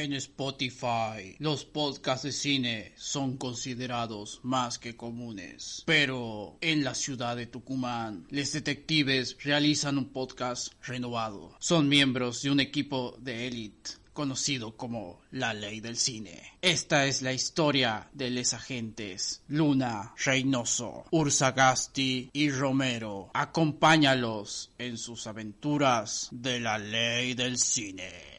En 0.00 0.14
Spotify, 0.14 1.36
los 1.40 1.66
podcasts 1.66 2.22
de 2.22 2.32
cine 2.32 2.92
son 2.96 3.36
considerados 3.36 4.40
más 4.42 4.78
que 4.78 4.96
comunes. 4.96 5.82
Pero 5.84 6.56
en 6.62 6.82
la 6.84 6.94
ciudad 6.94 7.36
de 7.36 7.44
Tucumán, 7.44 8.26
los 8.30 8.50
detectives 8.50 9.36
realizan 9.44 9.98
un 9.98 10.06
podcast 10.06 10.72
renovado. 10.82 11.54
Son 11.60 11.86
miembros 11.86 12.40
de 12.40 12.50
un 12.50 12.60
equipo 12.60 13.14
de 13.20 13.46
élite 13.46 13.90
conocido 14.14 14.74
como 14.74 15.20
la 15.32 15.52
ley 15.52 15.80
del 15.80 15.98
cine. 15.98 16.40
Esta 16.62 17.06
es 17.06 17.20
la 17.20 17.34
historia 17.34 18.08
de 18.14 18.30
los 18.30 18.54
agentes 18.54 19.42
Luna, 19.48 20.14
Reynoso, 20.24 21.04
Ursagasti 21.10 22.30
y 22.32 22.50
Romero. 22.50 23.30
Acompáñalos 23.34 24.70
en 24.78 24.96
sus 24.96 25.26
aventuras 25.26 26.28
de 26.32 26.58
la 26.58 26.78
ley 26.78 27.34
del 27.34 27.58
cine. 27.58 28.29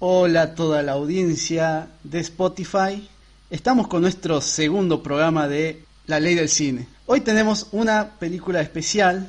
Hola 0.00 0.42
a 0.42 0.54
toda 0.54 0.82
la 0.82 0.92
audiencia 0.92 1.88
de 2.04 2.20
Spotify. 2.20 3.08
Estamos 3.50 3.88
con 3.88 4.02
nuestro 4.02 4.40
segundo 4.40 5.02
programa 5.02 5.48
de 5.48 5.82
La 6.06 6.20
Ley 6.20 6.34
del 6.34 6.48
Cine. 6.48 6.97
Hoy 7.10 7.22
tenemos 7.22 7.68
una 7.72 8.10
película 8.18 8.60
especial. 8.60 9.28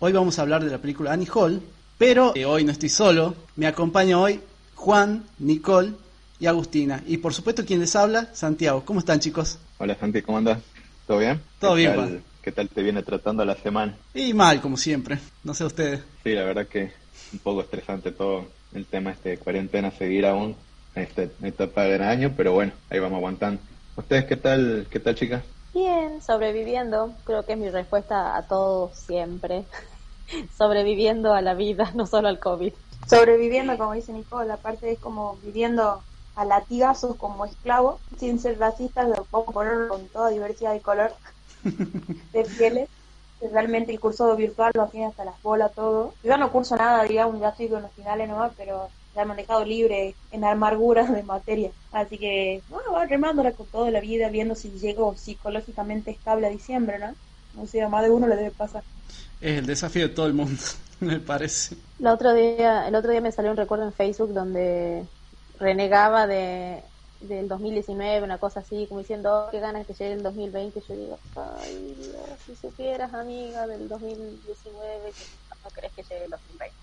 Hoy 0.00 0.10
vamos 0.10 0.36
a 0.36 0.42
hablar 0.42 0.64
de 0.64 0.70
la 0.72 0.78
película 0.78 1.12
Annie 1.12 1.28
Hall, 1.32 1.62
pero 1.96 2.34
eh, 2.34 2.44
hoy 2.44 2.64
no 2.64 2.72
estoy 2.72 2.88
solo. 2.88 3.36
Me 3.54 3.68
acompaña 3.68 4.18
hoy 4.18 4.40
Juan, 4.74 5.22
Nicole 5.38 5.92
y 6.40 6.46
Agustina. 6.46 7.04
Y 7.06 7.18
por 7.18 7.32
supuesto 7.32 7.64
quien 7.64 7.78
les 7.78 7.94
habla, 7.94 8.30
Santiago. 8.34 8.84
¿Cómo 8.84 8.98
están 8.98 9.20
chicos? 9.20 9.60
Hola 9.78 9.94
Santi, 9.94 10.22
¿cómo 10.22 10.38
andas? 10.38 10.58
¿Todo 11.06 11.18
bien? 11.18 11.40
Todo 11.60 11.76
bien, 11.76 11.94
Juan. 11.94 12.20
¿Qué 12.42 12.50
tal 12.50 12.68
te 12.68 12.82
viene 12.82 13.00
tratando 13.04 13.44
la 13.44 13.54
semana? 13.54 13.96
Y 14.12 14.34
mal, 14.34 14.60
como 14.60 14.76
siempre. 14.76 15.20
No 15.44 15.54
sé 15.54 15.64
ustedes. 15.64 16.00
Sí, 16.24 16.34
la 16.34 16.42
verdad 16.42 16.66
que 16.66 16.90
un 17.32 17.38
poco 17.38 17.60
estresante 17.60 18.10
todo 18.10 18.48
el 18.74 18.86
tema 18.86 19.12
este 19.12 19.28
de 19.28 19.38
cuarentena, 19.38 19.92
seguir 19.92 20.26
aún 20.26 20.56
en 20.96 21.04
esta 21.04 21.22
etapa 21.46 21.84
del 21.84 22.02
año, 22.02 22.34
pero 22.36 22.54
bueno, 22.54 22.72
ahí 22.90 22.98
vamos 22.98 23.18
aguantando. 23.18 23.62
¿Ustedes 23.94 24.24
qué 24.24 24.36
tal, 24.36 24.88
qué 24.90 24.98
tal 24.98 25.14
chicas? 25.14 25.44
Bien, 25.72 26.20
sobreviviendo, 26.20 27.14
creo 27.24 27.44
que 27.44 27.52
es 27.52 27.58
mi 27.58 27.70
respuesta 27.70 28.36
a 28.36 28.46
todo 28.46 28.92
siempre. 28.92 29.66
sobreviviendo 30.56 31.32
a 31.32 31.42
la 31.42 31.54
vida, 31.54 31.90
no 31.94 32.06
solo 32.06 32.28
al 32.28 32.38
COVID. 32.38 32.72
Sobreviviendo, 33.06 33.76
como 33.78 33.92
dice 33.92 34.12
Nicole, 34.12 34.52
aparte 34.52 34.92
es 34.92 34.98
como 34.98 35.36
viviendo 35.36 36.02
a 36.36 36.44
latigazos 36.44 37.16
como 37.16 37.44
esclavo, 37.44 38.00
sin 38.16 38.38
ser 38.38 38.58
racistas, 38.58 39.08
lo 39.08 39.24
pongo 39.24 39.52
poner 39.52 39.88
con 39.88 40.08
toda 40.08 40.30
diversidad 40.30 40.72
de 40.72 40.80
color, 40.80 41.12
de 42.32 42.44
pieles 42.44 42.88
realmente 43.48 43.92
el 43.92 44.00
curso 44.00 44.34
virtual 44.36 44.70
lo 44.74 44.86
tiene 44.88 45.06
hasta 45.06 45.24
las 45.24 45.40
bolas 45.42 45.74
todo. 45.74 46.12
Yo 46.22 46.36
no 46.36 46.52
curso 46.52 46.76
nada, 46.76 47.04
digamos, 47.04 47.40
ya 47.40 47.48
estoy 47.48 47.68
con 47.68 47.82
los 47.82 47.92
finales 47.92 48.28
nomás, 48.28 48.52
pero 48.56 48.90
me 49.14 49.20
han 49.22 49.36
dejado 49.36 49.64
libre 49.64 50.14
en 50.30 50.44
amarguras 50.44 51.12
de 51.12 51.22
materia. 51.22 51.70
Así 51.92 52.18
que, 52.18 52.62
bueno, 52.68 52.92
va 52.92 53.06
remándola 53.06 53.52
con 53.52 53.66
toda 53.66 53.90
la 53.90 54.00
vida, 54.00 54.28
viendo 54.28 54.54
si 54.54 54.70
llego 54.70 55.14
psicológicamente 55.16 56.10
estable 56.10 56.46
a 56.46 56.50
diciembre, 56.50 56.98
¿no? 56.98 57.14
No 57.54 57.66
sé, 57.66 57.82
a 57.82 57.88
más 57.88 58.04
de 58.04 58.10
uno 58.10 58.26
le 58.26 58.36
debe 58.36 58.50
pasar. 58.50 58.82
Es 59.40 59.58
el 59.58 59.66
desafío 59.66 60.08
de 60.08 60.14
todo 60.14 60.26
el 60.26 60.34
mundo, 60.34 60.62
me 61.00 61.18
parece. 61.18 61.76
El 61.98 62.06
otro 62.06 62.32
día, 62.34 62.86
el 62.86 62.94
otro 62.94 63.10
día 63.10 63.20
me 63.20 63.32
salió 63.32 63.50
un 63.50 63.56
recuerdo 63.56 63.84
en 63.84 63.92
Facebook 63.92 64.32
donde 64.32 65.04
renegaba 65.58 66.26
de 66.26 66.82
del 67.20 67.48
2019, 67.48 68.24
una 68.24 68.38
cosa 68.38 68.60
así, 68.60 68.86
como 68.88 69.00
diciendo, 69.00 69.46
oh, 69.46 69.50
qué 69.50 69.60
ganas 69.60 69.86
que 69.86 69.92
llegue 69.92 70.14
el 70.14 70.22
2020. 70.22 70.82
Yo 70.88 70.96
digo, 70.96 71.18
ay, 71.36 71.94
si 72.46 72.56
supieras, 72.56 73.12
amiga, 73.12 73.66
del 73.66 73.88
2019, 73.88 75.12
no 75.62 75.70
crees 75.70 75.92
que 75.92 76.02
llegue 76.02 76.24
el 76.24 76.30
2020. 76.30 76.76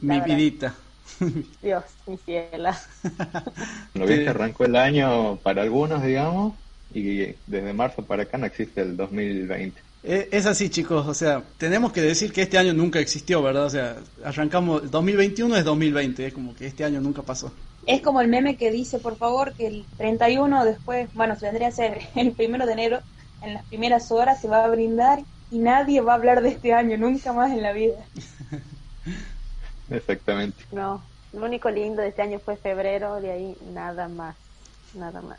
Mi 0.00 0.20
vidita. 0.20 0.74
Dios, 1.62 1.84
mi 2.06 2.16
ciela. 2.18 2.78
Lo 3.94 4.06
bien 4.06 4.24
que 4.24 4.28
arrancó 4.28 4.64
el 4.64 4.76
año 4.76 5.36
para 5.36 5.62
algunos, 5.62 6.02
digamos, 6.02 6.54
y 6.92 7.34
desde 7.46 7.72
marzo 7.72 8.02
para 8.04 8.24
acá 8.24 8.38
no 8.38 8.46
existe 8.46 8.80
el 8.80 8.96
2020. 8.96 9.80
Eh, 10.04 10.28
es 10.30 10.46
así, 10.46 10.70
chicos, 10.70 11.06
o 11.06 11.14
sea, 11.14 11.42
tenemos 11.58 11.92
que 11.92 12.00
decir 12.00 12.32
que 12.32 12.42
este 12.42 12.56
año 12.56 12.72
nunca 12.72 13.00
existió, 13.00 13.42
¿verdad? 13.42 13.66
O 13.66 13.70
sea, 13.70 13.96
arrancamos, 14.24 14.90
2021 14.90 15.56
es 15.56 15.64
2020, 15.64 16.26
es 16.26 16.32
como 16.32 16.54
que 16.54 16.66
este 16.66 16.84
año 16.84 17.00
nunca 17.00 17.22
pasó. 17.22 17.52
Es 17.84 18.00
como 18.00 18.20
el 18.20 18.28
meme 18.28 18.56
que 18.56 18.70
dice, 18.70 18.98
por 18.98 19.16
favor, 19.16 19.54
que 19.54 19.66
el 19.66 19.84
31 19.96 20.64
después, 20.64 21.08
bueno, 21.14 21.36
se 21.36 21.46
vendría 21.46 21.68
a 21.68 21.72
ser 21.72 21.98
el 22.14 22.32
primero 22.32 22.64
de 22.66 22.72
enero, 22.72 23.00
en 23.42 23.54
las 23.54 23.64
primeras 23.66 24.10
horas 24.12 24.40
se 24.40 24.48
va 24.48 24.64
a 24.64 24.68
brindar 24.68 25.20
y 25.50 25.58
nadie 25.58 26.00
va 26.00 26.12
a 26.12 26.16
hablar 26.16 26.42
de 26.42 26.50
este 26.50 26.72
año, 26.72 26.96
nunca 26.96 27.32
más 27.32 27.50
en 27.50 27.62
la 27.62 27.72
vida. 27.72 27.96
Exactamente. 29.90 30.64
No, 30.72 31.02
lo 31.32 31.44
único 31.44 31.70
lindo 31.70 32.02
de 32.02 32.08
este 32.08 32.22
año 32.22 32.38
fue 32.38 32.56
febrero, 32.56 33.20
de 33.20 33.32
ahí 33.32 33.56
nada 33.72 34.08
más, 34.08 34.36
nada 34.94 35.20
más, 35.22 35.38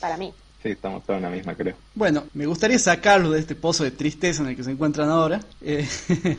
para 0.00 0.16
mí. 0.16 0.32
Sí, 0.62 0.70
estamos 0.70 1.04
todos 1.04 1.16
en 1.16 1.22
la 1.22 1.30
misma, 1.30 1.54
creo. 1.54 1.74
Bueno, 1.94 2.24
me 2.34 2.46
gustaría 2.46 2.78
sacarlo 2.78 3.30
de 3.30 3.40
este 3.40 3.54
pozo 3.54 3.84
de 3.84 3.92
tristeza 3.92 4.42
en 4.42 4.50
el 4.50 4.56
que 4.56 4.64
se 4.64 4.70
encuentran 4.70 5.08
ahora. 5.08 5.40
Eh, 5.62 5.88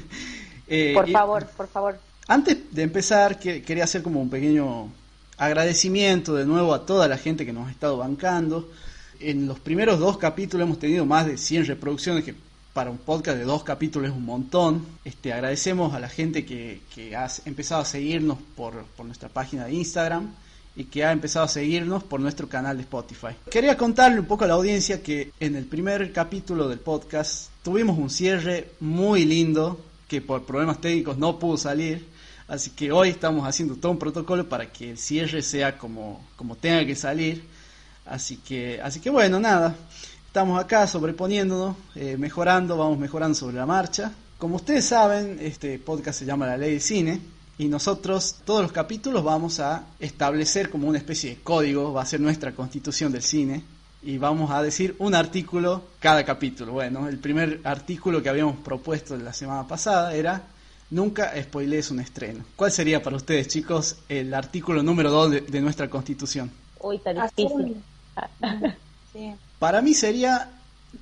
eh, 0.68 0.94
por 0.94 1.10
favor, 1.10 1.46
por 1.58 1.68
favor. 1.68 2.00
Antes 2.28 2.58
de 2.72 2.84
empezar, 2.84 3.40
quería 3.40 3.84
hacer 3.84 4.04
como 4.04 4.22
un 4.22 4.30
pequeño 4.30 4.90
agradecimiento 5.38 6.36
de 6.36 6.46
nuevo 6.46 6.74
a 6.74 6.86
toda 6.86 7.08
la 7.08 7.18
gente 7.18 7.46
que 7.46 7.54
nos 7.54 7.68
ha 7.68 7.72
estado 7.72 7.98
bancando. 7.98 8.70
En 9.20 9.48
los 9.48 9.60
primeros 9.60 10.00
dos 10.00 10.18
capítulos 10.18 10.66
hemos 10.66 10.80
tenido 10.80 11.06
más 11.06 11.26
de 11.26 11.38
100 11.38 11.66
reproducciones, 11.66 12.24
que 12.24 12.36
para 12.74 12.90
un 12.90 12.98
podcast 12.98 13.38
de 13.38 13.44
dos 13.44 13.64
capítulos 13.64 14.12
es 14.12 14.16
un 14.16 14.26
montón. 14.26 14.86
Este, 15.04 15.34
agradecemos 15.34 15.94
a 15.94 16.00
la 16.00 16.10
gente 16.10 16.46
que, 16.46 16.82
que 16.94 17.16
ha 17.16 17.28
empezado 17.46 17.82
a 17.82 17.86
seguirnos 17.86 18.38
por, 18.56 18.84
por 18.98 19.06
nuestra 19.06 19.30
página 19.30 19.66
de 19.66 19.74
Instagram 19.74 20.32
y 20.76 20.86
que 20.86 21.04
ha 21.04 21.12
empezado 21.12 21.46
a 21.46 21.50
seguirnos 21.50 22.04
por 22.04 22.20
nuestro 22.20 22.48
canal 22.48 22.78
de 22.78 22.84
Spotify. 22.84 23.36
Quería 23.50 23.78
contarle 23.78 24.20
un 24.20 24.26
poco 24.26 24.46
a 24.46 24.48
la 24.48 24.54
audiencia 24.54 25.04
que 25.04 25.32
en 25.40 25.56
el 25.56 25.66
primer 25.66 26.14
capítulo 26.14 26.70
del 26.70 26.80
podcast 26.80 27.50
tuvimos 27.64 27.98
un 27.98 28.10
cierre 28.10 28.72
muy 28.80 29.26
lindo 29.26 29.80
que 30.08 30.22
por 30.22 30.46
problemas 30.46 30.80
técnicos 30.80 31.18
no 31.18 31.40
pudo 31.40 31.58
salir 31.58 32.12
Así 32.52 32.72
que 32.72 32.92
hoy 32.92 33.08
estamos 33.08 33.48
haciendo 33.48 33.78
todo 33.78 33.94
un 33.94 33.98
protocolo 33.98 34.50
para 34.50 34.66
que 34.66 34.92
el 34.92 34.98
cierre 34.98 35.42
sea 35.42 35.78
como, 35.78 36.22
como 36.36 36.58
tenga 36.58 36.86
que 36.86 36.98
salir. 36.98 37.46
Así 38.06 38.36
que, 38.36 38.82
así 38.84 39.00
que 39.00 39.10
bueno, 39.10 39.40
nada. 39.40 39.74
Estamos 40.32 40.64
acá 40.64 40.88
sobreponiéndonos, 40.88 41.76
eh, 41.94 42.16
mejorando, 42.16 42.78
vamos 42.78 42.98
mejorando 42.98 43.36
sobre 43.36 43.58
la 43.58 43.66
marcha. 43.66 44.14
Como 44.38 44.56
ustedes 44.56 44.86
saben, 44.86 45.38
este 45.42 45.78
podcast 45.78 46.20
se 46.20 46.26
llama 46.26 46.48
La 46.48 46.56
Ley 46.56 46.72
del 46.72 46.80
Cine 46.80 47.20
y 47.58 47.68
nosotros 47.68 48.38
todos 48.46 48.62
los 48.62 48.72
capítulos 48.72 49.26
vamos 49.26 49.60
a 49.60 49.88
establecer 50.00 50.70
como 50.70 50.88
una 50.88 51.00
especie 51.00 51.32
de 51.32 51.42
código, 51.42 51.92
va 51.92 52.04
a 52.04 52.06
ser 52.06 52.22
nuestra 52.22 52.54
constitución 52.54 53.12
del 53.12 53.24
cine 53.24 53.62
y 54.04 54.20
vamos 54.20 54.52
a 54.52 54.64
decir 54.64 54.96
un 55.00 55.16
artículo 55.16 55.84
cada 56.00 56.24
capítulo. 56.24 56.72
Bueno, 56.72 57.10
el 57.10 57.18
primer 57.18 57.60
artículo 57.66 58.24
que 58.24 58.30
habíamos 58.30 58.56
propuesto 58.56 59.18
la 59.18 59.34
semana 59.34 59.68
pasada 59.68 60.16
era 60.16 60.44
Nunca 60.92 61.34
spoilees 61.44 61.92
un 61.92 62.00
estreno. 62.00 62.46
¿Cuál 62.56 62.72
sería 62.72 63.04
para 63.04 63.18
ustedes, 63.18 63.50
chicos, 63.50 63.98
el 64.08 64.34
artículo 64.34 64.82
número 64.82 65.12
2 65.12 65.52
de, 65.52 65.60
nuestra 65.60 65.90
Constitución? 65.90 66.50
Uy, 66.80 66.96
está 66.96 67.12
difícil. 67.14 67.84
Para 69.62 69.80
mí 69.84 69.94
sería 69.94 70.50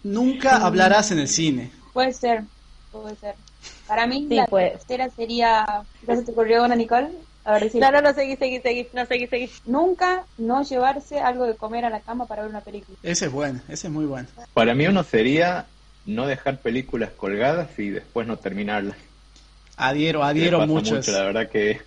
Nunca 0.03 0.58
hablarás 0.58 1.12
en 1.12 1.20
el 1.20 1.30
cine. 1.30 1.72
Puede 1.94 2.14
ser, 2.14 2.44
puede 2.92 3.16
ser. 3.16 3.36
Para 3.88 4.06
mí 4.06 4.28
la 4.30 4.45
tercera 4.45 5.10
sería... 5.10 5.66
¿Qué 6.06 6.16
se 6.16 6.24
te 6.24 6.31
ocurrió, 6.31 6.63
Ana 6.63 6.75
Nicole? 6.75 7.10
A 7.45 7.54
ver, 7.54 7.74
no, 7.75 7.92
no, 7.92 8.01
no, 8.01 8.13
seguí, 8.13 8.36
seguí, 8.36 8.60
seguí, 8.60 8.88
no, 8.94 9.06
seguí, 9.06 9.28
seguí. 9.28 9.50
Nunca 9.66 10.25
no 10.38 10.63
llevarse 10.63 11.19
algo 11.19 11.45
de 11.45 11.56
comer 11.56 11.86
a 11.86 11.89
la 11.89 12.01
cama 12.01 12.25
para 12.28 12.42
ver 12.42 12.51
una 12.51 12.62
película. 12.62 12.98
Ese 13.01 13.25
es 13.25 13.31
bueno, 13.31 13.62
ese 13.69 13.88
es 13.88 13.94
muy 13.94 14.06
bueno. 14.06 14.28
Para 14.54 14.75
mí 14.75 14.86
uno 14.88 15.04
sería 15.04 15.66
no 16.06 16.28
dejar 16.28 16.60
películas 16.60 17.12
colgadas 17.16 17.80
y 17.80 17.89
después 17.89 18.28
no 18.28 18.38
terminarlas. 18.38 18.98
Adhiero, 19.78 20.24
adhiero 20.24 20.68
mucho. 20.68 20.95
mucho 20.95 21.12
la 21.12 21.24
verdad 21.24 21.50
que, 21.50 21.81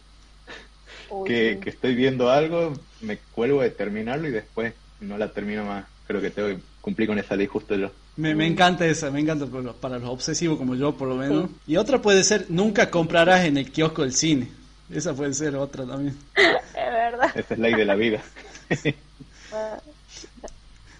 que, 1.26 1.60
estoy 1.66 1.94
viendo 1.94 2.30
algo, 2.30 2.72
me 3.02 3.18
cuelgo 3.18 3.60
de 3.60 3.70
terminarlo 3.70 4.26
y 4.26 4.32
después 4.32 4.72
no 5.00 5.18
la 5.18 5.28
termino 5.28 5.64
más. 5.64 5.84
Creo 6.06 6.20
que 6.20 6.30
tengo 6.30 6.48
que 6.48 6.58
cumplir 6.80 7.08
con 7.08 7.18
esa 7.18 7.36
ley 7.36 7.46
justo 7.46 7.74
yo. 7.74 7.90
Me, 8.16 8.34
me 8.34 8.46
encanta 8.46 8.84
esa, 8.86 9.10
me 9.10 9.20
encanta 9.20 9.46
para 9.80 9.98
los 9.98 10.08
obsesivos 10.08 10.58
como 10.58 10.74
yo 10.74 10.92
por 10.94 11.08
lo 11.08 11.16
menos. 11.16 11.50
Y 11.66 11.76
otra 11.76 12.02
puede 12.02 12.22
ser, 12.24 12.46
nunca 12.48 12.90
comprarás 12.90 13.44
en 13.44 13.56
el 13.56 13.70
kiosco 13.70 14.02
del 14.02 14.12
cine. 14.12 14.48
Esa 14.90 15.14
puede 15.14 15.32
ser 15.32 15.56
otra 15.56 15.86
también. 15.86 16.16
Es 16.34 16.92
verdad. 16.92 17.30
Esa 17.34 17.54
es 17.54 17.60
ley 17.60 17.74
de 17.74 17.84
la 17.84 17.94
vida. 17.94 18.20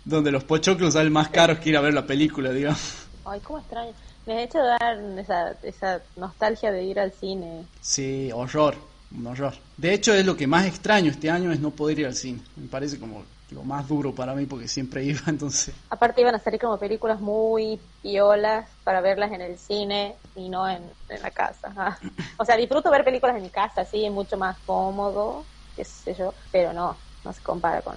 Donde 0.04 0.31
los 0.31 0.44
pochoclos 0.44 0.94
salen 0.94 1.12
más 1.12 1.28
caros 1.28 1.58
que 1.58 1.70
ir 1.70 1.76
a 1.76 1.81
ver 1.81 1.94
la 1.94 2.06
película, 2.06 2.52
digamos. 2.52 3.06
Ay, 3.25 3.40
cómo 3.40 3.58
extraño. 3.58 3.93
Me 4.26 4.34
ha 4.34 4.43
hecho 4.43 4.58
dar 4.58 4.99
esa, 5.19 5.56
esa 5.62 6.02
nostalgia 6.16 6.70
de 6.70 6.84
ir 6.84 7.00
al 7.00 7.12
cine. 7.12 7.64
Sí, 7.81 8.31
horror, 8.32 8.76
un 9.10 9.26
horror. 9.26 9.54
De 9.76 9.93
hecho, 9.93 10.14
es 10.14 10.25
lo 10.25 10.37
que 10.37 10.46
más 10.46 10.66
extraño 10.66 11.10
este 11.10 11.31
año 11.31 11.52
es 11.52 11.60
no 11.60 11.70
poder 11.70 11.99
ir 11.99 12.06
al 12.06 12.14
cine. 12.14 12.40
Me 12.56 12.69
parece 12.69 12.99
como 12.99 13.25
lo 13.52 13.62
más 13.62 13.87
duro 13.88 14.14
para 14.14 14.34
mí 14.34 14.46
porque 14.46 14.66
siempre 14.69 15.04
iba, 15.04 15.20
entonces. 15.26 15.75
Aparte 15.90 16.20
iban 16.20 16.34
a 16.34 16.38
salir 16.38 16.60
como 16.60 16.78
películas 16.78 17.20
muy 17.20 17.78
piolas 18.02 18.69
para 18.84 19.00
verlas 19.00 19.31
en 19.32 19.40
el 19.43 19.58
cine 19.58 20.14
y 20.37 20.49
no 20.49 20.69
en, 20.69 20.82
en 21.08 21.22
la 21.22 21.31
casa. 21.31 21.72
Ah. 21.76 21.96
O 22.38 22.44
sea, 22.44 22.56
disfruto 22.56 22.90
ver 22.90 23.04
películas 23.04 23.37
en 23.37 23.43
mi 23.43 23.50
casa, 23.50 23.84
sí, 23.84 24.04
es 24.04 24.10
mucho 24.12 24.37
más 24.37 24.56
cómodo, 24.66 25.44
qué 25.76 25.84
sé 25.84 26.14
yo, 26.14 26.34
pero 26.50 26.72
no, 26.72 26.96
no 27.25 27.32
se 27.32 27.40
compara 27.43 27.81
con, 27.82 27.96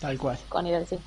Tal 0.00 0.16
cual. 0.18 0.38
con 0.48 0.66
ir 0.66 0.74
al 0.76 0.86
cine. 0.86 1.00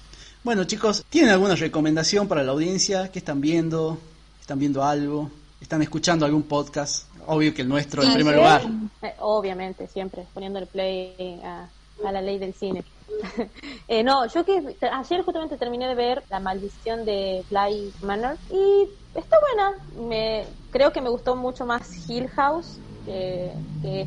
Bueno, 0.44 0.64
chicos, 0.66 1.04
¿tienen 1.10 1.32
alguna 1.32 1.56
recomendación 1.56 2.28
para 2.28 2.44
la 2.44 2.52
audiencia? 2.52 3.12
¿Qué 3.12 3.20
están 3.20 3.42
viendo? 3.42 3.98
¿Están 4.40 4.60
viendo 4.60 4.84
algo? 4.84 5.30
¿Están 5.62 5.82
escuchando 5.82 6.26
algún 6.26 6.44
podcast? 6.44 7.06
Obvio 7.26 7.54
que 7.54 7.64
el 7.64 7.68
nuestro 7.70 8.02
en 8.04 8.10
Sí, 8.10 8.16
primer 8.16 8.34
sí. 8.36 8.40
lugar. 8.40 8.62
Eh, 9.02 9.14
obviamente, 9.20 9.88
siempre, 9.88 10.26
poniendo 10.34 10.60
el 10.60 10.68
play 10.68 11.42
a, 11.44 11.68
a 12.06 12.12
la 12.12 12.22
ley 12.22 12.38
del 12.38 12.54
cine. 12.54 12.84
Eh, 13.90 14.04
no, 14.04 14.28
yo 14.28 14.44
que 14.44 14.62
ayer 14.92 15.24
justamente 15.24 15.58
terminé 15.58 15.88
de 15.88 15.96
ver 15.96 16.26
La 16.30 16.42
maldición 16.42 17.06
de 17.06 17.46
Bly 17.50 17.94
Manor 18.02 18.38
y 18.50 18.90
está 19.14 19.38
buena. 19.40 20.08
Me, 20.10 20.46
creo 20.72 20.92
que 20.92 21.02
me 21.02 21.10
gustó 21.10 21.36
mucho 21.36 21.66
más 21.66 22.10
Hill 22.10 22.28
House 22.30 22.80
que, 23.06 23.54
que 23.82 24.06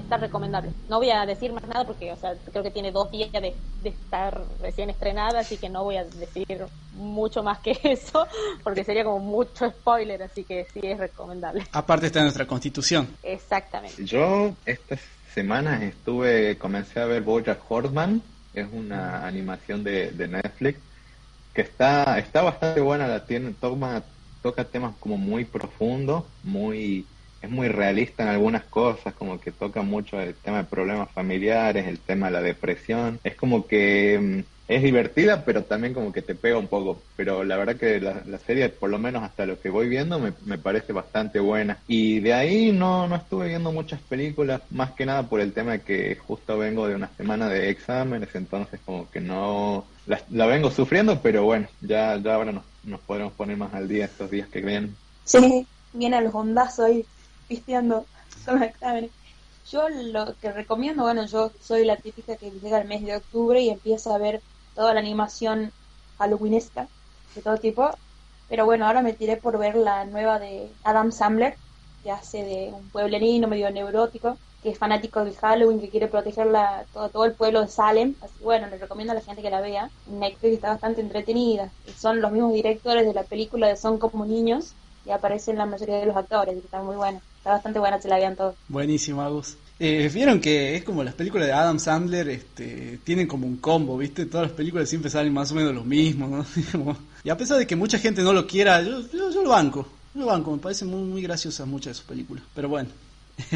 está 0.00 0.18
recomendable. 0.18 0.70
No 0.88 0.98
voy 0.98 1.10
a 1.10 1.26
decir 1.26 1.52
más 1.52 1.66
nada 1.66 1.84
porque, 1.84 2.12
o 2.12 2.16
sea, 2.16 2.36
creo 2.52 2.62
que 2.62 2.70
tiene 2.70 2.92
dos 2.92 3.10
días 3.10 3.32
de, 3.32 3.56
de 3.82 3.88
estar 3.88 4.46
recién 4.60 4.90
estrenada, 4.90 5.40
así 5.40 5.56
que 5.56 5.68
no 5.68 5.84
voy 5.84 5.96
a 5.96 6.04
decir 6.04 6.64
mucho 6.92 7.42
más 7.42 7.58
que 7.60 7.76
eso 7.82 8.26
porque 8.62 8.84
sería 8.84 9.04
como 9.04 9.18
mucho 9.18 9.68
spoiler, 9.68 10.22
así 10.22 10.44
que 10.44 10.66
sí 10.72 10.80
es 10.82 10.98
recomendable. 10.98 11.64
Aparte 11.72 12.06
está 12.06 12.20
en 12.20 12.26
nuestra 12.26 12.46
constitución. 12.46 13.16
Exactamente. 13.22 14.04
Yo 14.04 14.52
estas 14.64 15.00
semanas 15.34 15.82
estuve, 15.82 16.58
comencé 16.58 17.00
a 17.00 17.06
ver 17.06 17.22
BoJack 17.22 17.70
Horseman, 17.70 18.22
es 18.54 18.66
una 18.72 19.26
animación 19.26 19.82
de, 19.84 20.10
de 20.10 20.28
Netflix 20.28 20.78
que 21.54 21.62
está 21.62 22.18
está 22.18 22.42
bastante 22.42 22.80
buena, 22.80 23.06
la 23.06 23.26
tiene 23.26 23.52
toma 23.52 24.02
toca 24.42 24.64
temas 24.64 24.94
como 25.00 25.16
muy 25.16 25.44
profundos, 25.44 26.24
muy 26.42 27.06
es 27.42 27.50
muy 27.50 27.68
realista 27.68 28.22
en 28.22 28.28
algunas 28.30 28.64
cosas, 28.64 29.14
como 29.14 29.40
que 29.40 29.50
toca 29.50 29.82
mucho 29.82 30.20
el 30.20 30.34
tema 30.34 30.58
de 30.58 30.64
problemas 30.64 31.10
familiares, 31.10 31.86
el 31.86 31.98
tema 31.98 32.26
de 32.26 32.32
la 32.32 32.42
depresión, 32.42 33.18
es 33.24 33.34
como 33.34 33.66
que 33.66 34.44
mm, 34.46 34.52
es 34.68 34.82
divertida, 34.82 35.44
pero 35.44 35.64
también 35.64 35.92
como 35.92 36.12
que 36.12 36.22
te 36.22 36.36
pega 36.36 36.56
un 36.56 36.68
poco. 36.68 37.02
Pero 37.16 37.42
la 37.42 37.56
verdad 37.56 37.76
que 37.76 38.00
la, 38.00 38.22
la 38.26 38.38
serie, 38.38 38.68
por 38.68 38.90
lo 38.90 38.98
menos 38.98 39.22
hasta 39.22 39.44
lo 39.44 39.60
que 39.60 39.70
voy 39.70 39.88
viendo, 39.88 40.20
me, 40.20 40.32
me 40.46 40.56
parece 40.56 40.92
bastante 40.92 41.40
buena. 41.40 41.78
Y 41.88 42.20
de 42.20 42.32
ahí 42.32 42.72
no, 42.72 43.08
no 43.08 43.16
estuve 43.16 43.48
viendo 43.48 43.72
muchas 43.72 44.00
películas, 44.00 44.62
más 44.70 44.92
que 44.92 45.04
nada 45.04 45.24
por 45.24 45.40
el 45.40 45.52
tema 45.52 45.72
de 45.72 45.80
que 45.80 46.14
justo 46.16 46.58
vengo 46.58 46.86
de 46.86 46.94
una 46.94 47.10
semana 47.16 47.48
de 47.48 47.70
exámenes, 47.70 48.28
entonces 48.34 48.80
como 48.84 49.10
que 49.10 49.20
no... 49.20 49.84
La, 50.06 50.20
la 50.30 50.46
vengo 50.46 50.70
sufriendo, 50.70 51.20
pero 51.20 51.44
bueno, 51.44 51.68
ya, 51.80 52.16
ya 52.16 52.34
ahora 52.34 52.52
nos, 52.52 52.64
nos 52.84 53.00
podremos 53.00 53.32
poner 53.34 53.56
más 53.56 53.74
al 53.74 53.88
día 53.88 54.06
estos 54.06 54.30
días 54.30 54.48
que 54.48 54.60
vienen. 54.60 54.96
Sí, 55.24 55.66
viene 55.92 56.16
a 56.16 56.20
los 56.20 56.34
hondazos 56.34 56.86
ahí 56.86 57.04
pisteando 57.48 58.06
con 58.44 58.60
los 58.60 58.68
exámenes. 58.68 59.10
Yo 59.70 59.88
lo 59.88 60.34
que 60.40 60.52
recomiendo, 60.52 61.04
bueno, 61.04 61.24
yo 61.26 61.50
soy 61.60 61.84
la 61.84 61.96
típica 61.96 62.36
que 62.36 62.50
llega 62.50 62.80
el 62.80 62.88
mes 62.88 63.02
de 63.02 63.16
octubre 63.16 63.60
y 63.60 63.70
empieza 63.70 64.14
a 64.14 64.18
ver 64.18 64.42
toda 64.74 64.92
la 64.94 65.00
animación 65.00 65.72
halloweenesca 66.18 66.88
de 67.34 67.42
todo 67.42 67.56
tipo. 67.58 67.90
Pero 68.48 68.66
bueno, 68.66 68.86
ahora 68.86 69.02
me 69.02 69.12
tiré 69.14 69.36
por 69.36 69.58
ver 69.58 69.76
la 69.76 70.04
nueva 70.04 70.38
de 70.38 70.70
Adam 70.84 71.10
Sandler, 71.12 71.56
que 72.02 72.10
hace 72.10 72.44
de 72.44 72.70
un 72.74 72.88
pueblerino 72.90 73.48
medio 73.48 73.70
neurótico, 73.70 74.36
que 74.62 74.70
es 74.70 74.78
fanático 74.78 75.24
del 75.24 75.36
Halloween, 75.36 75.80
que 75.80 75.88
quiere 75.88 76.08
proteger 76.08 76.46
la, 76.46 76.84
todo, 76.92 77.08
todo 77.08 77.24
el 77.24 77.32
pueblo 77.32 77.62
de 77.62 77.68
Salem. 77.68 78.14
Así 78.20 78.34
que 78.38 78.44
bueno, 78.44 78.66
le 78.68 78.78
recomiendo 78.78 79.12
a 79.12 79.14
la 79.14 79.22
gente 79.22 79.42
que 79.42 79.50
la 79.50 79.60
vea. 79.60 79.90
Netflix 80.06 80.54
está 80.54 80.68
bastante 80.70 81.00
entretenida. 81.00 81.70
Son 81.96 82.20
los 82.20 82.30
mismos 82.30 82.52
directores 82.52 83.06
de 83.06 83.14
la 83.14 83.24
película 83.24 83.68
de 83.68 83.76
Son 83.76 83.98
como 83.98 84.26
niños 84.26 84.74
y 85.04 85.10
aparecen 85.10 85.58
la 85.58 85.66
mayoría 85.66 85.98
de 85.98 86.06
los 86.06 86.16
actores, 86.16 86.54
y 86.54 86.58
está 86.58 86.82
muy 86.82 86.96
buena. 86.96 87.20
Está 87.42 87.50
bastante 87.54 87.80
buena, 87.80 88.00
se 88.00 88.08
la 88.08 88.18
vean 88.18 88.36
todos. 88.36 88.54
Buenísimo, 88.68 89.20
Agus. 89.20 89.58
Eh, 89.80 90.08
Vieron 90.14 90.40
que 90.40 90.76
es 90.76 90.84
como 90.84 91.02
las 91.02 91.14
películas 91.14 91.48
de 91.48 91.52
Adam 91.52 91.80
Sandler, 91.80 92.28
este, 92.28 92.98
tienen 92.98 93.26
como 93.26 93.48
un 93.48 93.56
combo, 93.56 93.98
¿viste? 93.98 94.26
Todas 94.26 94.46
las 94.46 94.56
películas 94.56 94.88
siempre 94.88 95.10
salen 95.10 95.32
más 95.32 95.50
o 95.50 95.56
menos 95.56 95.74
lo 95.74 95.82
mismo, 95.82 96.28
¿no? 96.28 96.46
Y 97.24 97.30
a 97.30 97.36
pesar 97.36 97.58
de 97.58 97.66
que 97.66 97.74
mucha 97.74 97.98
gente 97.98 98.22
no 98.22 98.32
lo 98.32 98.46
quiera, 98.46 98.80
yo, 98.80 99.00
yo, 99.12 99.30
yo 99.30 99.42
lo 99.42 99.50
banco. 99.50 99.88
Yo 100.14 100.20
lo 100.20 100.26
banco, 100.26 100.52
me 100.52 100.58
parecen 100.58 100.88
muy, 100.88 101.00
muy 101.02 101.20
graciosas 101.22 101.66
muchas 101.66 101.90
de 101.90 101.94
sus 101.94 102.04
películas. 102.06 102.44
Pero 102.54 102.68
bueno. 102.68 102.90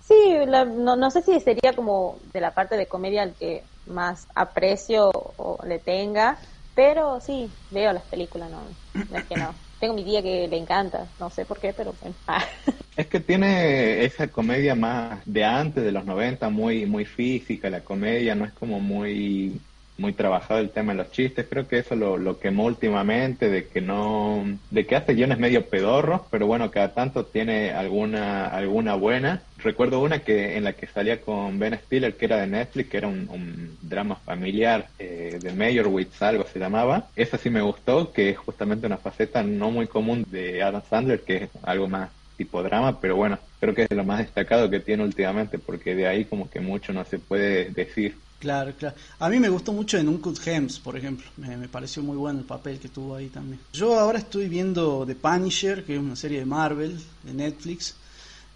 Sí, 0.00 0.14
la- 0.46 0.64
no, 0.64 0.96
no 0.96 1.10
sé 1.10 1.22
si 1.22 1.38
sería 1.40 1.74
como 1.76 2.20
de 2.32 2.40
la 2.40 2.54
parte 2.54 2.76
de 2.76 2.88
comedia 2.88 3.22
el 3.24 3.34
que 3.34 3.64
más 3.86 4.26
aprecio 4.34 5.10
o 5.12 5.58
le 5.66 5.80
tenga, 5.80 6.38
pero 6.74 7.20
sí, 7.20 7.52
veo 7.70 7.92
las 7.92 8.04
películas, 8.04 8.50
no, 8.50 8.74
no 9.10 9.16
es 9.18 9.24
que 9.26 9.36
no. 9.36 9.54
Tengo 9.78 9.94
mi 9.94 10.04
día 10.04 10.22
que 10.22 10.48
le 10.48 10.56
encanta, 10.56 11.14
no 11.18 11.30
sé 11.30 11.44
por 11.44 11.60
qué, 11.60 11.72
pero 11.72 11.94
bueno. 12.00 12.16
Ah. 12.26 12.44
Es 12.96 13.06
que 13.06 13.20
tiene 13.20 14.04
esa 14.04 14.26
comedia 14.32 14.74
más 14.74 15.22
de 15.24 15.44
antes, 15.44 15.84
de 15.84 15.92
los 15.92 16.04
90, 16.04 16.50
muy 16.50 16.84
muy 16.84 17.04
física, 17.04 17.70
la 17.70 17.84
comedia 17.84 18.34
no 18.34 18.44
es 18.44 18.52
como 18.52 18.80
muy 18.80 19.67
muy 19.98 20.12
trabajado 20.12 20.60
el 20.60 20.70
tema 20.70 20.92
de 20.92 20.98
los 20.98 21.10
chistes, 21.10 21.46
creo 21.48 21.66
que 21.66 21.78
eso 21.78 21.96
lo, 21.96 22.16
lo 22.16 22.38
quemó 22.38 22.64
últimamente, 22.64 23.50
de 23.50 23.66
que 23.66 23.80
no, 23.80 24.44
de 24.70 24.86
que 24.86 24.96
hace 24.96 25.14
guiones 25.14 25.38
medio 25.38 25.66
pedorros, 25.66 26.22
pero 26.30 26.46
bueno, 26.46 26.70
cada 26.70 26.94
tanto 26.94 27.26
tiene 27.26 27.72
alguna, 27.72 28.46
alguna 28.46 28.94
buena. 28.94 29.42
Recuerdo 29.58 30.00
una 30.00 30.20
que 30.20 30.56
en 30.56 30.64
la 30.64 30.72
que 30.72 30.86
salía 30.86 31.20
con 31.20 31.58
Ben 31.58 31.78
Stiller, 31.84 32.14
que 32.16 32.26
era 32.26 32.38
de 32.40 32.46
Netflix, 32.46 32.90
que 32.90 32.96
era 32.96 33.08
un, 33.08 33.76
drama 33.82 34.16
familiar 34.16 34.88
eh, 34.98 35.38
de 35.42 35.52
Meyerowitz, 35.52 36.22
algo 36.22 36.44
se 36.44 36.60
llamaba. 36.60 37.08
Esa 37.16 37.36
sí 37.36 37.50
me 37.50 37.62
gustó, 37.62 38.12
que 38.12 38.30
es 38.30 38.38
justamente 38.38 38.86
una 38.86 38.98
faceta 38.98 39.42
no 39.42 39.70
muy 39.70 39.88
común 39.88 40.24
de 40.30 40.62
Adam 40.62 40.82
Sandler, 40.88 41.22
que 41.22 41.36
es 41.44 41.50
algo 41.62 41.88
más 41.88 42.10
tipo 42.36 42.62
drama, 42.62 43.00
pero 43.00 43.16
bueno, 43.16 43.38
creo 43.58 43.74
que 43.74 43.82
es 43.82 43.88
de 43.88 43.96
lo 43.96 44.04
más 44.04 44.20
destacado 44.20 44.70
que 44.70 44.78
tiene 44.78 45.02
últimamente, 45.02 45.58
porque 45.58 45.96
de 45.96 46.06
ahí 46.06 46.24
como 46.24 46.48
que 46.48 46.60
mucho 46.60 46.92
no 46.92 47.04
se 47.04 47.18
puede 47.18 47.70
decir. 47.70 48.14
Claro, 48.38 48.72
claro. 48.78 48.94
A 49.18 49.28
mí 49.28 49.40
me 49.40 49.48
gustó 49.48 49.72
mucho 49.72 49.98
en 49.98 50.08
Uncut 50.08 50.38
Gems, 50.38 50.78
por 50.78 50.96
ejemplo. 50.96 51.28
Me, 51.36 51.68
pareció 51.68 52.02
muy 52.02 52.16
bueno 52.16 52.38
el 52.38 52.44
papel 52.44 52.78
que 52.78 52.88
tuvo 52.88 53.16
ahí 53.16 53.28
también. 53.28 53.60
Yo 53.72 53.98
ahora 53.98 54.18
estoy 54.18 54.48
viendo 54.48 55.04
The 55.04 55.16
Punisher, 55.16 55.84
que 55.84 55.94
es 55.94 56.00
una 56.00 56.14
serie 56.14 56.38
de 56.38 56.46
Marvel, 56.46 57.00
de 57.24 57.34
Netflix. 57.34 57.96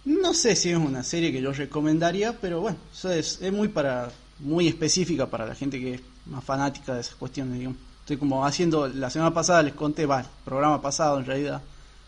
No 0.04 0.34
sé 0.34 0.54
si 0.54 0.70
es 0.70 0.76
una 0.76 1.02
serie 1.02 1.32
que 1.32 1.40
yo 1.40 1.52
recomendaría, 1.52 2.38
pero 2.40 2.60
bueno, 2.60 2.78
es, 3.04 3.40
muy 3.52 3.68
para 3.68 4.10
muy 4.38 4.66
específica 4.66 5.26
para 5.26 5.46
la 5.46 5.54
gente 5.54 5.78
que 5.78 5.94
es 5.94 6.00
más 6.26 6.44
fanática 6.44 6.94
de 6.94 7.00
esas 7.00 7.14
cuestiones. 7.14 7.68
Estoy 8.00 8.16
como 8.16 8.44
haciendo, 8.44 8.88
la 8.88 9.10
semana 9.10 9.32
pasada 9.32 9.62
les 9.62 9.74
conté, 9.74 10.06
va, 10.06 10.20
el 10.20 10.26
programa 10.44 10.80
pasado 10.82 11.18
en 11.18 11.26
realidad, 11.26 11.62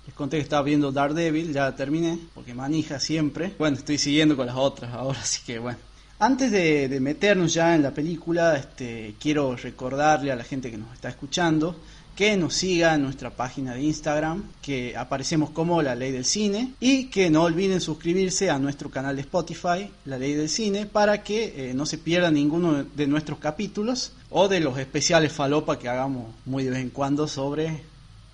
les 0.07 0.15
conté 0.15 0.37
que 0.39 0.43
estaba 0.43 0.63
viendo 0.63 0.91
Daredevil, 0.91 1.53
ya 1.53 1.75
terminé, 1.75 2.19
porque 2.35 2.55
manija 2.55 2.99
siempre. 2.99 3.55
Bueno, 3.59 3.77
estoy 3.77 3.99
siguiendo 3.99 4.37
con 4.37 4.47
las 4.47 4.57
otras 4.57 4.93
ahora, 4.93 5.19
así 5.23 5.43
que 5.45 5.59
bueno. 5.59 5.79
Antes 6.19 6.51
de, 6.51 6.89
de 6.89 7.01
meternos 7.01 7.55
ya 7.55 7.75
en 7.75 7.83
la 7.83 7.93
película, 7.93 8.57
este, 8.57 9.15
quiero 9.21 9.57
recordarle 9.57 10.33
a 10.33 10.37
la 10.37 10.45
gente 10.45 10.71
que 10.71 10.79
nos 10.79 10.93
está 10.95 11.09
escuchando 11.09 11.77
que 12.15 12.37
nos 12.37 12.55
siga 12.55 12.95
en 12.95 13.03
nuestra 13.03 13.31
página 13.31 13.75
de 13.75 13.83
Instagram, 13.83 14.45
que 14.63 14.97
aparecemos 14.97 15.51
como 15.51 15.83
La 15.83 15.95
Ley 15.95 16.13
del 16.13 16.25
Cine, 16.25 16.75
y 16.79 17.07
que 17.07 17.29
no 17.29 17.43
olviden 17.43 17.81
suscribirse 17.81 18.51
a 18.51 18.59
nuestro 18.59 18.91
canal 18.91 19.17
de 19.17 19.23
Spotify, 19.23 19.91
La 20.05 20.19
Ley 20.19 20.35
del 20.35 20.49
Cine, 20.49 20.87
para 20.87 21.23
que 21.23 21.71
eh, 21.71 21.75
no 21.75 21.87
se 21.87 21.99
pierda 21.99 22.31
ninguno 22.31 22.85
de 22.85 23.07
nuestros 23.07 23.39
capítulos 23.39 24.13
o 24.31 24.49
de 24.49 24.61
los 24.61 24.79
especiales 24.79 25.33
falopa 25.33 25.79
que 25.79 25.89
hagamos 25.89 26.33
muy 26.47 26.65
de 26.65 26.71
vez 26.71 26.81
en 26.81 26.91
cuando 26.91 27.27
sobre 27.27 27.83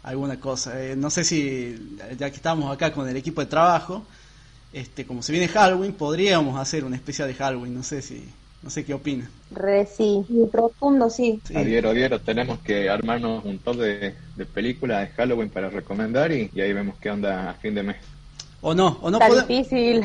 alguna 0.02 0.38
cosa. 0.38 0.82
Eh, 0.82 0.94
no 0.94 1.08
sé 1.08 1.25
si, 1.25 1.96
ya 2.18 2.30
que 2.30 2.37
estamos 2.37 2.70
acá 2.72 2.92
con 2.92 3.08
el 3.08 3.16
equipo 3.16 3.40
de 3.40 3.46
trabajo, 3.46 4.04
este, 4.72 5.04
como 5.04 5.22
se 5.22 5.32
viene 5.32 5.48
Halloween, 5.48 5.92
podríamos 5.92 6.58
hacer 6.58 6.84
un 6.84 6.94
especial 6.94 7.28
de 7.28 7.34
Halloween, 7.34 7.74
no 7.74 7.82
sé 7.82 8.02
si, 8.02 8.24
no 8.62 8.70
sé 8.70 8.84
qué 8.84 8.94
opinan. 8.94 9.28
Re 9.50 9.86
sí. 9.86 10.24
Y 10.28 10.46
profundo, 10.46 11.10
sí. 11.10 11.40
Sí. 11.44 11.56
Adiero, 11.56 11.90
adiero, 11.90 12.20
tenemos 12.20 12.58
que 12.60 12.88
armarnos 12.88 13.44
un 13.44 13.58
top 13.58 13.76
de, 13.76 14.14
de 14.36 14.46
películas 14.46 15.08
de 15.08 15.14
Halloween 15.14 15.50
para 15.50 15.70
recomendar 15.70 16.30
y, 16.32 16.50
y 16.54 16.60
ahí 16.60 16.72
vemos 16.72 16.96
qué 17.00 17.10
onda 17.10 17.50
a 17.50 17.54
fin 17.54 17.74
de 17.74 17.82
mes. 17.82 17.96
O 18.60 18.74
no, 18.74 18.98
o 19.00 19.10
no 19.10 19.18
Está 19.18 19.28
podemos... 19.28 19.48
difícil. 19.48 20.04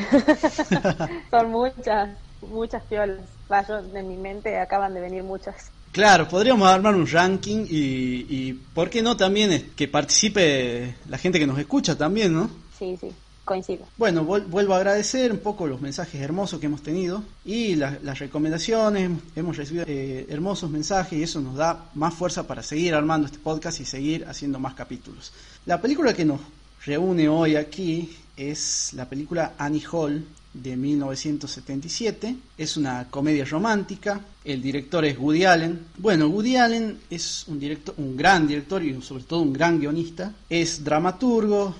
Son 1.30 1.50
muchas, 1.50 2.10
muchas 2.50 2.82
piolas. 2.84 3.20
Va, 3.50 3.66
yo, 3.66 3.78
en 3.94 4.08
mi 4.08 4.16
mente 4.16 4.58
acaban 4.58 4.94
de 4.94 5.00
venir 5.00 5.22
muchas. 5.22 5.70
Claro, 5.92 6.28
podríamos 6.28 6.68
armar 6.68 6.94
un 6.94 7.06
ranking 7.06 7.66
y, 7.70 8.26
y 8.28 8.52
¿por 8.52 8.90
qué 8.90 9.02
no 9.02 9.16
también 9.16 9.70
que 9.76 9.88
participe 9.88 10.94
la 11.08 11.16
gente 11.16 11.38
que 11.38 11.46
nos 11.46 11.58
escucha 11.58 11.96
también, 11.96 12.34
¿no? 12.34 12.50
Sí, 12.78 12.98
sí. 13.00 13.10
Coincido. 13.46 13.86
Bueno, 13.96 14.24
vuelvo 14.24 14.74
a 14.74 14.78
agradecer 14.78 15.30
un 15.30 15.38
poco 15.38 15.68
los 15.68 15.80
mensajes 15.80 16.20
hermosos 16.20 16.58
que 16.58 16.66
hemos 16.66 16.82
tenido 16.82 17.22
y 17.44 17.76
las 17.76 18.18
recomendaciones. 18.18 19.12
Hemos 19.36 19.56
recibido 19.56 19.84
eh, 19.86 20.26
hermosos 20.28 20.68
mensajes 20.68 21.16
y 21.16 21.22
eso 21.22 21.40
nos 21.40 21.54
da 21.54 21.90
más 21.94 22.12
fuerza 22.12 22.44
para 22.44 22.64
seguir 22.64 22.92
armando 22.92 23.26
este 23.26 23.38
podcast 23.38 23.80
y 23.80 23.84
seguir 23.84 24.26
haciendo 24.26 24.58
más 24.58 24.74
capítulos. 24.74 25.32
La 25.64 25.80
película 25.80 26.12
que 26.12 26.24
nos 26.24 26.40
reúne 26.84 27.28
hoy 27.28 27.54
aquí 27.54 28.16
es 28.36 28.92
la 28.94 29.08
película 29.08 29.54
Annie 29.56 29.84
Hall 29.92 30.26
de 30.52 30.76
1977. 30.76 32.36
Es 32.58 32.76
una 32.76 33.06
comedia 33.08 33.44
romántica. 33.44 34.20
El 34.44 34.60
director 34.60 35.04
es 35.04 35.16
Woody 35.18 35.44
Allen. 35.44 35.86
Bueno, 35.98 36.26
Woody 36.28 36.56
Allen 36.56 36.98
es 37.10 37.46
un, 37.46 37.60
director, 37.60 37.94
un 37.98 38.16
gran 38.16 38.48
director 38.48 38.82
y 38.82 39.00
sobre 39.02 39.24
todo 39.24 39.40
un 39.42 39.52
gran 39.52 39.78
guionista. 39.78 40.32
Es 40.48 40.82
dramaturgo, 40.82 41.74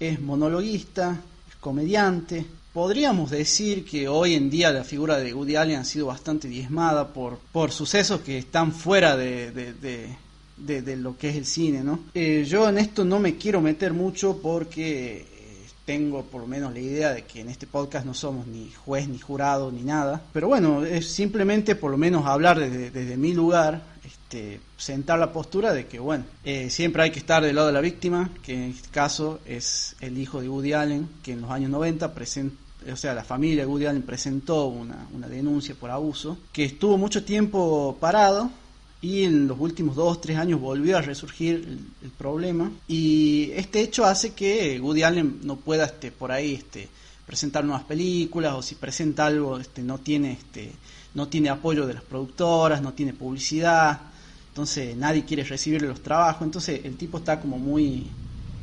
es 0.00 0.20
monologuista, 0.20 1.20
es 1.48 1.56
comediante. 1.56 2.44
Podríamos 2.72 3.30
decir 3.30 3.84
que 3.84 4.08
hoy 4.08 4.34
en 4.34 4.48
día 4.48 4.72
la 4.72 4.84
figura 4.84 5.18
de 5.18 5.34
Woody 5.34 5.56
Allen 5.56 5.80
ha 5.80 5.84
sido 5.84 6.06
bastante 6.06 6.48
diezmada 6.48 7.12
por, 7.12 7.38
por 7.52 7.70
sucesos 7.70 8.22
que 8.22 8.38
están 8.38 8.72
fuera 8.72 9.16
de, 9.16 9.52
de, 9.52 10.96
lo 10.96 11.16
que 11.18 11.30
es 11.30 11.36
el 11.36 11.46
cine, 11.46 11.82
¿no? 11.82 12.00
Eh, 12.14 12.44
yo 12.48 12.68
en 12.68 12.78
esto 12.78 13.04
no 13.04 13.18
me 13.18 13.36
quiero 13.36 13.60
meter 13.60 13.92
mucho 13.92 14.38
porque 14.40 15.26
tengo 15.90 16.22
por 16.22 16.42
lo 16.42 16.46
menos 16.46 16.72
la 16.72 16.78
idea 16.78 17.12
de 17.12 17.24
que 17.24 17.40
en 17.40 17.48
este 17.48 17.66
podcast 17.66 18.06
no 18.06 18.14
somos 18.14 18.46
ni 18.46 18.70
juez, 18.70 19.08
ni 19.08 19.18
jurado, 19.18 19.72
ni 19.72 19.82
nada. 19.82 20.22
Pero 20.32 20.46
bueno, 20.46 20.84
es 20.84 21.08
simplemente 21.08 21.74
por 21.74 21.90
lo 21.90 21.96
menos 21.96 22.26
hablar 22.26 22.60
desde, 22.60 23.16
mi 23.16 23.32
lugar, 23.32 23.82
este, 24.30 24.60
sentar 24.76 25.18
la 25.18 25.32
postura 25.32 25.72
de 25.72 25.88
que, 25.88 25.98
bueno, 25.98 26.22
eh, 26.44 26.70
siempre 26.70 27.02
hay 27.02 27.10
que 27.10 27.18
estar 27.18 27.42
del 27.42 27.56
lado 27.56 27.66
de 27.66 27.72
la 27.72 27.80
víctima, 27.80 28.30
que 28.44 28.54
en 28.54 28.70
este 28.70 28.88
caso 28.90 29.40
es 29.44 29.96
el 30.00 30.16
hijo 30.18 30.40
de 30.40 30.48
Woody 30.48 30.72
Allen, 30.72 31.08
que 31.20 31.32
en 31.32 31.40
los 31.40 31.50
años 31.50 31.68
90 31.70 32.14
presentó 32.14 32.56
o 32.90 32.96
sea, 32.96 33.12
la 33.12 33.24
familia 33.24 33.64
de 33.64 33.66
Woody 33.66 33.86
Allen 33.86 34.02
presentó 34.02 34.66
una, 34.66 35.06
una, 35.12 35.28
denuncia 35.28 35.74
por 35.74 35.90
abuso, 35.90 36.38
que 36.50 36.64
estuvo 36.64 36.96
mucho 36.96 37.24
tiempo 37.24 37.98
parado 38.00 38.50
y 39.02 39.24
en 39.24 39.48
los 39.48 39.58
últimos 39.58 39.96
dos, 39.96 40.18
tres 40.20 40.38
años 40.38 40.60
volvió 40.60 40.96
a 40.96 41.02
resurgir 41.02 41.78
el, 42.00 42.10
problema. 42.10 42.70
Y 42.88 43.50
este 43.52 43.80
hecho 43.80 44.06
hace 44.06 44.32
que 44.32 44.80
Woody 44.80 45.02
Allen 45.02 45.40
no 45.42 45.56
pueda 45.56 45.84
este, 45.84 46.10
por 46.10 46.32
ahí 46.32 46.54
este, 46.54 46.88
presentar 47.26 47.64
nuevas 47.64 47.84
películas 47.84 48.54
o 48.54 48.62
si 48.62 48.76
presenta 48.76 49.26
algo 49.26 49.58
este, 49.58 49.82
no, 49.82 49.98
tiene, 49.98 50.32
este, 50.32 50.72
no 51.14 51.28
tiene 51.28 51.50
apoyo 51.50 51.86
de 51.86 51.94
las 51.94 52.02
productoras, 52.04 52.80
no 52.80 52.94
tiene 52.94 53.12
publicidad, 53.12 54.09
entonces 54.50 54.96
nadie 54.96 55.24
quiere 55.24 55.44
recibirle 55.44 55.86
los 55.86 56.02
trabajos, 56.02 56.42
entonces 56.42 56.80
el 56.84 56.96
tipo 56.96 57.18
está 57.18 57.40
como 57.40 57.56
muy, 57.56 58.08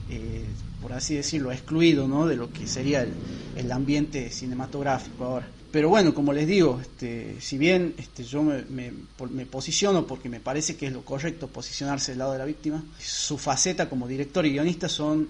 eh, 0.09 0.43
por 0.81 0.91
así 0.91 1.15
decirlo, 1.15 1.51
excluido 1.51 2.07
¿no? 2.09 2.27
de 2.27 2.35
lo 2.35 2.51
que 2.51 2.67
sería 2.67 3.07
el, 3.55 3.71
ambiente 3.71 4.29
cinematográfico 4.29 5.23
ahora. 5.23 5.47
Pero 5.71 5.89
bueno, 5.89 6.13
como 6.13 6.33
les 6.33 6.45
digo, 6.45 6.79
este, 6.81 7.37
si 7.39 7.57
bien 7.57 7.93
este, 7.97 8.25
yo 8.25 8.43
me, 8.43 8.63
me, 8.69 9.45
posiciono 9.45 10.05
porque 10.05 10.27
me 10.27 10.41
parece 10.41 10.75
que 10.75 10.87
es 10.87 10.93
lo 10.93 11.05
correcto 11.05 11.47
posicionarse 11.47 12.11
del 12.11 12.19
lado 12.19 12.33
de 12.33 12.39
la 12.39 12.45
víctima, 12.45 12.83
su 12.99 13.37
faceta 13.37 13.89
como 13.89 14.07
director 14.07 14.45
y 14.45 14.51
guionista 14.51 14.89
son 14.89 15.29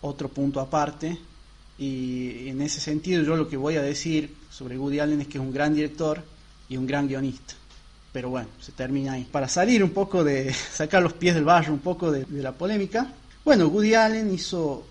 otro 0.00 0.28
punto 0.28 0.60
aparte. 0.60 1.16
Y 1.78 2.48
en 2.48 2.60
ese 2.60 2.80
sentido 2.80 3.22
yo 3.22 3.36
lo 3.36 3.48
que 3.48 3.56
voy 3.56 3.76
a 3.76 3.82
decir 3.82 4.34
sobre 4.50 4.78
Woody 4.78 5.00
Allen 5.00 5.20
es 5.20 5.28
que 5.28 5.38
es 5.38 5.44
un 5.44 5.52
gran 5.52 5.74
director 5.74 6.22
y 6.68 6.76
un 6.76 6.86
gran 6.86 7.08
guionista. 7.08 7.54
Pero 8.12 8.30
bueno, 8.30 8.48
se 8.60 8.72
termina 8.72 9.12
ahí. 9.14 9.24
Para 9.24 9.48
salir 9.48 9.82
un 9.82 9.90
poco 9.90 10.22
de, 10.22 10.52
sacar 10.72 11.02
los 11.02 11.14
pies 11.14 11.34
del 11.34 11.44
barro 11.44 11.72
un 11.72 11.80
poco 11.80 12.10
de, 12.10 12.24
de 12.24 12.42
la 12.42 12.52
polémica. 12.52 13.06
Bueno, 13.44 13.68
Woody 13.68 13.94
Allen 13.94 14.32
hizo 14.32 14.86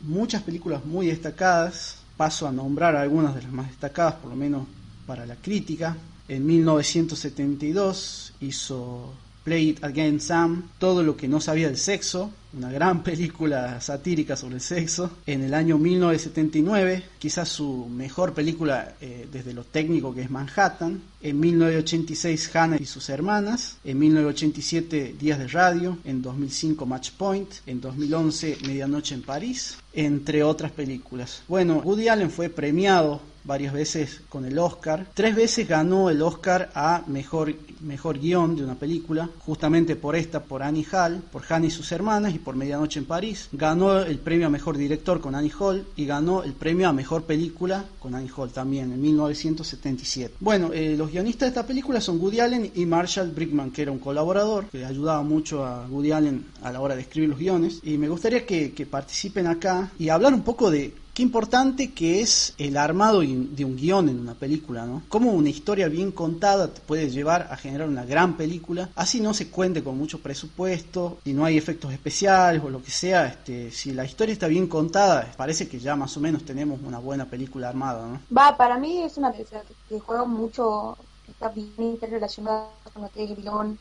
muchas 0.00 0.42
películas 0.42 0.84
muy 0.84 1.06
destacadas, 1.06 1.96
paso 2.16 2.46
a 2.46 2.52
nombrar 2.52 2.96
algunas 2.96 3.34
de 3.34 3.42
las 3.42 3.52
más 3.52 3.68
destacadas, 3.68 4.14
por 4.14 4.30
lo 4.30 4.36
menos 4.36 4.66
para 5.06 5.26
la 5.26 5.36
crítica. 5.36 5.96
En 6.28 6.46
1972 6.46 8.34
hizo 8.40 9.12
Play 9.44 9.70
It 9.70 9.84
Again 9.84 10.20
Sam, 10.20 10.70
todo 10.78 11.02
lo 11.02 11.16
que 11.16 11.28
no 11.28 11.40
sabía 11.40 11.66
del 11.66 11.76
sexo, 11.76 12.30
una 12.52 12.70
gran 12.70 13.02
película 13.04 13.80
satírica 13.80 14.36
sobre 14.36 14.56
el 14.56 14.60
sexo. 14.60 15.10
En 15.26 15.42
el 15.42 15.54
año 15.54 15.78
1979, 15.78 17.02
quizás 17.18 17.48
su 17.48 17.86
mejor 17.86 18.34
película 18.34 18.94
eh, 19.00 19.28
desde 19.30 19.54
lo 19.54 19.64
técnico 19.64 20.14
que 20.14 20.22
es 20.22 20.30
Manhattan. 20.30 21.02
En 21.22 21.38
1986, 21.38 22.56
Hannah 22.56 22.78
y 22.80 22.86
sus 22.86 23.08
hermanas. 23.08 23.76
En 23.84 23.98
1987, 23.98 25.16
Días 25.18 25.38
de 25.38 25.48
Radio. 25.48 25.98
En 26.04 26.22
2005, 26.22 26.86
Match 26.86 27.10
Point. 27.12 27.50
En 27.66 27.80
2011, 27.80 28.58
Medianoche 28.66 29.14
en 29.14 29.22
París. 29.22 29.76
Entre 29.92 30.42
otras 30.42 30.72
películas. 30.72 31.42
Bueno, 31.48 31.82
Woody 31.84 32.08
Allen 32.08 32.30
fue 32.30 32.48
premiado 32.48 33.20
varias 33.44 33.72
veces 33.72 34.20
con 34.28 34.44
el 34.44 34.58
Oscar. 34.58 35.06
Tres 35.14 35.34
veces 35.34 35.68
ganó 35.68 36.10
el 36.10 36.22
Oscar 36.22 36.70
a 36.74 37.02
mejor, 37.06 37.54
mejor 37.80 38.18
guion 38.18 38.56
de 38.56 38.64
una 38.64 38.74
película, 38.74 39.28
justamente 39.38 39.96
por 39.96 40.16
esta, 40.16 40.42
por 40.42 40.62
Annie 40.62 40.86
Hall, 40.92 41.22
por 41.32 41.42
Hannah 41.48 41.66
y 41.66 41.70
sus 41.70 41.90
hermanas 41.92 42.34
y 42.34 42.38
por 42.38 42.56
Medianoche 42.56 42.98
en 42.98 43.06
París. 43.06 43.48
Ganó 43.52 44.00
el 44.00 44.18
premio 44.18 44.46
a 44.46 44.50
mejor 44.50 44.76
director 44.76 45.20
con 45.20 45.34
Annie 45.34 45.52
Hall 45.58 45.86
y 45.96 46.06
ganó 46.06 46.42
el 46.42 46.52
premio 46.52 46.88
a 46.88 46.92
mejor 46.92 47.24
película 47.24 47.84
con 47.98 48.14
Annie 48.14 48.30
Hall 48.36 48.50
también 48.50 48.92
en 48.92 49.00
1977. 49.00 50.36
Bueno, 50.40 50.70
eh, 50.72 50.94
los 50.96 51.10
guionistas 51.10 51.46
de 51.46 51.48
esta 51.48 51.66
película 51.66 52.00
son 52.00 52.20
Woody 52.20 52.40
Allen 52.40 52.70
y 52.74 52.86
Marshall 52.86 53.30
Brickman, 53.30 53.70
que 53.70 53.82
era 53.82 53.92
un 53.92 53.98
colaborador 53.98 54.66
que 54.66 54.84
ayudaba 54.84 55.22
mucho 55.22 55.64
a 55.64 55.86
Woody 55.86 56.12
Allen 56.12 56.46
a 56.62 56.72
la 56.72 56.80
hora 56.80 56.94
de 56.94 57.02
escribir 57.02 57.30
los 57.30 57.38
guiones. 57.38 57.80
Y 57.82 57.98
me 57.98 58.08
gustaría 58.08 58.44
que, 58.46 58.72
que 58.72 58.86
participen 58.86 59.46
acá 59.46 59.90
y 59.98 60.08
hablar 60.08 60.34
un 60.34 60.42
poco 60.42 60.70
de 60.70 60.94
Qué 61.14 61.22
importante 61.22 61.92
que 61.92 62.20
es 62.20 62.54
el 62.56 62.76
armado 62.76 63.20
de 63.20 63.64
un 63.64 63.76
guion 63.76 64.08
en 64.08 64.20
una 64.20 64.34
película, 64.34 64.86
¿no? 64.86 65.02
Cómo 65.08 65.32
una 65.32 65.48
historia 65.48 65.88
bien 65.88 66.12
contada 66.12 66.68
te 66.68 66.80
puede 66.80 67.10
llevar 67.10 67.48
a 67.50 67.56
generar 67.56 67.88
una 67.88 68.04
gran 68.04 68.36
película, 68.36 68.90
así 68.94 69.20
no 69.20 69.34
se 69.34 69.48
cuente 69.48 69.82
con 69.82 69.98
mucho 69.98 70.20
presupuesto, 70.20 71.18
y 71.24 71.32
no 71.32 71.44
hay 71.44 71.56
efectos 71.56 71.92
especiales 71.92 72.62
o 72.62 72.70
lo 72.70 72.82
que 72.82 72.90
sea, 72.90 73.26
este, 73.26 73.70
si 73.70 73.92
la 73.92 74.04
historia 74.04 74.32
está 74.32 74.46
bien 74.46 74.66
contada, 74.66 75.32
parece 75.36 75.68
que 75.68 75.78
ya 75.78 75.96
más 75.96 76.16
o 76.16 76.20
menos 76.20 76.44
tenemos 76.44 76.80
una 76.84 76.98
buena 76.98 77.26
película 77.26 77.68
armada, 77.68 78.06
¿no? 78.06 78.20
Va, 78.34 78.56
para 78.56 78.78
mí 78.78 79.02
es 79.02 79.16
una 79.16 79.32
película 79.32 79.62
que 79.88 79.98
juega 79.98 80.24
mucho, 80.24 80.96
está 81.28 81.48
bien 81.48 81.72
interrelacionada 81.78 82.68
con 82.92 83.02
lo 83.02 83.10
el 83.14 83.36
guion, 83.36 83.78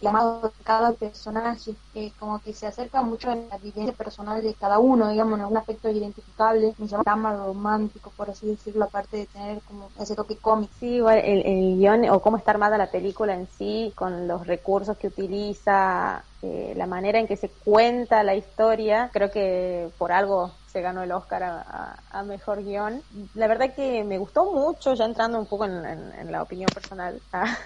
llamado 0.00 0.40
de 0.42 0.64
cada 0.64 0.92
personaje, 0.92 1.76
que 1.92 2.12
como 2.18 2.40
que 2.40 2.52
se 2.54 2.66
acerca 2.66 3.02
mucho 3.02 3.30
a 3.30 3.36
la 3.36 3.58
vivencia 3.58 3.92
personal 3.92 4.42
de 4.42 4.54
cada 4.54 4.78
uno, 4.78 5.08
digamos, 5.10 5.34
en 5.34 5.42
algún 5.42 5.58
aspecto 5.58 5.90
identificable, 5.90 6.74
me 6.78 6.86
llama 6.86 7.02
drama 7.04 7.36
romántico, 7.36 8.10
por 8.16 8.30
así 8.30 8.46
decirlo, 8.46 8.84
aparte 8.84 9.18
de 9.18 9.26
tener 9.26 9.62
como 9.62 9.88
ese 10.00 10.14
toque 10.14 10.36
cómic. 10.38 10.70
Sí, 10.78 10.96
igual 10.96 11.18
el, 11.18 11.44
el 11.46 11.76
guion 11.78 12.08
o 12.10 12.20
cómo 12.20 12.36
está 12.36 12.52
armada 12.52 12.78
la 12.78 12.90
película 12.90 13.34
en 13.34 13.46
sí, 13.48 13.92
con 13.96 14.26
los 14.26 14.46
recursos 14.46 14.96
que 14.96 15.08
utiliza, 15.08 16.24
eh, 16.42 16.72
la 16.76 16.86
manera 16.86 17.18
en 17.18 17.26
que 17.26 17.36
se 17.36 17.50
cuenta 17.50 18.22
la 18.22 18.34
historia, 18.34 19.10
creo 19.12 19.30
que 19.30 19.90
por 19.98 20.12
algo 20.12 20.59
se 20.70 20.80
ganó 20.80 21.02
el 21.02 21.10
Oscar 21.10 21.42
a, 21.42 22.22
mejor 22.22 22.62
guion. 22.62 23.02
La 23.34 23.48
verdad 23.48 23.74
que 23.74 24.04
me 24.04 24.18
gustó 24.18 24.44
mucho, 24.44 24.94
ya 24.94 25.04
entrando 25.04 25.38
un 25.38 25.46
poco 25.46 25.64
en, 25.64 26.30
la 26.30 26.42
opinión 26.42 26.72
personal, 26.72 27.20
ah, 27.32 27.56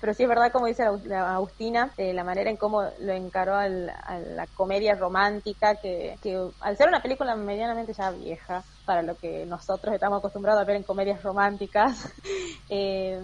pero 0.00 0.12
sí 0.12 0.24
es 0.24 0.28
verdad, 0.28 0.52
como 0.52 0.66
dice 0.66 0.84
la, 1.04 1.34
Agustina, 1.34 1.90
eh, 1.96 2.12
la 2.12 2.22
manera 2.22 2.50
en 2.50 2.58
cómo 2.58 2.82
lo 2.82 3.12
encaró 3.12 3.54
a 3.54 3.68
la 3.68 4.46
comedia 4.54 4.94
romántica, 4.94 5.76
que, 5.76 6.18
al 6.60 6.76
ser 6.76 6.88
una 6.88 7.00
película 7.00 7.34
medianamente 7.34 7.94
ya 7.94 8.10
vieja, 8.10 8.62
para 8.84 9.02
lo 9.02 9.16
que 9.16 9.46
nosotros 9.46 9.94
estamos 9.94 10.18
acostumbrados 10.18 10.60
a 10.60 10.66
ver 10.66 10.76
en 10.76 10.82
comedias 10.82 11.22
románticas, 11.22 12.12
eh, 12.68 13.20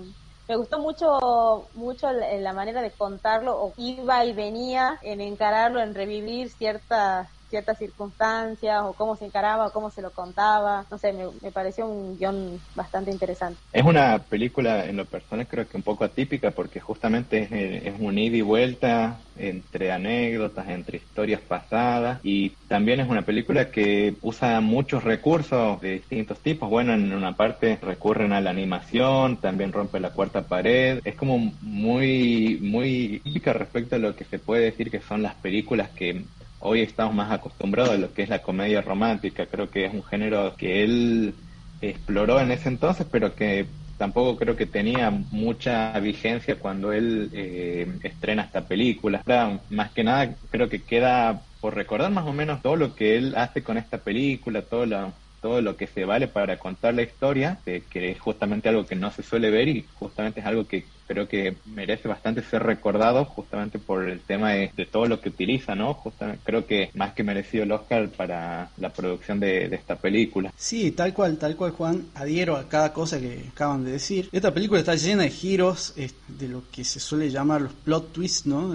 me 0.48 0.56
gustó 0.56 0.78
mucho 0.78 1.68
mucho 1.74 2.06
la 2.12 2.52
manera 2.52 2.80
de 2.80 2.92
contarlo 2.92 3.60
o 3.60 3.74
iba 3.76 4.24
y 4.24 4.32
venía 4.32 4.96
en 5.02 5.20
encararlo 5.20 5.80
en 5.80 5.92
revivir 5.92 6.50
ciertas 6.50 7.28
ciertas 7.48 7.78
circunstancias 7.78 8.82
o 8.84 8.94
cómo 8.94 9.16
se 9.16 9.24
encaraba 9.24 9.66
o 9.66 9.72
cómo 9.72 9.90
se 9.90 10.02
lo 10.02 10.12
contaba. 10.12 10.86
No 10.90 10.98
sé, 10.98 11.12
me, 11.12 11.52
pareció 11.52 11.86
un 11.86 12.16
guion 12.16 12.60
bastante 12.74 13.10
interesante. 13.10 13.60
Es 13.72 13.84
una 13.84 14.18
película 14.18 14.86
en 14.86 14.96
lo 14.96 15.04
personal 15.04 15.46
creo 15.46 15.68
que 15.68 15.76
un 15.76 15.82
poco 15.82 16.04
atípica 16.04 16.50
porque 16.50 16.80
justamente 16.80 17.42
es, 17.42 17.94
es 17.94 18.00
un 18.00 18.18
ida 18.18 18.36
y 18.36 18.42
vuelta 18.42 19.20
entre 19.36 19.92
anécdotas, 19.92 20.68
entre 20.68 20.98
historias 20.98 21.40
pasadas 21.40 22.20
y 22.22 22.50
también 22.68 23.00
es 23.00 23.08
una 23.08 23.24
película 23.24 23.70
que 23.70 24.16
usa 24.22 24.60
muchos 24.60 25.04
recursos 25.04 25.80
de 25.80 25.92
distintos 25.92 26.40
tipos. 26.40 26.68
Bueno, 26.68 26.94
en 26.94 27.12
una 27.12 27.36
parte 27.36 27.78
recurren 27.80 28.32
a 28.32 28.40
la 28.40 28.50
animación, 28.50 29.40
también 29.40 29.72
rompe 29.72 30.00
la 30.00 30.12
cuarta 30.12 30.48
pared. 30.48 31.00
Es 31.04 31.14
como 31.14 31.38
muy, 31.38 32.58
muy 32.62 33.22
respecto 33.52 33.96
a 33.96 33.98
lo 33.98 34.14
que 34.16 34.24
se 34.24 34.38
puede 34.38 34.64
decir 34.64 34.90
que 34.90 35.00
son 35.00 35.22
las 35.22 35.34
películas 35.36 35.90
que 35.90 36.26
hoy 36.60 36.82
estamos 36.82 37.14
más 37.14 37.30
acostumbrados 37.30 37.94
a 37.94 37.98
lo 37.98 38.12
que 38.12 38.22
es 38.22 38.28
la 38.28 38.42
comedia 38.42 38.82
romántica. 38.82 39.46
Creo 39.46 39.70
que 39.70 39.86
es 39.86 39.94
un 39.94 40.04
género 40.04 40.54
que 40.56 40.82
él 40.82 41.34
exploró 41.80 42.40
en 42.40 42.50
ese 42.50 42.68
entonces, 42.68 43.06
pero 43.10 43.34
que 43.34 43.66
tampoco 43.98 44.36
creo 44.36 44.56
que 44.56 44.66
tenía 44.66 45.10
mucha 45.10 45.98
vigencia 46.00 46.58
cuando 46.58 46.92
él 46.92 47.30
eh, 47.32 47.86
estrena 48.02 48.42
esta 48.42 48.62
película. 48.62 49.22
Más 49.70 49.90
que 49.92 50.04
nada 50.04 50.34
creo 50.50 50.68
que 50.68 50.82
queda 50.82 51.42
por 51.60 51.74
recordar 51.74 52.10
más 52.10 52.26
o 52.26 52.32
menos 52.32 52.62
todo 52.62 52.76
lo 52.76 52.94
que 52.94 53.16
él 53.16 53.34
hace 53.36 53.62
con 53.62 53.78
esta 53.78 53.98
película, 53.98 54.62
todo 54.62 54.86
lo, 54.86 55.12
todo 55.46 55.60
lo 55.60 55.76
que 55.76 55.86
se 55.86 56.04
vale 56.04 56.26
para 56.26 56.58
contar 56.58 56.92
la 56.94 57.02
historia, 57.02 57.60
que 57.64 58.10
es 58.10 58.18
justamente 58.18 58.68
algo 58.68 58.84
que 58.84 58.96
no 58.96 59.12
se 59.12 59.22
suele 59.22 59.48
ver 59.48 59.68
y 59.68 59.84
justamente 59.94 60.40
es 60.40 60.46
algo 60.46 60.66
que 60.66 60.84
creo 61.06 61.28
que 61.28 61.54
merece 61.66 62.08
bastante 62.08 62.42
ser 62.42 62.64
recordado 62.64 63.24
justamente 63.24 63.78
por 63.78 64.08
el 64.08 64.18
tema 64.18 64.54
de, 64.54 64.70
todo 64.90 65.06
lo 65.06 65.20
que 65.20 65.28
utiliza, 65.28 65.76
¿no? 65.76 66.02
Creo 66.42 66.66
que 66.66 66.90
más 66.94 67.14
que 67.14 67.22
merecido 67.22 67.62
el 67.62 67.70
Oscar 67.70 68.08
para 68.08 68.70
la 68.76 68.88
producción 68.90 69.38
de, 69.38 69.68
de, 69.68 69.76
esta 69.76 69.94
película. 69.94 70.52
Sí, 70.56 70.90
tal 70.90 71.14
cual, 71.14 71.36
tal 71.38 71.54
cual, 71.54 71.70
Juan. 71.70 72.06
Adhiero 72.16 72.56
a 72.56 72.68
cada 72.68 72.92
cosa 72.92 73.20
que 73.20 73.44
acaban 73.52 73.84
de 73.84 73.92
decir. 73.92 74.28
Esta 74.32 74.52
película 74.52 74.80
está 74.80 74.96
llena 74.96 75.22
de 75.22 75.30
giros, 75.30 75.94
de 75.94 76.48
lo 76.48 76.64
que 76.72 76.82
se 76.82 76.98
suele 76.98 77.30
llamar 77.30 77.60
los 77.60 77.72
plot 77.72 78.12
twists, 78.12 78.46
¿no? 78.46 78.74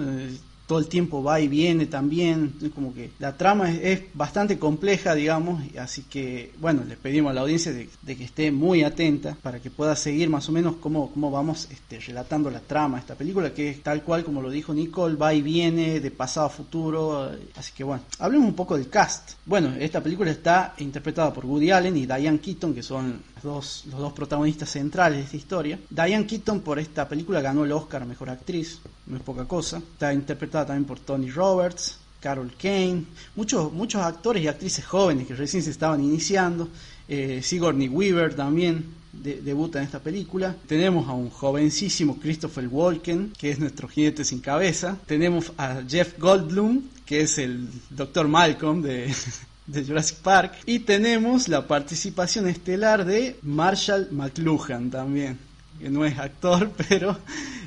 Todo 0.72 0.80
el 0.80 0.88
tiempo 0.88 1.22
va 1.22 1.38
y 1.38 1.48
viene 1.48 1.84
también, 1.84 2.54
como 2.74 2.94
que 2.94 3.10
la 3.18 3.36
trama 3.36 3.70
es, 3.70 4.04
bastante 4.14 4.58
compleja, 4.58 5.14
digamos, 5.14 5.62
así 5.78 6.04
que 6.04 6.50
bueno, 6.62 6.82
les 6.88 6.96
pedimos 6.96 7.30
a 7.30 7.34
la 7.34 7.42
audiencia 7.42 7.74
de, 7.74 7.90
que 8.06 8.24
esté 8.24 8.50
muy 8.50 8.82
atenta 8.82 9.36
para 9.42 9.60
que 9.60 9.70
pueda 9.70 9.94
seguir 9.94 10.30
más 10.30 10.48
o 10.48 10.52
menos 10.52 10.76
cómo, 10.76 11.10
cómo 11.12 11.30
vamos 11.30 11.68
este, 11.70 12.00
relatando 12.00 12.48
la 12.48 12.60
trama 12.60 12.96
de 12.96 13.00
esta 13.02 13.16
película, 13.16 13.52
que 13.52 13.68
es 13.68 13.82
tal 13.82 14.02
cual 14.02 14.24
como 14.24 14.40
lo 14.40 14.48
dijo 14.48 14.72
Nicole, 14.72 15.16
va 15.16 15.34
y 15.34 15.42
viene 15.42 16.00
de 16.00 16.10
pasado 16.10 16.46
a 16.46 16.48
futuro, 16.48 17.30
así 17.54 17.72
que 17.76 17.84
bueno, 17.84 18.04
hablemos 18.18 18.48
un 18.48 18.54
poco 18.54 18.78
del 18.78 18.88
cast. 18.88 19.32
Bueno, 19.44 19.74
esta 19.78 20.00
película 20.00 20.30
está 20.30 20.72
interpretada 20.78 21.34
por 21.34 21.44
Woody 21.44 21.70
Allen 21.70 21.98
y 21.98 22.06
Diane 22.06 22.40
Keaton, 22.40 22.74
que 22.74 22.82
son 22.82 23.20
los 23.44 23.54
dos, 23.54 23.84
los 23.90 24.00
dos 24.00 24.12
protagonistas 24.12 24.70
centrales 24.70 25.18
de 25.18 25.24
esta 25.24 25.36
historia. 25.36 25.78
Diane 25.90 26.26
Keaton 26.26 26.60
por 26.60 26.78
esta 26.78 27.08
película 27.08 27.40
ganó 27.40 27.64
el 27.64 27.72
Oscar 27.72 28.02
a 28.02 28.06
Mejor 28.06 28.30
Actriz, 28.30 28.80
no 29.06 29.16
es 29.16 29.22
poca 29.22 29.44
cosa. 29.44 29.78
Está 29.78 30.12
interpretada 30.12 30.66
también 30.66 30.84
por 30.84 31.00
Tony 31.00 31.30
Roberts, 31.30 31.98
Carol 32.20 32.52
Kane, 32.60 33.04
muchos, 33.34 33.72
muchos 33.72 34.00
actores 34.02 34.42
y 34.42 34.48
actrices 34.48 34.84
jóvenes 34.84 35.26
que 35.26 35.34
recién 35.34 35.62
se 35.62 35.70
estaban 35.70 36.02
iniciando. 36.02 36.68
Eh, 37.08 37.40
Sigourney 37.42 37.88
Weaver 37.88 38.34
también 38.34 39.02
debuta 39.12 39.78
en 39.78 39.84
esta 39.84 39.98
película. 39.98 40.56
Tenemos 40.66 41.08
a 41.08 41.12
un 41.12 41.28
jovencísimo 41.28 42.18
Christopher 42.18 42.68
Walken, 42.68 43.32
que 43.36 43.50
es 43.50 43.58
nuestro 43.58 43.88
jinete 43.88 44.24
sin 44.24 44.40
cabeza. 44.40 44.96
Tenemos 45.06 45.52
a 45.58 45.82
Jeff 45.86 46.18
Goldblum, 46.18 46.82
que 47.04 47.22
es 47.22 47.38
el 47.38 47.68
Dr. 47.90 48.28
Malcolm 48.28 48.82
de, 48.82 49.12
de 49.72 49.84
Jurassic 49.84 50.18
Park. 50.18 50.52
Y 50.66 50.80
tenemos 50.80 51.48
la 51.48 51.66
participación 51.66 52.48
estelar 52.48 53.04
de 53.04 53.36
Marshall 53.42 54.08
McLuhan 54.10 54.90
también, 54.90 55.38
que 55.80 55.90
no 55.90 56.04
es 56.04 56.18
actor, 56.18 56.70
pero 56.88 57.16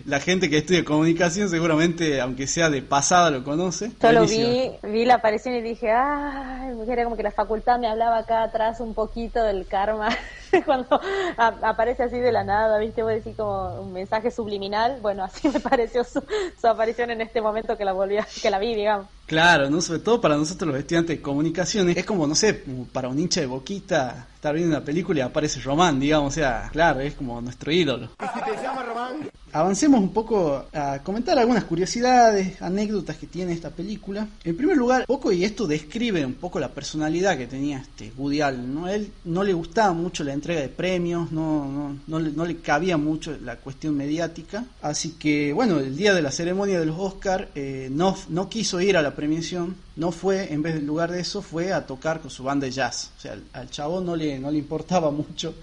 la 0.05 0.19
gente 0.19 0.50
que 0.50 0.59
estudia 0.59 0.85
comunicación 0.85 1.50
seguramente, 1.50 2.21
aunque 2.21 2.47
sea 2.47 2.69
de 2.69 2.81
pasada, 2.81 3.31
lo 3.31 3.43
conoce. 3.43 3.91
Solo 4.00 4.25
vi, 4.27 4.71
vi 4.83 5.05
la 5.05 5.15
aparición 5.15 5.55
y 5.55 5.62
dije, 5.62 5.91
ay, 5.91 6.71
era 6.88 7.03
como 7.03 7.17
que 7.17 7.24
la 7.24 7.31
facultad 7.31 7.79
me 7.79 7.88
hablaba 7.88 8.19
acá 8.19 8.43
atrás 8.43 8.79
un 8.79 8.93
poquito 8.93 9.43
del 9.43 9.65
karma. 9.65 10.09
Cuando 10.65 11.00
aparece 11.38 12.03
así 12.03 12.19
de 12.19 12.31
la 12.31 12.43
nada, 12.43 12.77
¿viste? 12.79 13.03
Voy 13.03 13.13
a 13.13 13.15
decir 13.15 13.35
como 13.35 13.81
un 13.81 13.93
mensaje 13.93 14.31
subliminal. 14.31 15.00
Bueno, 15.01 15.24
así 15.24 15.50
me 15.50 15.59
pareció 15.59 16.03
su, 16.03 16.24
su 16.59 16.67
aparición 16.67 17.12
en 17.12 17.21
este 17.21 17.41
momento 17.41 17.77
que 17.77 17.85
la 17.85 17.93
volví 17.93 18.17
que 18.41 18.50
la 18.50 18.59
vi, 18.59 18.75
digamos. 18.75 19.07
Claro, 19.25 19.69
¿no? 19.69 19.81
Sobre 19.81 20.00
todo 20.00 20.21
para 20.21 20.38
nosotros 20.38 20.69
los 20.69 20.79
estudiantes 20.79 21.17
de 21.17 21.21
comunicaciones. 21.21 21.97
Es 21.97 22.05
como, 22.05 22.27
no 22.27 22.35
sé, 22.35 22.63
para 22.91 23.07
un 23.07 23.17
hincha 23.17 23.41
de 23.41 23.47
boquita 23.47 24.27
estar 24.35 24.53
viendo 24.53 24.75
una 24.75 24.85
película 24.85 25.19
y 25.19 25.21
aparece 25.24 25.59
Román, 25.62 26.00
digamos. 26.00 26.33
O 26.33 26.35
sea, 26.35 26.69
claro, 26.71 27.00
es 27.00 27.15
como 27.15 27.41
nuestro 27.41 27.71
ídolo. 27.71 28.09
¿Y 28.21 28.39
si 28.39 28.45
te 28.45 28.62
llama 28.62 28.83
Román? 28.83 29.29
Avancemos 29.55 30.01
un 30.01 30.09
poco 30.09 30.65
a 30.74 31.00
comentar 31.01 31.39
algunas 31.39 31.63
curiosidades, 31.63 32.62
anécdotas 32.62 33.15
que 33.15 33.25
tiene 33.25 33.53
esta 33.53 33.69
película. 33.69 34.27
En 34.43 34.57
primer 34.57 34.75
lugar, 34.75 35.05
poco 35.05 35.31
y 35.31 35.45
esto 35.45 35.65
describe 35.65 36.25
un 36.25 36.33
poco 36.33 36.59
la 36.59 36.74
personalidad 36.74 37.38
que 37.38 37.47
tenía 37.47 37.77
este 37.77 38.12
Woody 38.17 38.41
Allen, 38.41 38.75
¿no? 38.75 38.89
Él 38.89 39.13
no 39.24 39.45
le 39.45 39.53
gustaba 39.53 39.93
mucho 39.93 40.25
la 40.25 40.33
entrega 40.33 40.59
de 40.59 40.67
premios, 40.67 41.31
no, 41.31 41.71
no, 41.71 41.97
no, 42.05 42.19
le, 42.19 42.31
no 42.33 42.43
le 42.43 42.57
cabía 42.57 42.97
mucho 42.97 43.38
la 43.45 43.55
cuestión 43.55 43.95
mediática, 43.95 44.65
así 44.81 45.12
que 45.12 45.53
bueno, 45.53 45.79
el 45.79 45.95
día 45.95 46.13
de 46.13 46.21
la 46.21 46.31
ceremonia 46.31 46.77
de 46.77 46.88
los 46.88 47.00
Oscar 47.00 47.47
eh, 47.55 47.88
no, 47.89 48.13
no 48.27 48.50
quiso 48.50 48.81
ir 48.81 48.97
a 48.97 49.01
la 49.01 49.15
premiación, 49.15 49.77
no 49.95 50.12
fue, 50.12 50.51
en 50.51 50.63
vez 50.63 50.74
del 50.74 50.85
lugar 50.85 51.13
de 51.13 51.21
eso, 51.21 51.41
fue 51.41 51.71
a 51.71 51.85
tocar 51.85 52.19
con 52.19 52.29
su 52.29 52.43
banda 52.43 52.65
de 52.65 52.74
jazz. 52.74 53.12
O 53.17 53.21
sea, 53.21 53.31
al, 53.31 53.43
al 53.53 53.69
chavo 53.69 54.01
no 54.01 54.17
le, 54.17 54.38
no 54.38 54.51
le 54.51 54.57
importaba 54.57 55.12
mucho 55.12 55.55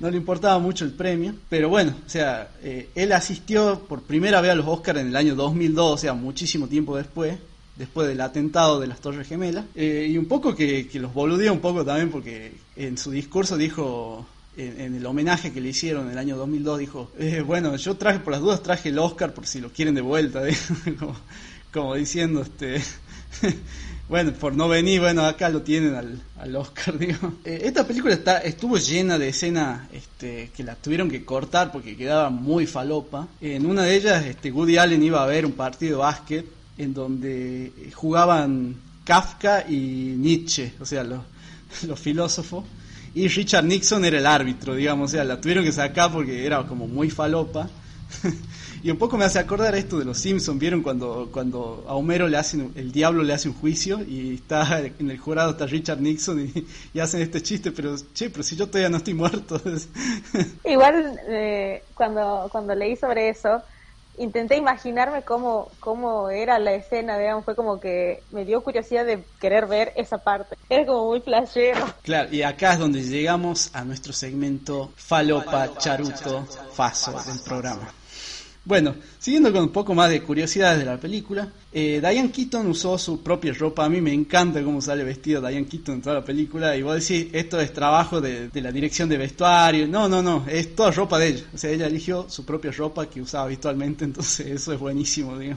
no 0.00 0.10
le 0.10 0.16
importaba 0.16 0.58
mucho 0.58 0.84
el 0.84 0.92
premio, 0.92 1.34
pero 1.48 1.68
bueno, 1.68 1.94
o 2.06 2.08
sea, 2.08 2.50
eh, 2.62 2.88
él 2.94 3.12
asistió 3.12 3.80
por 3.80 4.02
primera 4.02 4.40
vez 4.40 4.50
a 4.50 4.54
los 4.54 4.66
Oscars 4.66 5.00
en 5.00 5.08
el 5.08 5.16
año 5.16 5.34
2002, 5.34 5.92
o 5.92 5.98
sea, 5.98 6.14
muchísimo 6.14 6.66
tiempo 6.66 6.96
después, 6.96 7.38
después 7.76 8.08
del 8.08 8.20
atentado 8.22 8.80
de 8.80 8.86
las 8.86 9.00
Torres 9.00 9.28
Gemelas, 9.28 9.66
eh, 9.74 10.08
y 10.10 10.16
un 10.16 10.24
poco 10.26 10.54
que, 10.54 10.88
los 10.94 11.12
boludeó 11.12 11.52
un 11.52 11.60
poco 11.60 11.84
también 11.84 12.10
porque 12.10 12.54
en 12.76 12.96
su 12.96 13.10
discurso 13.10 13.58
dijo, 13.58 14.26
en, 14.56 14.94
el 14.94 15.04
homenaje 15.04 15.52
que 15.52 15.60
le 15.60 15.68
hicieron 15.68 16.06
en 16.06 16.12
el 16.12 16.18
año 16.18 16.36
2002, 16.38 16.78
dijo, 16.78 17.10
eh, 17.18 17.42
bueno, 17.46 17.76
yo 17.76 17.96
traje 17.96 18.20
por 18.20 18.32
las 18.32 18.40
dudas, 18.40 18.62
traje 18.62 18.88
el 18.88 18.98
Oscar 18.98 19.34
por 19.34 19.46
si 19.46 19.60
lo 19.60 19.70
quieren 19.70 19.94
de 19.94 20.00
vuelta, 20.00 20.42
como, 20.98 21.14
como 21.72 21.94
diciendo, 21.94 22.40
este... 22.40 22.82
Bueno, 24.10 24.32
por 24.32 24.56
no 24.56 24.68
venir, 24.68 24.98
bueno, 24.98 25.24
acá 25.24 25.48
lo 25.50 25.62
tienen 25.62 25.94
al, 25.94 26.20
al 26.40 26.56
Oscar, 26.56 26.98
digo. 26.98 27.34
Eh, 27.44 27.60
esta 27.62 27.86
película 27.86 28.12
está, 28.12 28.38
estuvo 28.38 28.76
llena 28.76 29.16
de 29.20 29.28
escenas 29.28 29.88
este, 29.92 30.50
que 30.56 30.64
la 30.64 30.74
tuvieron 30.74 31.08
que 31.08 31.24
cortar 31.24 31.70
porque 31.70 31.96
quedaba 31.96 32.28
muy 32.28 32.66
falopa. 32.66 33.28
En 33.40 33.66
una 33.66 33.84
de 33.84 33.94
ellas, 33.94 34.26
este, 34.26 34.50
Woody 34.50 34.78
Allen 34.78 35.00
iba 35.00 35.22
a 35.22 35.26
ver 35.26 35.46
un 35.46 35.52
partido 35.52 35.98
de 35.98 36.02
básquet 36.02 36.44
en 36.76 36.92
donde 36.92 37.72
jugaban 37.94 38.74
Kafka 39.04 39.66
y 39.68 40.16
Nietzsche, 40.18 40.72
o 40.80 40.84
sea, 40.84 41.04
los, 41.04 41.20
los 41.86 42.00
filósofos. 42.00 42.64
Y 43.14 43.28
Richard 43.28 43.64
Nixon 43.64 44.04
era 44.04 44.18
el 44.18 44.26
árbitro, 44.26 44.74
digamos, 44.74 45.10
o 45.10 45.12
sea, 45.12 45.22
la 45.22 45.40
tuvieron 45.40 45.62
que 45.62 45.70
sacar 45.70 46.10
porque 46.10 46.44
era 46.44 46.64
como 46.64 46.88
muy 46.88 47.10
falopa. 47.10 47.70
Y 48.82 48.90
un 48.90 48.96
poco 48.96 49.16
me 49.18 49.24
hace 49.24 49.38
acordar 49.38 49.74
esto 49.74 49.98
de 49.98 50.04
los 50.04 50.18
Simpsons, 50.18 50.58
¿vieron? 50.58 50.82
Cuando, 50.82 51.28
cuando 51.32 51.84
a 51.86 51.94
Homero 51.94 52.28
le 52.28 52.38
hacen, 52.38 52.72
el 52.76 52.92
diablo 52.92 53.22
le 53.22 53.34
hace 53.34 53.48
un 53.48 53.54
juicio 53.54 54.00
y 54.00 54.34
está 54.34 54.80
en 54.80 55.10
el 55.10 55.18
jurado 55.18 55.50
está 55.50 55.66
Richard 55.66 56.00
Nixon 56.00 56.52
y, 56.94 57.00
hacen 57.00 57.22
este 57.22 57.42
chiste, 57.42 57.72
pero 57.72 57.94
che, 58.14 58.30
pero 58.30 58.42
si 58.42 58.56
yo 58.56 58.66
todavía 58.66 58.88
no 58.88 58.98
estoy 58.98 59.14
muerto. 59.14 59.60
Igual 60.64 61.20
eh, 61.28 61.82
cuando, 61.94 62.48
cuando 62.50 62.74
leí 62.74 62.96
sobre 62.96 63.28
eso, 63.28 63.62
intenté 64.18 64.56
imaginarme 64.56 65.22
cómo, 65.22 65.70
cómo 65.80 66.30
era 66.30 66.58
la 66.58 66.72
escena, 66.72 67.18
digamos, 67.18 67.44
fue 67.44 67.56
como 67.56 67.80
que 67.80 68.22
me 68.30 68.44
dio 68.44 68.62
curiosidad 68.62 69.06
de 69.06 69.22
querer 69.40 69.66
ver 69.66 69.92
esa 69.96 70.18
parte. 70.18 70.56
Era 70.68 70.86
como 70.86 71.08
muy 71.08 71.20
flashero. 71.20 71.86
Claro, 72.02 72.28
y 72.30 72.42
acá 72.42 72.74
es 72.74 72.78
donde 72.78 73.02
llegamos 73.02 73.70
a 73.74 73.84
nuestro 73.84 74.12
segmento 74.12 74.92
Falopa 74.96 75.76
Charuto 75.78 76.46
Faso 76.72 77.12
del 77.12 77.40
programa. 77.44 77.99
Bueno, 78.62 78.94
siguiendo 79.18 79.50
con 79.52 79.62
un 79.62 79.68
poco 79.70 79.94
más 79.94 80.10
de 80.10 80.22
curiosidades 80.22 80.78
de 80.78 80.84
la 80.84 80.98
película, 80.98 81.48
eh, 81.72 81.98
Diane 82.00 82.30
Keaton 82.30 82.66
usó 82.66 82.98
su 82.98 83.22
propia 83.22 83.54
ropa. 83.54 83.86
A 83.86 83.88
mí 83.88 84.02
me 84.02 84.12
encanta 84.12 84.62
cómo 84.62 84.82
sale 84.82 85.02
vestido 85.02 85.40
Diane 85.40 85.66
Keaton 85.66 85.96
en 85.96 86.02
toda 86.02 86.16
la 86.16 86.24
película. 86.24 86.76
Y 86.76 86.82
vos 86.82 86.94
decís, 86.94 87.28
esto 87.32 87.58
es 87.58 87.72
trabajo 87.72 88.20
de, 88.20 88.48
de, 88.48 88.60
la 88.60 88.70
dirección 88.70 89.08
de 89.08 89.16
vestuario. 89.16 89.88
No, 89.88 90.08
no, 90.08 90.22
no, 90.22 90.44
es 90.46 90.74
toda 90.74 90.90
ropa 90.90 91.18
de 91.18 91.28
ella. 91.28 91.44
O 91.54 91.58
sea, 91.58 91.70
ella 91.70 91.86
eligió 91.86 92.26
su 92.28 92.44
propia 92.44 92.70
ropa 92.70 93.08
que 93.08 93.22
usaba 93.22 93.44
habitualmente, 93.44 94.04
entonces 94.06 94.46
eso 94.46 94.72
es 94.74 94.78
buenísimo, 94.78 95.38
digo. 95.38 95.56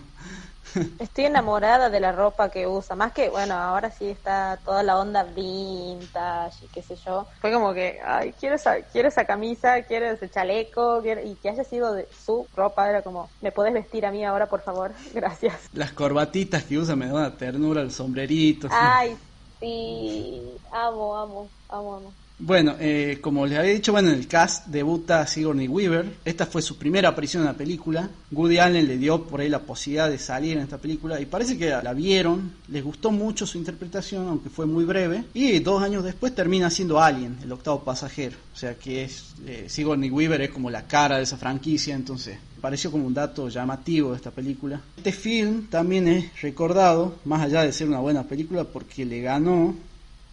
Estoy 1.00 1.26
enamorada 1.26 1.90
de 1.90 2.00
la 2.00 2.12
ropa 2.12 2.50
que 2.50 2.68
usa, 2.68 2.96
más 2.96 3.12
que, 3.12 3.30
bueno, 3.30 3.56
ahora 3.56 3.92
sí 3.92 4.10
está 4.10 4.62
toda 4.64 4.84
la 4.84 5.00
onda 5.00 5.24
vintage 5.24 6.66
y 6.66 6.68
qué 6.70 6.82
sé 6.82 6.96
yo. 6.96 7.28
Fue 7.42 7.52
como 7.52 7.74
que, 7.74 8.00
ay, 8.06 8.34
quiero 8.34 8.56
esa, 8.56 8.82
quiero 8.84 9.08
esa 9.10 9.26
camisa, 9.26 9.84
quiero 9.84 10.06
ese 10.08 10.30
chaleco, 10.30 11.02
y 11.06 11.36
que 11.38 11.50
haya 11.50 11.64
sido 11.64 11.94
de 11.94 12.08
su 12.12 12.48
ropa, 12.54 12.90
era 12.90 13.02
como, 13.02 13.32
¿me 13.42 13.52
puedes 13.52 13.74
vestir 13.74 14.06
a 14.06 14.12
mí 14.12 14.24
ahora, 14.24 14.48
por 14.48 14.62
favor? 14.62 14.94
Gracias. 15.14 15.70
Las 15.74 15.92
corbatitas 15.94 16.64
que 16.64 16.78
usa 16.78 16.96
me 16.96 17.08
dan 17.08 17.16
una 17.16 17.38
ternura, 17.38 17.82
el 17.82 17.92
sombrerito. 17.92 18.68
Ay, 18.72 19.18
sí, 19.60 20.42
amo, 20.72 21.18
amo, 21.18 21.52
amo, 21.70 21.96
amo. 21.96 22.23
Bueno, 22.40 22.76
eh, 22.80 23.20
como 23.22 23.46
les 23.46 23.58
había 23.58 23.74
dicho, 23.74 23.92
bueno, 23.92 24.10
en 24.10 24.16
el 24.16 24.28
cast 24.28 24.68
debuta 24.68 25.26
Sigourney 25.28 25.68
Weaver. 25.68 26.18
Esta 26.26 26.46
fue 26.46 26.62
su 26.62 26.78
primera 26.78 27.10
aparición 27.10 27.44
en 27.44 27.48
la 27.48 27.54
película. 27.54 28.10
Woody 28.32 28.58
Allen 28.58 28.88
le 28.88 28.98
dio 28.98 29.24
por 29.24 29.40
ahí 29.40 29.50
la 29.50 29.60
posibilidad 29.60 30.10
de 30.10 30.18
salir 30.18 30.58
en 30.58 30.64
esta 30.64 30.78
película 30.78 31.22
y 31.22 31.26
parece 31.26 31.58
que 31.58 31.70
la 31.70 31.94
vieron, 31.94 32.54
les 32.68 32.84
gustó 32.84 33.12
mucho 33.12 33.46
su 33.46 33.58
interpretación, 33.58 34.28
aunque 34.28 34.50
fue 34.50 34.66
muy 34.66 34.84
breve. 34.84 35.26
Y 35.34 35.60
dos 35.60 35.82
años 35.84 36.04
después 36.04 36.34
termina 36.34 36.70
siendo 36.70 37.00
Alien, 37.00 37.38
el 37.44 37.52
octavo 37.52 37.84
pasajero. 37.84 38.36
O 38.54 38.58
sea 38.58 38.76
que 38.76 39.04
es 39.04 39.36
eh, 39.46 39.66
Sigourney 39.68 40.10
Weaver 40.10 40.42
es 40.42 40.50
como 40.50 40.70
la 40.70 40.88
cara 40.88 41.18
de 41.18 41.24
esa 41.24 41.38
franquicia, 41.38 41.96
entonces 41.96 42.38
pareció 42.60 42.92
como 42.92 43.06
un 43.06 43.14
dato 43.14 43.50
llamativo 43.50 44.12
de 44.12 44.18
esta 44.18 44.32
película. 44.32 44.82
Este 44.98 45.12
film 45.12 45.68
también 45.68 46.08
es 46.08 46.42
recordado, 46.42 47.16
más 47.26 47.42
allá 47.42 47.62
de 47.62 47.74
ser 47.74 47.88
una 47.88 48.00
buena 48.00 48.24
película, 48.24 48.64
porque 48.64 49.06
le 49.06 49.22
ganó 49.22 49.76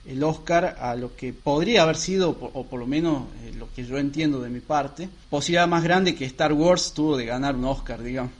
el 0.07 0.23
Oscar 0.23 0.77
a 0.81 0.95
lo 0.95 1.15
que 1.15 1.33
podría 1.33 1.83
haber 1.83 1.97
sido, 1.97 2.31
o 2.31 2.65
por 2.67 2.81
lo 2.81 2.87
menos 2.87 3.25
eh, 3.45 3.53
lo 3.59 3.69
que 3.73 3.85
yo 3.85 3.99
entiendo 3.99 4.41
de 4.41 4.49
mi 4.49 4.61
parte, 4.61 5.09
posibilidad 5.29 5.69
más 5.69 5.85
grande 5.85 6.15
que 6.15 6.25
Star 6.25 6.53
Wars 6.53 6.93
tuvo 6.95 7.17
de 7.17 7.27
ganar 7.27 7.55
un 7.55 7.65
Oscar, 7.65 8.03
digamos. 8.03 8.33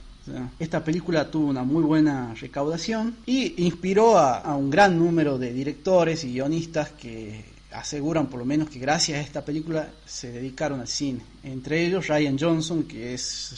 esta 0.59 0.83
película 0.83 1.29
tuvo 1.29 1.47
una 1.47 1.63
muy 1.63 1.83
buena 1.83 2.33
recaudación 2.33 3.17
y 3.25 3.63
inspiró 3.63 4.17
a, 4.17 4.55
un 4.55 4.69
gran 4.69 4.97
número 4.97 5.37
de 5.37 5.53
directores 5.53 6.23
y 6.23 6.33
guionistas 6.33 6.91
que 6.91 7.45
aseguran 7.71 8.27
por 8.27 8.39
lo 8.39 8.45
menos 8.45 8.69
que 8.69 8.79
gracias 8.79 9.19
a 9.19 9.21
esta 9.21 9.45
película 9.45 9.89
se 10.05 10.31
dedicaron 10.31 10.81
al 10.81 10.87
cine. 10.87 11.21
Entre 11.43 11.85
ellos 11.85 12.07
Ryan 12.07 12.37
Johnson, 12.37 12.83
que 12.83 13.13
es 13.13 13.55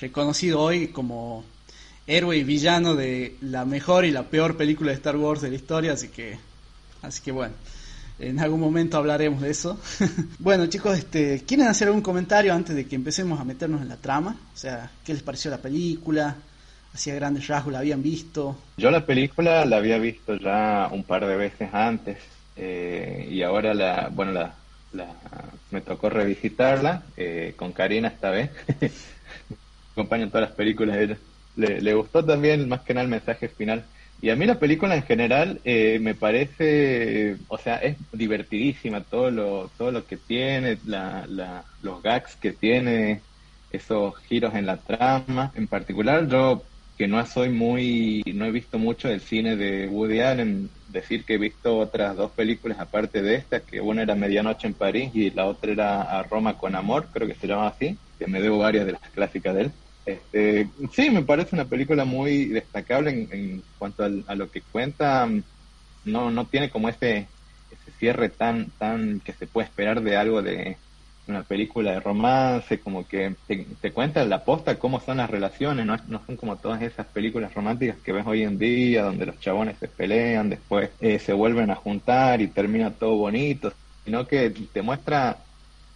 reconocido 0.00 0.60
hoy 0.60 0.88
como 0.88 1.44
héroe 2.06 2.36
y 2.36 2.44
villano 2.44 2.94
de 2.94 3.36
la 3.40 3.64
mejor 3.64 4.04
y 4.04 4.10
la 4.10 4.24
peor 4.24 4.56
película 4.56 4.90
de 4.90 4.96
Star 4.96 5.16
Wars 5.16 5.40
de 5.40 5.50
la 5.50 5.56
historia, 5.56 5.92
así 5.92 6.08
que, 6.08 6.38
así 7.02 7.22
que 7.22 7.32
bueno. 7.32 7.54
En 8.18 8.40
algún 8.40 8.60
momento 8.60 8.96
hablaremos 8.96 9.42
de 9.42 9.50
eso. 9.50 9.78
bueno, 10.38 10.66
chicos, 10.66 10.96
este, 10.98 11.42
¿quieren 11.46 11.66
hacer 11.66 11.88
algún 11.88 12.02
comentario 12.02 12.54
antes 12.54 12.74
de 12.74 12.86
que 12.86 12.96
empecemos 12.96 13.38
a 13.38 13.44
meternos 13.44 13.82
en 13.82 13.88
la 13.88 13.96
trama? 13.96 14.36
O 14.54 14.56
sea, 14.56 14.90
¿qué 15.04 15.12
les 15.12 15.22
pareció 15.22 15.50
la 15.50 15.58
película? 15.58 16.36
¿Hacía 16.94 17.14
grandes 17.14 17.46
rasgos 17.46 17.74
la 17.74 17.80
habían 17.80 18.02
visto? 18.02 18.56
Yo 18.78 18.90
la 18.90 19.04
película 19.04 19.66
la 19.66 19.76
había 19.76 19.98
visto 19.98 20.34
ya 20.36 20.88
un 20.90 21.04
par 21.04 21.26
de 21.26 21.36
veces 21.36 21.68
antes 21.74 22.16
eh, 22.56 23.28
y 23.30 23.42
ahora 23.42 23.74
la, 23.74 24.08
bueno, 24.10 24.32
la, 24.32 24.54
me 25.70 25.82
tocó 25.82 26.08
revisitarla 26.08 27.02
eh, 27.18 27.52
con 27.54 27.72
Karina 27.72 28.08
esta 28.08 28.30
vez. 28.30 28.50
Acompañan 29.92 30.30
todas 30.30 30.48
las 30.48 30.56
películas 30.56 30.96
de 30.96 31.04
ella. 31.04 31.18
Le 31.56 31.94
gustó 31.94 32.24
también 32.24 32.66
más 32.66 32.80
que 32.80 32.94
nada 32.94 33.04
el 33.04 33.10
mensaje 33.10 33.48
final 33.48 33.84
y 34.22 34.30
a 34.30 34.36
mí 34.36 34.46
la 34.46 34.58
película 34.58 34.96
en 34.96 35.02
general 35.02 35.60
eh, 35.64 35.98
me 36.00 36.14
parece, 36.14 37.36
o 37.48 37.58
sea, 37.58 37.76
es 37.76 37.96
divertidísima 38.12 39.02
todo 39.02 39.30
lo, 39.30 39.70
todo 39.76 39.92
lo 39.92 40.06
que 40.06 40.16
tiene, 40.16 40.78
la, 40.86 41.26
la, 41.28 41.64
los 41.82 42.02
gags 42.02 42.36
que 42.36 42.52
tiene, 42.52 43.20
esos 43.70 44.16
giros 44.26 44.54
en 44.54 44.66
la 44.66 44.78
trama. 44.78 45.52
En 45.54 45.66
particular, 45.66 46.26
yo 46.28 46.62
que 46.96 47.06
no 47.06 47.24
soy 47.26 47.50
muy, 47.50 48.22
no 48.34 48.46
he 48.46 48.50
visto 48.50 48.78
mucho 48.78 49.08
del 49.08 49.20
cine 49.20 49.54
de 49.54 49.86
Woody 49.86 50.20
Allen, 50.20 50.70
decir 50.88 51.24
que 51.24 51.34
he 51.34 51.38
visto 51.38 51.76
otras 51.76 52.16
dos 52.16 52.30
películas 52.32 52.80
aparte 52.80 53.20
de 53.20 53.34
esta, 53.34 53.60
que 53.60 53.80
una 53.80 54.02
era 54.02 54.14
Medianoche 54.14 54.66
en 54.66 54.74
París 54.74 55.10
y 55.14 55.30
la 55.30 55.44
otra 55.44 55.72
era 55.72 56.02
A 56.02 56.22
Roma 56.22 56.56
con 56.56 56.74
Amor, 56.74 57.08
creo 57.12 57.28
que 57.28 57.34
se 57.34 57.46
llama 57.46 57.68
así, 57.68 57.98
que 58.18 58.26
me 58.26 58.40
debo 58.40 58.58
varias 58.58 58.86
de 58.86 58.92
las 58.92 59.10
clásicas 59.10 59.54
de 59.54 59.60
él. 59.62 59.72
Este, 60.06 60.68
sí, 60.92 61.10
me 61.10 61.22
parece 61.22 61.56
una 61.56 61.64
película 61.64 62.04
muy 62.04 62.46
destacable 62.46 63.10
en, 63.10 63.62
cuanto 63.78 64.04
a, 64.04 64.34
lo 64.34 64.50
que 64.50 64.62
cuenta. 64.62 65.28
No, 66.04 66.30
no 66.30 66.46
tiene 66.46 66.70
como 66.70 66.88
ese, 66.88 67.26
ese 67.72 67.90
cierre 67.98 68.28
tan, 68.28 68.70
tan 68.78 69.20
que 69.20 69.32
se 69.32 69.48
puede 69.48 69.66
esperar 69.66 70.00
de 70.00 70.16
algo 70.16 70.40
de 70.40 70.76
una 71.26 71.42
película 71.42 71.90
de 71.90 72.00
romance, 72.00 72.78
como 72.78 73.06
que 73.06 73.34
te, 73.48 73.92
cuenta 73.92 74.24
la 74.24 74.44
posta 74.44 74.78
cómo 74.78 75.00
son 75.00 75.16
las 75.16 75.28
relaciones, 75.28 75.84
no, 75.84 75.96
no 76.06 76.24
son 76.24 76.36
como 76.36 76.56
todas 76.56 76.82
esas 76.82 77.06
películas 77.06 77.52
románticas 77.52 77.96
que 78.04 78.12
ves 78.12 78.24
hoy 78.26 78.44
en 78.44 78.58
día, 78.58 79.02
donde 79.02 79.26
los 79.26 79.40
chabones 79.40 79.76
se 79.78 79.88
pelean, 79.88 80.50
después 80.50 80.90
eh, 81.00 81.18
se 81.18 81.32
vuelven 81.32 81.70
a 81.70 81.74
juntar 81.74 82.40
y 82.40 82.46
termina 82.46 82.92
todo 82.92 83.16
bonito, 83.16 83.72
sino 84.04 84.28
que 84.28 84.50
te 84.50 84.82
muestra 84.82 85.38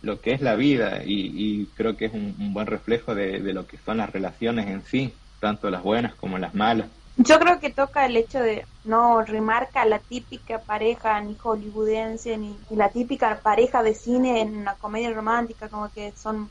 lo 0.02 0.20
que 0.20 0.32
es 0.32 0.40
la 0.40 0.54
vida 0.54 1.02
y, 1.04 1.66
creo 1.76 1.96
que 1.96 2.06
es 2.06 2.14
un, 2.14 2.52
buen 2.52 2.66
reflejo 2.66 3.14
de, 3.14 3.38
lo 3.52 3.66
que 3.66 3.78
son 3.78 3.98
las 3.98 4.10
relaciones 4.10 4.68
en 4.68 4.82
sí, 4.84 5.14
tanto 5.40 5.70
las 5.70 5.82
buenas 5.82 6.14
como 6.14 6.38
las 6.38 6.54
malas. 6.54 6.88
Yo 7.16 7.38
creo 7.38 7.60
que 7.60 7.70
toca 7.70 8.06
el 8.06 8.16
hecho 8.16 8.40
de 8.40 8.64
no 8.84 9.22
remarca 9.22 9.84
la 9.84 9.98
típica 9.98 10.58
pareja 10.58 11.20
ni 11.20 11.34
hollywoodense 11.34 12.38
ni, 12.38 12.56
la 12.70 12.88
típica 12.88 13.38
pareja 13.42 13.82
de 13.82 13.94
cine 13.94 14.40
en 14.40 14.56
una 14.56 14.74
comedia 14.74 15.12
romántica, 15.12 15.68
como 15.68 15.90
que 15.90 16.12
son 16.12 16.48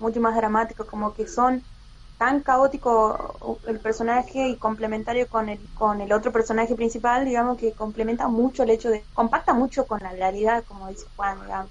mucho 0.00 0.20
más 0.20 0.34
dramáticos, 0.34 0.86
como 0.86 1.14
que 1.14 1.28
son 1.28 1.62
tan 2.18 2.40
caótico 2.40 3.58
el 3.68 3.78
personaje 3.78 4.48
y 4.48 4.56
complementario 4.56 5.28
con 5.28 5.48
el 5.48 5.60
con 5.74 6.00
el 6.00 6.12
otro 6.12 6.32
personaje 6.32 6.74
principal, 6.74 7.24
digamos 7.24 7.58
que 7.58 7.72
complementa 7.72 8.26
mucho 8.26 8.64
el 8.64 8.70
hecho 8.70 8.90
de 8.90 9.04
compacta 9.14 9.52
mucho 9.52 9.86
con 9.86 10.00
la 10.00 10.10
realidad, 10.10 10.64
como 10.66 10.88
dice 10.88 11.06
Juan, 11.14 11.40
digamos 11.42 11.70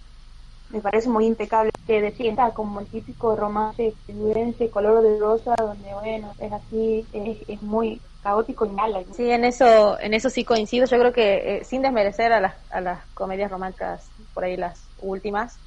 me 0.72 0.82
parece 0.82 1.10
muy 1.10 1.26
impecable 1.26 1.72
que 1.86 2.02
defienda 2.02 2.52
como 2.52 2.80
el 2.80 2.88
típico 2.88 3.36
romance 3.36 3.88
estadounidense 3.88 4.70
color 4.70 5.04
de 5.04 5.20
rosa 5.20 5.56
donde 5.58 5.94
bueno 5.94 6.34
es 6.38 6.52
así 6.52 7.08
es, 7.12 7.62
muy 7.62 8.02
caótico 8.22 8.66
y 8.66 8.70
mal 8.70 9.06
sí 9.12 9.30
en 9.30 9.46
eso 9.46 10.00
en 10.00 10.14
eso 10.14 10.30
sí 10.30 10.46
coincido. 10.46 10.86
Yo 10.86 11.00
creo 11.00 11.14
que 11.14 11.58
eh, 11.58 11.64
sin 11.64 11.82
desmerecer 11.82 12.32
a 12.34 12.40
las 12.40 12.56
a 12.70 12.82
las 12.82 13.08
comedias 13.14 13.52
románticas 13.52 14.12
por 14.34 14.44
ahí 14.44 14.58
las 14.58 14.92
últimas 14.98 15.60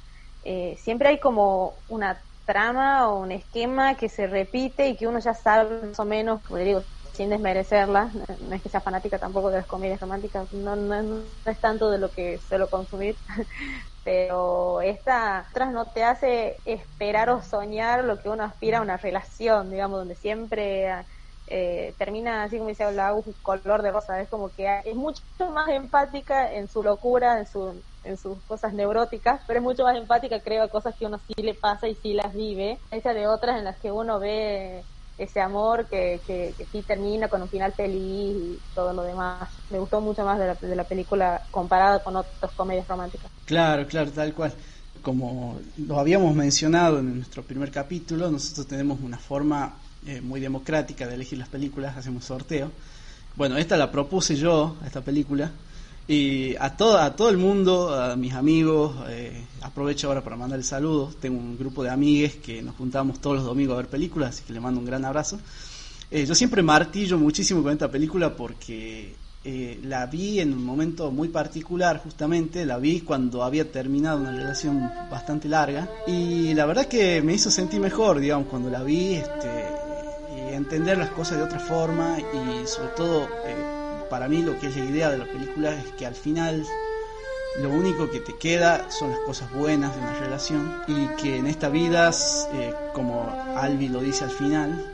eh, 0.43 0.75
siempre 0.77 1.09
hay 1.09 1.19
como 1.19 1.83
una 1.87 2.21
trama 2.45 3.09
o 3.09 3.19
un 3.19 3.31
esquema 3.31 3.95
que 3.95 4.07
se 4.07 4.27
repite 4.27 4.87
y 4.87 4.95
que 4.95 5.07
uno 5.07 5.19
ya 5.19 5.33
sabe 5.33 5.87
más 5.87 5.99
o 5.99 6.05
menos 6.05 6.43
como 6.43 6.59
digo 6.59 6.85
sin 7.13 7.29
desmerecerla, 7.29 8.11
no 8.41 8.55
es 8.55 8.61
que 8.61 8.67
sea 8.67 8.81
fanática 8.81 9.17
tampoco 9.17 9.49
de 9.49 9.59
las 9.59 9.67
comedias 9.67 10.01
románticas, 10.01 10.51
no, 10.51 10.75
no, 10.75 11.01
no 11.01 11.25
es 11.45 11.61
tanto 11.61 11.89
de 11.89 11.97
lo 11.97 12.11
que 12.11 12.39
suelo 12.39 12.69
consumir, 12.69 13.17
pero 14.05 14.81
esta 14.81 15.49
tras 15.51 15.71
no 15.73 15.91
te 15.91 16.03
hace 16.03 16.61
esperar 16.63 17.31
o 17.31 17.41
soñar 17.41 18.03
lo 18.03 18.19
que 18.21 18.29
uno 18.29 18.43
aspira 18.43 18.77
a 18.77 18.81
una 18.81 18.97
relación, 18.97 19.71
digamos, 19.71 19.97
donde 19.97 20.13
siempre 20.15 21.07
eh, 21.47 21.95
termina 21.97 22.43
así 22.43 22.57
como 22.59 22.69
dice 22.69 22.85
un 22.85 23.33
color 23.41 23.81
de 23.81 23.91
rosa, 23.91 24.21
es 24.21 24.29
como 24.29 24.53
que 24.53 24.81
es 24.85 24.95
mucho 24.95 25.23
más 25.51 25.69
empática 25.69 26.53
en 26.53 26.67
su 26.69 26.83
locura, 26.83 27.39
en 27.39 27.47
su 27.47 27.83
en 28.03 28.17
sus 28.17 28.43
cosas 28.43 28.75
neuróticas, 28.75 29.41
pero 29.47 29.57
es 29.59 29.63
mucho 29.63 29.83
más 29.83 29.97
empática, 29.97 30.39
creo, 30.41 30.61
a 30.61 30.69
cosas 30.69 30.93
que 30.99 31.07
uno 31.07 31.17
sí 31.17 31.41
le 31.41 31.55
pasa 31.55 31.87
y 31.87 31.95
sí 31.95 32.13
las 32.13 32.31
vive, 32.33 32.79
esa 32.91 33.11
de 33.15 33.27
otras 33.27 33.57
en 33.57 33.63
las 33.63 33.79
que 33.79 33.91
uno 33.91 34.19
ve 34.19 34.85
ese 35.17 35.39
amor 35.39 35.87
que, 35.87 36.21
que, 36.25 36.53
sí 36.71 36.81
termina 36.81 37.27
con 37.27 37.41
un 37.41 37.49
final 37.49 37.73
feliz 37.73 38.35
y 38.37 38.59
todo 38.73 38.93
lo 38.93 39.03
demás. 39.03 39.49
Me 39.69 39.79
gustó 39.79 40.01
mucho 40.01 40.23
más 40.23 40.37
de 40.39 40.47
la, 40.47 40.55
de 40.55 40.75
la 40.75 40.83
película 40.83 41.41
comparada 41.51 42.03
con 42.03 42.15
otras 42.17 42.51
comedias 42.51 42.87
románticas. 42.87 43.31
Claro, 43.45 43.87
claro, 43.87 44.11
tal 44.11 44.33
cual. 44.33 44.53
Como 45.01 45.59
lo 45.77 45.99
habíamos 45.99 46.33
mencionado 46.35 46.99
en 46.99 47.15
nuestro 47.15 47.43
primer 47.43 47.71
capítulo, 47.71 48.31
nosotros 48.31 48.67
tenemos 48.67 48.99
una 49.01 49.17
forma 49.17 49.77
eh, 50.05 50.21
muy 50.21 50.39
democrática 50.39 51.07
de 51.07 51.15
elegir 51.15 51.37
las 51.37 51.49
películas, 51.49 51.95
hacemos 51.95 52.25
sorteo. 52.25 52.71
Bueno, 53.35 53.57
esta 53.57 53.77
la 53.77 53.91
propuse 53.91 54.35
yo, 54.35 54.75
esta 54.85 55.01
película, 55.01 55.51
y 56.07 56.55
a 56.57 56.77
todo, 56.77 56.99
a 56.99 57.15
todo 57.15 57.29
el 57.29 57.37
mundo, 57.37 57.93
a 57.93 58.15
mis 58.15 58.33
amigos, 58.33 58.95
eh, 59.09 59.43
aprovecho 59.61 60.07
ahora 60.07 60.23
para 60.23 60.35
mandar 60.35 60.59
el 60.59 60.65
saludo. 60.65 61.11
Tengo 61.19 61.39
un 61.39 61.57
grupo 61.57 61.83
de 61.83 61.89
amigues 61.89 62.35
que 62.35 62.61
nos 62.61 62.75
juntamos 62.75 63.19
todos 63.19 63.37
los 63.37 63.45
domingos 63.45 63.73
a 63.73 63.77
ver 63.77 63.87
películas, 63.87 64.29
así 64.29 64.43
que 64.45 64.53
le 64.53 64.59
mando 64.59 64.79
un 64.79 64.85
gran 64.85 65.03
abrazo. 65.03 65.39
Eh, 66.11 66.25
yo 66.25 66.35
siempre 66.35 66.61
martillo 66.61 67.17
muchísimo 67.17 67.63
con 67.63 67.71
esta 67.71 67.89
película 67.89 68.35
porque 68.35 69.15
eh, 69.43 69.79
la 69.83 70.05
vi 70.05 70.39
en 70.39 70.53
un 70.53 70.63
momento 70.63 71.09
muy 71.09 71.29
particular, 71.29 71.99
justamente. 72.03 72.67
La 72.67 72.77
vi 72.77 73.01
cuando 73.01 73.43
había 73.43 73.71
terminado 73.71 74.19
una 74.19 74.31
relación 74.31 74.87
bastante 75.09 75.49
larga. 75.49 75.89
Y 76.05 76.53
la 76.53 76.67
verdad 76.67 76.85
que 76.85 77.19
me 77.23 77.33
hizo 77.33 77.49
sentir 77.49 77.79
mejor, 77.79 78.19
digamos, 78.19 78.47
cuando 78.47 78.69
la 78.69 78.83
vi, 78.83 79.15
este, 79.15 79.47
y 80.35 80.53
entender 80.53 80.99
las 80.99 81.09
cosas 81.09 81.37
de 81.39 81.43
otra 81.45 81.59
forma 81.59 82.17
y 82.19 82.67
sobre 82.67 82.89
todo 82.89 83.27
para 84.09 84.27
mí 84.27 84.41
lo 84.41 84.59
que 84.59 84.67
es 84.67 84.75
la 84.75 84.85
idea 84.85 85.09
de 85.09 85.17
la 85.17 85.25
película 85.25 85.71
es 85.73 85.91
que 85.97 86.05
al 86.05 86.15
final 86.15 86.65
lo 87.61 87.69
único 87.69 88.09
que 88.11 88.19
te 88.19 88.37
queda 88.37 88.89
son 88.91 89.11
las 89.11 89.19
cosas 89.19 89.51
buenas 89.53 89.95
de 89.95 90.01
una 90.01 90.19
relación 90.19 90.81
y 90.87 91.07
que 91.21 91.37
en 91.37 91.47
esta 91.47 91.69
vida, 91.69 92.11
eh, 92.53 92.73
como 92.93 93.29
Albi 93.55 93.87
lo 93.87 94.01
dice 94.01 94.25
al 94.25 94.31
final, 94.31 94.85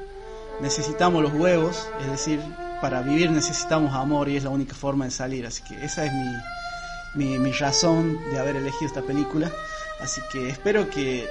necesitamos 0.60 1.24
los 1.24 1.34
huevos, 1.34 1.90
es 2.02 2.12
decir, 2.12 2.40
para 2.80 3.02
vivir 3.02 3.32
necesitamos 3.32 3.94
amor 3.94 4.30
y 4.30 4.38
es 4.38 4.44
la 4.44 4.52
única 4.52 4.76
forma 4.76 5.06
de 5.06 5.12
salir, 5.12 5.46
así 5.46 5.64
que 5.64 5.84
esa 5.84 6.06
es 6.06 6.12
mi, 7.16 7.38
mi, 7.40 7.52
razón 7.52 8.20
de 8.32 8.40
haber 8.40 8.56
elegido 8.56 8.88
esta 8.88 9.02
película, 9.02 9.52
así 10.00 10.22
que 10.32 10.50
espero 10.50 10.90
que 10.90 11.24
eh, 11.24 11.28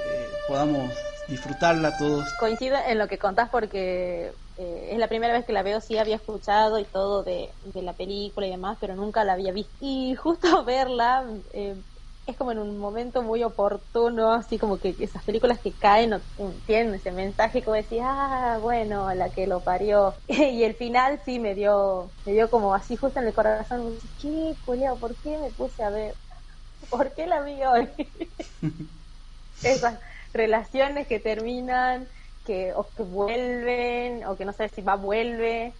podamos 0.47 0.91
disfrutarla 1.27 1.97
todos. 1.97 2.27
Coincido 2.39 2.77
en 2.85 2.97
lo 2.97 3.07
que 3.07 3.17
contás 3.17 3.49
porque 3.49 4.33
eh, 4.57 4.89
es 4.91 4.97
la 4.97 5.07
primera 5.07 5.33
vez 5.33 5.45
que 5.45 5.53
la 5.53 5.63
veo, 5.63 5.81
sí 5.81 5.97
había 5.97 6.15
escuchado 6.15 6.79
y 6.79 6.85
todo 6.85 7.23
de, 7.23 7.53
la 7.73 7.93
película 7.93 8.47
y 8.47 8.51
demás, 8.51 8.77
pero 8.79 8.95
nunca 8.95 9.23
la 9.23 9.33
había 9.33 9.51
visto. 9.51 9.73
Y 9.79 10.15
justo 10.15 10.63
verla 10.65 11.25
eh, 11.53 11.75
es 12.25 12.37
como 12.37 12.51
en 12.51 12.59
un 12.59 12.77
momento 12.77 13.23
muy 13.23 13.43
oportuno, 13.43 14.33
así 14.33 14.57
como 14.57 14.79
que 14.79 14.95
esas 14.99 15.23
películas 15.23 15.59
que 15.59 15.73
caen 15.73 16.21
tienen 16.65 16.93
ese 16.93 17.11
mensaje 17.11 17.63
como 17.63 17.75
decía, 17.75 18.05
ah, 18.05 18.59
bueno, 18.61 19.13
la 19.13 19.29
que 19.29 19.47
lo 19.47 19.61
parió. 19.61 20.15
y 20.27 20.63
el 20.63 20.75
final 20.75 21.21
sí 21.25 21.39
me 21.39 21.55
dio, 21.55 22.11
me 22.25 22.33
dio 22.33 22.49
como 22.49 22.73
así 22.73 22.95
justo 22.95 23.19
en 23.19 23.27
el 23.27 23.33
corazón, 23.33 23.97
¿qué, 24.21 24.55
culiao, 24.65 24.97
por 24.97 25.15
qué 25.17 25.37
me 25.37 25.51
puse 25.51 25.83
a 25.83 25.89
ver? 25.89 26.15
¿Por 26.89 27.13
qué 27.13 27.27
la 27.27 27.41
vi 27.41 27.63
hoy? 27.63 27.89
Esas 29.63 29.99
relaciones 30.33 31.07
que 31.07 31.19
terminan 31.19 32.07
que 32.51 32.73
o 32.73 32.83
que 32.83 33.03
vuelven 33.03 34.25
o 34.25 34.35
que 34.35 34.43
no 34.43 34.51
sabes 34.51 34.73
si 34.73 34.81
va 34.81 34.95
vuelve 34.95 35.73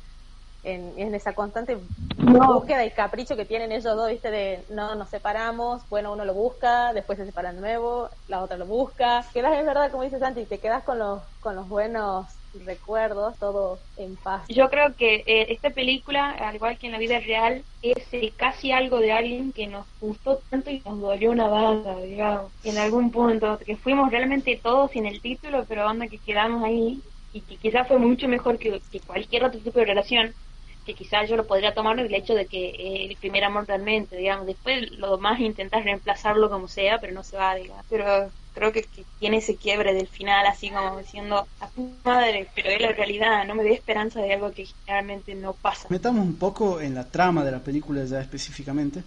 en, 0.64 0.94
en 0.96 1.14
esa 1.14 1.34
constante 1.34 1.78
búsqueda 2.18 2.86
y 2.86 2.92
capricho 2.92 3.36
que 3.36 3.44
tienen 3.44 3.74
ellos 3.74 3.94
dos 3.94 4.08
viste 4.08 4.32
de 4.32 4.64
no 4.70 4.96
nos 4.96 5.10
separamos 5.10 5.82
bueno 5.90 6.14
uno 6.14 6.24
lo 6.24 6.34
busca 6.34 6.94
después 6.94 7.20
se 7.20 7.26
separa 7.26 7.52
de 7.52 7.60
nuevo 7.60 8.10
la 8.30 8.42
otra 8.42 8.56
lo 8.56 8.68
busca. 8.68 9.26
Quedas 9.34 9.60
es 9.60 9.66
verdad 9.66 9.92
como 9.92 10.04
dice 10.04 10.20
Santi 10.20 10.46
te 10.46 10.60
quedas 10.60 10.84
con 10.84 10.98
los 10.98 11.22
con 11.42 11.58
los 11.58 11.68
buenos 11.68 12.28
recuerdos, 12.54 13.38
todo 13.38 13.80
en 13.98 14.16
paz. 14.16 14.44
Yo 14.50 14.70
creo 14.70 14.96
que 14.96 15.24
eh, 15.26 15.48
esta 15.50 15.70
película, 15.72 16.32
al 16.32 16.56
igual 16.56 16.78
que 16.78 16.88
en 16.88 16.94
la 16.94 17.00
vida 17.00 17.20
real, 17.20 17.64
es 17.82 18.14
eh, 18.14 18.34
casi 18.38 18.72
algo 18.72 19.00
de 19.00 19.12
alguien 19.12 19.52
que 19.52 19.68
nos 19.68 19.88
gustó 20.00 20.42
tanto 20.50 20.70
y 20.70 20.82
nos 20.86 21.00
dolió 21.00 21.32
una 21.32 21.48
banda, 21.48 22.00
digamos, 22.02 22.52
en 22.64 22.78
algún 22.78 23.12
punto, 23.12 23.58
que 23.60 23.78
fuimos 23.78 24.12
realmente 24.12 24.60
todos 24.62 24.92
sin 24.92 25.06
el 25.06 25.22
título, 25.22 25.66
pero 25.68 25.88
onda 25.88 26.08
que 26.08 26.20
quedamos 26.20 26.64
ahí 26.64 27.02
y 27.32 27.42
que 27.42 27.58
quizás 27.58 27.88
fue 27.88 27.98
mucho 27.98 28.28
mejor 28.28 28.58
que, 28.60 28.82
que 28.92 29.00
cualquier 29.00 29.46
otro 29.46 29.62
tipo 29.62 29.80
de 29.80 29.86
relación 29.86 30.36
que 30.84 30.96
quizás 30.96 31.30
yo 31.30 31.36
lo 31.36 31.46
podría 31.46 31.74
tomar 31.74 31.96
del 31.98 32.14
hecho 32.14 32.34
de 32.34 32.48
que 32.48 32.70
eh, 32.70 33.06
el 33.10 33.18
primer 33.18 33.44
amor 33.44 33.68
realmente, 33.68 34.16
digamos, 34.18 34.48
después 34.48 34.90
lo 34.92 35.18
más 35.20 35.40
intentas 35.40 35.84
reemplazarlo 35.84 36.50
como 36.50 36.68
sea, 36.68 37.00
pero 37.00 37.14
no 37.14 37.24
se 37.24 37.38
va, 37.38 37.56
digamos. 37.56 37.86
Pero 37.88 38.34
creo 38.54 38.72
que, 38.72 38.86
tiene 39.20 39.38
ese 39.38 39.56
quiebre 39.56 39.94
del 39.94 40.08
final, 40.08 40.46
así 40.48 40.70
como 40.70 40.98
diciendo, 40.98 41.48
a 41.60 41.68
tu 41.70 41.92
madre, 42.04 42.48
pero 42.56 42.70
es 42.70 42.82
la 42.82 42.92
realidad, 42.92 43.46
no 43.46 43.56
me 43.56 43.64
dé 43.64 43.74
esperanza 43.74 44.20
de 44.20 44.34
algo 44.34 44.52
que 44.52 44.66
generalmente 44.86 45.36
no 45.36 45.54
pasa. 45.54 45.88
Metamos 45.90 46.26
un 46.26 46.36
poco 46.36 46.82
en 46.82 46.96
la 46.96 47.06
trama 47.06 47.44
de 47.44 47.52
la 47.52 47.60
película 47.60 48.04
ya 48.06 48.20
específicamente. 48.20 49.04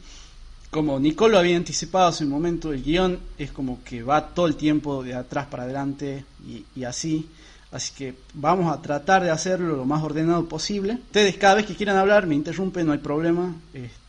Como 0.71 0.99
Nicole 0.99 1.33
lo 1.33 1.39
había 1.39 1.57
anticipado 1.57 2.09
hace 2.09 2.25
un 2.25 2.31
momento, 2.31 2.73
el 2.73 2.83
guion 2.83 3.21
es 3.39 3.53
como 3.53 3.83
que 3.85 4.03
va 4.03 4.29
todo 4.29 4.47
el 4.47 4.57
tiempo 4.57 5.03
de 5.03 5.15
atrás 5.15 5.47
para 5.47 5.65
adelante 5.65 6.25
y, 6.47 6.85
así. 6.85 7.29
Así 7.71 7.93
que 7.95 8.15
vamos 8.35 8.73
a 8.73 8.81
tratar 8.81 9.25
de 9.25 9.31
hacerlo 9.31 9.77
lo 9.77 9.85
más 9.85 10.03
ordenado 10.03 10.49
posible. 10.49 10.95
Ustedes 10.95 11.37
cada 11.37 11.57
vez 11.57 11.67
que 11.67 11.75
quieran 11.75 11.97
hablar 11.97 12.27
me 12.27 12.37
interrumpen, 12.37 12.87
no 12.87 12.93
hay 12.93 12.99
problema. 12.99 13.55
Este, 13.73 14.04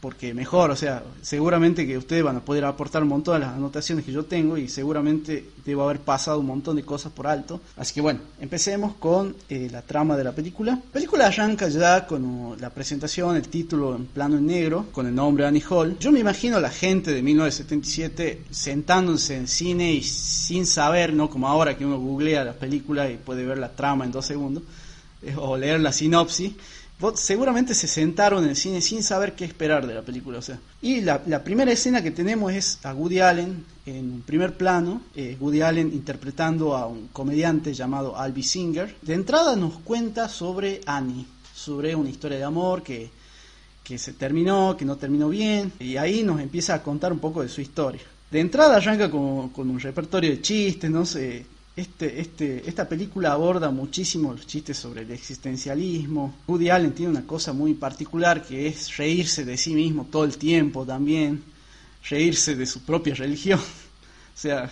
porque 0.00 0.34
mejor, 0.34 0.70
o 0.70 0.76
sea, 0.76 1.02
seguramente 1.22 1.86
que 1.86 1.98
ustedes 1.98 2.22
van 2.22 2.36
a 2.36 2.40
poder 2.40 2.64
aportar 2.64 3.02
un 3.02 3.08
montón 3.08 3.34
de 3.34 3.46
las 3.46 3.54
anotaciones 3.54 4.04
que 4.04 4.12
yo 4.12 4.24
tengo 4.24 4.56
y 4.56 4.68
seguramente 4.68 5.50
debo 5.64 5.84
haber 5.84 6.00
pasado 6.00 6.40
un 6.40 6.46
montón 6.46 6.76
de 6.76 6.82
cosas 6.82 7.12
por 7.12 7.26
alto. 7.26 7.60
Así 7.76 7.94
que 7.94 8.00
bueno, 8.00 8.20
empecemos 8.40 8.94
con 8.96 9.36
eh, 9.48 9.68
la 9.70 9.82
trama 9.82 10.16
de 10.16 10.24
la 10.24 10.32
película. 10.32 10.72
La 10.72 10.92
película 10.92 11.26
arranca 11.26 11.68
ya 11.68 12.06
con 12.06 12.56
la 12.60 12.70
presentación, 12.70 13.36
el 13.36 13.48
título 13.48 13.96
en 13.96 14.06
plano 14.06 14.38
en 14.38 14.46
negro, 14.46 14.86
con 14.92 15.06
el 15.06 15.14
nombre 15.14 15.46
Annie 15.46 15.64
Hall. 15.68 15.98
Yo 15.98 16.12
me 16.12 16.20
imagino 16.20 16.56
a 16.56 16.60
la 16.60 16.70
gente 16.70 17.12
de 17.12 17.22
1977 17.22 18.44
sentándose 18.50 19.36
en 19.36 19.48
cine 19.48 19.92
y 19.92 20.02
sin 20.02 20.66
saber, 20.66 21.12
¿no? 21.12 21.28
Como 21.28 21.48
ahora 21.48 21.76
que 21.76 21.84
uno 21.84 21.98
googlea 21.98 22.44
la 22.44 22.54
película 22.54 23.10
y 23.10 23.16
puede 23.16 23.44
ver 23.44 23.58
la 23.58 23.70
trama 23.70 24.04
en 24.04 24.12
dos 24.12 24.26
segundos, 24.26 24.62
eh, 25.22 25.34
o 25.36 25.56
leer 25.56 25.80
la 25.80 25.92
sinopsis 25.92 26.52
seguramente 27.14 27.74
se 27.74 27.86
sentaron 27.86 28.44
en 28.44 28.50
el 28.50 28.56
cine 28.56 28.80
sin 28.80 29.02
saber 29.02 29.34
qué 29.34 29.44
esperar 29.44 29.86
de 29.86 29.94
la 29.94 30.02
película. 30.02 30.38
O 30.38 30.42
sea. 30.42 30.58
Y 30.82 31.00
la, 31.00 31.44
primera 31.44 31.70
escena 31.70 32.02
que 32.02 32.10
tenemos 32.10 32.52
es 32.52 32.78
a 32.84 32.92
Woody 32.94 33.20
Allen 33.20 33.64
en 33.86 34.22
primer 34.22 34.56
plano, 34.56 35.02
eh, 35.14 35.36
Woody 35.40 35.62
Allen 35.62 35.92
interpretando 35.92 36.76
a 36.76 36.86
un 36.86 37.08
comediante 37.08 37.72
llamado 37.72 38.16
Albi 38.16 38.42
Singer. 38.42 38.96
De 39.00 39.14
entrada 39.14 39.56
nos 39.56 39.78
cuenta 39.78 40.28
sobre 40.28 40.80
Annie, 40.86 41.26
sobre 41.54 41.94
una 41.94 42.10
historia 42.10 42.38
de 42.38 42.44
amor 42.44 42.82
que, 42.82 43.10
que 43.82 43.96
se 43.96 44.12
terminó, 44.12 44.76
que 44.76 44.84
no 44.84 44.96
terminó 44.96 45.28
bien, 45.28 45.72
y 45.78 45.96
ahí 45.96 46.22
nos 46.22 46.40
empieza 46.40 46.74
a 46.74 46.82
contar 46.82 47.12
un 47.12 47.18
poco 47.18 47.42
de 47.42 47.48
su 47.48 47.60
historia. 47.60 48.02
De 48.30 48.40
entrada 48.40 48.76
arranca 48.76 49.10
con, 49.10 49.48
con 49.50 49.70
un 49.70 49.80
repertorio 49.80 50.30
de 50.30 50.42
chistes, 50.42 50.90
no 50.90 51.06
sé, 51.06 51.46
este, 51.78 52.20
este, 52.20 52.68
esta 52.68 52.88
película 52.88 53.30
aborda 53.30 53.70
muchísimo 53.70 54.32
los 54.32 54.48
chistes 54.48 54.76
sobre 54.76 55.02
el 55.02 55.12
existencialismo. 55.12 56.34
Woody 56.48 56.70
Allen 56.70 56.92
tiene 56.92 57.12
una 57.12 57.24
cosa 57.24 57.52
muy 57.52 57.74
particular 57.74 58.42
que 58.44 58.66
es 58.66 58.96
reírse 58.96 59.44
de 59.44 59.56
sí 59.56 59.74
mismo 59.74 60.08
todo 60.10 60.24
el 60.24 60.36
tiempo 60.36 60.84
también, 60.84 61.40
reírse 62.10 62.56
de 62.56 62.66
su 62.66 62.80
propia 62.80 63.14
religión. 63.14 63.60
o 64.34 64.38
sea, 64.38 64.68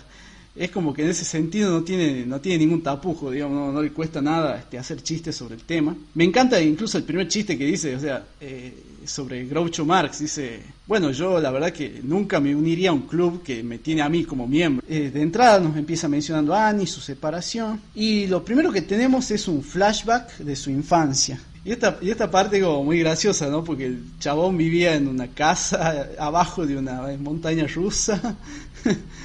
es 0.53 0.69
como 0.69 0.93
que 0.93 1.03
en 1.03 1.11
ese 1.11 1.23
sentido 1.23 1.71
no 1.71 1.83
tiene, 1.85 2.25
no 2.25 2.41
tiene 2.41 2.57
ningún 2.57 2.83
tapujo, 2.83 3.31
digamos, 3.31 3.73
no, 3.73 3.81
le 3.81 3.93
cuesta 3.93 4.21
nada 4.21 4.57
este, 4.57 4.77
hacer 4.77 5.01
chistes 5.01 5.33
sobre 5.33 5.55
el 5.55 5.61
tema. 5.61 5.95
Me 6.13 6.25
encanta 6.25 6.59
incluso 6.59 6.97
el 6.97 7.05
primer 7.05 7.29
chiste 7.29 7.57
que 7.57 7.65
dice, 7.65 7.95
o 7.95 7.99
sea, 8.01 8.27
eh, 8.41 8.83
sobre 9.05 9.45
Groucho 9.45 9.85
Marx, 9.85 10.19
dice, 10.19 10.61
bueno, 10.85 11.11
yo 11.11 11.39
la 11.39 11.51
verdad 11.51 11.71
que 11.71 12.01
nunca 12.03 12.39
me 12.39 12.55
uniría 12.55 12.89
a 12.89 12.93
un 12.93 13.07
club 13.07 13.43
que 13.43 13.63
me 13.63 13.77
tiene 13.79 14.01
a 14.01 14.09
mí 14.09 14.23
como 14.23 14.47
miembro. 14.47 14.85
Eh, 14.87 15.11
de 15.11 15.21
entrada 15.21 15.59
nos 15.59 15.75
empieza 15.77 16.07
mencionando 16.07 16.53
a 16.53 16.69
Annie, 16.69 16.87
su 16.87 17.01
separación, 17.01 17.81
y 17.95 18.27
lo 18.27 18.43
primero 18.43 18.71
que 18.71 18.81
tenemos 18.81 19.31
es 19.31 19.47
un 19.47 19.63
flashback 19.63 20.37
de 20.37 20.55
su 20.55 20.69
infancia. 20.69 21.39
Y 21.63 21.71
esta, 21.71 21.97
y 22.01 22.09
esta 22.09 22.31
parte 22.31 22.61
como 22.61 22.85
muy 22.85 22.99
graciosa, 22.99 23.47
¿no? 23.47 23.63
Porque 23.63 23.87
el 23.87 24.03
chabón 24.19 24.57
vivía 24.57 24.95
en 24.95 25.07
una 25.07 25.27
casa 25.27 26.07
abajo 26.17 26.65
de 26.65 26.77
una 26.77 27.01
montaña 27.19 27.67
rusa. 27.67 28.37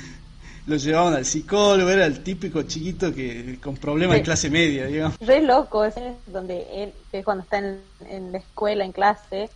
lo 0.67 0.77
llevaban 0.77 1.15
al 1.15 1.25
psicólogo, 1.25 1.91
era 1.91 2.07
el 2.07 2.23
típico 2.23 2.63
chiquito 2.63 3.13
que 3.13 3.59
con 3.63 3.77
problemas 3.77 4.17
de 4.17 4.23
clase 4.23 4.49
media, 4.49 4.87
digamos. 4.87 5.19
Re 5.21 5.43
loco, 5.43 5.85
es 5.85 5.95
donde 6.27 6.67
él, 6.73 6.93
es 7.11 7.25
cuando 7.25 7.43
está 7.43 7.59
en, 7.59 7.81
en 8.09 8.33
la 8.33 8.39
escuela, 8.39 8.85
en 8.85 8.93
clase, 8.93 9.51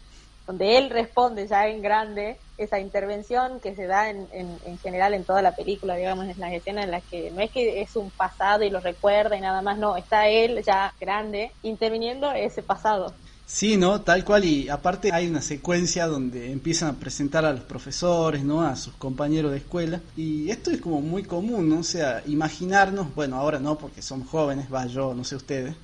donde 0.46 0.78
él 0.78 0.90
responde 0.90 1.46
ya 1.48 1.66
en 1.66 1.82
grande 1.82 2.38
esa 2.56 2.78
intervención 2.78 3.60
que 3.60 3.74
se 3.74 3.86
da 3.86 4.08
en, 4.08 4.28
en, 4.32 4.58
en, 4.64 4.78
general 4.78 5.12
en 5.14 5.24
toda 5.24 5.42
la 5.42 5.54
película, 5.54 5.96
digamos, 5.96 6.26
en 6.26 6.38
las 6.38 6.52
escenas 6.52 6.84
en 6.84 6.90
las 6.90 7.04
que 7.04 7.30
no 7.30 7.40
es 7.42 7.50
que 7.50 7.82
es 7.82 7.96
un 7.96 8.10
pasado 8.10 8.64
y 8.64 8.70
lo 8.70 8.80
recuerda 8.80 9.36
y 9.36 9.40
nada 9.40 9.60
más, 9.60 9.78
no, 9.78 9.96
está 9.96 10.28
él 10.28 10.62
ya 10.64 10.94
grande 11.00 11.50
interviniendo 11.62 12.30
ese 12.32 12.62
pasado. 12.62 13.14
Sí, 13.48 13.76
¿no? 13.76 14.00
Tal 14.00 14.24
cual, 14.24 14.44
y 14.44 14.68
aparte 14.68 15.12
hay 15.12 15.28
una 15.28 15.40
secuencia 15.40 16.08
donde 16.08 16.50
empiezan 16.50 16.88
a 16.88 16.98
presentar 16.98 17.44
a 17.44 17.52
los 17.52 17.62
profesores, 17.62 18.42
¿no? 18.42 18.62
A 18.62 18.74
sus 18.74 18.94
compañeros 18.94 19.52
de 19.52 19.58
escuela, 19.58 20.00
y 20.16 20.50
esto 20.50 20.72
es 20.72 20.80
como 20.80 21.00
muy 21.00 21.22
común, 21.22 21.68
¿no? 21.68 21.78
O 21.78 21.84
sea, 21.84 22.24
imaginarnos, 22.26 23.14
bueno, 23.14 23.36
ahora 23.36 23.60
no 23.60 23.78
porque 23.78 24.02
somos 24.02 24.28
jóvenes, 24.28 24.66
va 24.72 24.86
yo, 24.86 25.14
no 25.14 25.22
sé 25.22 25.36
ustedes, 25.36 25.76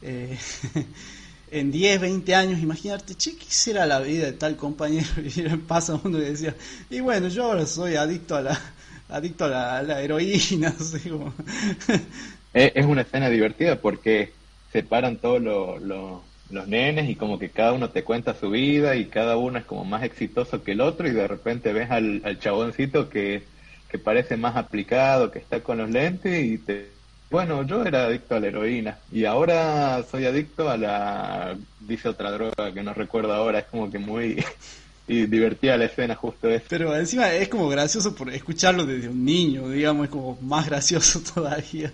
eh, 0.00 0.38
en 1.52 1.70
10, 1.70 2.00
20 2.00 2.34
años, 2.34 2.60
imaginarte, 2.60 3.14
che, 3.14 3.36
¿qué 3.36 3.46
será 3.48 3.86
la 3.86 4.00
vida 4.00 4.26
de 4.26 4.32
tal 4.32 4.56
compañero? 4.56 5.06
Y 5.24 5.42
pasa 5.68 6.00
uno 6.02 6.18
y 6.18 6.22
decía, 6.22 6.54
y 6.90 7.00
bueno, 7.00 7.28
yo 7.28 7.44
ahora 7.44 7.66
soy 7.66 7.94
adicto 7.94 8.36
a 8.36 8.42
la, 8.42 8.60
adicto 9.08 9.44
a 9.44 9.82
la, 9.82 10.02
heroína. 10.02 10.74
Es 12.54 12.84
una 12.84 13.02
escena 13.02 13.30
divertida 13.30 13.80
porque 13.80 14.32
separan 14.72 15.16
todo 15.16 15.38
lo 15.38 16.22
los 16.52 16.68
nenes 16.68 17.08
y 17.08 17.16
como 17.16 17.38
que 17.38 17.48
cada 17.48 17.72
uno 17.72 17.90
te 17.90 18.04
cuenta 18.04 18.34
su 18.34 18.50
vida 18.50 18.94
y 18.94 19.06
cada 19.06 19.36
uno 19.36 19.58
es 19.58 19.64
como 19.64 19.84
más 19.84 20.02
exitoso 20.04 20.62
que 20.62 20.72
el 20.72 20.80
otro 20.80 21.08
y 21.08 21.12
de 21.12 21.26
repente 21.26 21.72
ves 21.72 21.90
al, 21.90 22.22
al 22.24 22.38
chaboncito 22.38 23.08
que, 23.08 23.42
que 23.90 23.98
parece 23.98 24.36
más 24.36 24.56
aplicado, 24.56 25.30
que 25.30 25.38
está 25.38 25.60
con 25.60 25.78
los 25.78 25.90
lentes 25.90 26.44
y 26.44 26.58
te... 26.58 27.01
Bueno, 27.32 27.66
yo 27.66 27.82
era 27.82 28.04
adicto 28.04 28.34
a 28.34 28.40
la 28.40 28.48
heroína 28.48 28.98
y 29.10 29.24
ahora 29.24 30.04
soy 30.08 30.26
adicto 30.26 30.68
a 30.68 30.76
la... 30.76 31.56
dice 31.80 32.10
otra 32.10 32.30
droga 32.30 32.72
que 32.74 32.82
no 32.82 32.92
recuerdo 32.92 33.32
ahora, 33.32 33.60
es 33.60 33.64
como 33.64 33.90
que 33.90 33.98
muy 33.98 34.44
y 35.08 35.24
divertida 35.24 35.78
la 35.78 35.86
escena 35.86 36.14
justo 36.14 36.50
es. 36.50 36.62
Pero 36.68 36.94
encima 36.94 37.32
es 37.32 37.48
como 37.48 37.70
gracioso 37.70 38.14
por 38.14 38.28
escucharlo 38.28 38.84
desde 38.84 39.08
un 39.08 39.24
niño, 39.24 39.66
digamos, 39.70 40.04
es 40.04 40.10
como 40.10 40.38
más 40.42 40.66
gracioso 40.66 41.22
todavía. 41.34 41.90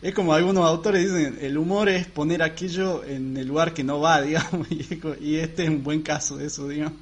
es 0.00 0.14
como 0.14 0.32
algunos 0.32 0.64
autores 0.64 1.12
dicen, 1.12 1.38
el 1.40 1.58
humor 1.58 1.88
es 1.88 2.06
poner 2.06 2.40
aquello 2.40 3.02
en 3.02 3.36
el 3.36 3.48
lugar 3.48 3.74
que 3.74 3.82
no 3.82 3.98
va, 3.98 4.22
digamos, 4.22 4.68
y, 4.70 5.36
este 5.36 5.64
es 5.64 5.70
un 5.70 5.82
buen 5.82 6.02
caso 6.02 6.36
de 6.36 6.46
eso, 6.46 6.68
digamos. 6.68 7.00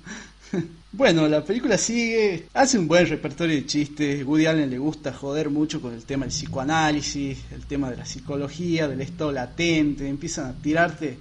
Bueno, 0.97 1.27
la 1.27 1.45
película 1.45 1.77
sigue, 1.77 2.47
hace 2.55 2.79
un 2.79 2.87
buen 2.87 3.09
repertorio 3.09 3.57
de 3.57 3.67
chistes, 3.67 4.25
Woody 4.25 4.47
Allen 4.47 4.71
le 4.71 4.79
gusta 4.79 5.13
joder 5.13 5.51
mucho 5.51 5.81
con 5.81 5.93
el 5.93 6.05
tema 6.05 6.25
del 6.25 6.33
psicoanálisis, 6.33 7.39
el 7.51 7.67
tema 7.67 7.91
de 7.91 7.97
la 7.97 8.07
psicología, 8.07 8.87
del 8.87 9.01
estado 9.01 9.33
latente, 9.33 10.09
empiezan 10.09 10.47
a 10.47 10.53
tirarte 10.53 11.19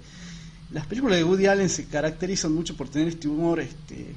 las 0.74 0.86
películas 0.88 1.18
de 1.18 1.24
Woody 1.24 1.46
Allen 1.46 1.70
se 1.70 1.86
caracterizan 1.86 2.54
mucho 2.54 2.76
por 2.76 2.90
tener 2.90 3.08
este 3.08 3.28
humor, 3.28 3.60
este, 3.60 4.16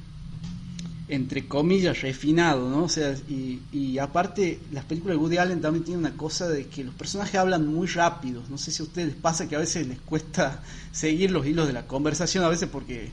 entre 1.07 1.47
comillas, 1.47 2.01
refinado, 2.01 2.69
¿no? 2.69 2.83
O 2.83 2.89
sea, 2.89 3.15
y, 3.29 3.61
y, 3.71 3.99
aparte, 3.99 4.59
las 4.71 4.83
películas 4.85 5.17
de 5.17 5.23
Woody 5.23 5.37
Allen 5.37 5.61
también 5.61 5.85
tienen 5.85 6.05
una 6.05 6.17
cosa 6.17 6.47
de 6.47 6.65
que 6.65 6.83
los 6.83 6.95
personajes 6.95 7.35
hablan 7.35 7.67
muy 7.67 7.87
rápido. 7.87 8.43
No 8.49 8.57
sé 8.57 8.71
si 8.71 8.81
a 8.81 8.85
ustedes 8.85 9.07
les 9.09 9.17
pasa 9.17 9.47
que 9.47 9.55
a 9.55 9.59
veces 9.59 9.87
les 9.87 9.99
cuesta 9.99 10.61
seguir 10.91 11.31
los 11.31 11.45
hilos 11.45 11.67
de 11.67 11.73
la 11.73 11.85
conversación, 11.85 12.43
a 12.43 12.49
veces 12.49 12.69
porque 12.69 13.11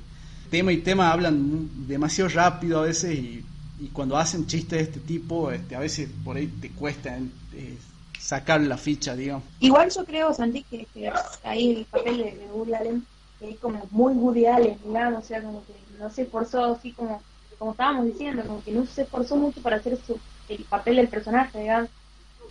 tema 0.55 0.71
y 0.71 0.77
tema 0.77 1.11
hablan 1.11 1.89
demasiado 1.89 2.31
rápido 2.31 2.79
a 2.79 2.83
veces 2.83 3.19
y, 3.19 3.45
cuando 3.93 4.17
hacen 4.17 4.47
chistes 4.47 4.79
de 4.79 4.85
este 4.85 5.01
tipo, 5.01 5.51
este, 5.51 5.75
a 5.75 5.81
veces 5.81 6.09
por 6.25 6.37
ahí 6.37 6.47
te 6.47 6.71
cuesta 6.71 7.19
eh, 7.19 7.77
sacar 8.21 8.61
la 8.61 8.79
ficha, 8.79 9.17
digamos. 9.17 9.43
Igual 9.59 9.91
yo 9.91 10.05
creo, 10.05 10.33
Santi, 10.33 10.63
que, 10.63 10.87
ahí 11.43 11.79
el 11.79 11.85
papel 11.87 12.19
de, 12.19 12.25
de 12.37 12.47
Woody 12.53 12.73
Allen 12.73 13.05
es 13.41 13.59
como 13.59 13.85
muy 13.91 14.15
Woody 14.15 14.47
Allen, 14.47 14.79
digamos, 14.87 15.25
o 15.25 15.27
sea, 15.27 15.43
como 15.43 15.65
que 15.67 15.73
no 15.99 16.09
se 16.09 16.23
esforzó 16.23 16.77
así 16.77 16.93
como, 16.93 17.21
como 17.59 17.73
estábamos 17.73 18.07
diciendo, 18.07 18.45
como 18.47 18.63
que 18.63 18.71
no 18.71 18.87
se 18.87 19.03
esforzó 19.03 19.35
mucho 19.35 19.61
para 19.61 19.77
hacer 19.77 19.99
su, 20.07 20.21
el 20.49 20.63
papel 20.65 20.97
del 20.97 21.09
personaje, 21.09 21.59
digamos, 21.59 21.91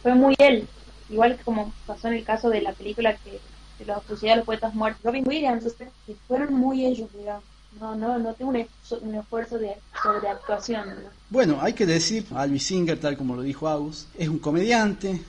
fue 0.02 0.14
muy 0.14 0.36
él, 0.40 0.68
igual 1.10 1.38
que 1.38 1.44
como 1.44 1.72
pasó 1.88 2.10
en 2.10 2.16
el 2.16 2.26
caso 2.26 2.50
de 2.50 2.62
la 2.62 2.74
película 2.74 3.16
que 3.16 3.40
de 3.80 3.86
los 3.86 4.22
de 4.22 4.36
los 4.36 4.46
poetas 4.46 4.76
muertos, 4.76 5.02
Robin 5.04 5.26
Williams, 5.26 5.64
que 6.06 6.16
fueron 6.28 6.54
muy 6.54 6.86
ellos, 6.86 7.10
digamos. 7.18 7.53
No, 7.80 7.96
no, 7.96 8.20
no 8.20 8.34
tengo 8.34 8.52
un, 8.52 9.16
esfuerzo 9.16 9.58
de 9.58 9.76
sobreactuación. 10.02 10.90
Bueno, 11.30 11.60
hay 11.62 11.74
que 11.74 11.86
decir, 11.86 12.26
Alvis 12.34 12.66
Singer, 12.66 13.00
tal 13.00 13.18
como 13.18 13.36
lo 13.36 13.42
dijo 13.42 13.68
Agus, 13.68 14.08
es 14.18 14.30
un 14.30 14.40
comediante, 14.40 15.22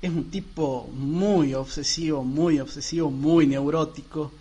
es 0.00 0.10
un 0.10 0.30
tipo 0.30 0.88
muy 0.94 1.54
obsesivo, 1.54 2.22
muy 2.24 2.60
obsesivo, 2.60 3.10
muy 3.10 3.46
neurótico. 3.46 4.32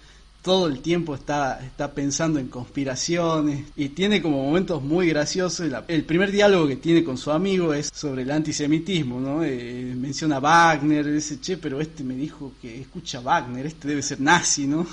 Todo 0.41 0.67
el 0.67 0.79
tiempo 0.81 1.15
está, 1.15 1.59
está 1.59 1.91
pensando 1.91 2.37
en 2.37 2.49
conspiraciones 2.49 3.65
y 3.75 3.89
tiene 3.89 4.21
como 4.21 4.43
momentos 4.43 4.83
muy 4.83 5.09
graciosos. 5.09 5.67
El 5.87 6.03
primer 6.03 6.31
diálogo 6.31 6.67
que 6.67 6.75
tiene 6.75 7.03
con 7.03 7.17
su 7.17 7.31
amigo 7.31 7.73
es 7.73 7.89
sobre 7.91 8.21
el 8.21 8.29
antisemitismo, 8.29 9.19
¿no? 9.19 9.43
Eh, 9.43 9.95
menciona 9.97 10.35
a 10.35 10.39
Wagner, 10.39 11.11
dice, 11.11 11.41
che, 11.41 11.57
pero 11.57 11.81
este 11.81 12.03
me 12.03 12.13
dijo 12.13 12.51
que 12.61 12.79
escucha 12.79 13.21
Wagner, 13.21 13.65
este 13.65 13.87
debe 13.87 14.03
ser 14.03 14.21
nazi, 14.21 14.67
¿no? 14.67 14.85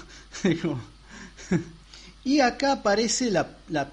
Y 2.24 2.38
acá 2.38 2.72
aparece 2.72 3.32
la, 3.32 3.48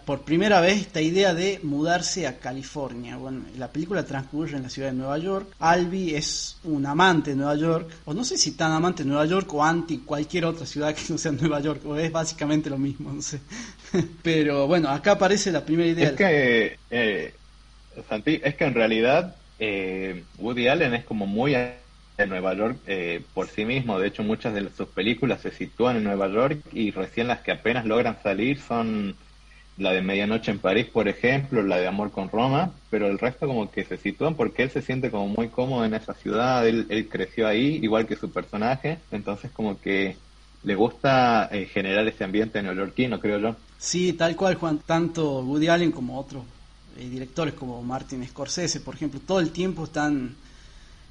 por 0.05 0.21
primera 0.21 0.61
vez 0.61 0.81
esta 0.81 1.01
idea 1.01 1.33
de 1.33 1.59
mudarse 1.63 2.27
a 2.27 2.37
California. 2.37 3.17
Bueno, 3.17 3.43
la 3.57 3.71
película 3.71 4.05
transcurre 4.05 4.55
en 4.55 4.63
la 4.63 4.69
ciudad 4.69 4.89
de 4.89 4.97
Nueva 4.97 5.17
York. 5.17 5.47
Albi 5.57 6.13
es 6.13 6.57
un 6.63 6.85
amante 6.85 7.31
de 7.31 7.37
Nueva 7.37 7.55
York, 7.55 7.89
o 8.05 8.13
no 8.13 8.23
sé 8.23 8.37
si 8.37 8.51
tan 8.51 8.71
amante 8.71 9.01
de 9.01 9.09
Nueva 9.09 9.25
York 9.25 9.51
o 9.51 9.63
anti 9.63 9.99
cualquier 9.99 10.45
otra 10.45 10.67
ciudad 10.67 10.93
que 10.93 11.01
no 11.09 11.17
sea 11.17 11.31
Nueva 11.31 11.59
York, 11.59 11.81
o 11.85 11.95
es 11.95 12.11
básicamente 12.11 12.69
lo 12.69 12.77
mismo, 12.77 13.11
no 13.11 13.21
sé. 13.23 13.39
Pero 14.21 14.67
bueno, 14.67 14.89
acá 14.89 15.13
aparece 15.13 15.51
la 15.51 15.65
primera 15.65 15.89
idea. 15.89 16.09
Es 16.09 16.15
que, 16.15 16.77
eh, 16.91 17.33
Santi, 18.07 18.39
es 18.43 18.53
que 18.53 18.65
en 18.65 18.75
realidad 18.75 19.35
eh, 19.57 20.23
Woody 20.37 20.67
Allen 20.67 20.93
es 20.93 21.03
como 21.03 21.25
muy 21.25 21.55
de 22.19 22.27
Nueva 22.27 22.53
York 22.53 22.77
eh, 22.85 23.23
por 23.33 23.47
sí 23.47 23.65
mismo. 23.65 23.97
De 23.99 24.07
hecho, 24.07 24.23
muchas 24.23 24.53
de 24.53 24.69
sus 24.69 24.87
películas 24.89 25.41
se 25.41 25.51
sitúan 25.51 25.97
en 25.97 26.03
Nueva 26.03 26.27
York 26.27 26.59
y 26.73 26.91
recién 26.91 27.27
las 27.27 27.39
que 27.41 27.51
apenas 27.51 27.85
logran 27.85 28.21
salir 28.21 28.59
son 28.59 29.15
la 29.77 29.93
de 29.93 30.01
Medianoche 30.01 30.51
en 30.51 30.59
París, 30.59 30.87
por 30.87 31.07
ejemplo, 31.07 31.63
la 31.63 31.77
de 31.77 31.87
Amor 31.87 32.11
con 32.11 32.29
Roma, 32.29 32.73
pero 32.89 33.07
el 33.07 33.17
resto 33.17 33.47
como 33.47 33.71
que 33.71 33.85
se 33.85 33.95
sitúan 33.95 34.35
porque 34.35 34.63
él 34.63 34.71
se 34.71 34.81
siente 34.81 35.09
como 35.09 35.29
muy 35.29 35.47
cómodo 35.47 35.85
en 35.85 35.93
esa 35.93 36.13
ciudad, 36.13 36.67
él, 36.67 37.07
creció 37.09 37.47
ahí, 37.47 37.79
igual 37.81 38.05
que 38.05 38.17
su 38.17 38.29
personaje, 38.29 38.99
entonces 39.09 39.51
como 39.51 39.79
que 39.79 40.17
le 40.63 40.75
gusta 40.75 41.47
eh, 41.49 41.65
generar 41.65 42.05
ese 42.05 42.25
ambiente 42.25 42.61
neoyorquino, 42.61 43.21
creo 43.21 43.39
yo. 43.39 43.55
Sí, 43.77 44.11
tal 44.11 44.35
cual, 44.35 44.55
Juan, 44.55 44.79
tanto 44.85 45.39
Woody 45.39 45.69
Allen 45.69 45.93
como 45.93 46.19
otros 46.19 46.43
eh, 46.97 47.07
directores 47.07 47.53
como 47.53 47.81
Martin 47.81 48.27
Scorsese, 48.27 48.81
por 48.81 48.95
ejemplo, 48.95 49.21
todo 49.25 49.39
el 49.39 49.51
tiempo 49.51 49.85
están 49.85 50.35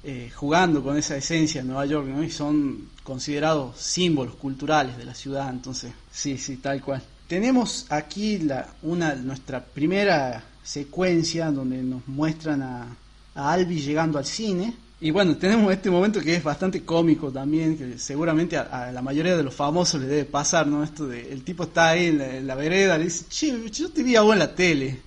eh, 0.03 0.31
jugando 0.33 0.83
con 0.83 0.97
esa 0.97 1.17
esencia 1.17 1.61
en 1.61 1.67
Nueva 1.67 1.85
York, 1.85 2.07
¿no? 2.07 2.23
Y 2.23 2.31
son 2.31 2.89
considerados 3.03 3.77
símbolos 3.79 4.35
culturales 4.35 4.97
de 4.97 5.05
la 5.05 5.13
ciudad, 5.13 5.49
entonces, 5.49 5.91
sí, 6.11 6.37
sí, 6.37 6.57
tal 6.57 6.81
cual. 6.81 7.01
Tenemos 7.27 7.85
aquí 7.89 8.39
la, 8.39 8.67
una, 8.81 9.13
nuestra 9.15 9.63
primera 9.63 10.43
secuencia 10.63 11.51
donde 11.51 11.83
nos 11.83 12.07
muestran 12.07 12.61
a, 12.61 12.95
a 13.35 13.51
Albi 13.51 13.81
llegando 13.81 14.17
al 14.17 14.25
cine. 14.25 14.73
Y 15.01 15.11
bueno, 15.11 15.37
tenemos 15.37 15.71
este 15.71 15.89
momento 15.89 16.19
que 16.21 16.35
es 16.35 16.43
bastante 16.43 16.83
cómico 16.83 17.31
también, 17.31 17.77
que 17.77 17.97
seguramente 17.97 18.57
a, 18.57 18.91
la 18.91 19.01
mayoría 19.01 19.37
de 19.37 19.43
los 19.43 19.53
famosos 19.53 20.01
le 20.01 20.07
debe 20.07 20.25
pasar, 20.25 20.67
¿no? 20.67 20.83
Esto 20.83 21.07
de, 21.07 21.31
el 21.31 21.43
tipo 21.43 21.63
está 21.63 21.89
ahí 21.89 22.07
en 22.07 22.45
la, 22.45 22.55
vereda, 22.55 22.97
le 22.97 23.05
dice, 23.05 23.25
che, 23.29 23.69
yo 23.69 23.89
te 23.91 24.03
vi 24.03 24.15
a 24.15 24.21
vos 24.21 24.33
en 24.33 24.39
la 24.39 24.53
tele. 24.53 24.99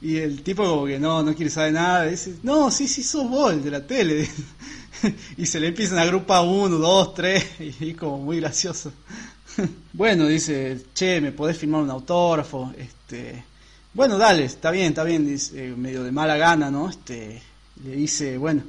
Y 0.00 0.16
el 0.16 0.42
tipo 0.42 0.64
como 0.64 0.86
que 0.86 0.98
no, 0.98 1.22
no 1.22 1.34
quiere 1.34 1.50
saber 1.50 1.72
nada, 1.72 2.04
dice, 2.06 2.36
no, 2.42 2.70
sí, 2.70 2.86
sí, 2.86 3.02
sos 3.02 3.28
vos, 3.28 3.62
de 3.62 3.70
la 3.70 3.84
tele. 3.84 4.28
y 5.36 5.46
se 5.46 5.58
le 5.58 5.68
empiezan 5.68 5.98
a 5.98 6.02
agrupar 6.02 6.44
uno, 6.46 6.78
dos, 6.78 7.14
tres, 7.14 7.44
y, 7.80 7.94
como 7.94 8.18
muy 8.18 8.38
gracioso. 8.40 8.92
bueno, 9.92 10.26
dice, 10.26 10.86
che, 10.94 11.20
¿me 11.20 11.32
podés 11.32 11.58
firmar 11.58 11.82
un 11.82 11.90
autógrafo? 11.90 12.72
Este, 12.78 13.44
bueno, 13.92 14.16
dale, 14.18 14.44
está 14.44 14.70
bien, 14.70 14.88
está 14.88 15.02
bien, 15.02 15.26
dice, 15.26 15.74
medio 15.76 16.04
de 16.04 16.12
mala 16.12 16.36
gana, 16.36 16.70
¿no? 16.70 16.88
Este, 16.88 17.42
le 17.84 17.96
dice, 17.96 18.38
bueno, 18.38 18.62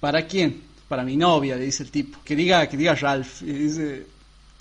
¿para 0.00 0.26
quién? 0.26 0.62
Para 0.86 1.02
mi 1.02 1.16
novia, 1.16 1.56
le 1.56 1.64
dice 1.64 1.84
el 1.84 1.90
tipo. 1.90 2.18
Que 2.22 2.36
diga, 2.36 2.68
que 2.68 2.76
diga 2.76 2.94
Ralph. 2.94 3.40
Y 3.40 3.52
dice, 3.52 4.06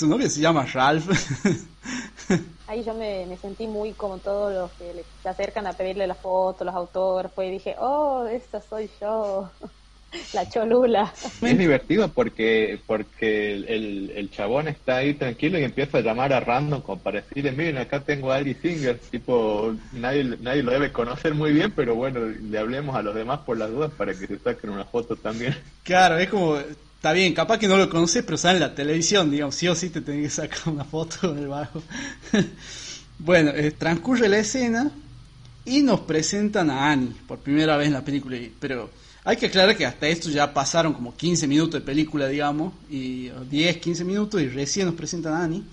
¿tu 0.02 0.08
novia 0.08 0.28
se 0.28 0.42
llama 0.42 0.66
Ralph? 0.66 1.08
ahí 2.68 2.84
yo 2.84 2.96
me, 2.96 3.38
sentí 3.40 3.68
muy 3.68 3.94
como 3.94 4.18
todos 4.18 4.52
los 4.52 4.72
que 4.72 5.04
se 5.22 5.30
acercan 5.30 5.68
a 5.68 5.74
pedirle 5.74 6.08
la 6.08 6.16
foto, 6.16 6.66
los 6.66 6.74
autógrafos, 6.74 7.46
y 7.46 7.52
dije, 7.52 7.76
oh, 7.80 8.26
esta 8.26 8.60
soy 8.62 8.90
yo, 9.00 9.52
la 10.34 10.50
cholula. 10.50 11.14
Es 11.44 11.56
divertido 11.56 12.08
porque 12.08 12.80
porque 12.88 13.54
el, 13.54 14.12
el, 14.16 14.32
chabón 14.32 14.70
está 14.70 14.98
ahí 14.98 15.14
tranquilo 15.14 15.60
y 15.60 15.66
empieza 15.66 16.00
a 16.00 16.02
llamar 16.02 16.34
a 16.34 16.40
random 16.40 16.82
como 16.82 17.00
para 17.00 17.22
decirle, 17.22 17.52
miren, 17.52 17.78
acá 17.78 18.00
tengo 18.00 18.32
a 18.32 18.38
Ali 18.38 18.56
Singer, 18.56 18.98
tipo, 18.98 19.76
nadie, 19.94 20.24
nadie 20.24 20.64
lo 20.64 20.72
debe 20.72 20.92
conocer 20.92 21.36
muy 21.36 21.54
bien, 21.54 21.74
pero 21.76 21.94
bueno, 21.94 22.22
le 22.22 22.58
hablemos 22.58 22.96
a 22.96 23.04
los 23.04 23.14
demás 23.14 23.42
por 23.42 23.56
las 23.56 23.70
dudas 23.70 23.92
para 23.96 24.16
que 24.16 24.26
se 24.26 24.40
saquen 24.40 24.72
una 24.72 24.86
foto 24.86 25.16
también. 25.16 25.56
Claro, 25.84 26.18
es 26.18 26.28
como 26.28 26.58
Está 27.02 27.14
bien, 27.14 27.34
capaz 27.34 27.58
que 27.58 27.68
no 27.68 27.78
lo 27.78 27.90
conoces, 27.90 28.24
pero 28.24 28.38
sale 28.38 28.58
en 28.58 28.62
la 28.62 28.76
televisión, 28.76 29.32
digamos, 29.32 29.56
sí 29.56 29.68
o 29.68 29.74
sí 29.74 29.90
te 29.90 30.02
tenés 30.02 30.22
que 30.22 30.30
sacar 30.30 30.72
una 30.72 30.84
foto 30.86 31.34
del 31.34 31.48
bajo. 31.48 31.82
bueno, 33.18 33.50
eh, 33.56 33.72
transcurre 33.72 34.30
la 34.30 34.38
escena 34.38 34.92
y 35.66 35.82
nos 35.82 36.02
presentan 36.02 36.70
a 36.70 36.92
Annie 36.92 37.16
por 37.28 37.40
primera 37.40 37.76
vez 37.76 37.88
en 37.88 37.94
la 37.94 38.06
película, 38.06 38.38
pero 38.60 38.92
hay 39.24 39.36
que 39.36 39.48
aclarar 39.48 39.76
que 39.76 39.84
hasta 39.84 40.08
esto 40.08 40.30
ya 40.30 40.54
pasaron 40.54 40.94
como 40.94 41.16
15 41.16 41.48
minutos 41.48 41.74
de 41.74 41.82
película, 41.82 42.28
digamos, 42.28 42.72
y 42.88 43.30
10, 43.50 43.78
15 43.78 44.04
minutos 44.04 44.40
y 44.40 44.50
recién 44.50 44.86
nos 44.86 44.94
presentan 44.94 45.34
a 45.34 45.44
Annie. 45.44 45.64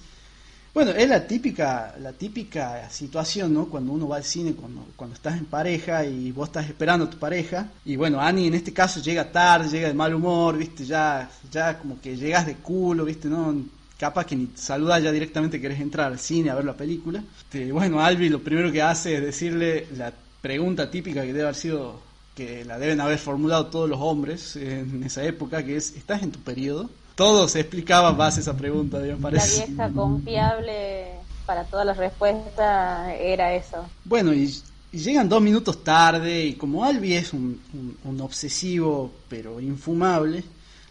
Bueno, 0.78 0.92
es 0.92 1.08
la 1.08 1.26
típica, 1.26 1.96
la 2.00 2.12
típica 2.12 2.88
situación, 2.88 3.52
¿no? 3.52 3.66
Cuando 3.66 3.90
uno 3.90 4.06
va 4.06 4.18
al 4.18 4.22
cine, 4.22 4.52
cuando, 4.52 4.86
cuando 4.94 5.16
estás 5.16 5.36
en 5.36 5.46
pareja 5.46 6.04
y 6.04 6.30
vos 6.30 6.50
estás 6.50 6.68
esperando 6.68 7.06
a 7.06 7.10
tu 7.10 7.18
pareja. 7.18 7.66
Y 7.84 7.96
bueno, 7.96 8.20
Annie 8.20 8.46
en 8.46 8.54
este 8.54 8.72
caso 8.72 9.00
llega 9.00 9.32
tarde, 9.32 9.68
llega 9.70 9.88
de 9.88 9.94
mal 9.94 10.14
humor, 10.14 10.56
¿viste? 10.56 10.84
Ya, 10.84 11.28
ya 11.50 11.80
como 11.80 12.00
que 12.00 12.16
llegas 12.16 12.46
de 12.46 12.54
culo, 12.54 13.04
¿viste? 13.04 13.26
¿No? 13.26 13.60
Capaz 13.98 14.26
que 14.26 14.36
ni 14.36 14.50
saludas 14.54 15.02
ya 15.02 15.10
directamente 15.10 15.60
querés 15.60 15.80
entrar 15.80 16.12
al 16.12 16.20
cine 16.20 16.50
a 16.50 16.54
ver 16.54 16.64
la 16.64 16.76
película. 16.76 17.24
Este, 17.40 17.72
bueno, 17.72 17.98
Albi 17.98 18.28
lo 18.28 18.38
primero 18.38 18.70
que 18.70 18.80
hace 18.80 19.16
es 19.16 19.22
decirle 19.22 19.88
la 19.96 20.12
pregunta 20.40 20.88
típica 20.92 21.22
que 21.22 21.32
debe 21.32 21.42
haber 21.42 21.56
sido, 21.56 22.00
que 22.36 22.64
la 22.64 22.78
deben 22.78 23.00
haber 23.00 23.18
formulado 23.18 23.66
todos 23.66 23.90
los 23.90 23.98
hombres 24.00 24.54
en 24.54 25.02
esa 25.02 25.24
época, 25.24 25.64
que 25.64 25.76
es, 25.76 25.96
¿estás 25.96 26.22
en 26.22 26.30
tu 26.30 26.38
periodo? 26.38 26.88
Todo 27.18 27.48
se 27.48 27.58
explicaba 27.58 28.12
más 28.12 28.38
esa 28.38 28.56
pregunta, 28.56 29.00
me 29.00 29.16
parece. 29.16 29.62
La 29.62 29.66
vieja 29.66 29.90
confiable 29.90 31.06
para 31.44 31.64
todas 31.64 31.84
las 31.84 31.96
respuestas 31.96 33.12
era 33.18 33.54
eso. 33.54 33.84
Bueno, 34.04 34.32
y, 34.32 34.54
llegan 34.92 35.28
dos 35.28 35.42
minutos 35.42 35.82
tarde 35.82 36.44
y 36.46 36.54
como 36.54 36.84
Albi 36.84 37.14
es 37.14 37.32
un, 37.32 37.60
obsesivo 38.20 39.10
pero 39.28 39.60
infumable, 39.60 40.44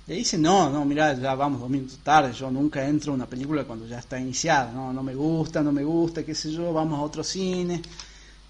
le 0.06 0.16
dice, 0.16 0.38
no, 0.38 0.70
no, 0.70 0.84
mira, 0.84 1.14
ya 1.14 1.34
vamos 1.34 1.62
dos 1.62 1.70
minutos 1.70 2.00
tarde, 2.04 2.34
yo 2.34 2.52
nunca 2.52 2.86
entro 2.86 3.14
a 3.14 3.16
una 3.16 3.26
película 3.26 3.64
cuando 3.64 3.88
ya 3.88 4.00
está 4.00 4.20
iniciada, 4.20 4.74
no, 4.74 4.92
no 4.92 5.04
me 5.04 5.16
gusta, 5.16 5.64
no 5.64 5.72
me 5.72 5.86
gusta, 5.86 6.26
qué 6.26 6.36
sé 6.36 6.52
yo, 6.52 6.74
vamos 6.74 7.00
a 7.00 7.04
otro 7.04 7.24
cine. 7.24 7.82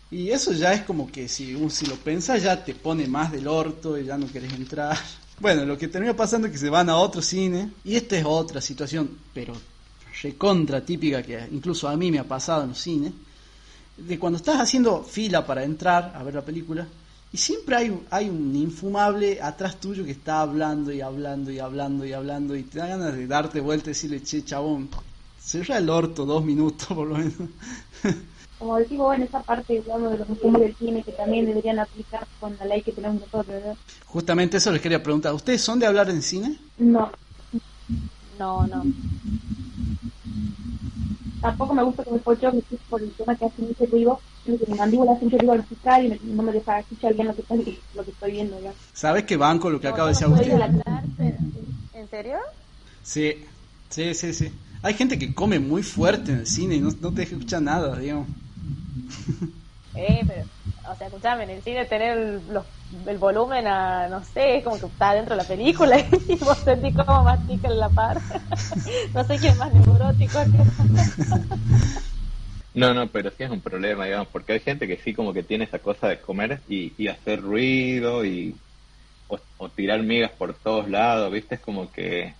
Y 0.10 0.32
eso 0.32 0.52
ya 0.52 0.74
es 0.74 0.82
como 0.82 1.12
que 1.12 1.28
si, 1.28 1.56
si 1.70 1.86
lo 1.86 1.96
pensas 1.98 2.42
ya 2.42 2.66
te 2.66 2.74
pone 2.74 3.06
más 3.06 3.32
del 3.32 3.48
orto 3.48 4.00
y 4.00 4.06
ya 4.06 4.18
no 4.18 4.26
querés 4.26 4.54
entrar. 4.54 4.98
Bueno, 5.40 5.66
lo 5.66 5.78
que 5.78 5.88
termina 5.88 6.16
pasando 6.16 6.48
es 6.48 6.54
que 6.54 6.60
se 6.60 6.70
van 6.70 6.90
a 6.90 6.98
otro 6.98 7.22
cine 7.22 7.72
y 7.84 7.96
esta 7.96 8.18
es 8.18 8.26
otra 8.26 8.60
situación, 8.60 9.18
pero 9.34 9.54
recontra 10.24 10.82
típica 10.82 11.22
que 11.22 11.48
incluso 11.52 11.88
a 11.88 11.96
mí 11.96 12.12
me 12.12 12.18
ha 12.18 12.24
pasado 12.24 12.64
en 12.64 12.70
los 12.70 12.80
cines, 12.80 13.14
de 13.98 14.18
cuando 14.18 14.38
estás 14.38 14.60
haciendo 14.60 15.04
fila 15.04 15.46
para 15.46 15.64
entrar 15.64 16.14
a 16.16 16.24
ver 16.24 16.34
la 16.34 16.46
película 16.46 16.88
y 17.32 17.38
siempre 17.38 17.76
hay, 18.10 18.30
un 18.30 18.56
infumable 18.56 19.40
atrás 19.42 19.80
tuyo 19.80 20.06
que 20.06 20.12
está 20.12 20.42
hablando 20.42 20.92
y 20.92 21.02
hablando 21.02 21.52
y 21.52 21.60
hablando 21.60 22.06
y 22.06 22.14
hablando 22.14 22.56
y 22.56 22.64
te 22.64 22.80
da 22.80 22.88
ganas 22.88 23.14
de 23.14 23.28
darte 23.28 23.60
vuelta 23.60 23.90
y 23.90 23.94
decirle, 23.94 24.24
che, 24.24 24.44
chabón, 24.44 24.90
cerra 25.40 25.78
el 25.78 25.90
orto 25.90 26.26
dos 26.26 26.44
minutos 26.44 26.88
por 26.88 27.08
lo 27.08 27.18
menos. 27.18 27.34
como 28.60 28.78
decimos 28.78 29.16
en 29.16 29.24
esa 29.24 29.42
parte 29.42 29.74
digamos, 29.74 30.12
de 30.12 30.18
los 30.18 30.28
costumbre 30.28 30.64
del 30.64 30.76
cine 30.76 31.04
que 31.04 31.12
también 31.12 31.46
deberían 31.46 31.80
aplicar 31.80 32.28
con 32.40 32.58
la 32.58 32.66
ley 32.66 32.82
que 32.82 32.92
tenemos 32.92 33.22
nosotros, 33.22 33.48
¿verdad? 33.48 33.78
Justamente 34.06 34.58
eso 34.58 34.72
les 34.72 34.82
quería 34.82 35.04
preguntar. 35.04 35.34
¿Ustedes 35.34 35.62
son 35.62 35.80
de 35.80 35.86
hablar 35.86 36.10
en 36.10 36.22
cine? 36.22 36.58
No. 36.78 37.12
No, 38.40 38.68
no. 38.68 38.84
Tampoco 41.42 41.74
me 41.74 41.84
gusta 41.84 42.04
que 42.04 42.12
me 42.12 42.18
escucho 42.18 42.52
por 42.90 43.02
el 43.02 43.12
tema 43.12 43.36
que 43.36 43.46
hace 43.46 43.62
mucho 43.62 43.86
ruido, 43.86 44.20
que 44.44 44.60
mi 44.68 44.78
mandíbula 44.78 45.12
hace 45.14 45.26
mucho 45.26 45.38
ruido 45.38 45.54
al 45.54 45.64
fiscal 45.64 46.06
y 46.06 46.20
no 46.30 46.44
me 46.44 46.52
deja 46.52 46.80
escuchar 46.80 47.14
bien 47.14 47.28
lo 47.28 47.36
que, 47.36 47.42
estoy, 47.42 47.80
lo 47.94 48.04
que 48.04 48.12
estoy 48.12 48.32
viendo. 48.32 48.60
¿ya? 48.60 48.74
¿Sabes 48.94 49.24
qué 49.24 49.38
banco 49.38 49.70
lo 49.70 49.80
que 49.80 49.88
acaba 49.88 50.10
de 50.10 50.14
decir 50.14 50.26
Agustín? 50.26 50.60
¿En 51.94 52.10
serio? 52.10 52.38
Sí, 53.04 53.46
sí, 53.90 54.14
sí, 54.14 54.34
sí. 54.34 54.52
Hay 54.82 54.94
gente 54.96 55.20
que 55.20 55.34
come 55.34 55.60
muy 55.60 55.84
fuerte 55.84 56.32
en 56.32 56.40
el 56.40 56.48
cine 56.48 56.76
y 56.76 56.80
no, 56.80 56.90
no 57.02 57.12
te 57.12 57.22
deja 57.22 57.36
escuchar 57.36 57.62
nada, 57.62 57.98
digamos. 57.98 58.28
Eh, 59.96 60.24
pero, 60.28 60.44
o 60.92 60.96
sea, 60.96 61.08
escuchame, 61.08 61.46
en 61.46 61.50
el 61.50 61.64
cine 61.64 61.86
tener 61.86 62.18
el, 62.18 62.42
el 63.08 63.18
volumen 63.18 63.66
a, 63.66 64.08
no 64.08 64.24
sé, 64.24 64.58
es 64.58 64.64
como 64.64 64.80
que 64.80 64.86
está 64.86 65.14
dentro 65.14 65.36
de 65.36 65.42
la 65.42 65.48
película 65.48 65.98
y 66.30 66.36
vos 66.44 66.58
sentís 66.60 66.94
como 66.94 67.24
mastica 67.24 67.68
en 67.68 67.80
la 67.80 67.90
par. 67.90 68.22
no 69.14 69.24
sé 69.24 69.38
quién 69.38 69.54
es 69.54 69.58
más 69.58 69.74
neurótico. 69.74 70.40
No, 72.76 72.94
no, 72.94 73.08
pero 73.08 73.32
sí 73.32 73.44
es 73.44 73.50
un 73.50 73.62
problema, 73.62 74.06
digamos, 74.06 74.28
porque 74.28 74.54
hay 74.54 74.60
gente 74.60 74.88
que 74.88 74.98
sí 74.98 75.14
como 75.14 75.34
que 75.34 75.42
tiene 75.42 75.64
esa 75.64 75.80
cosa 75.80 76.10
de 76.10 76.22
comer 76.22 76.62
y, 76.70 76.94
y 76.96 77.08
hacer 77.08 77.42
ruido 77.42 78.24
y, 78.24 78.56
o, 79.28 79.70
tirar 79.70 80.04
migas 80.04 80.32
por 80.32 80.54
todos 80.54 80.88
lados, 80.90 81.32
¿viste? 81.32 81.56
Es 81.56 81.62
como 81.62 81.92
que, 81.92 82.36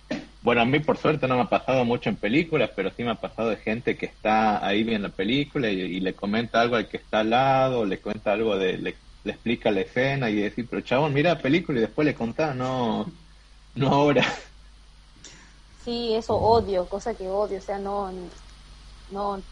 bueno, 0.48 0.62
a 0.62 0.64
mí 0.64 0.80
por 0.80 0.96
suerte 0.96 1.28
no 1.28 1.34
me 1.34 1.42
ha 1.42 1.50
pasado 1.50 1.84
mucho 1.84 2.08
en 2.08 2.16
películas, 2.16 2.70
pero 2.74 2.90
sí 2.96 3.04
me 3.04 3.10
ha 3.10 3.16
pasado 3.16 3.50
de 3.50 3.56
gente 3.56 3.98
que 3.98 4.06
está 4.06 4.66
ahí 4.66 4.82
viendo 4.82 5.08
la 5.08 5.14
película 5.14 5.68
y, 5.68 6.00
le 6.00 6.14
comenta 6.14 6.62
algo 6.62 6.76
al 6.76 6.88
que 6.88 6.96
está 6.96 7.20
al 7.20 7.28
lado, 7.28 7.84
le 7.84 8.00
cuenta 8.00 8.32
algo 8.32 8.56
de, 8.56 8.78
le, 8.78 8.96
explica 9.26 9.70
la 9.70 9.82
escena 9.82 10.30
y 10.30 10.36
decir, 10.36 10.66
pero 10.66 10.80
chabón, 10.80 11.12
mira 11.12 11.34
la 11.34 11.42
película 11.42 11.76
y 11.76 11.82
después 11.82 12.06
le 12.06 12.14
contás, 12.14 12.56
no, 12.56 13.04
no 13.74 13.88
ahora. 13.88 14.24
Sí, 15.84 16.14
eso 16.14 16.34
odio, 16.34 16.86
cosa 16.86 17.12
que 17.12 17.28
odio, 17.28 17.58
o 17.58 17.60
sea, 17.60 17.78
no, 17.78 18.10
no, 19.10 19.42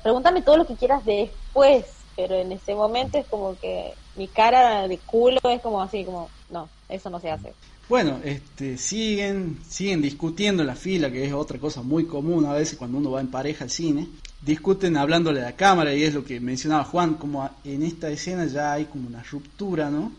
pregúntame 0.00 0.42
todo 0.42 0.58
lo 0.58 0.66
que 0.68 0.76
quieras 0.76 1.04
después, 1.04 1.86
pero 2.14 2.36
en 2.36 2.52
ese 2.52 2.76
momento 2.76 3.18
es 3.18 3.26
como 3.26 3.58
que 3.58 3.94
mi 4.14 4.28
cara 4.28 4.86
de 4.86 4.98
culo 4.98 5.40
es 5.42 5.60
como 5.60 5.82
así, 5.82 6.04
como, 6.04 6.30
no, 6.50 6.68
eso 6.88 7.10
no 7.10 7.18
se 7.18 7.32
hace. 7.32 7.52
Bueno, 7.88 8.18
este, 8.24 8.78
siguen, 8.78 9.58
siguen 9.68 10.02
discutiendo 10.02 10.62
en 10.62 10.66
la 10.66 10.74
fila, 10.74 11.10
que 11.10 11.24
es 11.24 11.32
otra 11.32 11.60
cosa 11.60 11.82
muy 11.82 12.04
común 12.04 12.44
a 12.44 12.52
veces 12.52 12.76
cuando 12.76 12.98
uno 12.98 13.12
va 13.12 13.20
en 13.20 13.28
pareja 13.28 13.62
al 13.62 13.70
cine. 13.70 14.08
Discuten 14.44 14.96
hablándole 14.96 15.40
a 15.40 15.44
la 15.44 15.56
cámara 15.56 15.94
y 15.94 16.02
es 16.02 16.12
lo 16.12 16.24
que 16.24 16.40
mencionaba 16.40 16.82
Juan, 16.82 17.14
como 17.14 17.48
en 17.62 17.84
esta 17.84 18.10
escena 18.10 18.44
ya 18.46 18.72
hay 18.72 18.86
como 18.86 19.06
una 19.06 19.22
ruptura, 19.22 19.88
¿no? 19.88 20.10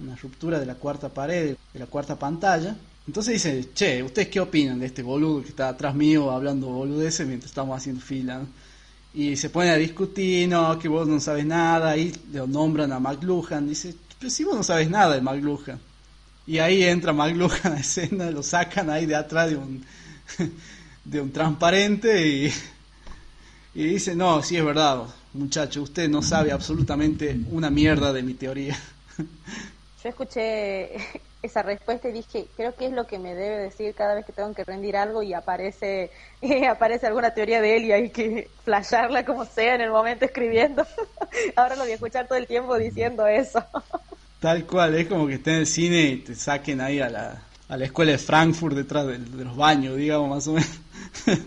Una 0.00 0.16
ruptura 0.16 0.58
de 0.58 0.66
la 0.66 0.74
cuarta 0.74 1.10
pared, 1.10 1.56
de 1.72 1.78
la 1.78 1.86
cuarta 1.86 2.18
pantalla. 2.18 2.76
Entonces 3.06 3.34
dice, 3.34 3.68
che, 3.72 4.02
¿ustedes 4.02 4.28
qué 4.28 4.40
opinan 4.40 4.80
de 4.80 4.86
este 4.86 5.04
boludo 5.04 5.42
que 5.42 5.50
está 5.50 5.68
atrás 5.68 5.94
mío 5.94 6.28
hablando 6.28 6.66
boludeces 6.66 7.24
mientras 7.24 7.52
estamos 7.52 7.76
haciendo 7.76 8.00
fila? 8.00 8.42
Y 9.14 9.36
se 9.36 9.48
pone 9.48 9.70
a 9.70 9.76
discutir, 9.76 10.48
no, 10.48 10.76
que 10.76 10.88
vos 10.88 11.06
no 11.06 11.20
sabes 11.20 11.46
nada, 11.46 11.96
y 11.96 12.12
le 12.32 12.44
nombran 12.48 12.92
a 12.92 12.98
McLuhan, 12.98 13.68
dice, 13.68 13.94
pero 14.18 14.28
si 14.28 14.42
vos 14.42 14.56
no 14.56 14.64
sabes 14.64 14.90
nada 14.90 15.14
de 15.14 15.20
McLuhan. 15.20 15.91
Y 16.46 16.58
ahí 16.58 16.84
entra 16.84 17.12
McLuhan 17.12 17.72
a 17.72 17.76
escena, 17.80 18.30
lo 18.30 18.42
sacan 18.42 18.90
ahí 18.90 19.06
de 19.06 19.16
atrás 19.16 19.50
de 19.50 19.56
un, 19.56 19.84
de 21.04 21.20
un 21.20 21.32
transparente 21.32 22.26
y, 22.26 22.52
y 23.74 23.84
dice, 23.84 24.14
no, 24.14 24.42
sí 24.42 24.56
es 24.56 24.64
verdad, 24.64 25.02
muchacho, 25.32 25.82
usted 25.82 26.08
no 26.08 26.22
sabe 26.22 26.52
absolutamente 26.52 27.38
una 27.50 27.70
mierda 27.70 28.12
de 28.12 28.22
mi 28.22 28.34
teoría. 28.34 28.78
Yo 30.02 30.08
escuché 30.08 30.96
esa 31.42 31.62
respuesta 31.62 32.08
y 32.08 32.12
dije, 32.12 32.46
creo 32.56 32.74
que 32.74 32.86
es 32.86 32.92
lo 32.92 33.06
que 33.06 33.18
me 33.18 33.34
debe 33.34 33.56
decir 33.58 33.94
cada 33.94 34.14
vez 34.14 34.24
que 34.24 34.32
tengo 34.32 34.52
que 34.52 34.64
rendir 34.64 34.96
algo 34.96 35.22
y 35.22 35.32
aparece 35.32 36.10
aparece 36.68 37.06
alguna 37.06 37.34
teoría 37.34 37.60
de 37.60 37.76
él 37.76 37.84
y 37.84 37.92
hay 37.92 38.10
que 38.10 38.48
flasharla 38.64 39.24
como 39.24 39.44
sea 39.44 39.74
en 39.76 39.80
el 39.80 39.90
momento 39.90 40.24
escribiendo. 40.24 40.84
Ahora 41.56 41.76
lo 41.76 41.82
voy 41.82 41.92
a 41.92 41.94
escuchar 41.94 42.26
todo 42.26 42.38
el 42.38 42.46
tiempo 42.46 42.76
diciendo 42.78 43.26
eso. 43.26 43.64
Tal 44.42 44.66
cual, 44.66 44.96
es 44.96 45.06
como 45.06 45.28
que 45.28 45.34
esté 45.34 45.52
en 45.52 45.58
el 45.60 45.66
cine 45.68 46.02
y 46.02 46.16
te 46.16 46.34
saquen 46.34 46.80
ahí 46.80 46.98
a 46.98 47.08
la, 47.08 47.40
a 47.68 47.76
la 47.76 47.84
escuela 47.84 48.10
de 48.10 48.18
Frankfurt 48.18 48.74
detrás 48.74 49.06
de, 49.06 49.20
los 49.44 49.56
baños, 49.56 49.96
digamos, 49.96 50.28
más 50.28 50.48
o 50.48 50.54
menos. 50.54 50.68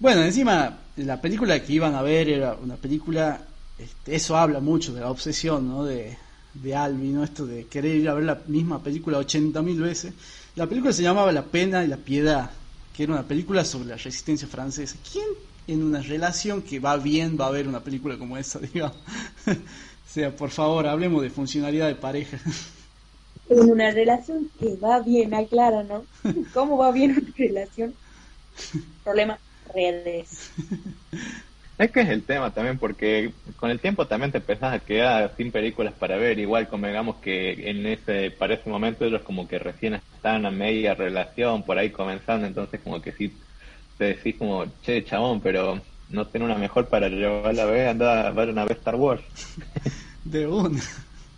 bueno, 0.00 0.24
encima, 0.24 0.80
la 0.96 1.20
película 1.20 1.62
que 1.62 1.72
iban 1.74 1.94
a 1.94 2.02
ver 2.02 2.28
era 2.28 2.56
una 2.60 2.74
película, 2.74 3.40
este, 3.78 4.16
eso 4.16 4.36
habla 4.36 4.58
mucho 4.58 4.92
de 4.92 5.00
la 5.00 5.12
obsesión, 5.12 5.68
¿no? 5.68 5.84
De, 5.84 6.18
de 6.54 6.74
Albi, 6.74 7.10
¿no? 7.10 7.22
Esto 7.22 7.46
de 7.46 7.66
querer 7.66 7.94
ir 7.94 8.08
a 8.08 8.14
ver 8.14 8.24
la 8.24 8.40
misma 8.48 8.82
película 8.82 9.20
80.000 9.20 9.80
veces. 9.80 10.12
La 10.56 10.66
película 10.66 10.92
se 10.92 11.04
llamaba 11.04 11.30
La 11.30 11.44
pena 11.44 11.84
y 11.84 11.86
la 11.86 11.98
piedad, 11.98 12.50
que 12.96 13.04
era 13.04 13.12
una 13.12 13.22
película 13.22 13.64
sobre 13.64 13.90
la 13.90 13.96
resistencia 13.96 14.48
francesa. 14.48 14.96
¿Quién 15.12 15.26
en 15.72 15.82
una 15.82 16.00
relación 16.00 16.62
que 16.62 16.80
va 16.80 16.96
bien 16.96 17.38
va 17.40 17.46
a 17.46 17.50
ver 17.50 17.68
una 17.68 17.80
película 17.80 18.18
como 18.18 18.36
esa, 18.36 18.58
digamos? 18.72 18.96
o 19.46 20.12
sea, 20.12 20.34
por 20.34 20.50
favor, 20.50 20.86
hablemos 20.86 21.22
de 21.22 21.30
funcionalidad 21.30 21.86
de 21.86 21.94
pareja. 21.94 22.38
En 23.48 23.70
una 23.70 23.90
relación 23.90 24.50
que 24.58 24.76
va 24.76 25.00
bien, 25.00 25.34
aclara, 25.34 25.82
¿no? 25.82 26.04
¿Cómo 26.54 26.78
va 26.78 26.92
bien 26.92 27.12
una 27.12 27.32
relación? 27.36 27.94
Problema, 29.04 29.38
redes. 29.74 30.50
Es 31.78 31.90
que 31.90 32.00
es 32.02 32.10
el 32.10 32.24
tema 32.24 32.52
también, 32.52 32.78
porque 32.78 33.32
con 33.56 33.70
el 33.70 33.80
tiempo 33.80 34.06
también 34.06 34.30
te 34.30 34.38
empezás 34.38 34.74
a 34.74 34.80
quedar 34.80 35.34
sin 35.36 35.50
películas 35.50 35.94
para 35.94 36.16
ver, 36.16 36.38
igual 36.38 36.68
como 36.68 36.86
digamos 36.86 37.16
que 37.16 37.70
en 37.70 37.86
ese, 37.86 38.30
para 38.30 38.54
ese 38.54 38.68
momento 38.68 39.04
ellos 39.04 39.22
como 39.22 39.48
que 39.48 39.58
recién 39.58 39.94
están 39.94 40.44
a 40.44 40.50
media 40.50 40.94
relación, 40.94 41.62
por 41.62 41.78
ahí 41.78 41.90
comenzando, 41.90 42.46
entonces 42.46 42.80
como 42.80 43.00
que 43.00 43.12
sí 43.12 43.32
te 44.00 44.14
decís 44.14 44.36
como, 44.38 44.64
che, 44.82 45.04
chabón, 45.04 45.42
pero 45.42 45.78
no 46.08 46.26
tiene 46.26 46.46
una 46.46 46.54
mejor 46.54 46.88
para 46.88 47.10
llevarla 47.10 47.64
a 47.64 47.66
ver, 47.66 47.88
anda 47.88 48.28
a 48.28 48.30
ver 48.30 48.48
una 48.48 48.64
vez 48.64 48.78
Star 48.78 48.94
Wars. 48.96 49.22
De 50.24 50.46
una. 50.46 50.80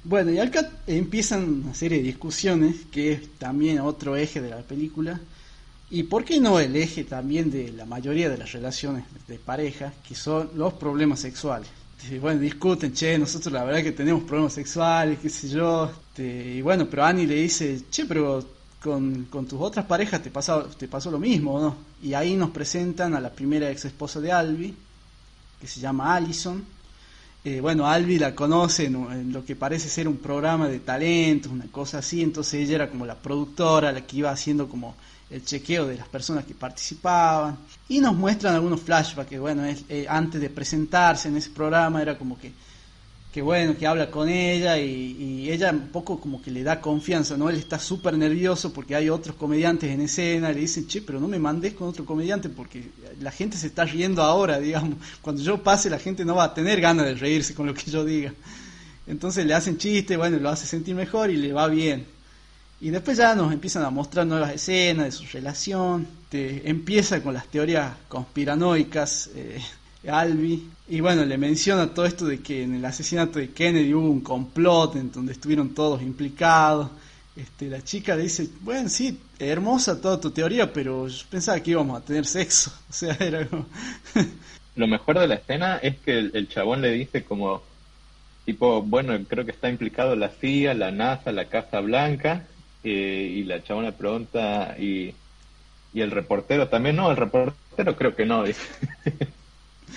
Bueno, 0.04 0.30
y 0.30 0.38
acá 0.38 0.70
empiezan 0.86 1.64
una 1.64 1.74
serie 1.74 1.98
de 1.98 2.04
discusiones, 2.04 2.76
que 2.92 3.12
es 3.14 3.38
también 3.38 3.80
otro 3.80 4.14
eje 4.14 4.40
de 4.40 4.50
la 4.50 4.58
película, 4.58 5.18
y 5.90 6.04
por 6.04 6.24
qué 6.24 6.38
no 6.38 6.60
el 6.60 6.76
eje 6.76 7.02
también 7.02 7.50
de 7.50 7.72
la 7.72 7.84
mayoría 7.84 8.30
de 8.30 8.38
las 8.38 8.52
relaciones 8.52 9.02
de 9.26 9.40
pareja, 9.40 9.92
que 10.06 10.14
son 10.14 10.50
los 10.54 10.74
problemas 10.74 11.18
sexuales. 11.18 11.68
bueno, 12.20 12.40
discuten, 12.40 12.92
che, 12.92 13.18
nosotros 13.18 13.52
la 13.52 13.64
verdad 13.64 13.82
que 13.82 13.90
tenemos 13.92 14.22
problemas 14.22 14.52
sexuales, 14.52 15.18
qué 15.18 15.28
sé 15.28 15.48
yo. 15.48 15.90
Este, 16.10 16.54
y 16.58 16.62
bueno, 16.62 16.86
pero 16.88 17.04
Annie 17.04 17.26
le 17.26 17.34
dice, 17.34 17.80
che, 17.90 18.06
pero 18.06 18.44
con, 18.80 19.26
tus 19.26 19.60
otras 19.60 19.84
parejas 19.84 20.22
te, 20.22 20.30
pasó, 20.30 20.62
te 20.78 20.86
pasó 20.86 21.10
lo 21.10 21.18
mismo, 21.18 21.60
¿no? 21.60 21.91
Y 22.02 22.14
ahí 22.14 22.36
nos 22.36 22.50
presentan 22.50 23.14
a 23.14 23.20
la 23.20 23.30
primera 23.30 23.70
ex 23.70 23.84
esposa 23.84 24.20
de 24.20 24.32
Albi, 24.32 24.74
que 25.60 25.66
se 25.66 25.80
llama 25.80 26.14
Allison. 26.14 26.64
Eh, 27.44 27.60
bueno, 27.60 27.86
Albi 27.86 28.18
la 28.18 28.34
conoce 28.34 28.86
en, 28.86 29.32
lo 29.32 29.44
que 29.44 29.56
parece 29.56 29.88
ser 29.88 30.06
un 30.06 30.18
programa 30.18 30.68
de 30.68 30.80
talentos, 30.80 31.50
una 31.50 31.66
cosa 31.66 31.98
así, 31.98 32.22
entonces 32.22 32.54
ella 32.54 32.76
era 32.76 32.90
como 32.90 33.04
la 33.04 33.16
productora, 33.16 33.90
la 33.92 34.06
que 34.06 34.18
iba 34.18 34.30
haciendo 34.30 34.68
como 34.68 34.94
el 35.32 35.44
chequeo 35.44 35.86
de 35.86 35.96
las 35.96 36.08
personas 36.08 36.44
que 36.44 36.54
participaban 36.54 37.56
y 37.88 38.00
nos 38.00 38.14
muestran 38.14 38.54
algunos 38.54 38.82
flashbacks 38.82 39.30
que 39.30 39.38
bueno 39.38 39.62
eh, 39.64 40.06
antes 40.06 40.38
de 40.38 40.50
presentarse 40.50 41.28
en 41.28 41.38
ese 41.38 41.48
programa 41.50 42.02
era 42.02 42.18
como 42.18 42.38
que 42.38 42.52
que 43.32 43.40
bueno 43.40 43.76
que 43.76 43.86
habla 43.86 44.10
con 44.10 44.28
ella 44.28 44.78
y, 44.78 45.50
ella 45.50 45.70
un 45.70 45.88
poco 45.88 46.20
como 46.20 46.40
que 46.40 46.50
le 46.50 46.62
da 46.62 46.80
confianza 46.80 47.36
no 47.36 47.50
él 47.50 47.56
está 47.56 47.78
súper 47.78 48.16
nervioso 48.16 48.72
porque 48.72 48.94
hay 48.94 49.08
otros 49.08 49.36
comediantes 49.36 49.90
en 49.90 50.02
escena 50.02 50.50
le 50.52 50.60
dicen 50.60 50.86
che 50.86 51.02
pero 51.02 51.18
no 51.18 51.28
me 51.28 51.38
mandes 51.38 51.74
con 51.74 51.88
otro 51.88 52.04
comediante 52.04 52.48
porque 52.48 52.90
la 53.20 53.30
gente 53.30 53.56
se 53.56 53.66
está 53.66 53.84
riendo 53.84 54.22
ahora 54.22 54.58
digamos. 54.60 54.98
Cuando 55.20 55.42
yo 55.42 55.62
pase 55.62 55.90
la 55.90 55.98
gente 55.98 56.24
no 56.24 56.36
va 56.36 56.44
a 56.44 56.54
tener 56.54 56.80
ganas 56.80 57.06
de 57.06 57.14
reírse 57.14 57.54
con 57.54 57.66
lo 57.66 57.74
que 57.74 57.90
yo 57.90 58.04
diga 58.04 58.32
entonces 59.06 59.44
le 59.46 59.54
hacen 59.54 59.78
chiste 59.78 60.16
bueno 60.16 60.38
lo 60.38 60.50
hace 60.50 60.66
sentir 60.66 60.94
mejor 60.94 61.30
y 61.30 61.36
le 61.36 61.52
va 61.52 61.66
bien. 61.68 62.06
Y 62.82 62.90
después 62.90 63.16
ya 63.16 63.32
nos 63.36 63.52
empiezan 63.52 63.84
a 63.84 63.90
mostrar 63.90 64.26
nuevas 64.26 64.52
escenas 64.52 65.04
de 65.06 65.12
su 65.12 65.24
relación. 65.32 66.04
Te 66.28 66.68
empieza 66.68 67.22
con 67.22 67.32
las 67.32 67.46
teorías 67.46 67.92
conspiranoicas, 68.08 69.30
eh, 69.36 69.60
Albi. 70.08 70.68
Y 70.88 71.00
bueno, 71.00 71.24
le 71.24 71.38
menciona 71.38 71.92
todo 71.94 72.04
esto 72.04 72.26
de 72.26 72.40
que 72.40 72.62
en 72.62 72.74
el 72.74 72.84
asesinato 72.84 73.38
de 73.38 73.50
Kennedy 73.50 73.94
hubo 73.94 74.10
un 74.10 74.20
complot 74.20 74.96
en 74.96 75.12
donde 75.12 75.32
estuvieron 75.32 75.74
todos 75.74 76.02
implicados. 76.02 76.90
Este, 77.34 77.68
la 77.68 77.82
chica 77.82 78.14
le 78.14 78.24
dice, 78.24 78.48
bueno, 78.60 78.88
sí, 78.88 79.18
hermosa 79.38 80.00
toda 80.00 80.20
tu 80.20 80.30
teoría, 80.30 80.70
pero 80.70 81.08
yo 81.08 81.24
pensaba 81.30 81.60
que 81.60 81.70
íbamos 81.70 81.98
a 81.98 82.04
tener 82.04 82.26
sexo. 82.26 82.72
O 82.90 82.92
sea, 82.92 83.16
era. 83.18 83.48
Lo 84.76 84.86
mejor 84.86 85.18
de 85.18 85.28
la 85.28 85.34
escena 85.36 85.76
es 85.78 85.98
que 85.98 86.18
el, 86.18 86.30
el 86.34 86.48
chabón 86.48 86.80
le 86.80 86.92
dice 86.92 87.24
como, 87.24 87.62
tipo, 88.44 88.82
bueno, 88.82 89.18
creo 89.28 89.44
que 89.44 89.50
está 89.50 89.68
implicado 89.68 90.16
la 90.16 90.28
CIA, 90.28 90.74
la 90.74 90.90
NASA, 90.90 91.32
la 91.32 91.46
Casa 91.46 91.80
Blanca, 91.80 92.46
eh, 92.84 93.34
y 93.36 93.44
la 93.44 93.62
chabona 93.62 93.92
pregunta, 93.92 94.74
y, 94.78 95.14
y 95.92 96.00
el 96.00 96.10
reportero 96.10 96.68
también, 96.68 96.96
no, 96.96 97.10
el 97.10 97.16
reportero 97.16 97.96
creo 97.96 98.14
que 98.16 98.26
no, 98.26 98.44
dice. 98.44 98.62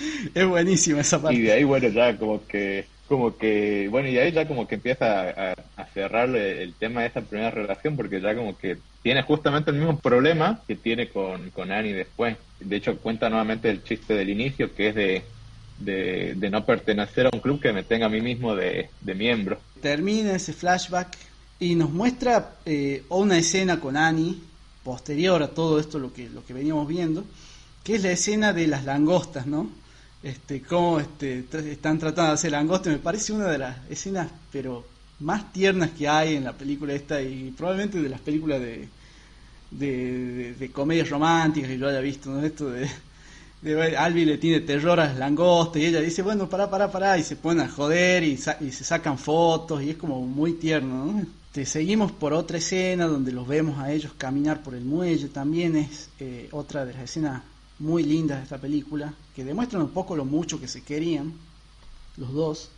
Es 0.34 0.46
buenísima 0.46 1.00
esa 1.00 1.20
parte. 1.20 1.38
Y 1.38 1.42
de 1.42 1.52
ahí, 1.52 1.64
bueno, 1.64 1.88
ya 1.88 2.16
como 2.16 2.46
que, 2.46 2.86
como 3.08 3.36
que, 3.36 3.88
bueno, 3.90 4.08
y 4.08 4.18
ahí 4.18 4.32
ya 4.32 4.46
como 4.46 4.66
que 4.66 4.76
empieza 4.76 5.30
a, 5.30 5.54
a 5.76 5.84
cerrarle 5.94 6.62
el 6.62 6.74
tema 6.74 7.02
de 7.02 7.08
esa 7.08 7.20
primera 7.20 7.50
relación, 7.50 7.96
porque 7.96 8.20
ya 8.20 8.34
como 8.34 8.56
que 8.56 8.78
tiene 9.02 9.22
justamente 9.22 9.70
el 9.70 9.76
mismo 9.76 9.98
problema 9.98 10.60
que 10.66 10.74
tiene 10.74 11.08
con, 11.08 11.50
con 11.50 11.70
Annie 11.70 11.92
después. 11.92 12.36
De 12.58 12.76
hecho, 12.76 12.98
cuenta 12.98 13.28
nuevamente 13.28 13.70
el 13.70 13.84
chiste 13.84 14.14
del 14.14 14.30
inicio, 14.30 14.74
que 14.74 14.88
es 14.88 14.94
de, 14.94 15.22
de, 15.78 16.34
de, 16.34 16.50
no 16.50 16.64
pertenecer 16.64 17.26
a 17.26 17.30
un 17.32 17.40
club 17.40 17.60
que 17.60 17.72
me 17.72 17.84
tenga 17.84 18.06
a 18.06 18.08
mí 18.08 18.20
mismo 18.20 18.56
de, 18.56 18.88
de 19.00 19.14
miembro. 19.14 19.60
Termina 19.80 20.34
ese 20.34 20.52
flashback 20.52 21.16
y 21.58 21.74
nos 21.74 21.90
muestra 21.90 22.56
eh, 22.64 23.04
una 23.08 23.38
escena 23.38 23.80
con 23.80 23.96
Annie 23.96 24.40
posterior 24.84 25.42
a 25.42 25.48
todo 25.48 25.80
esto 25.80 25.98
lo 25.98 26.12
que 26.12 26.28
lo 26.28 26.44
que 26.44 26.52
veníamos 26.52 26.86
viendo 26.86 27.24
que 27.82 27.96
es 27.96 28.02
la 28.02 28.12
escena 28.12 28.52
de 28.52 28.68
las 28.68 28.84
langostas 28.84 29.46
no 29.46 29.68
este 30.22 30.62
cómo 30.62 31.00
este, 31.00 31.44
están 31.70 31.98
tratando 31.98 32.30
de 32.30 32.34
hacer 32.34 32.52
langostas 32.52 32.92
me 32.92 32.98
parece 32.98 33.32
una 33.32 33.46
de 33.46 33.58
las 33.58 33.76
escenas 33.90 34.30
pero 34.50 34.84
más 35.20 35.52
tiernas 35.52 35.90
que 35.90 36.08
hay 36.08 36.36
en 36.36 36.44
la 36.44 36.52
película 36.52 36.92
esta 36.92 37.20
y 37.22 37.52
probablemente 37.56 38.00
de 38.00 38.08
las 38.08 38.20
películas 38.20 38.60
de 38.60 38.88
de, 39.70 40.70
comedias 40.72 41.10
románticas 41.10 41.70
que 41.70 41.78
yo 41.78 41.88
haya 41.88 42.00
visto 42.00 42.30
no 42.30 42.44
esto 42.44 42.70
de, 42.70 42.88
de 43.62 43.96
Albi 43.96 44.24
le 44.24 44.38
tiene 44.38 44.60
terror 44.60 45.00
a 45.00 45.06
las 45.06 45.16
langostas 45.16 45.82
y 45.82 45.86
ella 45.86 46.00
dice 46.00 46.22
bueno 46.22 46.48
pará 46.48 46.70
pará 46.70 46.90
pará 46.90 47.18
y 47.18 47.22
se 47.22 47.36
ponen 47.36 47.66
a 47.66 47.68
joder 47.68 48.22
y, 48.22 48.38
y 48.60 48.72
se 48.72 48.84
sacan 48.84 49.18
fotos 49.18 49.82
y 49.82 49.90
es 49.90 49.96
como 49.96 50.20
muy 50.22 50.54
tierno 50.54 51.04
¿no? 51.04 51.26
Este, 51.56 51.64
seguimos 51.64 52.12
por 52.12 52.34
otra 52.34 52.58
escena 52.58 53.06
donde 53.06 53.32
los 53.32 53.48
vemos 53.48 53.78
a 53.78 53.90
ellos 53.90 54.12
caminar 54.18 54.62
por 54.62 54.74
el 54.74 54.84
muelle, 54.84 55.28
también 55.28 55.74
es 55.74 56.10
eh, 56.20 56.50
otra 56.52 56.84
de 56.84 56.92
las 56.92 57.04
escenas 57.04 57.44
muy 57.78 58.02
lindas 58.02 58.36
de 58.36 58.42
esta 58.42 58.58
película, 58.58 59.14
que 59.36 59.44
demuestran 59.44 59.82
un 59.82 59.90
poco 59.90 60.16
lo 60.16 60.24
mucho 60.24 60.58
que 60.58 60.66
se 60.66 60.80
querían 60.80 61.34
los 62.16 62.32
dos. 62.32 62.70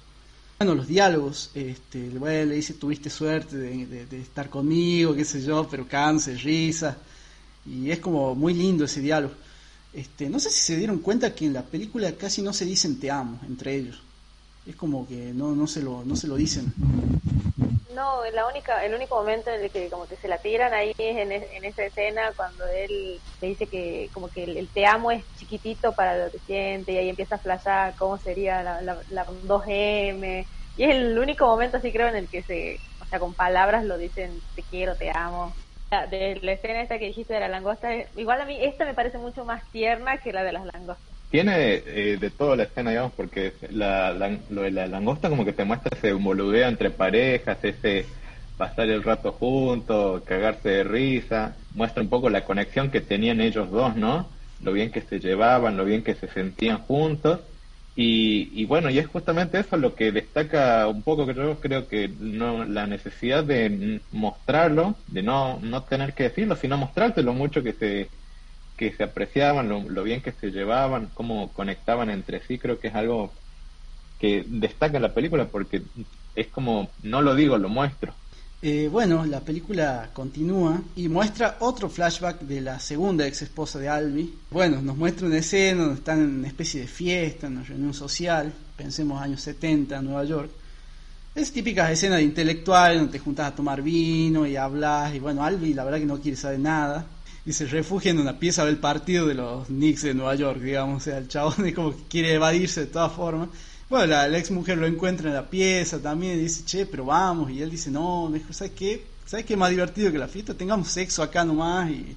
Bueno, 0.59 0.75
los 0.75 0.89
diálogos, 0.89 1.53
este, 1.55 2.11
le 2.11 2.47
dice, 2.47 2.75
tuviste 2.75 3.09
suerte 3.11 3.57
de, 3.57 4.21
estar 4.21 4.51
conmigo, 4.51 5.15
qué 5.15 5.25
sé 5.25 5.41
yo, 5.41 5.69
pero 5.71 5.87
cáncer, 5.87 6.37
risa, 6.43 6.97
y 7.65 7.93
es 7.93 8.01
como 8.01 8.35
muy 8.35 8.55
lindo 8.55 8.87
ese 8.87 9.01
diálogo. 9.01 9.35
Este, 9.93 10.29
no 10.29 10.41
sé 10.41 10.51
si 10.51 10.61
se 10.61 10.77
dieron 10.77 10.99
cuenta 10.99 11.33
que 11.33 11.47
en 11.47 11.53
la 11.53 11.63
película 11.63 12.11
casi 12.13 12.43
no 12.43 12.53
se 12.53 12.65
dicen 12.65 12.99
te 12.99 13.09
amo 13.09 13.39
entre 13.47 13.77
ellos. 13.77 14.03
Es 14.67 14.75
como 14.75 15.07
que 15.07 15.33
no, 15.33 15.55
no, 15.55 15.69
se, 15.69 15.81
lo, 15.81 16.05
no 16.05 16.17
se 16.17 16.27
lo 16.27 16.35
dicen. 16.35 16.75
No, 17.99 18.25
la 18.33 18.47
única, 18.47 18.85
el 18.85 18.95
único 18.95 19.17
momento 19.17 19.51
en 19.51 19.61
el 19.61 19.73
que 19.73 19.91
como 19.91 20.07
que 20.07 20.17
se 20.19 20.29
la 20.29 20.39
tiran 20.41 20.73
ahí 20.73 20.93
es 20.99 21.17
en, 21.17 21.33
en 21.33 21.65
esa 21.65 21.83
escena 21.85 22.33
cuando 22.37 22.65
él 22.69 23.21
le 23.41 23.49
dice 23.49 23.69
que 23.69 24.09
como 24.15 24.31
que 24.31 24.45
el, 24.45 24.71
te 24.73 24.87
amo 24.87 25.11
es 25.11 25.25
chiquitito 25.35 25.95
para 25.97 26.17
lo 26.17 26.31
que 26.31 26.39
siente 26.39 26.93
y 26.93 26.97
ahí 26.99 27.09
empieza 27.09 27.35
a 27.37 27.39
flashar 27.41 27.97
cómo 27.97 28.17
sería 28.21 28.63
la, 28.63 29.03
la, 29.09 29.27
2M 29.27 30.49
y 30.77 30.85
es 30.85 30.95
el 30.95 31.19
único 31.19 31.45
momento 31.47 31.79
así 31.79 31.93
creo 31.93 32.07
en 32.07 32.15
el 32.15 32.29
que 32.29 32.45
se, 32.45 32.83
o 33.01 33.05
sea, 33.07 33.19
con 33.19 33.35
palabras 33.35 33.85
lo 33.85 33.99
dicen 33.99 34.45
te 34.55 34.63
quiero, 34.65 34.97
te 34.97 35.11
amo. 35.13 35.57
De 36.11 36.39
la 36.43 36.53
escena 36.53 36.83
esta 36.83 36.99
que 37.01 37.07
dijiste 37.07 37.35
de 37.35 37.41
la 37.41 37.49
langosta, 37.49 37.89
igual 38.15 38.41
a 38.43 38.45
mí 38.45 38.59
esta 38.63 38.85
me 38.85 38.95
parece 38.95 39.19
mucho 39.19 39.45
más 39.45 39.63
tierna 39.73 40.19
que 40.19 40.33
la 40.33 40.45
de 40.45 40.53
las 40.53 40.65
langostas 40.73 41.18
tiene 41.31 41.83
eh, 41.87 42.17
de 42.19 42.31
toda 42.31 42.57
la 42.57 42.65
escena, 42.65 42.91
digamos, 42.91 43.13
porque 43.13 43.53
la, 43.71 44.13
lo 44.51 44.63
de 44.63 44.71
la 44.71 44.87
langosta 44.87 45.29
como 45.29 45.45
que 45.45 45.53
te 45.53 45.65
muestra 45.65 45.97
ese 45.97 46.13
boludeo 46.13 46.69
entre 46.69 46.91
parejas, 46.91 47.59
ese 47.63 48.07
pasar 48.57 48.89
el 48.89 49.03
rato 49.03 49.33
juntos, 49.33 50.23
cagarse 50.25 50.69
de 50.69 50.85
risa, 50.85 51.57
muestra 51.75 52.03
un 52.03 52.09
poco 52.09 52.29
la 52.31 52.45
conexión 52.45 52.91
que 52.91 53.01
tenían 53.01 53.41
ellos 53.41 53.71
dos, 53.71 53.95
¿no? 53.97 54.29
Lo 54.63 54.73
bien 54.73 54.91
que 54.91 55.03
se 55.03 55.21
llevaban, 55.21 55.77
lo 55.77 55.85
bien 55.85 56.03
que 56.03 56.15
se 56.15 56.29
sentían 56.29 56.79
juntos. 56.79 57.41
Y, 57.95 58.51
y 58.61 58.65
bueno, 58.65 58.91
y 58.91 58.99
es 58.99 59.07
justamente 59.07 59.59
eso 59.59 59.77
lo 59.77 59.95
que 59.95 60.13
destaca 60.13 60.87
un 60.89 61.03
poco, 61.03 61.27
que 61.27 61.35
yo 61.35 61.59
creo 61.61 61.89
que 61.89 62.09
no, 62.09 62.65
la 62.65 62.87
necesidad 62.87 63.45
de 63.45 64.01
mostrarlo, 64.13 64.97
de 65.09 65.23
no, 65.23 65.59
no 65.61 65.83
tener 65.85 66.15
que 66.15 66.25
decirlo, 66.25 66.57
sino 66.57 66.77
mostrarte 66.77 67.23
lo 67.23 67.33
mucho 67.35 67.63
que 67.63 67.73
se 67.73 68.09
que 68.79 68.93
se 68.93 69.03
apreciaban, 69.03 69.69
lo, 69.69 70.03
bien 70.05 70.23
que 70.23 70.33
se 70.33 70.51
llevaban, 70.51 71.11
cómo 71.13 71.53
conectaban 71.53 72.09
entre 72.11 72.41
sí, 72.47 72.59
creo 72.59 72.79
que 72.79 72.89
es 72.89 72.95
algo 72.95 73.33
que 74.21 74.45
destaca 74.47 75.01
la 75.01 75.13
película 75.13 75.47
porque 75.47 75.83
es 76.37 76.47
como, 76.47 76.89
no 77.03 77.21
lo 77.21 77.35
digo, 77.35 77.59
lo 77.59 77.69
muestro. 77.69 78.15
Eh, 78.63 78.89
bueno, 78.91 79.25
la 79.27 79.41
película 79.41 80.11
continúa 80.13 80.81
y 80.97 81.09
muestra 81.09 81.57
otro 81.61 81.89
flashback 81.89 82.41
de 82.41 82.61
la 82.61 82.79
segunda 82.79 83.27
ex 83.27 83.43
esposa 83.43 83.81
de 83.81 83.89
Albi. 83.89 84.33
Bueno, 84.51 84.81
nos 84.81 84.97
muestra 84.97 85.27
una 85.27 85.39
escena 85.39 85.83
donde 85.83 85.99
están 85.99 86.21
en 86.21 86.39
una 86.39 86.49
especie 86.49 86.81
de 86.81 86.87
fiesta, 86.87 87.49
en 87.49 87.55
una 87.55 87.65
reunión 87.65 87.95
social, 87.95 88.53
pensemos 88.77 89.21
años 89.21 89.41
70 89.43 89.97
en 89.97 90.05
Nueva 90.05 90.25
York. 90.25 90.51
Es 91.35 91.53
típica 91.53 91.91
escena 91.91 92.17
de 92.17 92.23
intelectual 92.23 92.97
donde 92.97 93.13
te 93.13 93.19
juntas 93.19 93.49
a 93.49 93.55
tomar 93.55 93.83
vino 93.83 94.47
y 94.47 94.57
hablas 94.57 95.15
y 95.15 95.19
bueno, 95.19 95.45
Albi 95.45 95.75
la 95.75 95.85
verdad 95.85 95.99
que 95.99 96.07
no 96.07 96.21
quiere 96.21 96.37
saber 96.37 96.61
nada 96.61 97.07
y 97.49 97.55
se 97.55 97.65
refugia 97.65 98.11
en 98.11 98.19
una 98.19 98.39
pieza 98.39 98.67
del 98.67 98.77
partido 98.77 99.27
de 99.27 99.33
los 99.33 99.69
Knicks 99.69 100.03
de 100.03 100.13
Nueva 100.13 100.35
York, 100.35 100.61
digamos. 100.61 100.99
O 100.99 101.05
sea, 101.05 101.17
el 101.17 101.29
chabón 101.29 101.67
es 101.67 101.75
como 101.75 101.97
que 101.97 102.03
quiere 102.07 102.35
evadirse 102.35 102.81
de 102.81 102.89
todas 102.89 103.11
formas. 103.11 103.49
Bueno, 103.89 104.05
la, 104.05 104.37
ex 104.37 104.51
mujer 104.51 104.77
lo 104.77 104.87
encuentra 104.87 105.31
en 105.31 105.35
la 105.35 105.49
pieza 105.49 105.99
también 105.99 106.39
y 106.39 106.43
dice, 106.43 106.63
che, 106.67 106.85
pero 106.85 107.07
vamos. 107.07 107.51
Y 107.51 107.63
él 107.63 107.71
dice, 107.71 107.91
no, 107.91 108.29
mejor, 108.29 108.53
¿sabes 108.53 108.75
qué? 108.77 109.03
¿Sabes 109.25 109.47
qué 109.47 109.55
es 109.55 109.59
más 109.59 109.71
divertido 109.71 110.13
que 110.13 110.19
la 110.19 110.29
fiesta? 110.29 110.53
Tengamos 110.53 110.89
sexo 110.89 111.23
acá 111.23 111.43
nomás 111.43 111.89
y, 111.91 112.15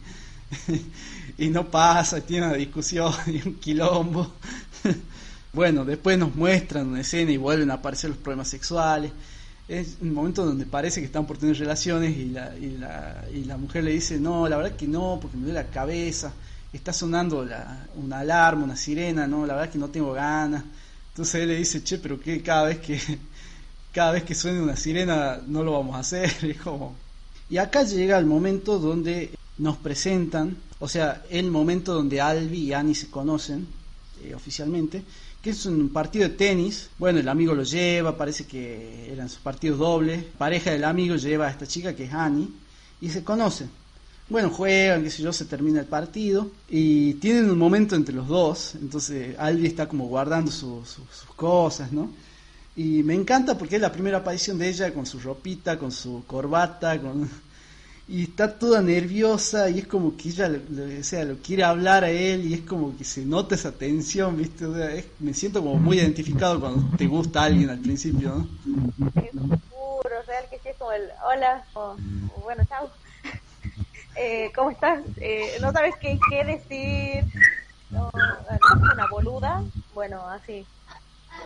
y 1.38 1.48
no 1.48 1.66
pasa, 1.72 2.20
tiene 2.20 2.48
una 2.48 2.58
discusión 2.58 3.14
y 3.28 3.48
un 3.48 3.56
quilombo. 3.56 4.34
bueno, 5.54 5.86
después 5.86 6.18
nos 6.18 6.36
muestran 6.36 6.88
una 6.88 7.00
escena 7.00 7.32
y 7.32 7.38
vuelven 7.38 7.72
a 7.72 7.76
aparecer 7.76 8.10
los 8.10 8.20
problemas 8.20 8.50
sexuales 8.50 9.14
es 9.68 9.98
un 10.02 10.14
momento 10.14 10.46
donde 10.46 10.66
parece 10.66 11.00
que 11.00 11.06
están 11.06 11.26
por 11.26 11.38
tener 11.38 11.58
relaciones 11.58 12.18
y 12.18 12.26
la, 12.26 12.56
y 12.58 12.78
la, 12.78 13.26
y 13.34 13.44
la 13.46 13.58
mujer 13.58 13.84
le 13.84 13.92
dice, 13.92 14.20
no, 14.20 14.48
la 14.48 14.58
verdad 14.58 14.76
que 14.76 14.88
no, 14.88 15.20
porque 15.22 15.38
me 15.38 15.44
duele 15.44 15.62
la 15.64 15.70
cabeza, 15.70 16.34
está 16.74 16.94
sonando 16.94 17.46
la, 17.46 17.88
una 17.96 18.20
alarma, 18.20 18.64
una 18.64 18.76
sirena, 18.76 19.28
no, 19.28 19.46
la 19.46 19.56
verdad 19.56 19.72
que 19.72 19.80
no 19.80 19.90
tengo 19.90 20.14
ganas. 20.14 20.64
Entonces 21.10 21.36
él 21.36 21.50
le 21.50 21.56
dice, 21.56 21.84
che, 21.84 21.98
pero 21.98 22.20
que 22.20 22.42
cada 22.42 22.64
vez 22.64 22.80
que 22.80 23.00
cada 23.92 24.12
vez 24.12 24.24
que 24.24 24.36
suene 24.36 24.62
una 24.62 24.76
sirena 24.76 25.42
no 25.46 25.64
lo 25.64 25.74
vamos 25.74 25.96
a 25.96 26.00
hacer. 26.00 26.32
Y, 26.44 26.54
como... 26.54 26.96
y 27.50 27.58
acá 27.58 27.84
llega 27.84 28.18
el 28.18 28.26
momento 28.26 28.80
donde 28.80 29.32
nos 29.58 29.78
presentan, 29.78 30.58
o 30.80 30.88
sea, 30.88 31.24
el 31.30 31.52
momento 31.52 31.94
donde 31.94 32.20
Albi 32.20 32.60
y 32.60 32.74
Annie 32.74 32.96
se 32.96 33.10
conocen 33.10 33.68
eh, 34.24 34.34
oficialmente 34.34 35.04
que 35.42 35.50
es 35.50 35.66
un 35.66 35.90
partido 35.90 36.28
de 36.28 36.36
tenis. 36.36 36.90
Bueno, 36.98 37.20
el 37.20 37.28
amigo 37.28 37.54
lo 37.54 37.64
lleva, 37.64 38.16
parece 38.16 38.46
que 38.46 39.12
eran 39.12 39.30
sus 39.30 39.40
partidos 39.40 39.80
dobles. 39.80 40.24
Pareja 40.38 40.72
del 40.72 40.84
amigo 40.84 41.16
lleva 41.16 41.48
a 41.48 41.52
esta 41.52 41.66
chica 41.66 41.96
que 41.96 42.06
es 42.06 42.14
Annie 42.14 42.50
y 43.02 43.10
se 43.10 43.24
conocen. 43.24 43.70
Bueno, 44.30 44.50
juegan, 44.50 45.04
qué 45.04 45.10
sé 45.10 45.24
yo, 45.24 45.34
se 45.34 45.46
termina 45.46 45.82
el 45.82 45.88
partido 45.88 46.50
y 46.70 47.16
tienen 47.16 47.50
un 47.50 47.58
momento 47.58 47.96
entre 47.96 48.16
los 48.16 48.28
dos. 48.28 48.76
Entonces 48.76 49.38
Albi 49.38 49.68
está 49.68 49.88
como 49.88 50.08
guardando 50.08 50.52
sus 50.52 50.98
cosas, 51.36 51.92
¿no? 51.92 52.10
Y 52.76 53.04
me 53.04 53.14
encanta 53.14 53.58
porque 53.58 53.76
es 53.76 53.82
la 53.82 53.92
primera 53.92 54.20
aparición 54.20 54.58
de 54.58 54.70
ella 54.70 54.94
con 54.94 55.06
su 55.06 55.20
ropita, 55.20 55.78
con 55.78 55.92
su 55.92 56.24
corbata, 56.26 57.02
con 57.02 57.30
y 58.12 58.24
está 58.24 58.60
toda 58.60 58.82
nerviosa 58.82 59.70
y 59.70 59.80
es 59.80 59.88
como 59.88 60.18
que 60.18 60.28
ella 60.28 60.52
o 61.00 61.04
sea, 61.04 61.24
lo 61.24 61.38
quiere 61.38 61.64
hablar 61.64 62.04
a 62.04 62.10
él 62.10 62.46
y 62.46 62.54
es 62.54 62.60
como 62.60 62.98
que 62.98 63.06
se 63.06 63.26
nota 63.26 63.56
esa 63.56 63.72
tensión, 63.72 64.36
¿viste? 64.36 64.66
me 65.20 65.34
siento 65.34 65.62
como 65.62 65.76
muy 65.78 65.98
identificado 65.98 66.60
cuando 66.60 66.98
te 66.98 67.08
gusta 67.08 67.44
alguien 67.44 67.70
al 67.70 67.80
principio, 67.80 68.36
¿no? 68.36 68.48
Es 69.16 69.32
puro, 69.70 70.22
real 70.28 70.44
que 70.50 70.60
sí 70.60 70.68
es 70.68 70.76
como 70.76 70.92
el 70.92 71.04
hola, 71.26 71.64
o, 71.74 71.96
bueno, 72.44 72.64
chao. 72.68 72.90
Eh, 74.18 74.52
¿Cómo 74.54 74.72
estás? 74.72 75.00
Eh, 75.22 75.54
¿No 75.62 75.72
sabes 75.72 75.96
qué, 75.96 76.20
qué 76.30 76.44
decir? 76.44 77.24
No, 77.90 78.12
una 78.94 79.08
boluda? 79.10 79.64
Bueno, 79.96 80.22
así. 80.28 80.66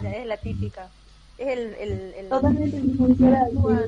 Es 0.03 0.25
la 0.25 0.35
típica. 0.37 0.89
Es 1.37 1.47
el, 1.47 1.75
el, 1.75 2.13
el, 2.17 2.27
Totalmente 2.27 2.81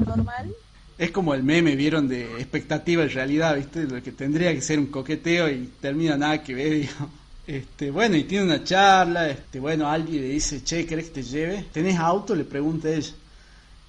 normal 0.05 0.53
es 0.97 1.11
como 1.11 1.33
el 1.33 1.43
meme, 1.43 1.75
vieron, 1.75 2.07
de 2.07 2.23
expectativa 2.39 3.03
y 3.03 3.07
realidad, 3.09 3.55
¿viste? 3.55 3.83
Lo 3.83 4.01
que 4.01 4.11
tendría 4.11 4.53
que 4.53 4.61
ser 4.61 4.79
un 4.79 4.87
coqueteo 4.87 5.49
y 5.49 5.69
termina 5.79 6.17
nada 6.17 6.41
que 6.41 6.55
ver, 6.55 6.73
digo. 6.81 7.09
Este, 7.45 7.91
bueno, 7.91 8.17
y 8.17 8.25
tiene 8.25 8.43
una 8.43 8.63
charla, 8.63 9.29
este, 9.29 9.59
bueno, 9.59 9.87
alguien 9.87 10.21
le 10.21 10.29
dice, 10.29 10.63
che, 10.63 10.85
¿querés 10.85 11.05
que 11.05 11.21
te 11.21 11.23
lleve? 11.23 11.65
¿Tenés 11.71 11.97
auto? 11.97 12.35
Le 12.35 12.43
pregunta 12.43 12.89
ella. 12.89 13.13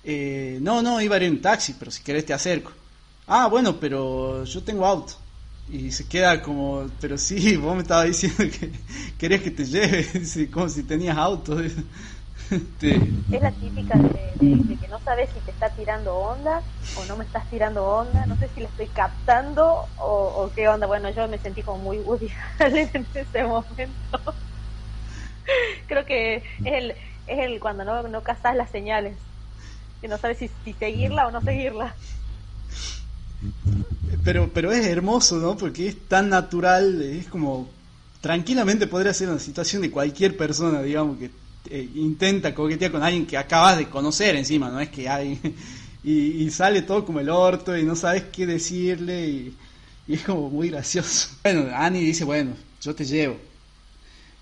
Eh, 0.04 0.58
no, 0.62 0.80
no, 0.80 1.00
iba 1.00 1.16
a 1.16 1.18
ir 1.18 1.24
en 1.24 1.40
taxi, 1.40 1.74
pero 1.76 1.90
si 1.90 2.02
querés 2.02 2.24
te 2.24 2.32
acerco. 2.32 2.70
Ah, 3.26 3.48
bueno, 3.48 3.78
pero 3.80 4.44
yo 4.44 4.62
tengo 4.62 4.86
auto. 4.86 5.14
Y 5.70 5.90
se 5.90 6.06
queda 6.06 6.40
como, 6.40 6.88
pero 7.00 7.18
sí, 7.18 7.56
vos 7.58 7.74
me 7.74 7.82
estabas 7.82 8.06
diciendo 8.06 8.38
que 8.38 8.70
querés 9.18 9.42
que 9.42 9.50
te 9.50 9.64
lleve, 9.64 10.06
como 10.52 10.68
si 10.68 10.84
tenías 10.84 11.16
auto. 11.16 11.58
Es 13.30 13.42
la 13.42 13.52
típica 13.52 13.98
de, 13.98 14.78
que 14.80 14.88
no 14.88 14.98
sabes 15.00 15.28
si 15.30 15.40
te 15.40 15.50
está 15.50 15.68
tirando 15.70 16.16
onda 16.16 16.62
o 16.96 17.04
no 17.04 17.16
me 17.16 17.24
estás 17.24 17.48
tirando 17.50 17.84
onda, 17.84 18.24
no 18.26 18.36
sé 18.36 18.48
si 18.54 18.60
la 18.60 18.68
estoy 18.68 18.86
captando 18.86 19.86
o, 19.98 20.50
qué 20.54 20.68
onda. 20.68 20.86
Bueno, 20.86 21.10
yo 21.10 21.28
me 21.28 21.38
sentí 21.38 21.62
como 21.62 21.78
muy 21.78 21.98
Woody 21.98 22.30
en 22.60 23.06
ese 23.12 23.44
momento. 23.44 24.34
Creo 25.86 26.04
que 26.06 26.36
es 26.36 26.42
el, 26.64 26.90
es 27.26 27.38
el 27.38 27.60
cuando 27.60 27.84
no, 27.84 28.02
no 28.04 28.22
cazas 28.22 28.56
las 28.56 28.70
señales, 28.70 29.16
que 30.00 30.08
no 30.08 30.16
sabes 30.18 30.38
si, 30.38 30.48
si 30.64 30.72
seguirla 30.74 31.26
o 31.26 31.30
no 31.30 31.40
seguirla. 31.42 31.94
Pero, 34.24 34.48
pero 34.52 34.72
es 34.72 34.86
hermoso, 34.86 35.36
¿no? 35.36 35.56
Porque 35.56 35.88
es 35.88 36.08
tan 36.08 36.28
natural, 36.28 37.00
es 37.02 37.28
como 37.28 37.68
tranquilamente 38.20 38.86
podría 38.86 39.14
ser 39.14 39.28
una 39.28 39.38
situación 39.38 39.82
de 39.82 39.90
cualquier 39.90 40.36
persona, 40.36 40.82
digamos, 40.82 41.18
que 41.18 41.30
eh, 41.70 41.88
intenta 41.94 42.54
coquetear 42.54 42.90
con 42.90 43.02
alguien 43.02 43.26
que 43.26 43.36
acabas 43.36 43.78
de 43.78 43.88
conocer 43.88 44.36
encima, 44.36 44.70
no 44.70 44.80
es 44.80 44.88
que 44.88 45.08
hay... 45.08 45.38
Y, 46.04 46.48
sale 46.50 46.82
todo 46.82 47.04
como 47.04 47.20
el 47.20 47.28
orto 47.28 47.76
y 47.76 47.82
no 47.82 47.94
sabes 47.94 48.24
qué 48.32 48.46
decirle 48.46 49.28
y, 49.28 49.54
es 50.08 50.22
como 50.22 50.48
muy 50.48 50.70
gracioso. 50.70 51.28
Bueno, 51.42 51.68
Annie 51.74 52.00
dice, 52.00 52.24
bueno, 52.24 52.52
yo 52.80 52.94
te 52.94 53.04
llevo. 53.04 53.36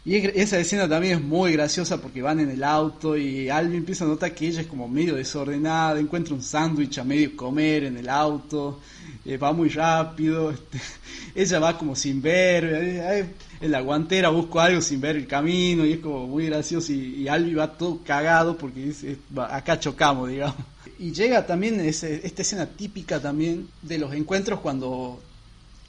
Y 0.07 0.15
esa 0.41 0.59
escena 0.61 0.89
también 0.89 1.19
es 1.19 1.25
muy 1.25 1.53
graciosa 1.53 2.01
porque 2.01 2.23
van 2.23 2.39
en 2.39 2.49
el 2.49 2.63
auto 2.63 3.17
y 3.17 3.51
Alvin 3.51 3.79
empieza 3.79 4.05
a 4.05 4.09
notar 4.09 4.33
que 4.35 4.47
ella 4.47 4.61
es 4.61 4.69
como 4.69 4.87
medio 4.87 5.17
desordenada, 5.17 5.99
encuentra 5.99 6.33
un 6.33 6.43
sándwich 6.43 6.99
a 6.99 7.05
medio 7.05 7.37
comer 7.37 7.83
en 7.83 7.97
el 7.97 8.09
auto 8.09 8.79
eh, 9.25 9.37
va 9.37 9.53
muy 9.53 9.69
rápido, 9.71 10.53
este, 10.53 10.81
ella 11.35 11.59
va 11.59 11.77
como 11.77 11.97
sin 11.97 12.23
ver, 12.23 12.65
eh, 12.65 13.27
en 13.61 13.71
la 13.73 13.81
guantera 13.81 14.29
busco 14.29 14.61
algo 14.61 14.81
sin 14.81 15.01
ver 15.01 15.17
el 15.17 15.27
camino 15.27 15.85
y 15.85 15.95
es 15.95 15.99
como 15.99 16.29
muy 16.29 16.47
gracioso 16.47 16.93
y, 16.93 17.23
y 17.23 17.29
Albi 17.29 17.55
va 17.55 17.77
todo 17.77 17.99
cagado 18.05 18.57
porque 18.57 18.85
dice, 18.85 19.17
acá 19.51 19.81
chocamos, 19.81 20.29
digamos. 20.29 20.55
Y 21.01 21.11
llega 21.11 21.45
también 21.45 21.81
ese, 21.81 22.25
esta 22.25 22.43
escena 22.43 22.67
típica 22.67 23.21
también 23.21 23.67
de 23.83 23.99
los 23.99 24.15
encuentros 24.15 24.61
cuando, 24.61 25.21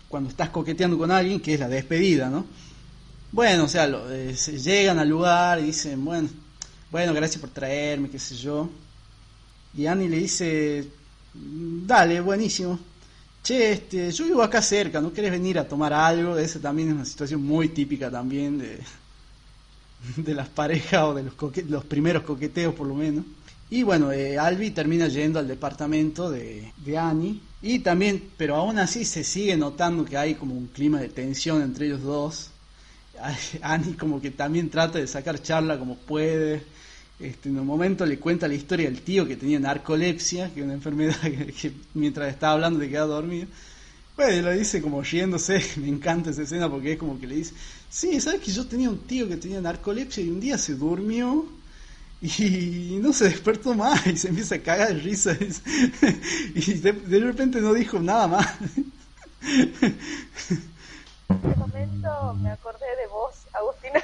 cuando 0.09 0.32
estás 0.32 0.49
coqueteando 0.49 0.97
con 0.97 1.11
alguien, 1.11 1.39
que 1.39 1.53
es 1.53 1.59
la 1.59 1.70
despedida, 1.70 2.32
¿no? 2.32 2.47
Bueno, 3.32 3.66
o 3.66 3.68
sea, 3.68 3.88
lo, 3.88 4.10
eh, 4.12 4.34
llegan 4.36 5.00
al 5.00 5.10
lugar 5.10 5.60
y 5.60 5.64
dicen, 5.64 6.04
bueno, 6.04 6.30
bueno, 6.92 7.14
gracias 7.14 7.42
por 7.42 7.50
traerme, 7.50 8.10
qué 8.10 8.20
sé 8.20 8.36
yo. 8.36 8.70
Y 9.76 9.86
Annie 9.86 10.10
le 10.10 10.18
dice, 10.18 10.88
dale, 11.34 12.22
buenísimo. 12.22 12.80
Che, 13.44 13.72
este, 13.72 14.12
yo 14.12 14.26
vivo 14.26 14.42
acá 14.42 14.62
cerca, 14.62 15.00
¿no 15.02 15.14
querés 15.14 15.32
venir 15.32 15.60
a 15.60 15.68
tomar 15.68 15.94
algo? 15.94 16.38
Esa 16.38 16.60
también 16.60 16.90
es 16.90 16.96
una 16.96 17.06
situación 17.06 17.44
muy 17.44 17.70
típica 17.70 18.10
también 18.10 18.58
de, 18.58 18.80
de 20.18 20.34
las 20.34 20.50
parejas 20.50 21.04
o 21.04 21.14
de 21.14 21.24
los, 21.24 21.34
los 21.70 21.86
primeros 21.86 22.24
coqueteos 22.24 22.74
por 22.74 22.88
lo 22.88 22.96
menos. 22.96 23.26
Y 23.70 23.84
bueno, 23.84 24.12
eh, 24.14 24.38
Albi 24.38 24.72
termina 24.72 25.08
yendo 25.08 25.40
al 25.40 25.48
departamento 25.48 26.30
de, 26.30 26.72
de 26.78 26.98
Annie. 26.98 27.42
Y 27.62 27.80
también, 27.80 28.30
pero 28.38 28.56
aún 28.56 28.80
así 28.80 29.04
se 29.04 29.24
sigue 29.24 29.58
notando 29.58 30.06
que 30.06 30.18
hay 30.18 30.36
como 30.36 30.56
un 30.56 30.68
clima 30.68 31.00
de 31.02 31.10
tensión 31.10 31.62
entre 31.62 31.88
ellos 31.88 32.02
dos. 32.02 32.52
Annie 33.61 33.93
como 33.93 34.22
que 34.22 34.32
también 34.32 34.70
trata 34.70 34.99
de 34.99 35.07
sacar 35.07 35.41
charla 35.41 35.78
como 35.78 35.95
puede. 35.95 36.63
Este, 37.20 37.49
en 37.49 37.57
un 37.57 37.65
momento 37.65 38.05
le 38.05 38.20
cuenta 38.20 38.47
la 38.47 38.53
historia 38.53 38.89
del 38.89 39.01
tío 39.01 39.28
que 39.28 39.36
tenía 39.36 39.59
narcolepsia, 39.59 40.53
que 40.53 40.59
es 40.59 40.65
una 40.65 40.76
enfermedad 40.76 41.15
que, 41.22 41.72
mientras 41.95 42.32
estaba 42.32 42.53
hablando 42.53 42.80
le 42.80 42.89
queda 42.89 43.05
dormido. 43.05 43.47
Bueno, 44.15 44.49
lo 44.49 44.51
dice 44.51 44.82
como 44.82 45.01
riéndose, 45.01 45.63
me 45.78 45.88
encanta 45.88 46.30
esa 46.30 46.43
escena 46.43 46.70
porque 46.70 46.93
es 46.93 46.99
como 46.99 47.20
que 47.20 47.28
le 47.28 47.36
dice, 47.36 47.53
sí, 47.89 48.20
¿sabes 48.22 48.41
que 48.41 48.51
yo 48.51 48.65
tenía 48.65 48.89
un 48.89 48.99
tío 48.99 49.28
que 49.28 49.38
tenía 49.38 49.61
narcolepsia 49.61 50.24
y 50.24 50.30
un 50.30 50.39
día 50.39 50.57
se 50.57 50.76
durmió 50.76 51.45
y 52.20 52.97
no 52.99 53.13
se 53.13 53.26
despertó 53.26 53.76
más 53.76 54.07
y 54.07 54.18
se 54.18 54.30
empieza 54.30 54.55
a 54.55 54.59
cagar 54.59 54.88
de 54.88 55.01
risa 55.01 55.38
y 56.55 56.74
de 56.74 57.20
repente 57.20 57.61
no 57.61 57.76
dijo 57.76 57.99
nada 57.99 58.28
más. 58.28 58.47
En 61.30 61.38
ese 61.38 61.60
momento 61.60 62.34
me 62.36 62.52
acordé 62.52 62.96
de 62.96 63.08
vos, 63.08 63.48
Agustina. 63.54 64.02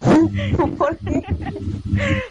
¿Por 0.78 0.98
qué? 0.98 1.22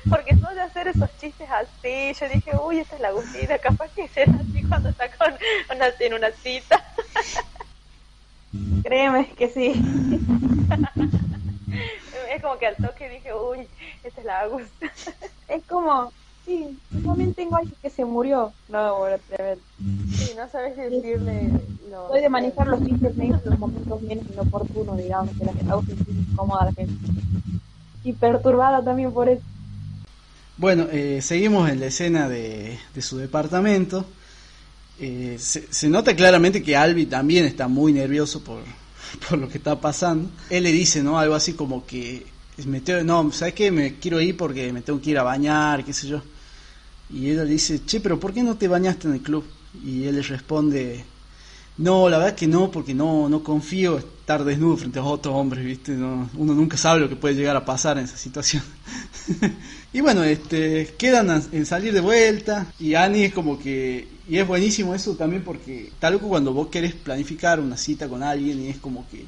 Porque 0.10 0.36
de 0.56 0.62
hacer 0.62 0.88
esos 0.88 1.10
chistes 1.20 1.48
así. 1.52 2.14
Yo 2.20 2.30
dije, 2.30 2.52
uy, 2.58 2.80
esta 2.80 2.96
es 2.96 3.02
la 3.02 3.10
Agustina, 3.10 3.60
capaz 3.60 3.90
que 3.90 4.04
es 4.04 4.18
así 4.18 4.64
cuando 4.68 4.90
está 4.90 5.10
con 5.18 5.36
una, 5.74 5.88
en 6.00 6.14
una 6.14 6.32
cita. 6.32 6.84
Créeme 8.84 9.30
que 9.32 9.50
sí. 9.50 9.74
es 12.32 12.42
como 12.42 12.58
que 12.58 12.68
al 12.68 12.78
toque 12.78 13.10
dije, 13.10 13.34
uy, 13.34 13.68
esta 14.04 14.22
es 14.22 14.26
la 14.26 14.40
Agustina. 14.42 14.94
es 15.48 15.64
como, 15.66 16.14
sí, 16.46 16.78
también 17.06 17.34
tengo 17.34 17.56
alguien 17.56 17.76
que 17.82 17.90
se 17.90 18.06
murió. 18.06 18.54
No, 18.70 19.00
bueno, 19.00 19.18
tremendo. 19.30 19.64
Sí, 20.16 20.32
no 20.38 20.50
sabes 20.50 20.78
decirle. 20.78 21.52
No, 21.90 22.08
Soy 22.10 22.22
de 22.22 22.30
manejar 22.30 22.68
los 22.68 22.84
chistes 22.86 23.16
negros 23.16 23.42
en 23.44 23.52
los 23.52 23.60
momentos 23.60 24.02
menos 24.02 24.26
inoportunos, 24.32 24.98
digamos, 24.98 25.36
que 25.38 25.46
la 25.46 25.54
gente 25.54 25.72
hace 25.72 26.12
incómoda 26.12 26.62
a 26.62 26.66
la 26.66 26.74
gente. 26.74 26.94
Y 28.04 28.14
perturbada 28.14 28.84
también 28.84 29.12
por 29.12 29.30
eso. 29.30 29.42
Bueno, 30.58 30.88
eh, 30.92 31.22
seguimos 31.22 31.70
en 31.70 31.80
la 31.80 31.88
escena 31.88 32.30
de, 32.30 32.80
de 32.94 33.02
su 33.02 33.18
departamento. 33.18 34.06
Eh, 35.00 35.36
se, 35.38 35.68
se, 35.70 35.90
nota 35.90 36.16
claramente 36.16 36.64
que 36.64 36.78
Albi 36.78 37.06
también 37.08 37.46
está 37.46 37.68
muy 37.68 37.92
nervioso 37.92 38.42
por, 38.42 38.62
por 39.30 39.38
lo 39.38 39.50
que 39.50 39.58
está 39.58 39.80
pasando. 39.80 40.30
Él 40.50 40.64
le 40.64 40.72
dice, 40.72 41.04
¿no? 41.04 41.20
Algo 41.20 41.36
así 41.36 41.54
como 41.54 41.86
que, 41.86 42.26
me 42.66 42.82
no, 43.04 43.32
¿sabes 43.32 43.54
qué? 43.54 43.72
Me 43.72 43.96
quiero 43.96 44.22
ir 44.22 44.38
porque 44.38 44.72
me 44.72 44.82
tengo 44.82 45.02
que 45.02 45.12
ir 45.12 45.18
a 45.18 45.24
bañar, 45.24 45.84
qué 45.84 45.94
sé 45.94 46.08
yo. 46.08 46.22
Y 47.10 47.30
ella 47.30 47.44
le 47.44 47.52
dice, 47.52 47.86
che, 47.86 48.00
pero 48.00 48.20
¿por 48.20 48.34
qué 48.34 48.44
no 48.44 48.58
te 48.58 48.68
bañaste 48.68 49.08
en 49.08 49.16
el 49.16 49.22
club? 49.22 49.46
Y 49.84 50.06
él 50.06 50.16
le 50.16 50.22
responde, 50.22 51.04
no, 51.78 52.10
la 52.10 52.18
verdad 52.18 52.36
que 52.36 52.48
no, 52.48 52.72
porque 52.72 52.94
no, 52.94 53.28
no 53.28 53.44
confío 53.44 53.98
estar 53.98 54.44
desnudo 54.44 54.78
frente 54.78 55.00
a 55.00 55.04
otros 55.04 55.36
hombres, 55.36 55.66
¿viste? 55.66 55.92
No, 55.92 56.30
uno 56.36 56.54
nunca 56.54 56.78
sabe 56.78 57.02
lo 57.02 57.10
que 57.10 57.18
puede 57.18 57.36
llegar 57.36 57.56
a 57.56 57.66
pasar 57.66 57.98
en 57.98 58.06
esa 58.06 58.18
situación. 58.18 58.64
y 59.94 60.00
bueno, 60.02 60.24
este, 60.24 60.96
quedan 60.98 61.44
en 61.52 61.66
salir 61.66 61.94
de 61.94 62.00
vuelta 62.00 62.68
y 62.80 62.96
Annie 62.96 63.26
es 63.26 63.34
como 63.34 63.60
que, 63.60 64.08
y 64.28 64.38
es 64.38 64.48
buenísimo 64.48 64.96
eso 64.96 65.16
también 65.16 65.44
porque 65.44 65.92
tal 66.00 66.16
como 66.16 66.30
cuando 66.30 66.54
vos 66.54 66.68
querés 66.68 66.94
planificar 66.94 67.60
una 67.60 67.78
cita 67.78 68.08
con 68.08 68.24
alguien 68.24 68.62
y 68.62 68.70
es 68.70 68.78
como 68.78 69.08
que, 69.10 69.26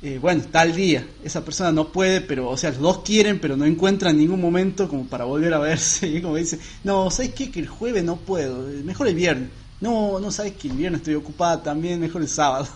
eh, 0.00 0.18
bueno, 0.20 0.44
tal 0.52 0.74
día, 0.76 1.04
esa 1.24 1.44
persona 1.44 1.72
no 1.72 1.88
puede, 1.88 2.20
pero, 2.20 2.48
o 2.48 2.56
sea, 2.56 2.70
los 2.70 2.78
dos 2.78 2.98
quieren, 3.00 3.40
pero 3.40 3.56
no 3.56 3.64
encuentran 3.64 4.16
ningún 4.16 4.40
momento 4.40 4.88
como 4.88 5.04
para 5.06 5.24
volver 5.24 5.52
a 5.54 5.58
verse. 5.58 6.06
Y 6.18 6.22
como 6.22 6.36
dice, 6.36 6.58
no, 6.84 7.10
¿sabes 7.10 7.34
qué? 7.34 7.50
Que 7.50 7.60
el 7.60 7.68
jueves 7.68 8.04
no 8.04 8.16
puedo, 8.16 8.62
mejor 8.84 9.08
el 9.08 9.16
viernes. 9.16 9.50
No, 9.80 10.20
no 10.20 10.30
sabes 10.30 10.52
que 10.54 10.68
el 10.68 10.76
viernes 10.76 11.00
estoy 11.00 11.14
ocupada 11.14 11.62
también, 11.62 12.00
mejor 12.00 12.22
el 12.22 12.28
sábado. 12.28 12.68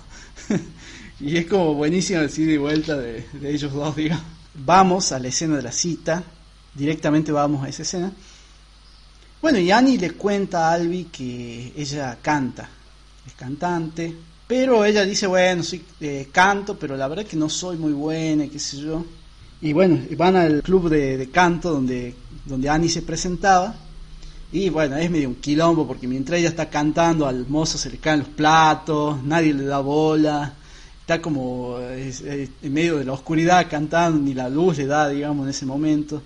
y 1.21 1.37
es 1.37 1.47
como 1.47 1.75
buenísimo 1.75 2.21
decir 2.21 2.49
de 2.49 2.59
vuelta 2.59 2.97
de, 2.97 3.25
ellos 3.45 3.73
dos, 3.73 3.95
digamos. 3.95 4.25
Vamos 4.55 5.13
a 5.13 5.19
la 5.19 5.29
escena 5.29 5.57
de 5.57 5.63
la 5.63 5.73
cita, 5.73 6.23
directamente 6.75 7.31
vamos 7.31 7.65
a 7.65 7.69
esa 7.69 7.83
escena. 7.83 8.13
Bueno, 9.41 9.59
y 9.59 9.71
Annie 9.71 9.99
le 9.99 10.13
cuenta 10.13 10.69
a 10.69 10.73
Albi 10.75 11.05
que 11.05 11.73
ella 11.77 12.19
canta, 12.21 12.69
es 13.27 13.33
cantante, 13.35 14.15
pero 14.53 14.85
ella 14.85 15.07
dice, 15.07 15.27
bueno, 15.27 15.63
eh, 16.03 16.29
canto, 16.31 16.79
pero 16.79 16.95
la 16.95 17.09
verdad 17.09 17.25
que 17.25 17.39
no 17.39 17.49
soy 17.49 17.79
muy 17.79 17.95
buena, 17.95 18.47
qué 18.49 18.59
sé 18.59 18.77
yo. 18.77 19.03
Y 19.63 19.73
bueno, 19.73 19.99
van 20.15 20.37
al 20.37 20.63
club 20.63 20.91
de, 20.91 21.31
canto 21.33 21.71
donde, 21.71 22.15
donde 22.45 22.69
Annie 22.69 22.91
se 22.91 23.01
presentaba. 23.01 23.75
Y 24.53 24.69
bueno, 24.69 24.99
es 24.99 25.11
medio 25.11 25.31
un 25.31 25.37
quilombo 25.37 25.87
porque 25.87 26.07
mientras 26.07 26.39
ella 26.39 26.51
está 26.51 26.69
cantando 26.69 27.27
al 27.27 27.49
mozo 27.49 27.79
se 27.79 27.89
le 27.89 27.97
caen 27.97 28.19
los 28.19 28.29
platos, 28.29 29.23
nadie 29.25 29.55
le 29.55 29.65
da 29.65 29.79
bola, 29.79 30.53
está 31.01 31.23
como 31.23 31.79
en 31.81 32.51
medio 32.75 32.99
de 32.99 33.07
la 33.07 33.15
oscuridad 33.15 33.67
cantando, 33.71 34.19
ni 34.19 34.35
la 34.35 34.51
luz 34.51 34.77
le 34.77 34.85
da, 34.85 35.09
digamos, 35.09 35.45
en 35.45 35.49
ese 35.51 35.65
momento. 35.65 36.21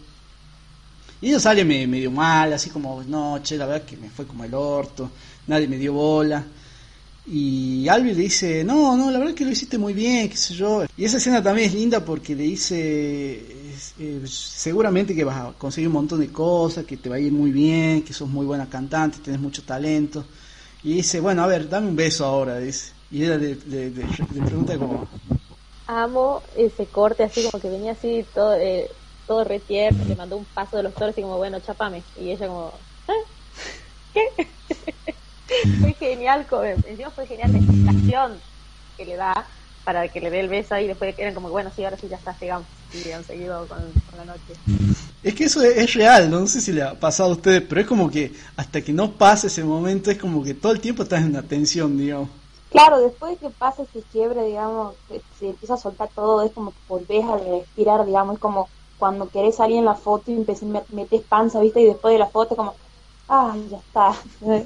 Y 1.21 1.29
ella 1.29 1.39
sale 1.39 1.65
medio 1.65 2.11
mal, 2.11 2.53
así 2.53 2.71
como, 2.71 3.05
no, 3.05 3.39
che, 3.45 3.57
la 3.57 3.67
verdad 3.67 3.87
que 3.87 3.97
me 3.97 4.11
fue 4.11 4.27
como 4.27 4.43
el 4.43 4.53
orto, 4.53 5.13
nadie 5.47 5.69
me 5.69 5.79
dio 5.79 5.93
bola. 5.93 6.45
Y 7.29 7.89
Albi 7.89 8.15
le 8.15 8.23
dice, 8.23 8.63
no, 8.63 8.97
no, 8.97 9.11
la 9.11 9.19
verdad 9.19 9.35
que 9.35 9.45
lo 9.45 9.51
hiciste 9.51 9.79
muy 9.79 9.93
bien, 9.93 10.29
qué 10.29 10.37
sé 10.37 10.55
yo. 10.55 10.85
Y 10.97 11.05
esa 11.05 11.17
escena 11.17 11.43
también 11.43 11.69
es 11.69 11.75
linda 11.75 12.05
porque 12.05 12.37
le 12.37 12.45
dice, 12.45 13.43
eh, 13.99 14.23
seguramente 14.27 15.15
que 15.15 15.25
vas 15.25 15.37
a 15.37 15.53
conseguir 15.59 15.89
un 15.89 15.95
montón 15.95 16.21
de 16.21 16.29
cosas, 16.29 16.85
que 16.85 16.97
te 16.97 17.09
va 17.09 17.17
a 17.17 17.21
ir 17.21 17.33
muy 17.33 17.51
bien, 17.51 18.03
que 18.03 18.13
sos 18.13 18.29
muy 18.29 18.47
buena 18.47 18.69
cantante, 18.69 19.19
tienes 19.19 19.41
mucho 19.41 19.65
talento. 19.65 20.25
Y 20.85 20.95
dice, 20.95 21.19
bueno, 21.19 21.43
a 21.43 21.49
ver, 21.49 21.69
dame 21.69 21.89
un 21.89 21.97
beso 21.97 22.25
ahora, 22.25 22.59
dice. 22.59 22.93
Y 23.11 23.25
ella 23.25 23.37
le, 23.37 23.57
pregunta 23.57 24.79
como... 24.79 25.09
Amo 25.89 26.43
ese 26.57 26.87
corte 26.87 27.25
así 27.25 27.45
como 27.45 27.61
que 27.61 27.71
venía 27.71 27.93
así 27.93 28.25
todo, 28.35 28.55
eh, 28.55 28.89
todo 29.27 29.45
retierno, 29.45 30.05
le 30.05 30.17
mandó 30.17 30.37
un 30.37 30.45
paso 30.45 30.77
de 30.77 30.85
los 30.85 30.95
toros 30.95 31.17
y 31.19 31.23
como, 31.23 31.39
bueno, 31.39 31.59
chapame. 31.59 32.03
Y 32.21 32.31
ella 32.31 32.47
como, 32.47 32.73
¿Eh? 33.09 33.13
¿qué? 34.15 34.47
fue 35.81 35.93
genial, 35.95 36.47
encima 36.87 37.11
fue 37.11 37.27
genial 37.27 37.53
la 37.53 37.59
explicación 37.59 38.39
que 38.97 39.05
le 39.05 39.17
da 39.17 39.47
para 39.85 40.09
que 40.09 40.21
le 40.21 40.31
dé 40.31 40.41
el 40.41 40.49
beso 40.49 40.75
ahí 40.75 40.87
y 40.87 40.89
después 40.89 41.15
eran 41.17 41.33
como, 41.33 41.49
bueno, 41.49 41.71
sí, 41.75 41.85
ahora 41.85 41.97
sí 41.97 42.09
ya 42.09 42.17
está, 42.17 42.37
llegamos. 42.41 42.67
Y 42.93 43.11
han 43.13 43.23
seguido 43.25 43.67
con, 43.69 43.79
la 44.17 44.25
noche. 44.25 44.91
Es 45.23 45.35
que 45.35 45.45
eso 45.45 45.63
es, 45.63 45.95
real, 45.95 46.29
¿no? 46.29 46.45
sé 46.49 46.61
si 46.61 46.73
le 46.73 46.83
ha 46.83 46.99
pasado 46.99 47.31
a 47.31 47.33
ustedes, 47.35 47.63
pero 47.63 47.81
es 47.81 47.87
como 47.87 48.11
que 48.11 48.33
hasta 48.57 48.81
que 48.81 48.93
no 48.93 49.13
pase 49.13 49.47
ese 49.47 49.63
momento 49.63 50.11
es 50.11 50.19
como 50.19 50.43
que 50.43 50.55
todo 50.55 50.73
el 50.73 50.81
tiempo 50.81 51.05
estás 51.05 51.21
en 51.21 51.31
una 51.31 51.43
tensión, 51.43 51.97
digamos. 51.97 52.29
Claro, 52.71 53.01
después 53.01 53.33
de 53.33 53.47
que 53.47 53.55
pase 53.55 53.83
ese 53.83 54.03
quiebre, 54.11 54.45
digamos, 54.45 54.95
se 55.39 55.51
empieza 55.51 55.75
a 55.75 55.79
soltar 55.79 56.09
todo, 56.15 56.43
es 56.43 56.51
como 56.51 56.73
que 56.73 56.79
volvés 56.89 57.25
a 57.25 57.39
respirar, 57.39 58.05
digamos, 58.05 58.35
es 58.35 58.41
como 58.41 58.69
cuando 58.99 59.29
querés 59.29 59.55
salir 59.55 59.79
en 59.79 59.85
la 59.85 59.95
foto 59.95 60.33
y 60.33 60.45
metes 60.93 61.23
panza, 61.23 61.61
¿viste? 61.61 61.81
Y 61.81 61.87
después 61.87 62.13
de 62.13 62.19
la 62.19 62.27
foto 62.27 62.57
como 62.57 62.75
ay, 63.29 63.69
ya 63.71 63.79
está. 63.79 64.15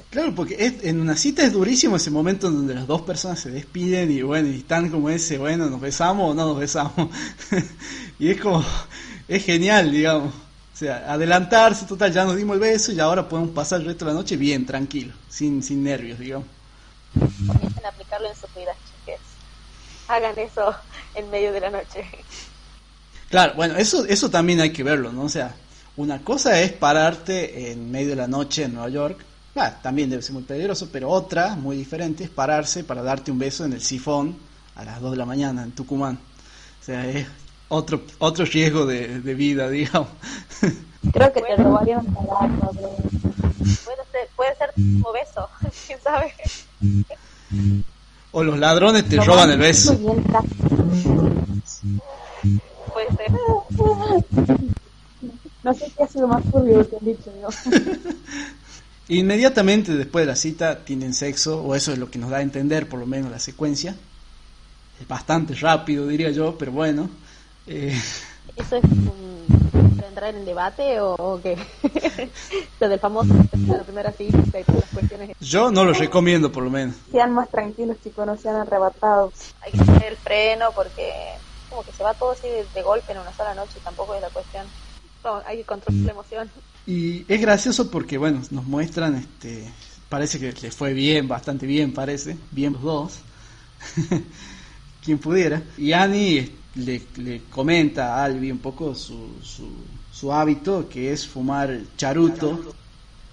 Claro, 0.09 0.35
porque 0.35 0.55
es, 0.59 0.83
en 0.83 0.99
una 0.99 1.15
cita 1.15 1.43
es 1.43 1.53
durísimo 1.53 1.95
ese 1.95 2.11
momento 2.11 2.47
en 2.47 2.55
donde 2.55 2.75
las 2.75 2.87
dos 2.87 3.01
personas 3.01 3.39
se 3.39 3.51
despiden 3.51 4.11
y 4.11 4.21
bueno, 4.21 4.49
y 4.49 4.57
están 4.59 4.89
como 4.89 5.09
ese, 5.09 5.37
bueno, 5.37 5.69
nos 5.69 5.81
besamos 5.81 6.31
o 6.31 6.33
no 6.33 6.45
nos 6.45 6.59
besamos. 6.59 7.09
y 8.19 8.29
es 8.29 8.39
como, 8.39 8.63
es 9.27 9.45
genial, 9.45 9.91
digamos. 9.91 10.33
O 10.33 10.77
sea, 10.81 11.11
adelantarse, 11.11 11.85
total, 11.85 12.11
ya 12.11 12.25
nos 12.25 12.35
dimos 12.35 12.55
el 12.55 12.59
beso 12.59 12.91
y 12.91 12.99
ahora 12.99 13.27
podemos 13.27 13.51
pasar 13.51 13.81
el 13.81 13.87
resto 13.87 14.05
de 14.05 14.11
la 14.11 14.17
noche 14.17 14.35
bien, 14.35 14.65
tranquilo, 14.65 15.13
sin, 15.29 15.61
sin 15.61 15.83
nervios, 15.83 16.17
digamos. 16.17 16.47
Comiencen 17.13 17.85
a 17.85 17.89
aplicarlo 17.89 18.29
en 18.29 18.35
sus 18.35 18.53
vidas, 18.55 18.75
chiques. 18.87 19.19
Hagan 20.07 20.37
eso 20.39 20.73
en 21.13 21.29
medio 21.29 21.51
de 21.51 21.59
la 21.59 21.69
noche. 21.69 22.03
Claro, 23.29 23.53
bueno, 23.55 23.75
eso, 23.77 24.05
eso 24.05 24.29
también 24.29 24.59
hay 24.59 24.73
que 24.73 24.83
verlo, 24.83 25.11
¿no? 25.11 25.23
O 25.23 25.29
sea, 25.29 25.55
una 25.97 26.23
cosa 26.23 26.59
es 26.61 26.71
pararte 26.71 27.71
en 27.71 27.91
medio 27.91 28.09
de 28.09 28.15
la 28.15 28.27
noche 28.27 28.63
en 28.63 28.73
Nueva 28.73 28.89
York 28.89 29.25
también 29.81 30.09
debe 30.09 30.21
ser 30.21 30.33
muy 30.33 30.43
peligroso, 30.43 30.89
pero 30.91 31.09
otra, 31.09 31.55
muy 31.55 31.75
diferente, 31.75 32.23
es 32.23 32.29
pararse 32.29 32.83
para 32.83 33.01
darte 33.01 33.31
un 33.31 33.39
beso 33.39 33.65
en 33.65 33.73
el 33.73 33.81
sifón 33.81 34.37
a 34.75 34.85
las 34.85 35.01
2 35.01 35.11
de 35.11 35.17
la 35.17 35.25
mañana 35.25 35.63
en 35.63 35.71
Tucumán. 35.71 36.19
O 36.81 36.83
sea, 36.83 37.05
es 37.07 37.27
otro, 37.67 38.01
otro 38.19 38.45
riesgo 38.45 38.85
de, 38.85 39.19
de 39.19 39.33
vida, 39.35 39.69
digamos. 39.69 40.09
Creo 41.11 41.33
que 41.33 41.41
te 41.41 41.55
robarían 41.57 41.99
un 41.99 42.13
tabaco. 42.13 42.75
Puede 43.83 44.03
ser, 44.11 44.29
puede 44.35 44.55
ser 44.55 44.71
como 44.75 45.11
beso, 45.11 45.49
quién 45.87 45.99
sabe. 46.01 46.33
O 48.31 48.43
los 48.43 48.57
ladrones 48.57 49.07
te 49.09 49.17
roban 49.17 49.51
el 49.51 49.59
beso. 49.59 49.97
Puede 52.93 53.07
ser. 53.17 53.31
No 55.63 55.73
sé 55.73 55.91
qué 55.95 56.03
ha 56.03 56.07
sido 56.07 56.27
más 56.27 56.43
turbio 56.51 56.89
que 56.89 56.95
han 56.97 57.05
dicho, 57.05 57.31
digo. 57.31 57.49
Inmediatamente 59.09 59.95
después 59.95 60.23
de 60.23 60.31
la 60.31 60.35
cita 60.35 60.83
tienen 60.83 61.13
sexo, 61.13 61.61
o 61.61 61.75
eso 61.75 61.91
es 61.91 61.97
lo 61.99 62.09
que 62.09 62.17
nos 62.17 62.29
da 62.29 62.37
a 62.37 62.41
entender 62.41 62.87
por 62.87 62.99
lo 62.99 63.05
menos 63.05 63.31
la 63.31 63.39
secuencia. 63.39 63.95
Es 64.99 65.07
bastante 65.07 65.53
rápido, 65.55 66.07
diría 66.07 66.31
yo, 66.31 66.57
pero 66.57 66.71
bueno. 66.71 67.09
Eh, 67.67 67.99
¿Eso 68.55 68.77
es 68.77 68.83
para 69.95 70.07
entrar 70.07 70.35
en 70.35 70.45
debate 70.45 70.99
o, 70.99 71.15
o 71.15 71.41
qué? 71.41 71.57
Lo 72.79 72.89
del 72.89 72.99
famoso 72.99 73.33
de 73.33 73.77
la 73.77 73.83
primera 73.83 74.11
cita 74.11 74.59
y 74.59 74.63
todas 74.63 74.81
las 74.81 74.89
cuestiones. 74.89 75.37
yo 75.39 75.71
no 75.71 75.83
lo 75.85 75.93
recomiendo 75.93 76.51
por 76.51 76.63
lo 76.63 76.69
menos. 76.69 76.95
Sean 77.11 77.33
más 77.33 77.49
tranquilos, 77.49 77.97
chicos, 78.03 78.25
no 78.25 78.37
sean 78.37 78.55
arrebatados. 78.55 79.33
Hay 79.61 79.71
que 79.71 79.83
poner 79.83 80.05
el 80.05 80.17
freno 80.17 80.71
porque 80.75 81.11
como 81.69 81.83
que 81.83 81.91
se 81.91 82.03
va 82.03 82.13
todo 82.13 82.31
así 82.31 82.47
de, 82.47 82.65
de 82.73 82.81
golpe 82.81 83.11
en 83.13 83.19
una 83.19 83.33
sola 83.33 83.55
noche, 83.55 83.79
tampoco 83.83 84.15
es 84.15 84.21
la 84.21 84.29
cuestión. 84.29 84.65
Hay 85.45 85.57
que 85.57 85.63
controlar 85.65 86.05
la 86.05 86.11
emoción. 86.11 86.49
Y 86.85 87.25
es 87.31 87.41
gracioso 87.41 87.91
porque, 87.91 88.17
bueno, 88.17 88.41
nos 88.49 88.65
muestran, 88.65 89.15
este, 89.15 89.71
parece 90.09 90.39
que 90.39 90.51
les 90.51 90.75
fue 90.75 90.93
bien, 90.93 91.27
bastante 91.27 91.65
bien, 91.65 91.93
parece, 91.93 92.37
bien 92.51 92.73
los 92.73 92.81
dos, 92.81 93.13
quien 95.03 95.17
pudiera. 95.19 95.61
Y 95.77 95.93
Annie 95.93 96.51
le, 96.75 97.01
le 97.17 97.41
comenta 97.49 98.15
a 98.15 98.23
Albi 98.23 98.51
un 98.51 98.59
poco 98.59 98.95
su, 98.95 99.29
su, 99.43 99.69
su 100.11 100.33
hábito, 100.33 100.87
que 100.89 101.11
es 101.13 101.27
fumar 101.27 101.77
charuto, 101.97 102.73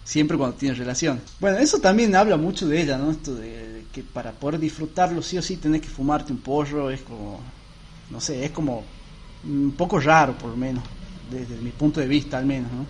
siempre 0.05 0.37
cuando 0.37 0.57
tiene 0.57 0.75
relación. 0.75 1.21
Bueno, 1.41 1.59
eso 1.59 1.79
también 1.81 2.15
habla 2.15 2.37
mucho 2.37 2.67
de 2.69 2.83
ella, 2.83 2.99
¿no? 2.99 3.11
Esto 3.11 3.35
de, 3.35 3.73
de 3.73 3.85
que 3.93 4.03
para 4.03 4.33
poder 4.33 4.61
disfrutarlo 4.61 5.23
sí 5.23 5.39
o 5.39 5.43
sí 5.43 5.57
tenés 5.57 5.83
que 5.83 5.89
fumarte 5.89 6.33
un 6.33 6.39
porro, 6.39 6.91
es 6.91 7.03
como, 7.03 7.41
no 8.11 8.21
sé, 8.21 8.45
es 8.45 8.51
como 8.51 8.85
un 9.45 9.73
poco 9.77 10.01
raro 10.01 10.37
por 10.37 10.51
lo 10.51 10.57
menos, 10.57 10.83
desde 11.31 11.57
mi 11.57 11.71
punto 11.71 12.01
de 12.01 12.07
vista 12.07 12.39
al 12.39 12.47
menos, 12.47 12.71
¿no? 12.73 12.87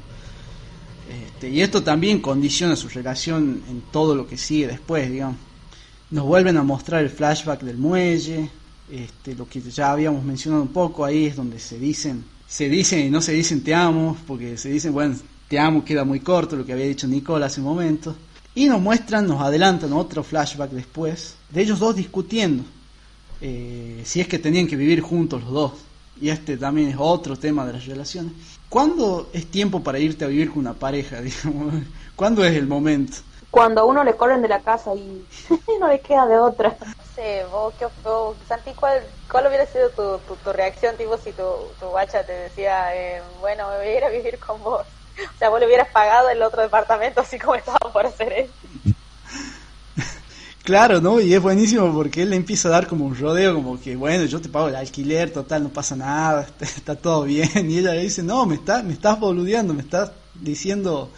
Este, 1.08 1.48
y 1.48 1.62
esto 1.62 1.82
también 1.82 2.20
condiciona 2.20 2.76
su 2.76 2.88
relación 2.88 3.62
en 3.68 3.82
todo 3.90 4.14
lo 4.14 4.26
que 4.26 4.36
sigue 4.36 4.66
después, 4.66 5.10
digamos. 5.10 5.36
Nos 6.10 6.26
vuelven 6.26 6.56
a 6.56 6.62
mostrar 6.62 7.02
el 7.02 7.10
flashback 7.10 7.62
del 7.62 7.78
muelle, 7.78 8.50
este, 8.90 9.34
lo 9.34 9.48
que 9.48 9.60
ya 9.60 9.92
habíamos 9.92 10.24
mencionado 10.24 10.62
un 10.62 10.68
poco, 10.68 11.04
ahí 11.04 11.26
es 11.26 11.36
donde 11.36 11.58
se 11.58 11.78
dicen, 11.78 12.24
se 12.46 12.68
dicen 12.68 13.06
y 13.06 13.10
no 13.10 13.20
se 13.20 13.32
dicen 13.32 13.62
te 13.62 13.74
amo, 13.74 14.16
porque 14.26 14.56
se 14.56 14.70
dicen, 14.70 14.92
bueno, 14.92 15.16
te 15.48 15.58
amo 15.58 15.84
queda 15.84 16.04
muy 16.04 16.20
corto, 16.20 16.56
lo 16.56 16.64
que 16.64 16.72
había 16.72 16.86
dicho 16.86 17.06
Nicole 17.06 17.44
hace 17.44 17.60
un 17.60 17.66
momento. 17.66 18.14
Y 18.54 18.66
nos 18.66 18.80
muestran, 18.80 19.26
nos 19.26 19.40
adelantan 19.40 19.92
otro 19.92 20.22
flashback 20.22 20.70
después, 20.70 21.36
de 21.50 21.62
ellos 21.62 21.78
dos 21.78 21.96
discutiendo, 21.96 22.64
eh, 23.40 24.02
si 24.04 24.20
es 24.20 24.28
que 24.28 24.38
tenían 24.38 24.66
que 24.66 24.76
vivir 24.76 25.00
juntos 25.00 25.42
los 25.42 25.52
dos. 25.52 25.72
Y 26.20 26.30
este 26.30 26.56
también 26.56 26.88
es 26.88 26.96
otro 26.98 27.36
tema 27.36 27.64
de 27.64 27.74
las 27.74 27.86
relaciones. 27.86 28.32
¿Cuándo 28.68 29.30
es 29.32 29.50
tiempo 29.50 29.82
para 29.82 29.98
irte 29.98 30.24
a 30.24 30.28
vivir 30.28 30.50
con 30.50 30.58
una 30.58 30.74
pareja? 30.74 31.20
Digamos? 31.20 31.74
¿Cuándo 32.16 32.44
es 32.44 32.54
el 32.54 32.66
momento? 32.66 33.18
Cuando 33.50 33.80
a 33.80 33.84
uno 33.84 34.04
le 34.04 34.14
corren 34.14 34.42
de 34.42 34.48
la 34.48 34.60
casa 34.60 34.94
y 34.94 35.26
no 35.80 35.88
le 35.88 36.00
queda 36.00 36.26
de 36.26 36.38
otra. 36.38 36.76
No 36.80 37.04
sé, 37.14 37.44
vos, 37.50 37.72
qué, 37.78 37.86
vos, 38.04 38.36
Santi, 38.46 38.72
¿cuál, 38.74 39.02
¿cuál 39.30 39.46
hubiera 39.46 39.64
sido 39.66 39.90
tu, 39.90 40.18
tu, 40.26 40.36
tu 40.36 40.52
reacción, 40.52 40.96
tipo, 40.96 41.16
si 41.16 41.32
tu, 41.32 41.44
tu 41.80 41.86
guacha 41.86 42.24
te 42.24 42.32
decía, 42.32 42.94
eh, 42.94 43.22
bueno, 43.40 43.68
me 43.70 43.76
voy 43.78 43.86
a 43.86 43.96
ir 43.96 44.04
a 44.04 44.10
vivir 44.10 44.38
con 44.38 44.62
vos? 44.62 44.82
O 45.18 45.38
sea, 45.38 45.48
vos 45.48 45.58
le 45.58 45.66
hubieras 45.66 45.88
pagado 45.88 46.28
el 46.30 46.40
otro 46.42 46.62
departamento 46.62 47.20
así 47.22 47.40
como 47.40 47.56
estaba 47.56 47.92
por 47.92 48.06
hacer 48.06 48.32
él. 48.32 48.50
Claro, 50.68 51.00
¿no? 51.00 51.18
Y 51.18 51.32
es 51.32 51.40
buenísimo 51.40 51.90
porque 51.94 52.20
él 52.20 52.28
le 52.28 52.36
empieza 52.36 52.68
a 52.68 52.72
dar 52.72 52.86
como 52.86 53.06
un 53.06 53.16
rodeo, 53.16 53.54
como 53.54 53.80
que, 53.80 53.96
bueno, 53.96 54.26
yo 54.26 54.38
te 54.38 54.50
pago 54.50 54.68
el 54.68 54.76
alquiler, 54.76 55.30
total, 55.30 55.62
no 55.62 55.70
pasa 55.70 55.96
nada, 55.96 56.46
está, 56.60 56.94
todo 56.94 57.24
bien. 57.24 57.70
Y 57.70 57.78
ella 57.78 57.94
le 57.94 58.02
dice, 58.02 58.22
no, 58.22 58.44
me, 58.44 58.56
está, 58.56 58.82
me 58.82 58.92
estás 58.92 59.18
boludeando, 59.18 59.72
me 59.72 59.80
estás 59.80 60.12
diciendo, 60.34 61.10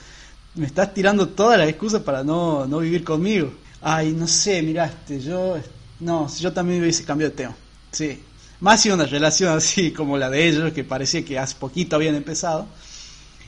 me 0.55 0.66
estás 0.66 0.94
tirando 0.94 1.30
todas 1.30 1.59
las 1.59 1.68
excusas 1.68 2.01
para 2.03 2.22
no, 2.22 2.64
no 2.68 2.78
vivir 2.78 3.03
conmigo. 3.03 3.53
Ay, 3.80 4.12
no 4.12 4.28
sé, 4.28 4.62
miraste, 4.62 5.18
yo, 5.20 5.57
no, 5.98 6.28
yo 6.32 6.53
también 6.53 6.80
hubiese 6.80 7.03
cambiado 7.03 7.32
de 7.32 7.36
tema. 7.36 7.57
Sí. 7.90 8.22
Más 8.61 8.80
si 8.80 8.90
una 8.90 9.05
relación 9.05 9.53
así 9.53 9.90
como 9.90 10.16
la 10.16 10.30
de 10.30 10.46
ellos, 10.46 10.72
que 10.72 10.84
parecía 10.84 11.24
que 11.24 11.40
hace 11.40 11.57
poquito 11.57 11.96
habían 11.96 12.14
empezado. 12.14 12.68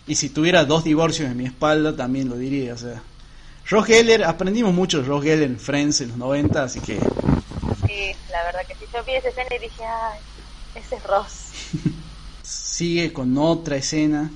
Y 0.09 0.17
si 0.17 0.31
tuviera 0.31 0.65
dos 0.65 0.83
divorcios 0.83 1.31
en 1.31 1.37
mi 1.37 1.45
espalda, 1.45 1.95
también 1.95 2.29
lo 2.29 2.37
diría, 2.37 2.75
o 2.75 2.79
sea. 2.79 3.01
Ross 3.69 3.87
Geller, 3.87 4.25
aprendimos 4.25 4.75
mucho 4.75 5.01
de 5.01 5.09
Ross 5.09 5.23
Geller 5.23 5.49
en 5.49 5.59
Friends 5.59 6.01
en 6.01 6.09
los 6.09 6.17
90, 6.19 6.63
así 6.63 6.81
que 6.81 6.99
Sí, 7.87 8.13
la 8.31 8.43
verdad 8.45 8.61
que 8.67 8.75
sí. 8.75 8.85
Yo 8.93 9.03
vi 9.05 9.13
esa 9.13 9.29
escena 9.29 9.49
y 9.57 9.59
dije, 9.59 9.85
ay, 9.85 10.19
ese 10.75 10.97
es 10.97 11.05
Ross. 11.05 11.51
sigue 12.43 13.13
con 13.13 13.37
otra 13.39 13.77
escena. 13.77 14.31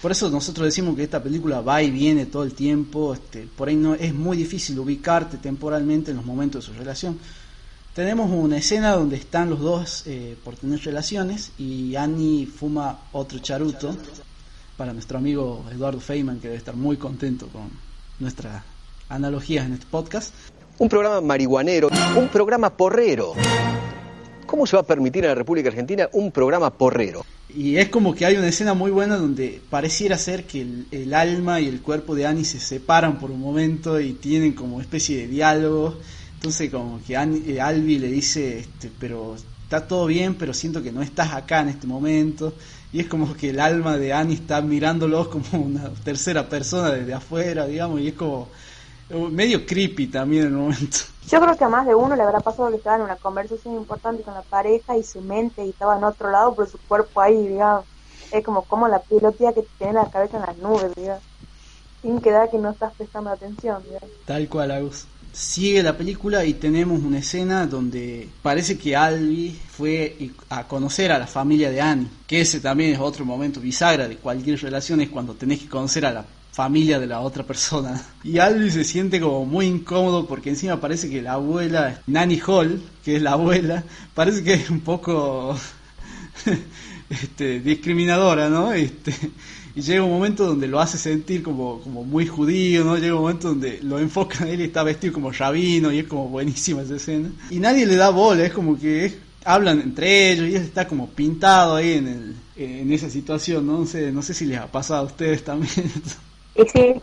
Por 0.00 0.10
eso 0.10 0.28
nosotros 0.30 0.66
decimos 0.66 0.96
que 0.96 1.04
esta 1.04 1.22
película 1.22 1.60
va 1.60 1.82
y 1.82 1.90
viene 1.90 2.26
todo 2.26 2.42
el 2.42 2.54
tiempo. 2.54 3.14
Este, 3.14 3.46
por 3.46 3.68
ahí 3.68 3.76
no 3.76 3.94
es 3.94 4.12
muy 4.12 4.36
difícil 4.36 4.78
ubicarte 4.78 5.38
temporalmente 5.38 6.10
en 6.10 6.16
los 6.16 6.26
momentos 6.26 6.66
de 6.66 6.72
su 6.72 6.78
relación. 6.78 7.18
Tenemos 7.94 8.30
una 8.30 8.56
escena 8.56 8.92
donde 8.92 9.16
están 9.16 9.50
los 9.50 9.60
dos 9.60 10.02
eh, 10.06 10.36
por 10.42 10.56
tener 10.56 10.80
relaciones 10.80 11.52
y 11.58 11.94
Annie 11.94 12.46
fuma 12.46 12.98
otro 13.12 13.38
charuto 13.38 13.96
para 14.76 14.92
nuestro 14.92 15.18
amigo 15.18 15.64
Eduardo 15.70 16.00
Feynman 16.00 16.40
que 16.40 16.48
debe 16.48 16.58
estar 16.58 16.74
muy 16.74 16.96
contento 16.96 17.48
con 17.48 17.70
nuestras 18.18 18.62
analogías 19.08 19.66
en 19.66 19.74
este 19.74 19.86
podcast. 19.90 20.32
Un 20.78 20.88
programa 20.88 21.20
marihuanero, 21.20 21.88
un 22.16 22.28
programa 22.28 22.76
porrero. 22.76 23.34
¿Cómo 24.46 24.66
se 24.66 24.76
va 24.76 24.82
a 24.82 24.86
permitir 24.86 25.24
en 25.24 25.30
la 25.30 25.34
República 25.34 25.68
Argentina 25.68 26.08
un 26.12 26.30
programa 26.32 26.70
porrero? 26.70 27.24
Y 27.54 27.76
es 27.76 27.88
como 27.88 28.14
que 28.14 28.24
hay 28.24 28.36
una 28.36 28.48
escena 28.48 28.74
muy 28.74 28.90
buena 28.90 29.16
donde 29.16 29.60
pareciera 29.70 30.16
ser 30.18 30.44
que 30.44 30.62
el, 30.62 30.86
el 30.90 31.14
alma 31.14 31.60
y 31.60 31.68
el 31.68 31.80
cuerpo 31.82 32.14
de 32.14 32.26
Annie 32.26 32.44
se 32.44 32.58
separan 32.60 33.18
por 33.18 33.30
un 33.30 33.40
momento 33.40 34.00
y 34.00 34.14
tienen 34.14 34.52
como 34.54 34.80
especie 34.80 35.18
de 35.18 35.26
diálogo. 35.28 35.98
Entonces 36.34 36.70
como 36.70 37.00
que 37.06 37.16
Annie- 37.16 37.42
eh, 37.46 37.60
Albi 37.60 37.98
le 37.98 38.08
dice, 38.08 38.60
este, 38.60 38.90
pero 38.98 39.36
está 39.64 39.86
todo 39.86 40.06
bien, 40.06 40.34
pero 40.34 40.52
siento 40.54 40.82
que 40.82 40.92
no 40.92 41.02
estás 41.02 41.32
acá 41.34 41.60
en 41.60 41.68
este 41.68 41.86
momento. 41.86 42.54
Y 42.92 43.00
es 43.00 43.06
como 43.08 43.34
que 43.34 43.50
el 43.50 43.60
alma 43.60 43.96
de 43.96 44.12
Annie 44.12 44.34
está 44.34 44.60
mirándolos 44.60 45.28
como 45.28 45.64
una 45.64 45.88
tercera 46.04 46.48
persona 46.48 46.90
desde 46.90 47.14
afuera, 47.14 47.66
digamos, 47.66 48.00
y 48.00 48.08
es 48.08 48.14
como 48.14 48.48
eh, 49.08 49.28
medio 49.30 49.64
creepy 49.64 50.08
también 50.08 50.46
en 50.46 50.52
el 50.52 50.58
momento. 50.58 50.98
Yo 51.28 51.40
creo 51.40 51.56
que 51.56 51.64
a 51.64 51.68
más 51.68 51.86
de 51.86 51.94
uno 51.94 52.16
le 52.16 52.22
habrá 52.22 52.40
pasado 52.40 52.70
que 52.70 52.76
estaba 52.76 52.96
en 52.96 53.02
una 53.02 53.16
conversación 53.16 53.74
importante 53.76 54.22
con 54.22 54.34
la 54.34 54.42
pareja 54.42 54.96
y 54.96 55.02
su 55.02 55.20
mente 55.20 55.64
y 55.64 55.70
estaba 55.70 55.96
en 55.96 56.04
otro 56.04 56.30
lado, 56.30 56.54
pero 56.54 56.68
su 56.68 56.78
cuerpo 56.78 57.20
ahí, 57.20 57.48
digamos. 57.48 57.84
Es 58.30 58.44
como, 58.44 58.62
como 58.62 58.88
la 58.88 58.98
pelotilla 58.98 59.52
que 59.52 59.64
tiene 59.78 59.94
la 59.94 60.10
cabeza 60.10 60.38
en 60.38 60.42
las 60.42 60.56
nubes, 60.58 60.94
digamos. 60.94 61.22
Sin 62.02 62.20
quedar 62.20 62.50
que 62.50 62.58
no 62.58 62.70
estás 62.70 62.92
prestando 62.94 63.30
atención, 63.30 63.82
digamos. 63.84 64.10
Tal 64.26 64.48
cual, 64.48 64.70
Agus. 64.72 65.06
Sigue 65.32 65.82
la 65.82 65.96
película 65.96 66.44
y 66.44 66.54
tenemos 66.54 67.02
una 67.02 67.18
escena 67.18 67.66
donde 67.66 68.28
parece 68.42 68.76
que 68.76 68.94
Albi 68.94 69.58
fue 69.70 70.30
a 70.50 70.68
conocer 70.68 71.10
a 71.10 71.18
la 71.18 71.26
familia 71.26 71.70
de 71.70 71.80
Annie, 71.80 72.08
que 72.26 72.42
ese 72.42 72.60
también 72.60 72.92
es 72.92 72.98
otro 72.98 73.24
momento 73.24 73.58
bisagra 73.58 74.08
de 74.08 74.16
cualquier 74.16 74.60
relación, 74.60 75.00
es 75.00 75.08
cuando 75.08 75.34
tenés 75.34 75.60
que 75.60 75.68
conocer 75.68 76.04
a 76.04 76.12
la 76.12 76.26
familia 76.52 77.00
de 77.00 77.06
la 77.06 77.20
otra 77.20 77.44
persona. 77.44 78.00
Y 78.24 78.38
Albi 78.38 78.70
se 78.70 78.84
siente 78.84 79.20
como 79.20 79.46
muy 79.46 79.66
incómodo 79.66 80.26
porque 80.26 80.50
encima 80.50 80.80
parece 80.80 81.08
que 81.08 81.22
la 81.22 81.32
abuela, 81.32 82.02
Nanny 82.06 82.40
Hall, 82.46 82.82
que 83.02 83.16
es 83.16 83.22
la 83.22 83.32
abuela, 83.32 83.84
parece 84.14 84.44
que 84.44 84.54
es 84.54 84.68
un 84.70 84.80
poco 84.80 85.58
este, 87.10 87.60
discriminadora, 87.60 88.48
¿no? 88.48 88.72
Este, 88.72 89.14
y 89.74 89.80
llega 89.80 90.04
un 90.04 90.10
momento 90.10 90.46
donde 90.46 90.68
lo 90.68 90.80
hace 90.80 90.98
sentir 90.98 91.42
como, 91.42 91.80
como 91.80 92.04
muy 92.04 92.26
judío, 92.26 92.84
¿no? 92.84 92.96
Llega 92.96 93.14
un 93.14 93.22
momento 93.22 93.48
donde 93.48 93.80
lo 93.82 93.98
enfoca 93.98 94.44
a 94.44 94.48
él 94.48 94.60
y 94.60 94.64
está 94.64 94.82
vestido 94.82 95.14
como 95.14 95.32
rabino 95.32 95.90
y 95.90 96.00
es 96.00 96.06
como 96.06 96.28
buenísima 96.28 96.82
esa 96.82 96.96
escena. 96.96 97.30
Y 97.50 97.58
nadie 97.58 97.86
le 97.86 97.96
da 97.96 98.10
bola, 98.10 98.44
es 98.44 98.52
como 98.52 98.78
que 98.78 99.14
hablan 99.44 99.80
entre 99.80 100.32
ellos 100.32 100.48
y 100.48 100.56
él 100.56 100.62
está 100.62 100.86
como 100.86 101.08
pintado 101.08 101.76
ahí 101.76 101.94
en, 101.94 102.08
el, 102.08 102.36
en 102.56 102.92
esa 102.92 103.08
situación, 103.08 103.66
¿no? 103.66 103.78
No 103.78 103.86
sé, 103.86 104.12
no 104.12 104.22
sé 104.22 104.34
si 104.34 104.44
les 104.44 104.58
ha 104.58 104.66
pasado 104.66 105.00
a 105.00 105.04
ustedes 105.04 105.44
también. 105.44 105.90
Sí. 106.70 106.94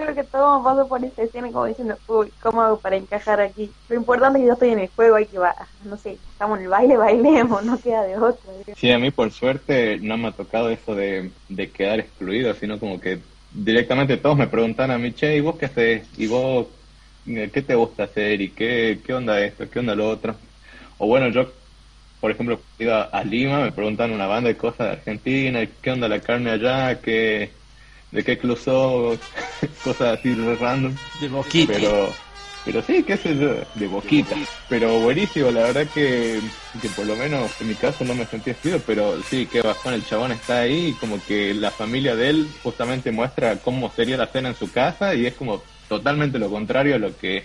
Creo 0.00 0.14
que 0.14 0.24
todos 0.24 0.64
pasó 0.64 0.88
por 0.88 1.04
esta 1.04 1.22
escena 1.22 1.52
como 1.52 1.66
diciendo, 1.66 1.96
uy, 2.08 2.32
¿cómo 2.42 2.62
hago 2.62 2.78
para 2.78 2.96
encajar 2.96 3.40
aquí? 3.40 3.70
Lo 3.88 3.96
importante 3.96 4.38
es 4.38 4.42
que 4.42 4.46
yo 4.46 4.52
estoy 4.54 4.70
en 4.70 4.78
el 4.78 4.88
juego, 4.88 5.16
hay 5.16 5.26
que 5.26 5.38
va, 5.38 5.54
no 5.84 5.98
sé, 5.98 6.12
estamos 6.12 6.58
en 6.58 6.64
el 6.64 6.70
baile, 6.70 6.96
bailemos, 6.98 7.62
no 7.64 7.78
queda 7.78 8.02
de 8.02 8.08
digamos. 8.08 8.36
Sí, 8.76 8.90
a 8.90 8.98
mí 8.98 9.10
por 9.10 9.30
suerte 9.30 9.98
no 10.00 10.16
me 10.16 10.28
ha 10.28 10.32
tocado 10.32 10.70
eso 10.70 10.94
de, 10.94 11.30
de 11.48 11.70
quedar 11.70 12.00
excluido, 12.00 12.54
sino 12.54 12.80
como 12.80 12.98
que 12.98 13.20
directamente 13.52 14.16
todos 14.16 14.38
me 14.38 14.46
preguntan 14.46 14.90
a 14.90 14.96
mí, 14.96 15.12
che, 15.12 15.36
¿y 15.36 15.40
vos 15.40 15.56
qué 15.56 15.66
haces? 15.66 16.08
¿Y 16.16 16.26
vos 16.28 16.68
eh, 17.26 17.50
qué 17.52 17.60
te 17.60 17.74
gusta 17.74 18.04
hacer? 18.04 18.40
¿Y 18.40 18.50
qué, 18.50 19.02
qué 19.04 19.12
onda 19.12 19.38
esto? 19.40 19.68
¿Qué 19.68 19.80
onda 19.80 19.94
lo 19.94 20.08
otro? 20.08 20.34
O 20.96 21.08
bueno, 21.08 21.28
yo, 21.28 21.52
por 22.20 22.30
ejemplo, 22.30 22.58
iba 22.78 23.02
a 23.02 23.22
Lima, 23.22 23.60
me 23.60 23.72
preguntan 23.72 24.12
una 24.12 24.26
banda 24.26 24.48
de 24.48 24.56
cosas 24.56 24.86
de 24.86 24.92
Argentina, 24.92 25.60
¿qué 25.82 25.90
onda 25.90 26.08
la 26.08 26.20
carne 26.20 26.50
allá? 26.50 27.00
¿Qué, 27.02 27.59
¿De 28.12 28.24
qué 28.24 28.38
club 28.38 28.58
sos? 28.58 29.18
cosas 29.84 30.18
así 30.18 30.34
random. 30.34 30.94
De 31.20 31.28
boquita. 31.28 31.72
Pero, 31.72 32.14
pero 32.64 32.82
sí, 32.82 33.02
qué 33.04 33.16
sé 33.16 33.36
yo, 33.36 33.54
de 33.74 33.86
boquita. 33.86 34.36
Pero 34.68 35.00
buenísimo, 35.00 35.50
la 35.50 35.62
verdad 35.62 35.86
que, 35.92 36.40
que 36.80 36.88
por 36.90 37.06
lo 37.06 37.16
menos 37.16 37.50
en 37.60 37.68
mi 37.68 37.74
caso 37.74 38.04
no 38.04 38.14
me 38.14 38.26
sentí 38.26 38.50
despido, 38.50 38.80
pero 38.86 39.20
sí, 39.28 39.46
qué 39.46 39.60
bajón, 39.60 39.94
el 39.94 40.04
chabón 40.04 40.32
está 40.32 40.60
ahí 40.60 40.88
y 40.88 40.92
como 40.94 41.22
que 41.24 41.54
la 41.54 41.70
familia 41.72 42.14
de 42.14 42.30
él 42.30 42.48
justamente 42.62 43.10
muestra 43.10 43.56
cómo 43.56 43.90
sería 43.90 44.16
la 44.16 44.28
cena 44.28 44.50
en 44.50 44.56
su 44.56 44.70
casa 44.70 45.14
y 45.14 45.26
es 45.26 45.34
como 45.34 45.62
totalmente 45.88 46.38
lo 46.38 46.48
contrario 46.48 46.94
a 46.94 46.98
lo 46.98 47.16
que 47.16 47.44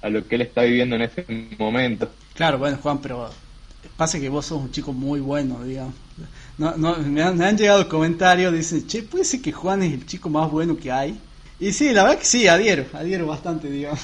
a 0.00 0.08
lo 0.08 0.26
que 0.26 0.34
él 0.34 0.42
está 0.42 0.62
viviendo 0.62 0.96
en 0.96 1.02
ese 1.02 1.24
momento. 1.58 2.10
Claro, 2.34 2.58
bueno, 2.58 2.78
Juan, 2.82 3.00
pero 3.00 3.30
pasa 3.96 4.18
que 4.18 4.28
vos 4.28 4.46
sos 4.46 4.60
un 4.60 4.72
chico 4.72 4.92
muy 4.92 5.20
bueno, 5.20 5.62
digamos. 5.62 5.94
No, 6.62 6.76
no, 6.76 6.96
me, 6.98 7.20
han, 7.20 7.36
me 7.36 7.44
han 7.44 7.58
llegado 7.58 7.88
comentarios, 7.88 8.54
dicen, 8.54 8.86
che, 8.86 9.02
puede 9.02 9.24
ser 9.24 9.42
que 9.42 9.50
Juan 9.50 9.82
es 9.82 9.94
el 9.94 10.06
chico 10.06 10.30
más 10.30 10.48
bueno 10.48 10.76
que 10.76 10.92
hay. 10.92 11.20
Y 11.58 11.72
sí, 11.72 11.92
la 11.92 12.04
verdad 12.04 12.20
que 12.20 12.24
sí, 12.24 12.46
adhiero, 12.46 12.84
adhiero 12.92 13.26
bastante, 13.26 13.68
digamos. 13.68 14.00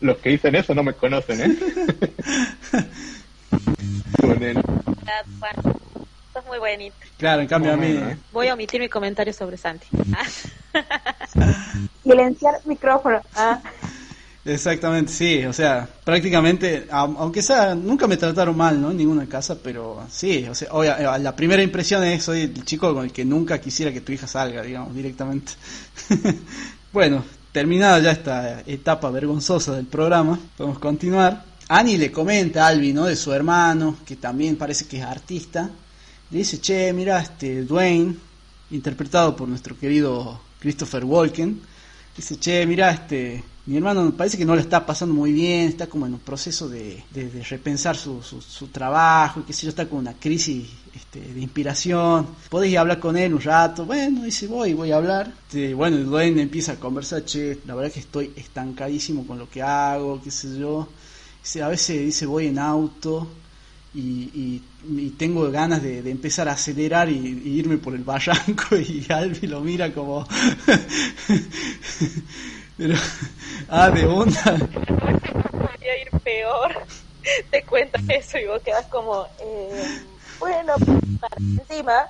Los 0.00 0.18
que 0.18 0.30
dicen 0.30 0.54
eso 0.54 0.72
no 0.72 0.84
me 0.84 0.94
conocen, 0.94 1.40
¿eh? 1.40 1.56
Juan, 4.20 4.62
sos 6.32 6.46
muy 6.46 6.60
bonito. 6.60 6.94
Claro, 7.18 7.42
en 7.42 7.48
cambio 7.48 7.72
a 7.72 7.76
mí... 7.76 7.94
Bueno, 7.94 8.10
¿eh? 8.10 8.18
Voy 8.30 8.46
a 8.46 8.54
omitir 8.54 8.80
mi 8.80 8.88
comentario 8.88 9.32
sobre 9.32 9.56
Santi. 9.56 9.88
Silenciar 12.04 12.60
micrófono. 12.66 13.20
Ah, 13.34 13.60
Exactamente, 14.44 15.12
sí, 15.12 15.44
o 15.44 15.52
sea, 15.52 15.88
prácticamente, 16.04 16.88
au- 16.90 17.14
aunque 17.16 17.42
sea, 17.42 17.76
nunca 17.76 18.08
me 18.08 18.16
trataron 18.16 18.56
mal, 18.56 18.80
¿no? 18.80 18.90
En 18.90 18.96
ninguna 18.96 19.28
casa, 19.28 19.56
pero 19.62 20.04
sí, 20.10 20.44
o 20.50 20.54
sea, 20.54 20.68
obvia- 20.72 20.98
eh, 20.98 21.18
la 21.20 21.36
primera 21.36 21.62
impresión 21.62 22.02
es, 22.02 22.24
soy 22.24 22.40
el 22.42 22.64
chico 22.64 22.92
con 22.92 23.04
el 23.04 23.12
que 23.12 23.24
nunca 23.24 23.60
quisiera 23.60 23.92
que 23.92 24.00
tu 24.00 24.10
hija 24.10 24.26
salga, 24.26 24.62
digamos, 24.62 24.92
directamente. 24.96 25.52
bueno, 26.92 27.24
terminada 27.52 28.00
ya 28.00 28.10
esta 28.10 28.62
etapa 28.66 29.10
vergonzosa 29.10 29.76
del 29.76 29.86
programa, 29.86 30.38
podemos 30.56 30.80
continuar. 30.80 31.44
Annie 31.68 31.96
le 31.96 32.10
comenta 32.10 32.64
a 32.64 32.68
Albi, 32.68 32.92
¿no? 32.92 33.04
De 33.04 33.14
su 33.16 33.32
hermano, 33.32 33.98
que 34.04 34.16
también 34.16 34.56
parece 34.56 34.86
que 34.86 34.98
es 34.98 35.04
artista. 35.04 35.70
Le 36.30 36.38
dice, 36.38 36.60
che, 36.60 36.92
mira, 36.92 37.20
este 37.20 37.62
Dwayne, 37.64 38.16
interpretado 38.72 39.36
por 39.36 39.48
nuestro 39.48 39.78
querido 39.78 40.40
Christopher 40.58 41.04
Walken, 41.04 41.60
dice, 42.16 42.38
che, 42.40 42.66
mira, 42.66 42.90
este, 42.90 43.44
mi 43.66 43.76
hermano 43.76 44.12
parece 44.16 44.36
que 44.36 44.44
no 44.44 44.54
le 44.56 44.60
está 44.62 44.84
pasando 44.84 45.14
muy 45.14 45.32
bien, 45.32 45.68
está 45.68 45.86
como 45.86 46.06
en 46.06 46.14
un 46.14 46.20
proceso 46.20 46.68
de, 46.68 47.02
de- 47.10 47.42
repensar 47.44 47.96
su, 47.96 48.20
su, 48.22 48.66
trabajo, 48.68 49.40
y 49.40 49.42
qué 49.44 49.52
sé 49.52 49.62
yo, 49.64 49.68
está 49.70 49.86
con 49.88 50.00
una 50.00 50.14
crisis 50.14 50.66
este, 50.94 51.20
de 51.20 51.40
inspiración. 51.40 52.26
¿Podés 52.50 52.70
ir 52.72 52.78
a 52.78 52.80
hablar 52.82 52.98
con 52.98 53.16
él 53.16 53.32
un 53.34 53.40
rato? 53.40 53.84
Bueno, 53.86 54.24
dice, 54.24 54.48
voy, 54.48 54.72
voy 54.72 54.90
a 54.90 54.96
hablar. 54.96 55.32
Este, 55.46 55.74
bueno, 55.74 55.96
Dwayne 55.98 56.42
empieza 56.42 56.72
a 56.72 56.76
conversar, 56.76 57.24
che, 57.24 57.58
la 57.66 57.74
verdad 57.76 57.92
que 57.92 58.00
estoy 58.00 58.32
estancadísimo 58.36 59.24
con 59.26 59.38
lo 59.38 59.48
que 59.48 59.62
hago, 59.62 60.20
qué 60.22 60.30
sé 60.32 60.58
yo. 60.58 60.88
A 61.62 61.68
veces 61.68 62.00
dice, 62.04 62.26
voy 62.26 62.46
en 62.48 62.58
auto 62.58 63.28
y, 63.94 64.00
y- 64.00 64.62
tengo 65.16 65.48
ganas 65.52 65.80
de, 65.82 66.02
de 66.02 66.10
empezar 66.10 66.48
a 66.48 66.52
acelerar 66.52 67.08
y 67.08 67.16
irme 67.44 67.78
por 67.78 67.94
el 67.94 68.02
barranco 68.02 68.76
y 68.76 69.06
Albi 69.08 69.46
lo 69.46 69.60
mira 69.60 69.92
como 69.94 70.26
pero 72.82 72.94
ah 73.68 73.90
de 73.90 74.04
onda 74.06 74.56
Podría 75.52 76.02
ir 76.02 76.10
peor. 76.24 76.72
Te 77.50 77.62
cuentas 77.62 78.02
eso 78.08 78.38
y 78.38 78.46
vos 78.46 78.60
quedas 78.62 78.86
como, 78.86 79.26
eh, 79.40 80.02
bueno, 80.40 80.74
para 81.20 81.36
encima, 81.36 82.06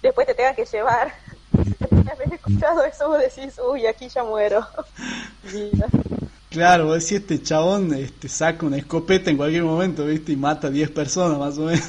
después 0.00 0.26
te 0.28 0.34
tenga 0.34 0.54
que 0.54 0.64
llevar. 0.64 1.12
Haber 2.12 2.34
escuchado 2.34 2.84
eso, 2.84 3.08
vos 3.08 3.18
decís, 3.18 3.58
uy, 3.58 3.86
aquí 3.86 4.08
ya 4.08 4.22
muero. 4.22 4.64
Claro 6.50 6.86
vos 6.86 7.02
decís 7.02 7.18
este 7.18 7.42
chabón 7.42 7.92
este 7.94 8.28
saca 8.28 8.64
una 8.64 8.76
escopeta 8.76 9.28
en 9.28 9.36
cualquier 9.36 9.64
momento 9.64 10.06
viste 10.06 10.30
y 10.30 10.36
mata 10.36 10.68
a 10.68 10.70
10 10.70 10.88
personas 10.92 11.36
más 11.36 11.58
o 11.58 11.62
menos 11.62 11.84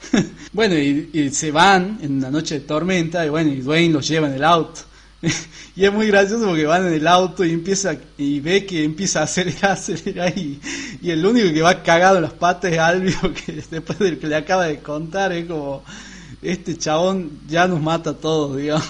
bueno 0.52 0.76
y, 0.76 1.08
y 1.12 1.30
se 1.30 1.52
van 1.52 2.00
en 2.02 2.16
una 2.16 2.28
noche 2.28 2.58
de 2.58 2.66
tormenta 2.66 3.24
y 3.24 3.28
bueno 3.28 3.52
y 3.52 3.60
Dwayne 3.60 3.92
los 3.94 4.08
lleva 4.08 4.26
en 4.26 4.34
el 4.34 4.42
auto 4.42 4.80
y 5.76 5.84
es 5.84 5.92
muy 5.92 6.08
gracioso 6.08 6.46
porque 6.46 6.66
van 6.66 6.86
en 6.86 6.94
el 6.94 7.06
auto 7.06 7.44
y 7.44 7.52
empieza 7.52 7.96
y 8.18 8.40
ve 8.40 8.66
que 8.66 8.82
empieza 8.82 9.20
a 9.20 9.24
acelerar, 9.24 9.70
acelerar 9.72 10.36
y, 10.36 10.60
el 11.02 11.24
único 11.24 11.52
que 11.52 11.62
va 11.62 11.82
cagado 11.82 12.16
en 12.16 12.22
las 12.22 12.32
patas 12.32 12.72
es 12.72 12.78
Albio 12.78 13.16
que 13.46 13.62
después 13.70 13.98
de 13.98 14.12
lo 14.12 14.18
que 14.18 14.26
le 14.26 14.36
acaba 14.36 14.66
de 14.66 14.80
contar 14.80 15.32
es 15.32 15.46
como 15.46 15.84
este 16.40 16.76
chabón 16.76 17.40
ya 17.46 17.68
nos 17.68 17.80
mata 17.80 18.10
a 18.10 18.14
todos 18.14 18.56
digamos. 18.56 18.86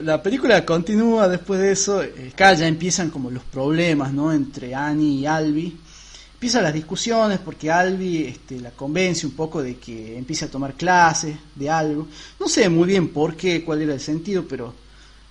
La 0.00 0.22
película 0.22 0.64
continúa 0.64 1.28
después 1.28 1.60
de 1.60 1.72
eso 1.72 2.00
acá 2.32 2.54
ya 2.54 2.66
empiezan 2.66 3.10
como 3.10 3.30
los 3.30 3.44
problemas 3.44 4.12
no 4.12 4.32
entre 4.32 4.74
Annie 4.74 5.20
y 5.20 5.26
Albi. 5.26 5.78
Empiezan 6.32 6.64
las 6.64 6.72
discusiones 6.72 7.38
porque 7.38 7.70
Albi 7.70 8.24
este, 8.24 8.58
la 8.60 8.70
convence 8.70 9.26
un 9.26 9.34
poco 9.34 9.62
de 9.62 9.76
que 9.76 10.16
empiece 10.16 10.46
a 10.46 10.50
tomar 10.50 10.72
clases 10.72 11.36
de 11.54 11.68
algo. 11.68 12.08
No 12.40 12.48
sé 12.48 12.70
muy 12.70 12.88
bien 12.88 13.08
por 13.08 13.36
qué, 13.36 13.62
cuál 13.62 13.82
era 13.82 13.92
el 13.92 14.00
sentido, 14.00 14.46
pero 14.48 14.72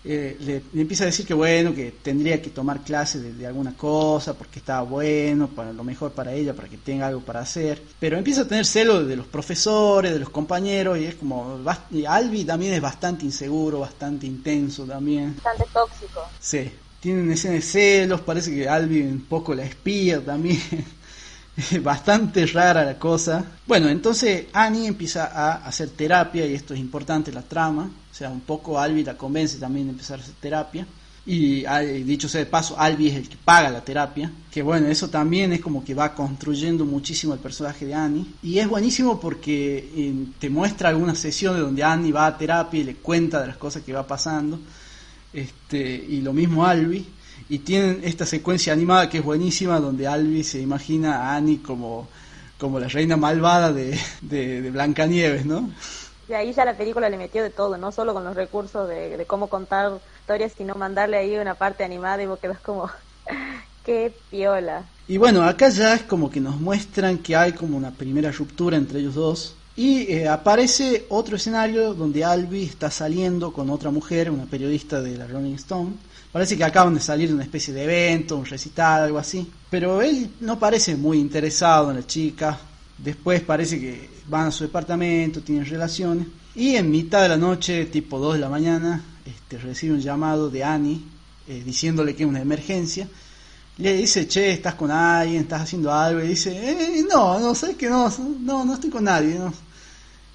eh, 0.06 0.38
le, 0.40 0.64
le 0.74 0.82
empieza 0.82 1.04
a 1.04 1.08
decir 1.08 1.26
que 1.26 1.34
bueno, 1.34 1.74
que 1.74 1.92
tendría 1.92 2.42
que 2.42 2.50
tomar 2.50 2.82
clases 2.82 3.22
de, 3.22 3.34
de 3.34 3.46
alguna 3.46 3.76
cosa 3.76 4.34
porque 4.34 4.60
estaba 4.60 4.82
bueno, 4.84 5.50
para 5.50 5.74
lo 5.74 5.84
mejor 5.84 6.14
para 6.14 6.34
ella, 6.34 6.54
para 6.54 6.70
que 6.70 6.78
tenga 6.78 7.08
algo 7.08 7.22
para 7.22 7.42
hacer. 7.42 7.82
Pero 8.00 8.18
empieza 8.18 8.42
a 8.42 8.48
tener 8.48 8.66
celos 8.66 9.08
de 9.08 9.16
los 9.16 9.28
profesores, 9.28 10.14
de 10.14 10.20
los 10.20 10.30
compañeros 10.30 10.98
y 10.98 11.06
es 11.06 11.16
como, 11.16 11.60
y 11.92 12.06
Albi 12.06 12.46
también 12.46 12.74
es 12.74 12.82
bastante 12.82 13.26
inseguro, 13.26 13.82
bastante 13.82 14.26
intenso 14.26 14.86
también. 14.86 15.36
Bastante 15.44 15.66
tóxico. 15.74 16.22
Sí, 16.40 16.72
tienen 17.00 17.32
escenas 17.32 17.58
de 17.58 17.62
celos, 17.62 18.22
parece 18.22 18.54
que 18.54 18.70
Albi 18.70 19.02
un 19.02 19.26
poco 19.26 19.54
la 19.54 19.64
espía 19.64 20.24
también. 20.24 20.60
Bastante 21.84 22.46
rara 22.46 22.84
la 22.84 22.98
cosa. 22.98 23.44
Bueno, 23.66 23.90
entonces 23.90 24.48
Annie 24.54 24.88
empieza 24.88 25.26
a 25.26 25.66
hacer 25.66 25.90
terapia 25.90 26.46
y 26.46 26.54
esto 26.54 26.74
es 26.74 26.80
importante 26.80 27.32
la 27.32 27.42
trama. 27.42 27.90
O 28.12 28.14
sea, 28.14 28.30
un 28.30 28.42
poco 28.42 28.80
Albi 28.80 29.04
la 29.04 29.18
convence 29.18 29.58
también 29.58 29.88
de 29.88 29.92
empezar 29.92 30.20
a 30.20 30.24
hacer 30.24 30.36
terapia. 30.40 30.86
Y 31.26 31.64
dicho 32.04 32.28
sea 32.28 32.40
de 32.40 32.48
paso, 32.48 32.80
Albi 32.80 33.10
es 33.10 33.16
el 33.16 33.30
que 33.30 33.38
paga 33.38 33.70
la 33.70 33.84
terapia. 33.84 34.32
Que 34.50 34.64
bueno, 34.64 34.88
eso 34.88 35.10
también 35.10 35.54
es 35.54 35.62
como 35.62 35.84
que 35.84 35.94
va 35.94 36.16
construyendo 36.16 36.86
muchísimo 36.86 37.34
el 37.34 37.40
personaje 37.40 37.86
de 37.86 37.94
Annie. 37.94 38.26
Y 38.42 38.58
es 38.58 38.68
buenísimo 38.68 39.20
porque 39.20 39.92
eh, 39.96 40.14
te 40.40 40.50
muestra 40.50 40.90
algunas 40.90 41.20
sesiones 41.20 41.62
donde 41.62 41.84
Annie 41.84 42.12
va 42.12 42.26
a 42.26 42.38
terapia 42.38 42.80
y 42.80 42.84
le 42.84 42.96
cuenta 42.96 43.42
de 43.42 43.48
las 43.48 43.58
cosas 43.58 43.84
que 43.84 43.94
va 43.94 44.08
pasando 44.08 44.60
este, 45.34 45.78
y 45.80 46.22
lo 46.22 46.34
mismo 46.34 46.66
Albi, 46.66 47.06
y 47.50 47.60
tienen 47.60 48.02
esta 48.04 48.26
secuencia 48.26 48.74
animada 48.74 49.10
que 49.10 49.18
es 49.18 49.24
buenísima, 49.24 49.80
donde 49.80 50.08
Albi 50.08 50.44
se 50.44 50.62
imagina 50.62 51.24
a 51.24 51.36
Annie 51.36 51.58
como, 51.58 52.08
como 52.60 52.80
la 52.80 52.88
reina 52.88 53.18
malvada 53.18 53.74
de, 53.74 54.00
de, 54.22 54.62
de 54.62 54.72
Blancanieves, 54.72 55.46
¿no? 55.46 55.70
Y 56.30 56.34
ahí 56.34 56.54
ya 56.54 56.64
la 56.64 56.78
película 56.78 57.10
le 57.10 57.18
metió 57.18 57.42
de 57.42 57.50
todo, 57.50 57.76
no 57.78 57.92
solo 57.92 58.14
con 58.14 58.24
los 58.24 58.36
recursos 58.36 58.88
de, 58.88 59.18
de 59.18 59.26
cómo 59.26 59.48
contar 59.48 60.00
historias, 60.20 60.54
sino 60.56 60.76
mandarle 60.76 61.18
ahí 61.18 61.36
una 61.38 61.56
parte 61.56 61.84
animada 61.84 62.22
y 62.22 62.28
vos 62.28 62.38
quedás 62.38 62.60
como, 62.60 62.88
qué 63.84 64.14
piola. 64.30 64.84
Y 65.08 65.18
bueno, 65.18 65.42
acá 65.42 65.70
ya 65.70 65.96
es 65.96 66.04
como 66.04 66.30
que 66.30 66.40
nos 66.40 66.62
muestran 66.62 67.18
que 67.18 67.36
hay 67.36 67.54
como 67.54 67.76
una 67.76 67.90
primera 67.90 68.32
ruptura 68.32 68.78
entre 68.78 69.00
ellos 69.00 69.16
dos. 69.16 69.56
Y 69.80 70.12
eh, 70.12 70.28
aparece 70.28 71.06
otro 71.08 71.38
escenario 71.38 71.94
donde 71.94 72.26
Albi 72.26 72.64
está 72.64 72.92
saliendo 72.92 73.54
con 73.54 73.70
otra 73.70 73.90
mujer, 73.92 74.30
una 74.30 74.44
periodista 74.44 75.02
de 75.02 75.16
la 75.18 75.26
Rolling 75.26 75.54
Stone. 75.54 75.92
Parece 76.34 76.58
que 76.58 76.66
acaban 76.66 76.96
de 76.96 77.00
salir 77.00 77.30
de 77.30 77.36
una 77.36 77.46
especie 77.46 77.74
de 77.74 77.86
evento, 77.86 78.36
un 78.36 78.46
recital, 78.46 79.04
algo 79.04 79.18
así. 79.18 79.50
Pero 79.70 80.02
él 80.02 80.32
no 80.42 80.60
parece 80.60 80.98
muy 80.98 81.18
interesado 81.18 81.92
en 81.92 81.96
la 81.96 82.06
chica. 82.06 82.60
Después 82.98 83.40
parece 83.40 83.80
que 83.80 84.10
van 84.28 84.48
a 84.48 84.52
su 84.52 84.66
departamento, 84.66 85.40
tienen 85.40 85.66
relaciones. 85.66 86.28
Y 86.56 86.76
en 86.76 86.92
mitad 86.92 87.22
de 87.22 87.30
la 87.30 87.38
noche, 87.38 87.86
tipo 87.86 88.20
2 88.20 88.34
de 88.34 88.40
la 88.42 88.50
mañana, 88.50 89.02
este, 89.26 89.60
recibe 89.60 89.94
un 89.94 90.02
llamado 90.02 90.50
de 90.50 90.62
Annie 90.62 91.02
eh, 91.48 91.64
diciéndole 91.66 92.18
que 92.18 92.24
es 92.24 92.30
una 92.30 92.42
emergencia. 92.42 93.08
Le 93.78 93.94
dice, 93.94 94.28
che, 94.28 94.52
estás 94.52 94.76
con 94.76 94.92
alguien, 94.92 95.44
estás 95.44 95.62
haciendo 95.62 95.94
algo. 95.94 96.22
Y 96.22 96.28
dice, 96.28 96.52
eh, 96.52 97.06
no, 97.10 97.40
no, 97.40 97.56
sabes 97.56 97.78
que 97.78 97.90
no, 97.90 98.14
no, 98.42 98.66
no 98.66 98.74
estoy 98.74 98.90
con 98.90 99.06
nadie. 99.06 99.40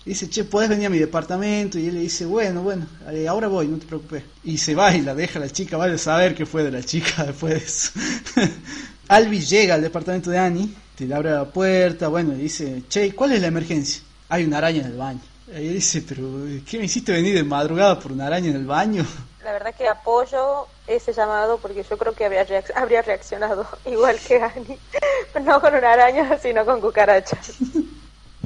Dice, 0.05 0.29
che, 0.29 0.45
¿podés 0.45 0.69
venir 0.69 0.87
a 0.87 0.91
mi 0.91 0.99
departamento? 0.99 1.79
Y 1.79 1.89
él 1.89 1.95
le 1.95 2.01
dice, 2.01 2.27
bueno, 2.27 2.63
bueno, 2.63 2.87
eh, 3.11 3.27
ahora 3.27 3.49
voy, 3.49 3.69
no 3.69 3.79
te 3.79 3.87
preocupes. 3.87 4.23
Y 4.45 4.59
se 4.59 4.75
va 4.75 4.95
y 4.95 5.01
la 5.01 5.15
deja 5.15 5.39
la 5.39 5.49
chica, 5.49 5.79
vale 5.79 5.95
a 5.95 5.99
saber 5.99 6.35
qué 6.35 6.45
fue 6.45 6.63
de 6.63 6.71
la 6.71 6.83
chica 6.83 7.25
después. 7.27 7.93
Albi 9.09 9.41
llega 9.41 9.75
al 9.75 9.83
departamento 9.83 10.31
de 10.31 10.39
Annie, 10.39 10.75
te 10.95 11.07
le 11.07 11.15
abre 11.15 11.31
la 11.31 11.47
puerta, 11.47 12.09
bueno, 12.09 12.35
y 12.35 12.43
dice, 12.43 12.83
che, 12.89 13.15
¿cuál 13.15 13.33
es 13.33 13.41
la 13.41 13.47
emergencia? 13.47 14.03
Hay 14.29 14.45
una 14.45 14.59
araña 14.59 14.81
en 14.81 14.87
el 14.87 14.97
baño. 14.97 15.21
Ahí 15.55 15.69
dice, 15.69 16.03
pero 16.07 16.23
¿qué 16.69 16.79
me 16.79 16.85
hiciste 16.85 17.13
venir 17.13 17.35
de 17.35 17.45
madrugada 17.45 17.99
por 17.99 18.13
una 18.13 18.27
araña 18.27 18.51
en 18.51 18.57
el 18.57 18.67
baño? 18.67 19.07
La 19.45 19.53
verdad 19.53 19.75
que 19.75 19.87
apoyo 19.89 20.67
ese 20.87 21.13
llamado 21.13 21.59
porque 21.59 21.83
yo 21.83 21.99
creo 21.99 22.15
que 22.15 22.25
habría, 22.25 22.47
habría 22.75 23.03
reaccionado 23.03 23.67
igual 23.85 24.19
que 24.27 24.41
Ani. 24.41 24.79
No 25.45 25.61
con 25.61 25.75
una 25.75 25.93
araña, 25.93 26.39
sino 26.39 26.65
con 26.65 26.81
cucarachas. 26.81 27.53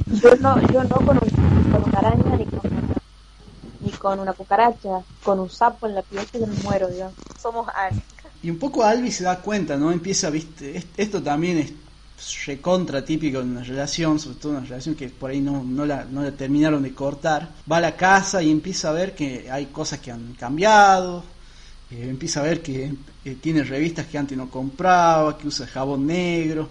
Yo 0.06 0.34
no, 0.36 0.60
yo 0.72 0.84
no 0.84 0.96
con, 0.96 1.18
un, 1.18 1.72
con 1.72 1.84
una 1.84 1.98
araña 1.98 2.36
ni 2.36 2.44
con 2.46 2.60
una, 2.72 2.94
ni 3.80 3.90
con 3.92 4.20
una 4.20 4.32
cucaracha, 4.32 5.00
con 5.22 5.40
un 5.40 5.50
sapo 5.50 5.86
en 5.86 5.94
la 5.94 6.02
piel 6.02 6.26
que 6.26 6.38
me 6.38 6.46
muero, 6.62 6.88
digamos. 6.88 7.14
Somos 7.40 7.68
Ani. 7.74 8.00
Y 8.42 8.50
un 8.50 8.58
poco 8.58 8.84
Albi 8.84 9.10
se 9.10 9.24
da 9.24 9.40
cuenta, 9.40 9.76
¿no? 9.76 9.90
Empieza, 9.90 10.30
viste, 10.30 10.84
esto 10.96 11.22
también 11.22 11.58
es 11.58 11.72
recontra 12.46 13.04
típico 13.04 13.40
en 13.40 13.50
una 13.50 13.62
relación, 13.62 14.18
sobre 14.18 14.36
todo 14.38 14.52
en 14.52 14.58
una 14.58 14.66
relación 14.66 14.94
que 14.94 15.08
por 15.08 15.30
ahí 15.30 15.40
no, 15.40 15.62
no, 15.62 15.86
la, 15.86 16.04
no 16.04 16.22
la 16.22 16.32
terminaron 16.32 16.82
de 16.82 16.94
cortar. 16.94 17.48
Va 17.70 17.78
a 17.78 17.80
la 17.80 17.96
casa 17.96 18.42
y 18.42 18.50
empieza 18.50 18.90
a 18.90 18.92
ver 18.92 19.14
que 19.14 19.50
hay 19.50 19.66
cosas 19.66 20.00
que 20.00 20.10
han 20.10 20.34
cambiado, 20.34 21.22
eh, 21.90 22.06
empieza 22.08 22.40
a 22.40 22.44
ver 22.44 22.62
que 22.62 22.92
eh, 23.24 23.36
tiene 23.40 23.62
revistas 23.64 24.06
que 24.06 24.18
antes 24.18 24.36
no 24.36 24.50
compraba, 24.50 25.38
que 25.38 25.48
usa 25.48 25.66
jabón 25.66 26.06
negro. 26.06 26.68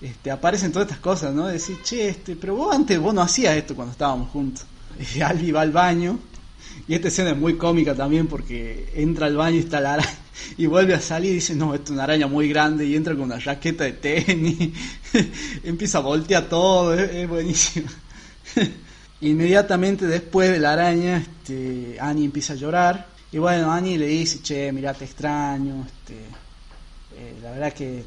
Este, 0.00 0.30
aparecen 0.30 0.72
todas 0.72 0.88
estas 0.88 1.00
cosas, 1.00 1.34
¿no? 1.34 1.46
Decir, 1.46 1.82
che, 1.82 2.08
este, 2.08 2.36
pero 2.36 2.54
vos 2.54 2.74
antes 2.74 2.98
vos 2.98 3.12
no 3.12 3.20
hacías 3.20 3.56
esto 3.56 3.74
cuando 3.74 3.92
estábamos 3.92 4.30
juntos. 4.30 4.64
Y 5.14 5.20
Albi 5.20 5.50
va 5.50 5.62
al 5.62 5.72
baño 5.72 6.18
y 6.88 6.94
esta 6.94 7.08
escena 7.08 7.30
es 7.30 7.36
muy 7.36 7.56
cómica 7.56 7.94
también 7.94 8.26
porque 8.26 8.90
entra 8.94 9.26
al 9.26 9.36
baño 9.36 9.56
y 9.56 9.60
está 9.60 9.80
la 9.80 9.94
araña 9.94 10.18
y 10.56 10.66
vuelve 10.66 10.94
a 10.94 11.00
salir 11.00 11.32
y 11.32 11.34
dice, 11.34 11.54
no, 11.54 11.74
esto 11.74 11.84
es 11.84 11.90
una 11.90 12.04
araña 12.04 12.26
muy 12.26 12.48
grande 12.48 12.86
y 12.86 12.96
entra 12.96 13.14
con 13.14 13.24
una 13.24 13.38
raqueta 13.38 13.84
de 13.84 13.92
tenis, 13.92 14.70
empieza 15.64 15.98
a 15.98 16.00
voltear 16.00 16.48
todo, 16.48 16.94
es, 16.94 17.28
buenísimo. 17.28 17.88
Inmediatamente 19.20 20.06
después 20.06 20.50
de 20.50 20.58
la 20.58 20.72
araña, 20.72 21.18
este, 21.18 21.96
Annie 22.00 22.24
empieza 22.24 22.54
a 22.54 22.56
llorar 22.56 23.06
y 23.30 23.38
bueno, 23.38 23.70
Annie 23.70 23.98
le 23.98 24.06
dice, 24.06 24.40
che, 24.42 24.72
mira, 24.72 24.94
te 24.94 25.04
extraño, 25.04 25.86
este, 25.86 26.14
eh, 26.14 27.36
la 27.42 27.52
verdad 27.52 27.72
que 27.72 28.02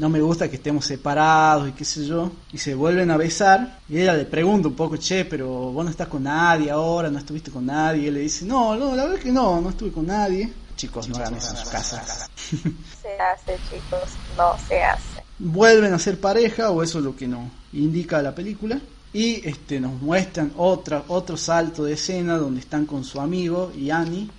no 0.00 0.08
me 0.08 0.22
gusta 0.22 0.48
que 0.48 0.56
estemos 0.56 0.86
separados 0.86 1.68
y 1.68 1.72
qué 1.72 1.84
sé 1.84 2.06
yo. 2.06 2.32
Y 2.54 2.58
se 2.58 2.74
vuelven 2.74 3.10
a 3.10 3.18
besar 3.18 3.80
y 3.86 4.00
ella 4.00 4.14
le 4.14 4.24
pregunta 4.24 4.68
un 4.68 4.74
poco, 4.74 4.96
che, 4.96 5.26
pero 5.26 5.46
vos 5.46 5.84
no 5.84 5.90
estás 5.90 6.08
con 6.08 6.22
nadie 6.22 6.70
ahora, 6.70 7.10
no 7.10 7.18
estuviste 7.18 7.50
con 7.50 7.66
nadie. 7.66 8.04
Y 8.04 8.06
él 8.06 8.14
le 8.14 8.20
dice, 8.20 8.46
no, 8.46 8.74
no, 8.76 8.96
la 8.96 9.04
verdad 9.04 9.20
que 9.20 9.30
no, 9.30 9.60
no 9.60 9.68
estuve 9.68 9.92
con 9.92 10.06
nadie. 10.06 10.50
Chicos, 10.74 11.06
no 11.06 11.16
hagan 11.16 11.34
eso 11.34 11.50
en 11.50 11.56
su 11.58 11.70
casa. 11.70 12.02
Se 13.02 13.20
hace, 13.20 13.58
chicos, 13.68 14.08
no 14.38 14.56
se 14.66 14.82
hace. 14.82 15.22
Vuelven 15.38 15.92
a 15.92 15.98
ser 15.98 16.18
pareja, 16.18 16.70
o 16.70 16.82
eso 16.82 16.98
es 17.00 17.04
lo 17.04 17.14
que 17.14 17.28
nos 17.28 17.50
indica 17.74 18.22
la 18.22 18.34
película. 18.34 18.80
Y 19.12 19.46
este, 19.46 19.80
nos 19.80 20.00
muestran 20.00 20.52
otra, 20.56 21.04
otro 21.08 21.36
salto 21.36 21.84
de 21.84 21.92
escena 21.92 22.38
donde 22.38 22.60
están 22.60 22.86
con 22.86 23.04
su 23.04 23.20
amigo 23.20 23.70
y 23.76 23.90
Annie. 23.90 24.30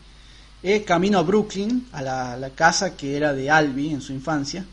Eh, 0.64 0.84
camino 0.84 1.20
a 1.20 1.22
Brooklyn, 1.22 1.88
a 1.92 2.02
la, 2.02 2.38
la 2.38 2.50
casa 2.50 2.98
que 2.98 3.16
era 3.16 3.34
de 3.34 3.52
Albi 3.52 3.94
en 3.94 4.02
su 4.02 4.12
infancia 4.12 4.66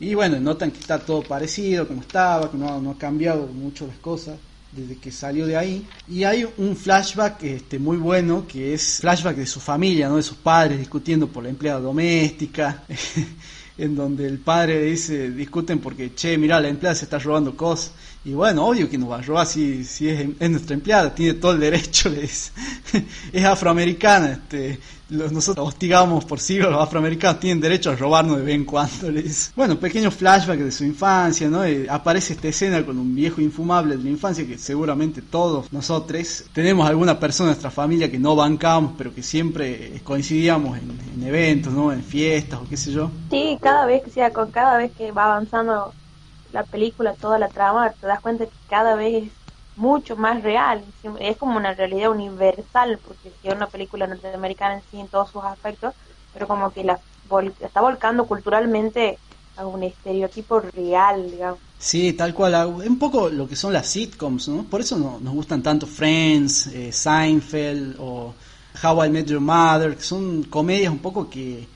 y 0.00 0.14
bueno, 0.14 0.40
notan 0.40 0.70
que 0.70 0.80
está 0.80 0.98
todo 0.98 1.22
parecido, 1.22 1.86
como 1.86 2.00
estaba, 2.00 2.50
que 2.50 2.56
no, 2.56 2.80
no 2.80 2.92
ha 2.92 2.98
cambiado 2.98 3.46
mucho 3.46 3.86
las 3.86 3.98
cosas 3.98 4.36
desde 4.72 4.96
que 4.96 5.10
salió 5.10 5.46
de 5.46 5.56
ahí. 5.56 5.86
Y 6.08 6.24
hay 6.24 6.46
un 6.56 6.76
flashback 6.76 7.42
este, 7.42 7.78
muy 7.78 7.96
bueno, 7.96 8.46
que 8.46 8.74
es 8.74 8.98
flashback 9.00 9.36
de 9.36 9.46
su 9.46 9.60
familia, 9.60 10.08
¿no? 10.08 10.16
de 10.16 10.22
sus 10.22 10.36
padres 10.38 10.78
discutiendo 10.78 11.28
por 11.28 11.42
la 11.42 11.50
empleada 11.50 11.80
doméstica, 11.80 12.84
en 13.78 13.94
donde 13.94 14.26
el 14.26 14.38
padre 14.38 14.82
dice, 14.82 15.30
discuten 15.30 15.80
porque, 15.80 16.14
che, 16.14 16.38
mira, 16.38 16.60
la 16.60 16.68
empleada 16.68 16.94
se 16.94 17.04
está 17.04 17.18
robando 17.18 17.56
cosas. 17.56 17.92
Y 18.24 18.32
bueno, 18.32 18.66
obvio 18.66 18.88
que 18.88 18.98
nos 18.98 19.10
va 19.10 19.18
a 19.18 19.22
robar 19.22 19.46
si, 19.46 19.84
si 19.84 20.08
es, 20.08 20.28
es 20.38 20.50
nuestra 20.50 20.74
empleada, 20.74 21.14
tiene 21.14 21.34
todo 21.34 21.52
el 21.52 21.60
derecho, 21.60 22.08
le 22.10 22.22
dice. 22.22 22.52
es 23.32 23.44
afroamericana, 23.44 24.32
este, 24.32 24.78
nosotros 25.10 25.68
hostigamos 25.68 26.24
por 26.24 26.38
siglos, 26.38 26.70
los 26.70 26.82
afroamericanos 26.82 27.40
tienen 27.40 27.60
derecho 27.60 27.90
a 27.90 27.96
robarnos 27.96 28.38
de 28.38 28.44
vez 28.44 28.54
en 28.54 28.64
cuando. 28.64 29.10
Les... 29.10 29.52
Bueno, 29.56 29.78
pequeño 29.78 30.10
flashback 30.10 30.58
de 30.58 30.70
su 30.70 30.84
infancia, 30.84 31.48
¿no? 31.48 31.64
Eh, 31.64 31.86
aparece 31.88 32.34
esta 32.34 32.48
escena 32.48 32.84
con 32.84 32.98
un 32.98 33.14
viejo 33.14 33.40
infumable 33.40 33.96
de 33.96 34.04
la 34.04 34.10
infancia 34.10 34.46
que 34.46 34.58
seguramente 34.58 35.22
todos 35.22 35.72
nosotros 35.72 36.44
tenemos 36.52 36.88
alguna 36.88 37.18
persona 37.18 37.48
de 37.48 37.54
nuestra 37.54 37.70
familia 37.70 38.10
que 38.10 38.18
no 38.18 38.36
bancamos, 38.36 38.92
pero 38.96 39.14
que 39.14 39.22
siempre 39.22 39.96
eh, 39.96 40.00
coincidíamos 40.02 40.78
en, 40.78 41.24
eventos, 41.24 41.72
¿no? 41.72 41.92
En 41.92 42.02
fiestas 42.02 42.60
o 42.60 42.68
qué 42.68 42.76
sé 42.76 42.92
yo. 42.92 43.10
Sí, 43.30 43.58
cada 43.60 43.84
vez 43.86 44.02
que 44.02 44.10
sea, 44.10 44.32
con 44.32 44.50
cada 44.50 44.78
vez 44.78 44.90
que 44.92 45.12
va 45.12 45.26
avanzando 45.26 45.92
la 46.52 46.64
película, 46.64 47.14
toda 47.14 47.38
la 47.38 47.48
trama, 47.48 47.90
te 47.92 48.06
das 48.06 48.20
cuenta 48.20 48.46
que 48.46 48.52
cada 48.68 48.96
vez 48.96 49.24
es 49.24 49.32
mucho 49.76 50.16
más 50.16 50.42
real. 50.42 50.84
Es 51.18 51.36
como 51.36 51.56
una 51.56 51.74
realidad 51.74 52.10
universal, 52.10 52.98
porque 53.06 53.32
es 53.42 53.54
una 53.54 53.66
película 53.66 54.06
norteamericana 54.06 54.74
en 54.74 54.82
sí 54.90 55.00
en 55.00 55.08
todos 55.08 55.30
sus 55.30 55.44
aspectos, 55.44 55.94
pero 56.32 56.46
como 56.46 56.70
que 56.70 56.84
la 56.84 56.98
está 57.60 57.80
volcando 57.80 58.26
culturalmente 58.26 59.18
a 59.56 59.66
un 59.66 59.82
estereotipo 59.82 60.60
real, 60.60 61.30
digamos. 61.30 61.60
Sí, 61.78 62.12
tal 62.12 62.34
cual. 62.34 62.66
Un 62.66 62.98
poco 62.98 63.28
lo 63.28 63.48
que 63.48 63.56
son 63.56 63.72
las 63.72 63.86
sitcoms, 63.86 64.48
¿no? 64.48 64.64
Por 64.64 64.80
eso 64.80 64.98
nos 64.98 65.34
gustan 65.34 65.62
tanto 65.62 65.86
Friends, 65.86 66.66
eh, 66.68 66.92
Seinfeld 66.92 67.96
o 67.98 68.34
How 68.82 69.04
I 69.04 69.10
Met 69.10 69.26
Your 69.26 69.40
Mother, 69.40 69.96
que 69.96 70.02
son 70.02 70.42
comedias 70.44 70.92
un 70.92 70.98
poco 70.98 71.28
que 71.30 71.66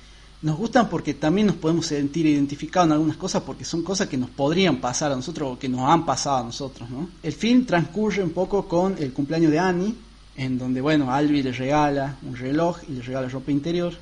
nos 0.44 0.58
gustan 0.58 0.90
porque 0.90 1.14
también 1.14 1.46
nos 1.46 1.56
podemos 1.56 1.86
sentir 1.86 2.26
identificados 2.26 2.86
en 2.88 2.92
algunas 2.92 3.16
cosas 3.16 3.42
porque 3.42 3.64
son 3.64 3.82
cosas 3.82 4.08
que 4.08 4.18
nos 4.18 4.28
podrían 4.28 4.76
pasar 4.76 5.10
a 5.10 5.16
nosotros 5.16 5.52
o 5.52 5.58
que 5.58 5.70
nos 5.70 5.88
han 5.88 6.04
pasado 6.04 6.36
a 6.36 6.44
nosotros. 6.44 6.90
¿no? 6.90 7.08
El 7.22 7.32
film 7.32 7.64
transcurre 7.64 8.22
un 8.22 8.30
poco 8.30 8.68
con 8.68 8.94
el 8.98 9.14
cumpleaños 9.14 9.50
de 9.50 9.58
Annie, 9.58 9.94
en 10.36 10.58
donde, 10.58 10.82
bueno, 10.82 11.10
Albi 11.10 11.42
le 11.42 11.52
regala 11.52 12.18
un 12.22 12.36
reloj 12.36 12.76
y 12.86 12.92
le 12.92 13.00
regala 13.00 13.26
ropa 13.30 13.50
interior. 13.52 13.94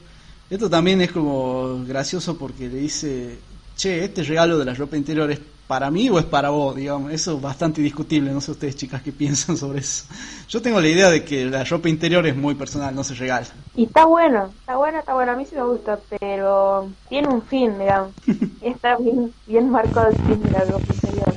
Esto 0.50 0.68
también 0.68 1.00
es 1.00 1.12
como 1.12 1.84
gracioso 1.84 2.36
porque 2.36 2.68
le 2.68 2.78
dice, 2.78 3.38
che, 3.76 4.04
este 4.04 4.24
regalo 4.24 4.58
de 4.58 4.64
la 4.64 4.74
ropa 4.74 4.96
interior 4.96 5.30
es 5.30 5.38
para 5.66 5.90
mí 5.90 6.10
o 6.10 6.18
es 6.18 6.24
para 6.24 6.50
vos, 6.50 6.76
digamos. 6.76 7.12
Eso 7.12 7.36
es 7.36 7.42
bastante 7.42 7.80
discutible, 7.80 8.30
no 8.30 8.40
sé 8.40 8.50
ustedes 8.50 8.76
chicas 8.76 9.02
qué 9.02 9.12
piensan 9.12 9.56
sobre 9.56 9.80
eso. 9.80 10.04
Yo 10.48 10.60
tengo 10.60 10.80
la 10.80 10.88
idea 10.88 11.10
de 11.10 11.24
que 11.24 11.46
la 11.46 11.64
ropa 11.64 11.88
interior 11.88 12.26
es 12.26 12.36
muy 12.36 12.54
personal, 12.54 12.94
no 12.94 13.04
se 13.04 13.14
regala. 13.14 13.46
Y 13.74 13.84
está 13.84 14.04
bueno, 14.04 14.52
está 14.60 14.76
bueno, 14.76 14.98
está 14.98 15.14
bueno, 15.14 15.32
a 15.32 15.36
mí 15.36 15.46
sí 15.46 15.54
me 15.54 15.64
gusta, 15.64 15.98
pero 16.20 16.90
tiene 17.08 17.28
un 17.28 17.42
fin, 17.42 17.78
digamos. 17.78 18.12
está 18.60 18.96
bien, 18.96 19.32
bien 19.46 19.70
marcado 19.70 20.10
el 20.10 20.16
fin 20.16 20.42
de 20.42 20.50
la 20.50 20.64
ropa 20.64 20.94
interior. 20.94 21.32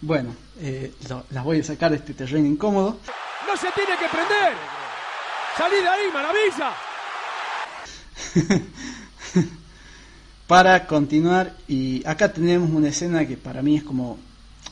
Bueno, 0.00 0.34
eh, 0.60 0.92
las 1.30 1.44
voy 1.44 1.60
a 1.60 1.64
sacar 1.64 1.90
de 1.90 1.98
este 1.98 2.14
terreno 2.14 2.46
incómodo. 2.46 2.96
¡No 3.46 3.56
se 3.56 3.70
tiene 3.72 3.92
que 3.98 4.08
prender! 4.08 4.54
¡Salí 5.56 5.76
de 5.76 5.88
ahí, 5.88 6.10
maravilla! 6.12 6.72
para 10.50 10.84
continuar 10.84 11.54
y 11.68 12.04
acá 12.04 12.32
tenemos 12.32 12.70
una 12.70 12.88
escena 12.88 13.24
que 13.24 13.36
para 13.36 13.62
mí 13.62 13.76
es 13.76 13.84
como 13.84 14.18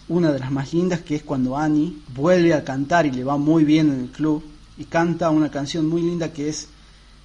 una 0.09 0.33
de 0.33 0.41
las 0.41 0.51
más 0.51 0.75
lindas 0.75 1.03
que 1.03 1.15
es 1.15 1.23
cuando 1.23 1.57
Annie 1.57 2.03
vuelve 2.13 2.53
a 2.53 2.65
cantar 2.65 3.07
y 3.07 3.13
le 3.13 3.23
va 3.23 3.37
muy 3.37 3.63
bien 3.63 3.93
en 3.93 4.01
el 4.01 4.09
club 4.09 4.43
y 4.77 4.87
canta 4.87 5.31
una 5.31 5.53
canción 5.53 5.89
muy 5.89 6.03
linda 6.03 6.33
que 6.33 6.49
es 6.49 6.67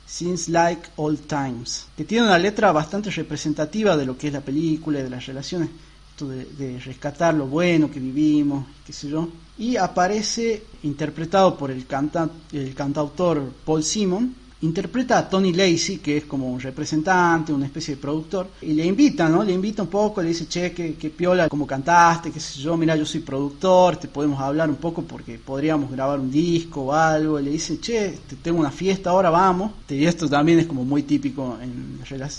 Since 0.06 0.52
Like 0.52 0.90
Old 0.98 1.22
Times 1.26 1.88
que 1.98 2.06
tiene 2.06 2.28
una 2.28 2.38
letra 2.38 2.72
bastante 2.72 3.10
representativa 3.10 3.98
de 3.98 4.06
lo 4.06 4.16
que 4.16 4.28
es 4.28 4.34
la 4.34 4.42
película 4.42 5.00
y 5.00 5.02
de 5.02 5.10
las 5.10 5.26
relaciones 5.26 5.70
esto 6.12 6.30
de, 6.30 6.80
rescatar 6.86 7.34
lo 7.34 7.48
bueno 7.48 7.90
que 7.90 8.00
vivimos 8.00 8.68
qué 8.86 8.94
sé 8.94 9.10
yo. 9.10 9.30
Y 9.58 9.78
aparece 9.78 10.64
interpretado 10.84 11.58
por 11.58 11.72
el, 11.72 11.88
canta, 11.88 12.30
el 12.52 12.76
cantautor 12.76 13.52
Paul 13.66 13.84
Simon 13.84 14.36
interpreta 14.64 15.18
a 15.18 15.30
Tony 15.30 15.54
Lacey, 15.54 15.98
que 15.98 16.18
es 16.18 16.26
como 16.26 16.52
un 16.52 16.60
representante, 16.60 17.52
una 17.54 17.66
especie 17.66 17.96
de 17.96 18.02
productor, 18.02 18.48
y 18.62 18.74
le 18.74 18.86
invita, 18.86 19.28
¿no? 19.28 19.44
Le 19.44 19.52
invita 19.52 19.84
un 19.84 19.90
poco, 19.90 20.22
le 20.22 20.30
dice, 20.30 20.48
che, 20.48 20.72
que, 20.74 21.10
piola, 21.10 21.50
como 21.50 21.68
cantaste, 21.68 22.32
qué 22.32 22.40
sé 22.40 22.62
yo, 22.62 22.78
mira, 22.78 22.96
yo 22.96 23.06
soy 23.06 23.22
productor, 23.22 23.98
te 23.98 24.08
podemos 24.08 24.40
hablar 24.40 24.70
un 24.70 24.78
poco 24.78 25.04
porque 25.04 25.38
podríamos 25.38 25.92
grabar 25.92 26.20
un 26.20 26.32
disco 26.32 26.82
o 26.82 26.94
algo, 26.94 27.40
y 27.40 27.44
le 27.44 27.52
dice, 27.52 27.80
che, 27.80 28.20
te 28.28 28.36
tengo 28.38 28.60
una 28.60 28.72
fiesta, 28.72 29.10
ahora 29.10 29.30
vamos, 29.30 29.72
y 29.90 30.06
esto 30.06 30.30
también 30.30 30.60
es 30.60 30.66
como 30.66 30.84
muy 30.84 31.04
típico 31.04 31.58
en 31.62 31.94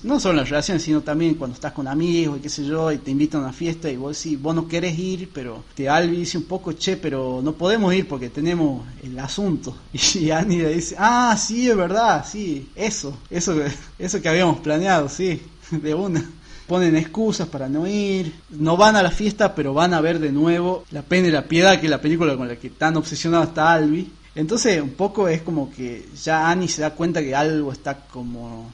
no 0.05 0.21
solo 0.21 0.33
en 0.33 0.37
las 0.39 0.51
relaciones, 0.51 0.83
sino 0.83 1.01
también 1.01 1.35
cuando 1.35 1.55
estás 1.55 1.73
con 1.73 1.89
amigos 1.89 2.39
y 2.39 2.41
qué 2.41 2.49
sé 2.49 2.65
yo, 2.65 2.93
y 2.93 2.99
te 2.99 3.11
invitan 3.11 3.41
a 3.41 3.45
una 3.45 3.53
fiesta 3.53 3.91
y 3.91 3.97
vos 3.97 4.17
decís, 4.17 4.41
vos 4.41 4.55
no 4.55 4.69
querés 4.69 4.99
ir, 4.99 5.31
pero 5.33 5.65
te 5.75 5.89
Albi 5.89 6.19
dice 6.19 6.39
un 6.39 6.45
poco, 6.45 6.73
che, 6.73 6.97
pero 6.97 7.41
no 7.43 7.53
podemos 7.53 7.93
ir 7.95 8.07
porque 8.07 8.29
tenemos 8.29 8.83
el 9.03 9.19
asunto, 9.19 9.75
y 10.15 10.31
Annie 10.31 10.63
le 10.63 10.75
dice, 10.75 10.97
ah, 10.99 11.37
sí, 11.37 11.69
es 11.69 11.77
verdad, 11.77 12.14
sí, 12.23 12.71
eso, 12.77 13.17
eso, 13.31 13.55
eso 13.99 14.23
que 14.23 14.29
habíamos 14.29 14.61
planeado, 14.61 15.09
sí, 15.09 15.43
de 15.71 15.95
una. 15.95 16.25
Ponen 16.67 16.97
excusas 16.97 17.49
para 17.49 17.69
no 17.69 17.87
ir, 17.87 18.33
no 18.51 18.77
van 18.77 18.97
a 18.97 19.03
la 19.03 19.11
fiesta, 19.11 19.55
pero 19.55 19.75
van 19.75 19.93
a 19.93 20.01
ver 20.01 20.19
de 20.19 20.33
nuevo 20.33 20.85
La 20.91 21.03
Pena 21.03 21.29
y 21.29 21.31
la 21.31 21.45
Piedad, 21.45 21.79
que 21.79 21.87
es 21.87 21.91
la 21.91 22.01
película 22.01 22.37
con 22.37 22.49
la 22.49 22.57
que 22.57 22.71
tan 22.71 22.97
obsesionado 22.97 23.45
está 23.45 23.73
Albi. 23.73 24.11
Entonces, 24.35 24.81
un 24.81 24.93
poco 24.93 25.29
es 25.29 25.43
como 25.43 25.71
que 25.71 26.09
ya 26.23 26.49
Annie 26.49 26.69
se 26.69 26.83
da 26.83 26.91
cuenta 26.91 27.21
que 27.21 27.35
algo 27.35 27.71
está 27.71 28.07
como, 28.07 28.71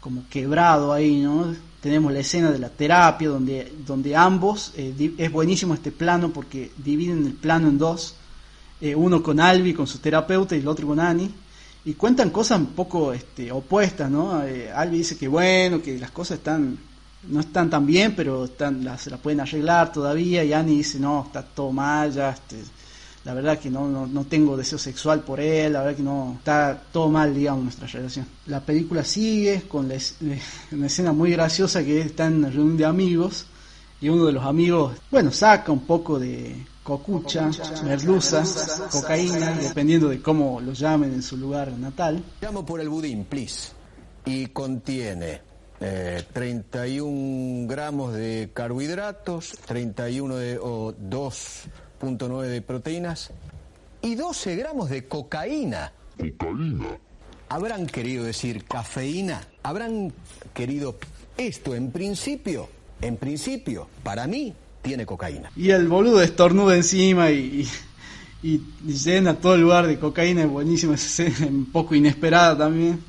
como 0.00 0.24
quebrado 0.28 0.92
ahí, 0.92 1.20
¿no? 1.20 1.54
Tenemos 1.80 2.12
la 2.12 2.20
escena 2.20 2.50
de 2.50 2.58
la 2.58 2.68
terapia 2.68 3.28
donde, 3.28 3.72
donde 3.86 4.14
ambos, 4.14 4.72
eh, 4.76 5.14
es 5.16 5.32
buenísimo 5.32 5.74
este 5.74 5.90
plano 5.90 6.32
porque 6.32 6.70
dividen 6.76 7.26
el 7.26 7.32
plano 7.32 7.68
en 7.68 7.78
dos 7.78 8.14
eh, 8.82 8.96
uno 8.96 9.22
con 9.22 9.38
Albi, 9.38 9.74
con 9.74 9.86
su 9.86 9.98
terapeuta, 9.98 10.56
y 10.56 10.58
el 10.58 10.66
otro 10.66 10.88
con 10.88 10.98
Annie, 10.98 11.30
y 11.84 11.94
cuentan 11.94 12.30
cosas 12.30 12.58
un 12.58 12.66
poco 12.66 13.12
este, 13.12 13.50
opuestas, 13.50 14.10
¿no? 14.10 14.44
Eh, 14.44 14.70
Albi 14.72 14.98
dice 14.98 15.16
que 15.16 15.28
bueno, 15.28 15.82
que 15.82 15.98
las 15.98 16.10
cosas 16.10 16.38
están 16.38 16.78
no 17.28 17.40
están 17.40 17.70
tan 17.70 17.86
bien, 17.86 18.14
pero 18.16 18.44
están, 18.44 18.98
se 18.98 19.10
la 19.10 19.16
pueden 19.16 19.40
arreglar 19.40 19.92
todavía, 19.92 20.42
y 20.44 20.52
Annie 20.52 20.78
dice, 20.78 20.98
no, 20.98 21.24
está 21.26 21.42
todo 21.42 21.70
mal, 21.70 22.12
ya, 22.12 22.30
este, 22.30 22.56
la 23.24 23.34
verdad 23.34 23.58
que 23.58 23.70
no, 23.70 23.86
no, 23.88 24.06
no, 24.06 24.24
tengo 24.24 24.56
deseo 24.56 24.78
sexual 24.78 25.20
por 25.20 25.38
él, 25.38 25.74
la 25.74 25.80
verdad 25.82 25.96
que 25.96 26.02
no, 26.02 26.34
está 26.38 26.82
todo 26.92 27.08
mal, 27.08 27.34
digamos, 27.34 27.64
nuestra 27.64 27.86
relación. 27.86 28.26
La 28.46 28.60
película 28.60 29.04
sigue 29.04 29.62
con 29.68 29.88
la, 29.88 29.96
una 30.72 30.86
escena 30.86 31.12
muy 31.12 31.30
graciosa 31.30 31.84
que 31.84 32.00
está 32.00 32.26
en 32.26 32.38
una 32.38 32.50
reunión 32.50 32.76
de 32.76 32.84
amigos, 32.84 33.46
y 34.00 34.08
uno 34.08 34.26
de 34.26 34.32
los 34.32 34.44
amigos, 34.44 34.96
bueno, 35.10 35.30
saca 35.30 35.70
un 35.70 35.86
poco 35.86 36.18
de 36.18 36.66
cocucha, 36.82 37.50
merluza, 37.84 38.44
cocaína, 38.90 39.52
dependiendo 39.52 40.08
de 40.08 40.20
cómo 40.20 40.60
lo 40.60 40.72
llamen 40.72 41.12
en 41.12 41.22
su 41.22 41.36
lugar 41.36 41.72
natal. 41.72 42.22
Llamo 42.40 42.66
por 42.66 42.80
el 42.80 42.88
budín, 42.88 43.24
please. 43.24 43.72
Y 44.24 44.46
contiene 44.48 45.40
eh, 45.80 46.22
31 46.32 47.66
gramos 47.68 48.14
de 48.14 48.50
carbohidratos, 48.52 49.58
31 49.66 50.36
de, 50.36 50.58
o 50.58 50.94
2.9 50.94 52.42
de 52.42 52.62
proteínas 52.62 53.30
y 54.00 54.14
12 54.14 54.56
gramos 54.56 54.90
de 54.90 55.06
cocaína. 55.08 55.92
¿Cocaína? 56.38 56.98
¿Habrán 57.48 57.86
querido 57.86 58.24
decir 58.24 58.64
cafeína? 58.64 59.42
¿Habrán 59.62 60.12
querido 60.54 60.96
esto 61.36 61.74
en 61.74 61.90
principio? 61.90 62.68
En 63.00 63.16
principio, 63.16 63.88
para 64.02 64.26
mí, 64.26 64.54
tiene 64.82 65.06
cocaína. 65.06 65.50
Y 65.56 65.70
el 65.70 65.88
boludo 65.88 66.20
estornuda 66.20 66.76
encima 66.76 67.30
y, 67.30 67.66
y, 68.42 68.60
llena 68.84 69.34
todo 69.34 69.54
el 69.54 69.62
lugar 69.62 69.86
de 69.86 69.98
cocaína, 69.98 70.42
es 70.42 70.50
buenísima 70.50 70.94
esa 70.94 71.24
un 71.46 71.66
poco 71.66 71.94
inesperada 71.94 72.58
también. 72.58 73.00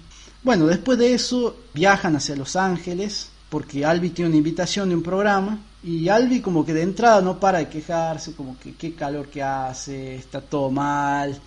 Bueno, 0.44 0.68
después 0.68 0.98
de 0.98 1.14
eso 1.14 1.56
viajan 1.74 2.16
hacia 2.16 2.36
Los 2.36 2.56
Ángeles 2.56 3.30
porque 3.50 3.86
Albi 3.86 4.10
tiene 4.10 4.30
una 4.30 4.38
invitación 4.38 4.90
de 4.90 4.96
un 4.96 5.04
programa 5.04 5.60
y 5.84 6.08
Albi 6.10 6.42
como 6.42 6.66
que 6.66 6.74
de 6.74 6.82
entrada 6.82 7.22
no 7.22 7.40
para 7.40 7.60
de 7.60 7.68
quejarse, 7.68 8.34
como 8.34 8.58
que 8.58 8.74
qué 8.74 8.94
calor 8.94 9.28
que 9.28 9.44
hace, 9.44 10.16
está 10.16 10.42
todo 10.42 10.72
mal, 10.72 11.40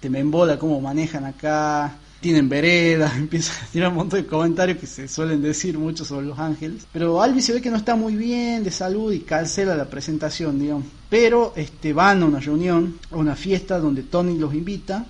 te 0.00 0.10
me 0.10 0.18
embola 0.18 0.58
cómo 0.58 0.80
manejan 0.80 1.24
acá, 1.24 1.96
tienen 2.22 2.48
vereda, 2.48 3.12
empieza 3.18 3.52
a 3.52 3.66
tirar 3.66 3.90
un 3.90 3.96
montón 3.96 4.22
de 4.22 4.26
comentarios 4.26 4.78
que 4.78 4.86
se 4.86 5.08
suelen 5.08 5.42
decir 5.42 5.76
mucho 5.76 6.06
sobre 6.06 6.24
Los 6.24 6.38
Ángeles. 6.38 6.86
Pero 6.90 7.20
Albi 7.20 7.42
se 7.42 7.52
ve 7.52 7.60
que 7.60 7.70
no 7.70 7.76
está 7.76 7.96
muy 7.96 8.16
bien 8.16 8.64
de 8.64 8.70
salud 8.70 9.12
y 9.12 9.20
cancela 9.20 9.76
la 9.76 9.90
presentación, 9.90 10.58
digamos. 10.58 10.86
Pero 11.10 11.52
este, 11.56 11.92
van 11.92 12.22
a 12.22 12.26
una 12.26 12.40
reunión, 12.40 12.98
a 13.10 13.16
una 13.16 13.36
fiesta 13.36 13.78
donde 13.78 14.04
Tony 14.04 14.38
los 14.38 14.54
invita 14.54 15.04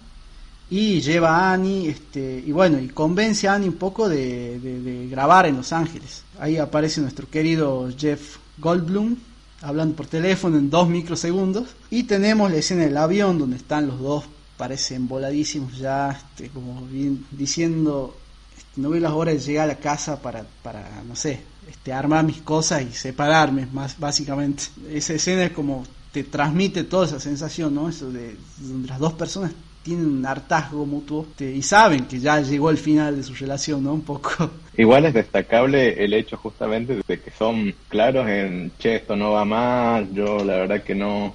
y 0.71 1.03
lleva 1.03 1.37
a 1.37 1.53
Annie, 1.53 1.89
este, 1.89 2.43
y 2.45 2.51
bueno, 2.51 2.81
y 2.81 2.89
convence 2.89 3.47
a 3.47 3.55
Annie 3.55 3.69
un 3.69 3.77
poco 3.77 4.09
de, 4.09 4.59
de, 4.59 4.81
de, 4.81 5.07
grabar 5.09 5.47
en 5.47 5.59
Los 5.59 5.73
Ángeles. 5.73 6.25
Ahí 6.41 6.57
aparece 6.57 7.03
nuestro 7.03 7.29
querido 7.29 7.91
Jeff 7.97 8.39
Goldblum, 8.57 9.17
hablando 9.61 9.95
por 9.95 10.07
teléfono 10.07 10.57
en 10.57 10.71
dos 10.71 10.89
microsegundos, 10.89 11.69
y 11.91 12.05
tenemos 12.05 12.51
la 12.51 12.57
escena 12.57 12.85
del 12.85 12.97
avión 12.97 13.39
donde 13.39 13.57
están 13.57 13.87
los 13.87 14.01
dos, 14.01 14.25
parecen 14.63 15.09
voladísimos 15.09 15.77
ya, 15.77 16.13
este, 16.13 16.49
como 16.49 16.83
bien 16.83 17.27
diciendo, 17.33 18.17
este, 18.57 18.81
no 18.81 18.91
veo 18.91 19.01
las 19.01 19.11
horas 19.11 19.35
de 19.35 19.41
llegar 19.41 19.65
a 19.65 19.73
la 19.75 19.79
casa 19.81 20.23
para, 20.23 20.45
para 20.63 21.03
no 21.05 21.17
sé, 21.17 21.41
este, 21.69 21.93
armar 21.93 22.25
mis 22.25 22.43
cosas 22.43 22.83
y 22.83 22.93
separarme, 22.93 23.67
más 23.73 23.99
básicamente. 23.99 24.63
Esa 24.89 25.15
escena 25.15 25.43
es 25.43 25.51
como 25.51 25.85
te 26.13 26.23
transmite 26.23 26.85
toda 26.85 27.07
esa 27.07 27.19
sensación, 27.19 27.75
¿no? 27.75 27.89
Eso 27.89 28.13
de 28.13 28.37
donde 28.59 28.87
las 28.87 29.01
dos 29.01 29.15
personas 29.15 29.51
tienen 29.83 30.07
un 30.07 30.25
hartazgo 30.25 30.87
mutuo 30.87 31.27
y 31.41 31.63
saben 31.63 32.05
que 32.05 32.21
ya 32.21 32.41
llegó 32.41 32.71
el 32.71 32.79
final 32.79 33.17
de 33.17 33.25
su 33.25 33.35
relación, 33.35 33.83
¿no? 33.83 33.95
Un 33.95 34.03
poco. 34.03 34.49
Igual 34.77 35.07
es 35.07 35.15
destacable 35.15 36.05
el 36.05 36.15
hecho 36.15 36.37
justamente 36.37 37.01
de 37.05 37.21
que 37.21 37.33
son 37.33 37.75
claros 37.89 38.29
en, 38.29 38.71
che, 38.79 38.95
esto 38.95 39.17
no 39.17 39.33
va 39.33 39.45
más, 39.45 40.05
yo 40.13 40.45
la 40.45 40.55
verdad 40.55 40.85
que 40.85 40.95
no, 40.95 41.35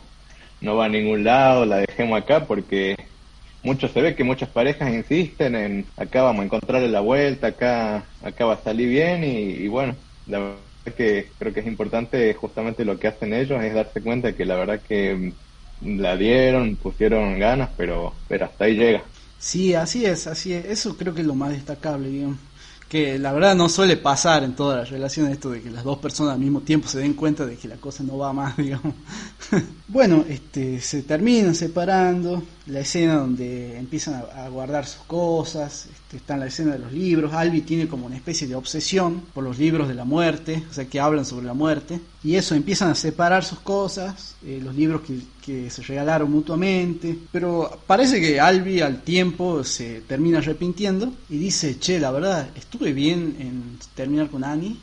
no 0.61 0.75
va 0.75 0.86
a 0.86 0.89
ningún 0.89 1.23
lado, 1.23 1.65
la 1.65 1.78
dejemos 1.78 2.19
acá 2.19 2.45
porque 2.45 2.95
mucho 3.64 3.88
se 3.88 4.01
ve 4.01 4.16
que 4.16 4.24
muchas 4.24 4.49
parejas 4.49 4.93
insisten 4.93 5.55
en, 5.55 5.86
acá 5.97 6.24
vamos 6.24 6.41
a 6.41 6.45
encontrarle 6.45 6.89
la 6.89 7.01
vuelta, 7.01 7.47
acá, 7.47 8.05
acá 8.24 8.45
va 8.45 8.53
a 8.53 8.64
salir 8.64 8.89
bien 8.89 9.24
y, 9.24 9.68
bueno, 9.68 9.95
la 10.28 10.39
verdad 10.39 10.58
que 10.95 11.30
creo 11.38 11.53
que 11.53 11.60
es 11.60 11.68
importante 11.68 12.34
justamente 12.34 12.86
lo 12.86 12.97
que 12.97 13.08
hacen 13.08 13.34
ellos 13.34 13.62
es 13.62 13.74
darse 13.74 14.01
cuenta 14.01 14.34
que 14.34 14.45
la 14.45 14.55
verdad 14.55 14.80
que 14.80 15.34
la 15.82 16.16
dieron, 16.16 16.76
pusieron 16.76 17.38
ganas, 17.39 17.70
pero, 17.78 18.14
pero 18.28 18.45
hasta 18.45 18.66
ahí 18.66 18.76
llega. 18.76 19.03
Sí, 19.39 19.74
así 19.76 20.05
es, 20.05 20.28
así 20.28 20.53
es. 20.53 20.66
Eso 20.66 20.97
creo 20.97 21.14
que 21.14 21.22
es 21.22 21.28
lo 21.28 21.36
más 21.36 21.51
destacable, 21.51 22.10
digamos. 22.10 22.38
Que 22.89 23.20
la 23.20 23.34
verdad 23.34 23.55
no 23.55 23.68
suele 23.68 23.97
pasar 23.97 24.43
en 24.43 24.55
todas 24.55 24.80
las 24.80 24.89
relaciones 24.89 25.34
esto 25.34 25.51
de 25.51 25.62
que 25.62 25.70
las 25.70 25.84
dos 25.84 25.99
personas 25.99 26.34
al 26.34 26.39
mismo 26.39 26.62
tiempo 26.62 26.88
se 26.88 26.99
den 26.99 27.14
cuenta 27.14 27.45
de 27.45 27.58
que 27.58 27.68
la 27.68 27.76
cosa 27.76 28.03
no 28.03 28.18
va 28.18 28.34
más, 28.34 28.55
digamos. 28.58 28.95
bueno, 29.88 30.24
este, 30.28 30.80
se 30.80 31.03
terminan 31.03 31.53
separando, 31.53 32.43
la 32.68 32.82
escena 32.82 33.15
donde 33.15 33.78
empiezan 33.78 34.15
a, 34.36 34.49
guardar 34.49 34.86
sus 34.86 35.01
cosas, 35.03 35.88
este, 35.91 36.18
está 36.18 36.34
en 36.34 36.41
la 36.41 36.47
escena 36.47 36.74
de 36.74 36.80
los 36.80 36.91
libros, 36.91 37.34
Albi 37.34 37.61
tiene 37.61 37.88
como 37.88 38.05
una 38.05 38.15
especie 38.15 38.47
de 38.47 38.55
obsesión 38.55 39.22
por 39.34 39.43
los 39.43 39.57
libros 39.57 39.88
de 39.88 39.93
la 39.93 40.03
muerte, 40.03 40.63
o 40.70 40.74
sea 40.74 40.86
que 40.86 40.99
hablan 40.99 41.26
sobre 41.26 41.45
la 41.45 41.53
muerte, 41.53 41.99
y 42.24 42.36
eso 42.36 42.55
empiezan 42.55 42.89
a 42.91 42.95
separar 42.95 43.45
sus 43.45 43.59
cosas, 43.59 44.36
eh, 44.45 44.59
los 44.61 44.76
libros 44.76 45.01
que, 45.01 45.20
que, 45.45 45.70
se 45.70 45.82
regalaron 45.84 46.30
mutuamente, 46.30 47.18
pero 47.32 47.80
parece 47.88 48.20
que 48.20 48.39
Albi 48.39 48.82
al 48.82 49.01
tiempo 49.01 49.63
se 49.63 50.01
termina 50.01 50.39
arrepintiendo 50.39 51.13
y 51.30 51.38
dice, 51.38 51.80
che, 51.80 51.99
la 51.99 52.11
verdad, 52.11 52.49
estuve 52.55 52.91
bien 52.91 53.36
en 53.39 53.80
terminar 53.95 54.30
con 54.30 54.43
Annie, 54.43 54.78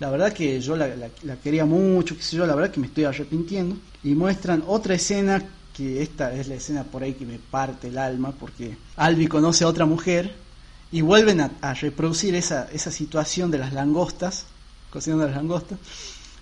la 0.00 0.10
verdad 0.10 0.32
que 0.32 0.60
yo 0.60 0.76
la, 0.76 0.88
la, 0.96 1.08
la 1.22 1.36
quería 1.36 1.64
mucho, 1.64 2.16
qué 2.16 2.22
sé 2.22 2.36
yo, 2.36 2.46
la 2.46 2.56
verdad 2.56 2.72
que 2.72 2.80
me 2.80 2.88
estoy 2.88 3.04
arrepintiendo, 3.04 3.76
y 4.02 4.14
muestran 4.14 4.64
otra 4.66 4.96
escena 4.96 5.44
que 5.74 6.02
esta 6.02 6.32
es 6.34 6.48
la 6.48 6.54
escena 6.54 6.84
por 6.84 7.02
ahí 7.02 7.14
que 7.14 7.26
me 7.26 7.38
parte 7.38 7.88
el 7.88 7.98
alma, 7.98 8.32
porque 8.32 8.76
Albi 8.96 9.26
conoce 9.26 9.64
a 9.64 9.68
otra 9.68 9.86
mujer 9.86 10.34
y 10.90 11.00
vuelven 11.00 11.40
a, 11.40 11.74
reproducir 11.74 12.34
esa, 12.34 12.68
esa 12.72 12.90
situación 12.90 13.50
de 13.50 13.58
las 13.58 13.72
langostas, 13.72 14.44
cocinando 14.90 15.26
las 15.26 15.36
langostas, 15.36 15.78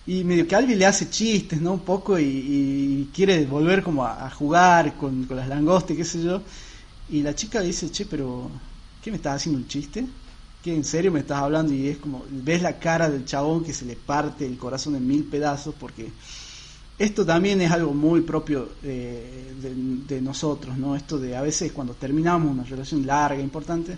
y 0.07 0.24
medio 0.24 0.49
que 0.49 0.57
Albi 0.57 0.74
le 0.74 0.87
hace 0.87 1.09
chistes, 1.09 1.61
¿no? 1.61 1.74
Un 1.74 1.81
poco 1.81 2.18
y, 2.18 3.09
quiere 3.14 3.47
volver 3.47 3.83
como 3.83 4.05
a, 4.05 4.26
a 4.26 4.31
jugar 4.31 4.97
con, 4.97 5.24
con, 5.24 5.37
las 5.37 5.49
langostas, 5.49 5.97
qué 5.97 6.05
sé 6.05 6.22
yo, 6.22 6.43
y 7.09 7.22
la 7.22 7.35
chica 7.35 7.61
dice, 7.61 7.91
che, 7.91 8.07
pero, 8.07 8.51
¿qué 9.03 9.11
me 9.11 9.18
estás 9.18 9.37
haciendo 9.37 9.61
un 9.61 9.68
chiste? 9.68 10.07
¿Qué 10.62 10.74
en 10.74 10.85
serio 10.85 11.11
me 11.11 11.20
estás 11.20 11.39
hablando? 11.39 11.72
Y 11.72 11.89
es 11.89 11.99
como, 11.99 12.24
ves 12.28 12.61
la 12.61 12.78
cara 12.78 13.09
del 13.09 13.24
chabón 13.24 13.64
que 13.64 13.72
se 13.72 13.85
le 13.85 13.97
parte 13.97 14.45
el 14.45 14.59
corazón 14.59 14.95
en 14.95 15.07
mil 15.07 15.24
pedazos 15.24 15.74
porque 15.78 16.11
esto 17.01 17.24
también 17.24 17.62
es 17.62 17.70
algo 17.70 17.94
muy 17.94 18.20
propio 18.20 18.68
eh, 18.84 19.55
de, 19.59 19.74
de, 20.14 20.20
nosotros, 20.20 20.76
¿no? 20.76 20.94
Esto 20.94 21.18
de 21.18 21.34
a 21.34 21.40
veces 21.40 21.72
cuando 21.72 21.94
terminamos 21.94 22.53
una 22.53 22.62
relación 22.64 23.07
larga, 23.07 23.40
importante, 23.40 23.96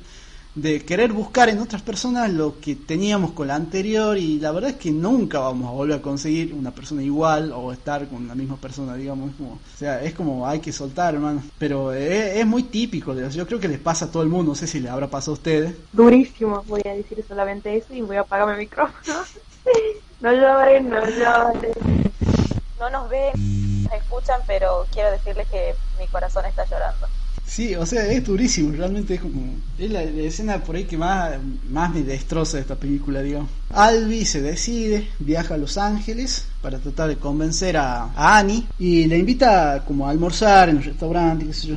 de 0.55 0.84
querer 0.84 1.12
buscar 1.12 1.48
en 1.48 1.59
otras 1.59 1.82
personas 1.82 2.30
lo 2.30 2.61
que 2.61 2.76
teníamos 2.76 3.32
con 3.32 3.48
la 3.48 3.57
anterior 3.57 4.16
y 4.16 4.38
la 4.38 4.53
verdad 4.53 4.70
es 4.70 4.76
que 4.76 4.92
nunca 4.92 5.40
vamos 5.40 5.68
a 5.68 5.72
volver 5.72 5.98
a 5.98 6.03
conseguir 6.03 6.55
una 6.55 6.70
persona 6.70 7.03
igual 7.03 7.53
o 7.53 7.72
estar 7.72 8.07
con 8.07 8.28
la 8.28 8.36
misma 8.36 8.57
persona, 8.57 8.94
digamos, 8.94 9.34
como, 9.36 9.55
o 9.55 9.78
sea, 9.78 10.00
es 10.00 10.14
como 10.14 10.46
hay 10.46 10.61
que 10.61 10.70
soltar, 10.70 11.14
hermano, 11.14 11.42
pero 11.59 11.92
es, 11.92 12.36
es 12.36 12.46
muy 12.46 12.64
típico, 12.64 13.14
yo 13.14 13.46
creo 13.48 13.59
que 13.59 13.68
les 13.68 13.80
pasa 13.80 14.05
a 14.05 14.11
todo 14.12 14.22
el 14.22 14.28
mundo, 14.28 14.53
no 14.53 14.55
sé 14.55 14.68
si 14.68 14.78
les 14.78 14.92
habrá 14.92 15.09
pasado 15.09 15.32
a 15.32 15.34
ustedes. 15.34 15.74
Durísimo, 15.93 16.62
voy 16.68 16.82
a 16.85 16.94
decir 16.94 17.24
solamente 17.27 17.77
eso 17.77 17.93
y 17.94 18.02
voy 18.02 18.16
a 18.16 18.20
apagar 18.20 18.55
mi 18.55 18.59
micrófono. 18.59 19.22
no 20.20 20.32
lloren, 20.32 20.89
no 20.89 21.01
lloren 21.05 22.02
no 22.82 22.90
nos 22.90 23.09
ven, 23.09 23.84
nos 23.84 23.92
escuchan, 23.92 24.40
pero 24.44 24.86
quiero 24.92 25.12
decirles 25.12 25.46
que 25.48 25.74
mi 26.00 26.06
corazón 26.09 26.44
está 26.46 26.64
llorando. 26.64 27.06
Sí, 27.46 27.76
o 27.76 27.86
sea, 27.86 28.06
es 28.06 28.24
durísimo, 28.24 28.72
realmente 28.72 29.14
es 29.14 29.20
como... 29.20 29.54
Es 29.78 29.90
la, 29.90 30.02
la, 30.04 30.22
escena 30.22 30.59
por 30.64 30.74
ahí 30.74 30.84
que 30.84 30.96
más, 30.96 31.34
más 31.68 31.92
me 31.94 32.02
destroza 32.02 32.56
de 32.56 32.62
esta 32.62 32.76
película, 32.76 33.20
digamos. 33.20 33.50
Albi 33.70 34.24
se 34.24 34.40
decide, 34.40 35.09
viaja 35.20 35.54
a 35.54 35.59
Los 35.59 35.76
Ángeles 35.78 36.46
para 36.60 36.78
tratar 36.78 37.09
de 37.09 37.18
convencer 37.18 37.76
a, 37.76 38.10
Annie 38.16 38.66
y 38.78 39.04
le 39.06 39.18
invita 39.18 39.84
como 39.86 40.06
a 40.06 40.10
almorzar 40.10 40.70
en 40.70 40.78
un 40.78 40.82
restaurante, 40.82 41.46
qué 41.46 41.52
sé 41.52 41.66
yo. 41.68 41.76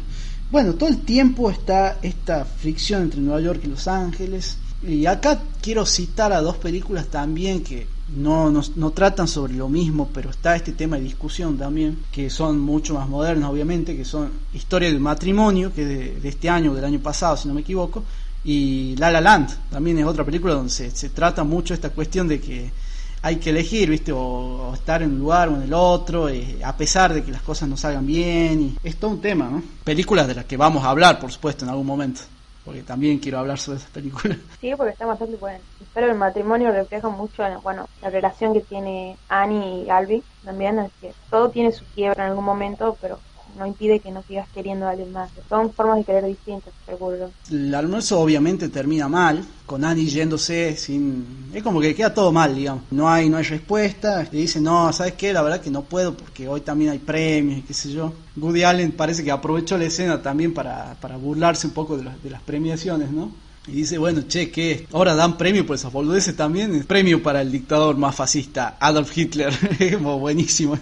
Bueno, 0.49 0.73
todo 0.73 0.89
el 0.89 1.01
tiempo 1.01 1.51
está 1.51 1.97
esta 2.01 2.45
fricción 2.45 3.03
entre 3.03 3.19
Nueva 3.19 3.41
York 3.41 3.61
y 3.63 3.67
Los 3.67 3.87
Ángeles. 3.87 4.57
Y 4.81 5.05
acá 5.05 5.39
quiero 5.61 5.85
citar 5.85 6.31
a 6.31 6.41
dos 6.41 6.57
películas 6.57 7.07
también 7.07 7.63
que 7.63 7.87
no, 8.15 8.51
no, 8.51 8.61
no, 8.75 8.91
tratan 8.91 9.27
sobre 9.27 9.53
lo 9.53 9.67
mismo, 9.67 10.09
pero 10.13 10.29
está 10.29 10.55
este 10.55 10.73
tema 10.73 10.97
de 10.97 11.03
discusión 11.03 11.57
también, 11.57 11.99
que 12.11 12.29
son 12.29 12.59
mucho 12.59 12.93
más 12.93 13.09
modernos, 13.09 13.49
obviamente, 13.49 13.95
que 13.97 14.05
son 14.05 14.31
Historia 14.53 14.89
del 14.89 14.99
Matrimonio, 14.99 15.73
que 15.73 15.85
de, 15.85 16.19
de 16.19 16.29
este 16.29 16.49
año, 16.49 16.73
del 16.73 16.85
año 16.85 16.99
pasado, 16.99 17.35
si 17.35 17.47
no 17.47 17.53
me 17.53 17.61
equivoco, 17.61 18.03
y 18.43 18.95
La 18.97 19.09
La 19.09 19.21
Land, 19.21 19.69
también 19.71 19.97
es 19.97 20.05
otra 20.05 20.23
película 20.23 20.53
donde 20.53 20.69
se, 20.69 20.91
se 20.91 21.09
trata 21.09 21.43
mucho 21.43 21.73
esta 21.73 21.89
cuestión 21.89 22.27
de 22.27 22.39
que 22.39 22.71
hay 23.25 23.37
que 23.37 23.49
elegir, 23.49 23.89
¿viste? 23.89 24.11
O, 24.11 24.71
estar 24.75 25.01
en 25.01 25.13
un 25.13 25.19
lugar 25.19 25.49
o 25.49 25.55
en 25.55 25.63
el 25.63 25.73
otro, 25.73 26.29
eh, 26.29 26.59
a 26.63 26.77
pesar 26.77 27.11
de 27.11 27.23
que 27.23 27.31
las 27.31 27.41
cosas 27.41 27.67
no 27.67 27.75
salgan 27.75 28.05
bien. 28.05 28.61
Y 28.61 28.87
es 28.87 28.97
todo 28.97 29.09
un 29.09 29.19
tema, 29.19 29.49
¿no? 29.49 29.63
Películas 29.83 30.27
de 30.27 30.35
las 30.35 30.45
que 30.45 30.57
vamos 30.57 30.83
a 30.83 30.91
hablar, 30.91 31.19
por 31.19 31.31
supuesto, 31.31 31.65
en 31.65 31.71
algún 31.71 31.87
momento. 31.87 32.21
Porque 32.65 32.83
también 32.83 33.19
quiero 33.19 33.37
hablar 33.37 33.59
sobre 33.59 33.77
esas 33.77 33.91
películas. 33.91 34.37
Sí, 34.59 34.73
porque 34.75 34.93
está 34.93 35.05
bastante 35.05 35.37
bueno. 35.37 35.63
Pero 35.93 36.07
el 36.07 36.15
matrimonio 36.15 36.71
refleja 36.71 37.07
mucho, 37.09 37.43
bueno, 37.61 37.85
la 38.01 38.09
relación 38.09 38.53
que 38.53 38.61
tiene 38.61 39.19
Annie 39.27 39.83
y 39.83 39.89
Albi. 39.89 40.23
También 40.43 40.79
es 40.79 40.91
que 40.99 41.13
todo 41.29 41.51
tiene 41.51 41.71
su 41.71 41.85
quiebra 41.93 42.23
en 42.23 42.29
algún 42.31 42.45
momento, 42.45 42.97
pero 42.99 43.21
no 43.55 43.65
impide 43.65 43.99
que 43.99 44.11
no 44.11 44.23
sigas 44.23 44.47
queriendo 44.53 44.85
a 44.85 44.91
alguien 44.91 45.11
más. 45.11 45.29
Son 45.49 45.71
formas 45.73 45.97
de 45.97 46.03
querer 46.03 46.25
distintas, 46.25 46.73
seguro. 46.85 47.31
El 47.49 47.73
almuerzo 47.73 48.19
obviamente 48.19 48.69
termina 48.69 49.07
mal, 49.07 49.43
con 49.65 49.83
Annie 49.83 50.07
yéndose 50.07 50.75
sin... 50.75 51.49
Es 51.53 51.63
como 51.63 51.81
que 51.81 51.95
queda 51.95 52.13
todo 52.13 52.31
mal, 52.31 52.55
digamos. 52.55 52.83
No 52.91 53.09
hay, 53.09 53.29
no 53.29 53.37
hay 53.37 53.43
respuesta. 53.43 54.27
Le 54.31 54.39
dice, 54.39 54.61
no, 54.61 54.91
¿sabes 54.93 55.13
qué? 55.13 55.33
La 55.33 55.41
verdad 55.41 55.61
que 55.61 55.71
no 55.71 55.83
puedo 55.83 56.15
porque 56.15 56.47
hoy 56.47 56.61
también 56.61 56.91
hay 56.91 56.99
premios 56.99 57.65
qué 57.65 57.73
sé 57.73 57.91
yo. 57.91 58.13
Woody 58.35 58.63
Allen 58.63 58.91
parece 58.91 59.23
que 59.23 59.31
aprovechó 59.31 59.77
la 59.77 59.85
escena 59.85 60.21
también 60.21 60.53
para, 60.53 60.95
para 60.99 61.17
burlarse 61.17 61.67
un 61.67 61.73
poco 61.73 61.97
de, 61.97 62.09
de 62.23 62.29
las 62.29 62.41
premiaciones, 62.41 63.11
¿no? 63.11 63.31
Y 63.67 63.71
dice, 63.71 63.97
bueno, 63.97 64.21
che, 64.27 64.51
¿qué? 64.51 64.87
Ahora 64.91 65.15
dan 65.15 65.37
premio 65.37 65.65
por 65.65 65.75
esas 65.75 65.91
boludeces 65.91 66.35
también. 66.35 66.83
Premio 66.83 67.23
para 67.23 67.41
el 67.41 67.51
dictador 67.51 67.97
más 67.97 68.15
fascista, 68.15 68.77
Adolf 68.79 69.17
Hitler. 69.17 69.51
buenísimo. 70.01 70.77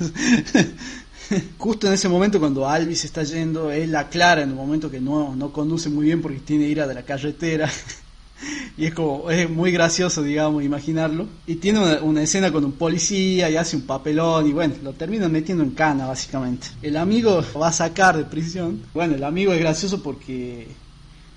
Justo 1.57 1.87
en 1.87 1.93
ese 1.93 2.09
momento 2.09 2.39
cuando 2.39 2.67
Albi 2.67 2.95
se 2.95 3.07
está 3.07 3.23
yendo, 3.23 3.71
él 3.71 3.95
aclara 3.95 4.41
en 4.41 4.51
un 4.51 4.57
momento 4.57 4.89
que 4.89 4.99
no, 4.99 5.35
no 5.35 5.51
conduce 5.51 5.89
muy 5.89 6.05
bien 6.05 6.21
porque 6.21 6.39
tiene 6.39 6.67
ira 6.67 6.87
de 6.87 6.93
la 6.93 7.03
carretera. 7.03 7.69
y 8.77 8.85
es 8.85 8.93
como, 8.93 9.29
es 9.29 9.49
muy 9.49 9.71
gracioso, 9.71 10.23
digamos, 10.23 10.63
imaginarlo. 10.63 11.27
Y 11.47 11.55
tiene 11.55 11.99
una, 12.01 12.23
escena 12.23 12.51
con 12.51 12.65
un 12.65 12.73
policía 12.73 13.49
y 13.49 13.55
hace 13.55 13.75
un 13.75 13.83
papelón 13.83 14.47
y 14.47 14.53
bueno, 14.53 14.75
lo 14.83 14.93
terminan 14.93 15.31
metiendo 15.31 15.63
en 15.63 15.71
cana, 15.71 16.07
básicamente. 16.07 16.67
El 16.81 16.97
amigo 16.97 17.43
va 17.59 17.69
a 17.69 17.73
sacar 17.73 18.17
de 18.17 18.25
prisión. 18.25 18.81
Bueno, 18.93 19.15
el 19.15 19.23
amigo 19.23 19.53
es 19.53 19.59
gracioso 19.59 20.01
porque 20.01 20.67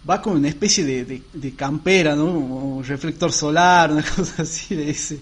va 0.09 0.23
con 0.23 0.37
una 0.37 0.49
especie 0.49 0.85
de, 0.85 1.23
de, 1.33 1.55
campera, 1.55 2.15
¿no? 2.15 2.27
Un 2.27 2.85
reflector 2.85 3.33
solar, 3.33 3.91
una 3.91 4.03
cosa 4.17 4.43
así, 4.43 4.75
le 4.75 4.87
dice, 4.87 5.19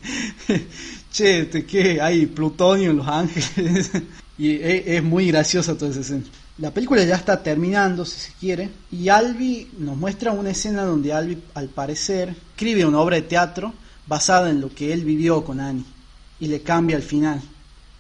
che, 1.11 1.49
¿qué? 1.67 2.01
Hay 2.01 2.27
plutonio 2.27 2.91
en 2.91 2.99
Los 2.99 3.09
Ángeles. 3.09 3.91
Y 4.37 4.59
es, 4.61 5.03
muy 5.03 5.29
graciosa 5.29 5.77
toda 5.77 5.91
esa 5.91 6.01
escena. 6.01 6.25
La 6.59 6.73
película 6.73 7.03
ya 7.05 7.17
está 7.17 7.43
terminando, 7.43 8.05
si 8.05 8.19
se 8.19 8.33
quiere, 8.39 8.71
y 8.91 9.09
Albi 9.09 9.71
nos 9.79 9.97
muestra 9.97 10.33
una 10.33 10.51
escena 10.51 10.85
donde 10.85 11.13
Albi, 11.13 11.43
al 11.55 11.69
parecer, 11.69 12.35
escribe 12.51 12.85
una 12.85 13.01
obra 13.01 13.17
de 13.17 13.23
teatro 13.23 13.75
basada 14.07 14.51
en 14.51 14.61
lo 14.61 14.73
que 14.73 14.93
él 14.93 15.05
vivió 15.05 15.45
con 15.45 15.61
Annie, 15.61 15.85
y 16.41 16.49
le 16.49 16.63
cambia 16.63 16.97
el 16.97 17.03
final. 17.03 17.41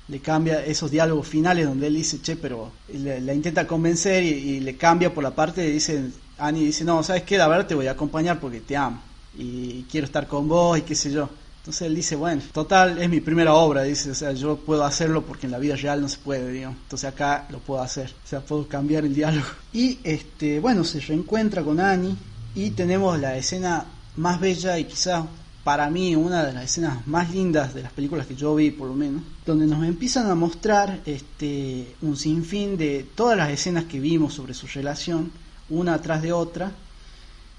Le 0.06 0.20
cambia 0.20 0.64
esos 0.64 0.90
diálogos 0.90 1.26
finales 1.26 1.66
donde 1.66 1.86
él 1.86 1.94
dice, 1.94 2.20
che, 2.20 2.36
pero 2.36 2.72
la 2.92 3.32
intenta 3.32 3.66
convencer 3.66 4.22
y, 4.22 4.60
le 4.60 4.76
cambia 4.76 5.14
por 5.14 5.24
la 5.24 5.34
parte 5.34 5.62
de 5.62 5.70
dice, 5.70 6.10
Annie 6.38 6.66
dice, 6.66 6.84
no, 6.84 7.02
¿sabes 7.02 7.22
qué? 7.22 7.38
La 7.38 7.48
verdad 7.48 7.66
te 7.66 7.74
voy 7.74 7.86
a 7.86 7.92
acompañar 7.92 8.38
porque 8.38 8.60
te 8.60 8.76
amo 8.76 9.00
y 9.36 9.84
quiero 9.90 10.04
estar 10.06 10.26
con 10.28 10.48
vos 10.48 10.78
y 10.78 10.82
qué 10.82 10.94
sé 10.94 11.10
yo. 11.10 11.28
Entonces 11.64 11.86
él 11.86 11.94
dice, 11.94 12.14
bueno, 12.14 12.42
total, 12.52 12.98
es 12.98 13.08
mi 13.08 13.22
primera 13.22 13.54
obra, 13.54 13.84
dice, 13.84 14.10
o 14.10 14.14
sea, 14.14 14.32
yo 14.32 14.58
puedo 14.58 14.84
hacerlo 14.84 15.22
porque 15.22 15.46
en 15.46 15.52
la 15.52 15.58
vida 15.58 15.74
real 15.76 16.02
no 16.02 16.10
se 16.10 16.18
puede, 16.18 16.52
digamos. 16.52 16.76
Entonces 16.82 17.08
acá 17.08 17.46
lo 17.48 17.58
puedo 17.58 17.80
hacer, 17.80 18.12
o 18.22 18.28
sea, 18.28 18.40
puedo 18.40 18.68
cambiar 18.68 19.06
el 19.06 19.14
diálogo. 19.14 19.46
Y, 19.72 19.98
este, 20.04 20.60
bueno, 20.60 20.84
se 20.84 21.00
reencuentra 21.00 21.62
con 21.62 21.80
Annie 21.80 22.14
y 22.54 22.72
tenemos 22.72 23.18
la 23.18 23.34
escena 23.38 23.86
más 24.16 24.38
bella 24.38 24.78
y 24.78 24.84
quizás 24.84 25.24
para 25.64 25.88
mí 25.88 26.14
una 26.14 26.44
de 26.44 26.52
las 26.52 26.64
escenas 26.64 27.06
más 27.06 27.30
lindas 27.30 27.72
de 27.72 27.82
las 27.82 27.92
películas 27.92 28.26
que 28.26 28.36
yo 28.36 28.54
vi, 28.54 28.70
por 28.70 28.88
lo 28.88 28.94
menos, 28.94 29.22
donde 29.46 29.66
nos 29.66 29.82
empiezan 29.84 30.30
a 30.30 30.34
mostrar 30.34 31.00
este, 31.06 31.94
un 32.02 32.14
sinfín 32.18 32.76
de 32.76 33.06
todas 33.14 33.38
las 33.38 33.48
escenas 33.48 33.84
que 33.84 34.00
vimos 34.00 34.34
sobre 34.34 34.52
su 34.52 34.66
relación, 34.66 35.32
una 35.70 35.94
atrás 35.94 36.20
de 36.20 36.30
otra, 36.34 36.72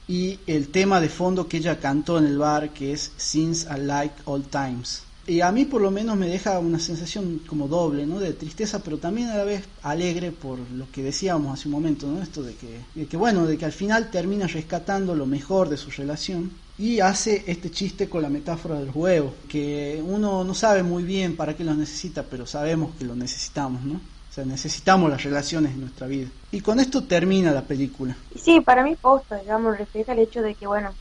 y 0.08 0.40
el 0.48 0.70
tema 0.70 1.02
de 1.02 1.10
fondo 1.10 1.48
que 1.48 1.58
ella 1.58 1.80
cantó 1.80 2.18
en 2.18 2.26
el 2.26 2.38
bar 2.38 2.72
que 2.72 2.94
es 2.94 3.12
Since 3.18 3.68
I 3.70 3.80
Like 3.82 4.16
All 4.26 4.44
Times. 4.44 5.04
Y 5.28 5.42
a 5.42 5.52
mí 5.52 5.66
por 5.66 5.82
lo 5.82 5.90
menos 5.90 6.16
me 6.18 6.28
deja 6.28 6.60
una 6.60 6.78
sensación 6.78 7.42
como 7.48 7.68
doble, 7.68 8.06
¿no? 8.06 8.20
De 8.20 8.34
tristeza, 8.34 8.84
pero 8.84 9.00
también 9.00 9.30
a 9.30 9.38
la 9.38 9.44
vez 9.44 9.64
alegre 9.82 10.32
por 10.32 10.60
lo 10.60 10.90
que 10.92 11.02
decíamos 11.02 11.52
hace 11.52 11.68
un 11.68 11.72
momento, 11.72 12.08
¿no? 12.08 12.22
Esto 12.22 12.44
de 12.44 12.54
que, 12.54 12.82
de 12.94 13.08
que 13.08 13.18
bueno, 13.18 13.48
de 13.48 13.58
que 13.58 13.66
al 13.66 13.72
final 13.72 14.12
termina 14.12 14.46
rescatando 14.46 15.16
lo 15.16 15.26
mejor 15.26 15.68
de 15.70 15.78
su 15.78 15.90
relación 15.90 16.52
y 16.78 17.00
hace 17.00 17.44
este 17.48 17.72
chiste 17.72 18.08
con 18.08 18.22
la 18.22 18.30
metáfora 18.30 18.78
de 18.80 18.86
los 18.86 18.96
huevos, 18.96 19.34
que 19.50 20.04
uno 20.06 20.44
no 20.44 20.54
sabe 20.54 20.84
muy 20.84 21.04
bien 21.04 21.36
para 21.36 21.56
qué 21.56 21.64
los 21.64 21.76
necesita, 21.78 22.22
pero 22.22 22.46
sabemos 22.46 22.94
que 23.00 23.06
lo 23.06 23.16
necesitamos, 23.16 23.84
¿no? 23.84 24.00
Necesitamos 24.44 25.10
las 25.10 25.24
relaciones 25.24 25.74
en 25.74 25.82
nuestra 25.82 26.08
vida. 26.08 26.28
Y 26.52 26.62
con 26.62 26.80
esto 26.80 27.08
termina 27.08 27.52
la 27.52 27.62
película. 27.62 28.16
Sí, 28.36 28.60
para 28.62 28.84
mí 28.84 28.96
posta, 28.96 29.38
digamos, 29.38 29.78
refleja 29.78 30.14
el 30.14 30.20
hecho 30.20 30.42
de 30.42 30.56
que, 30.56 30.68
bueno, 30.68 30.94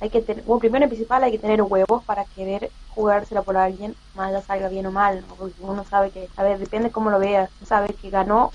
hay 0.00 0.08
que 0.08 0.22
tener, 0.22 0.44
bueno, 0.44 0.60
primero 0.60 0.86
y 0.86 0.88
principal 0.88 1.22
hay 1.24 1.32
que 1.32 1.38
tener 1.38 1.60
huevos 1.62 2.04
para 2.04 2.24
querer 2.24 2.70
jugársela 2.88 3.42
por 3.42 3.56
alguien, 3.56 3.94
más 4.14 4.32
ya 4.32 4.40
salga 4.40 4.68
bien 4.68 4.86
o 4.86 4.90
mal, 4.90 5.24
porque 5.38 5.54
uno 5.60 5.84
sabe 5.84 6.10
que, 6.10 6.28
a 6.36 6.42
ver, 6.42 6.58
depende 6.58 6.90
cómo 6.90 7.10
lo 7.10 7.18
veas, 7.18 7.50
sabe 7.62 7.88
que 7.88 8.08
ganó 8.08 8.50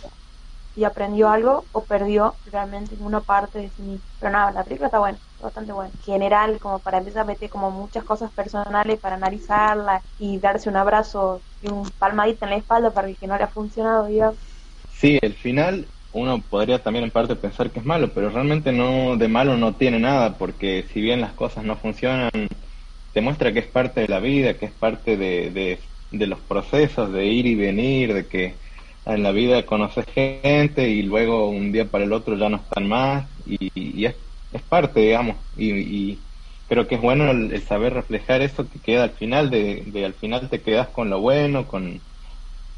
y 0.76 0.84
aprendió 0.84 1.30
algo 1.30 1.66
o 1.72 1.82
perdió 1.82 2.36
realmente 2.46 2.96
en 2.96 3.04
una 3.04 3.22
parte 3.22 3.60
de 3.60 3.70
sí 3.70 3.82
mismo. 3.82 4.06
Pero 4.20 4.32
nada, 4.32 4.52
la 4.52 4.64
película 4.64 4.88
está 4.88 5.00
buena 5.00 5.20
bastante 5.46 5.74
bueno. 5.74 5.92
General, 6.02 6.60
como 6.60 6.80
para 6.80 6.98
empezar 6.98 7.24
a 7.24 7.26
meter 7.26 7.50
como 7.50 7.72
muchas 7.72 8.04
cosas 8.04 8.32
personales 8.32 9.00
para 9.00 9.16
analizarla 9.16 10.04
y 10.18 10.40
darse 10.40 10.70
un 10.70 10.78
abrazo 10.78 11.42
y 11.62 11.72
un 11.72 11.84
palmadito 11.98 12.46
en 12.46 12.52
la 12.52 12.58
espalda 12.58 12.92
para 12.92 13.14
que 13.14 13.28
no 13.28 13.38
le 13.38 13.44
ha 13.44 13.48
funcionado, 13.48 14.08
digamos. 14.08 14.38
Sí, 14.92 15.18
el 15.22 15.34
final 15.34 15.88
uno 16.16 16.42
podría 16.42 16.82
también 16.82 17.04
en 17.04 17.12
parte 17.12 17.36
pensar 17.36 17.72
que 17.72 17.80
es 17.80 17.86
malo, 17.86 18.14
pero 18.14 18.30
realmente 18.30 18.72
no 18.72 19.18
de 19.18 19.28
malo 19.28 19.58
no 19.58 19.76
tiene 19.76 20.00
nada, 20.00 20.38
porque 20.38 20.86
si 20.94 21.02
bien 21.02 21.20
las 21.20 21.34
cosas 21.34 21.66
no 21.66 21.76
funcionan, 21.76 22.30
te 23.12 23.22
muestra 23.22 23.52
que 23.52 23.60
es 23.60 23.68
parte 23.68 24.02
de 24.02 24.08
la 24.08 24.20
vida, 24.20 24.58
que 24.58 24.66
es 24.66 24.72
parte 24.72 25.18
de, 25.18 25.80
de, 26.12 26.28
los 26.28 26.40
procesos 26.40 27.12
de 27.12 27.26
ir 27.26 27.46
y 27.46 27.56
venir, 27.56 28.14
de 28.14 28.28
que 28.28 28.56
en 29.06 29.24
la 29.24 29.32
vida 29.32 29.66
conoces 29.66 30.06
gente 30.14 30.90
y 30.90 31.04
luego 31.04 31.50
un 31.50 31.72
día 31.74 31.92
para 31.92 32.06
el 32.06 32.14
otro 32.14 32.38
ya 32.38 32.50
no 32.50 32.58
están 32.58 32.88
más 32.88 33.28
y, 33.46 33.70
y 33.74 34.06
es 34.06 34.16
es 34.56 34.64
parte, 34.64 35.02
digamos, 35.02 35.38
y, 35.58 36.20
creo 36.68 36.88
que 36.88 36.96
es 36.96 37.02
bueno 37.02 37.30
el, 37.30 37.62
saber 37.62 37.94
reflejar 37.94 38.42
eso 38.42 38.68
que 38.70 38.80
queda 38.80 39.04
al 39.04 39.12
final, 39.12 39.50
de, 39.50 40.04
al 40.04 40.14
final 40.14 40.50
te 40.50 40.62
quedas 40.62 40.88
con 40.88 41.10
lo 41.10 41.20
bueno, 41.20 41.68
con 41.68 42.00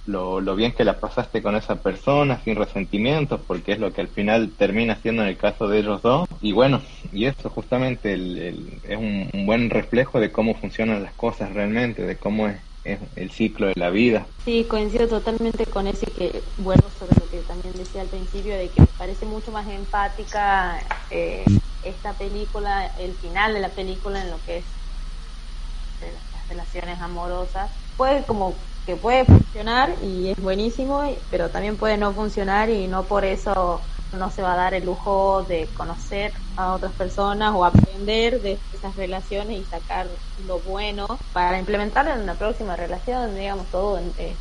lo, 0.05 0.41
lo, 0.41 0.55
bien 0.55 0.73
que 0.73 0.83
la 0.83 0.99
pasaste 0.99 1.41
con 1.41 1.55
esa 1.55 1.81
persona, 1.81 2.41
sin 2.43 2.55
resentimientos, 2.55 3.41
porque 3.47 3.73
es 3.73 3.79
lo 3.79 3.93
que 3.93 4.01
al 4.01 4.07
final 4.07 4.51
termina 4.57 4.95
siendo 4.97 5.23
en 5.23 5.29
el 5.29 5.37
caso 5.37 5.67
de 5.67 5.79
ellos 5.79 6.01
dos. 6.01 6.27
Y 6.41 6.51
bueno, 6.51 6.81
y 7.11 7.25
eso 7.25 7.49
justamente 7.49 8.13
es 8.13 8.97
un 8.97 9.45
buen 9.45 9.69
reflejo 9.69 10.19
de 10.19 10.31
cómo 10.31 10.55
funcionan 10.55 11.03
las 11.03 11.13
cosas 11.13 11.53
realmente, 11.53 12.03
de 12.03 12.17
cómo 12.17 12.47
es 12.47 12.57
es 12.87 12.99
el 13.15 13.31
ciclo 13.31 13.67
de 13.67 13.73
la 13.75 13.89
vida. 13.89 14.27
Sí, 14.45 14.65
coincido 14.65 15.07
totalmente 15.07 15.65
con 15.65 15.87
ese 15.87 16.05
que 16.05 16.43
vuelvo 16.57 16.89
sobre 16.89 17.19
lo 17.19 17.29
que 17.29 17.41
también 17.41 17.73
decía 17.73 18.01
al 18.01 18.07
principio, 18.07 18.55
de 18.55 18.69
que 18.71 18.85
parece 18.97 19.25
mucho 19.25 19.51
más 19.51 19.67
empática 19.67 20.79
eh, 21.09 21.45
esta 21.81 22.17
película, 22.17 22.93
el 22.97 23.15
final 23.15 23.53
de 23.53 23.59
la 23.59 23.69
película 23.69 24.21
en 24.21 24.31
lo 24.31 24.41
que 24.43 24.57
es 24.57 24.77
las 25.99 26.47
relaciones 26.47 26.99
amorosas. 27.01 27.71
Puede 27.95 28.23
como 28.25 28.55
que 28.85 28.95
puede 28.95 29.25
funcionar 29.25 29.95
y 30.01 30.29
es 30.29 30.41
buenísimo, 30.41 31.03
pero 31.29 31.49
también 31.49 31.75
puede 31.75 31.97
no 31.97 32.13
funcionar 32.13 32.69
y 32.69 32.87
no 32.87 33.03
por 33.03 33.25
eso 33.25 33.81
no 34.13 34.31
se 34.31 34.41
va 34.41 34.53
a 34.53 34.57
dar 34.57 34.73
el 34.73 34.85
lujo 34.85 35.43
de 35.43 35.67
conocer 35.75 36.33
a 36.55 36.73
otras 36.73 36.93
personas 36.93 37.53
o 37.53 37.65
aprender 37.65 38.41
de 38.41 38.57
esas 38.73 38.95
relaciones 38.95 39.59
y 39.59 39.63
sacar 39.65 40.07
lo 40.45 40.59
bueno 40.59 41.05
para 41.33 41.59
implementarlo 41.59 42.13
en 42.13 42.21
una 42.21 42.35
próxima 42.35 42.75
relación, 42.75 43.35
digamos, 43.35 43.65
todo 43.67 43.97
este, 43.97 44.37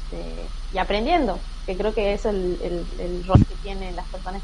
y 0.72 0.78
aprendiendo, 0.78 1.38
que 1.66 1.76
creo 1.76 1.92
que 1.94 2.14
eso 2.14 2.28
es 2.30 2.34
el, 2.34 2.86
el, 3.00 3.24
rol 3.26 3.44
que 3.44 3.54
tienen 3.56 3.96
las 3.96 4.06
personas 4.06 4.42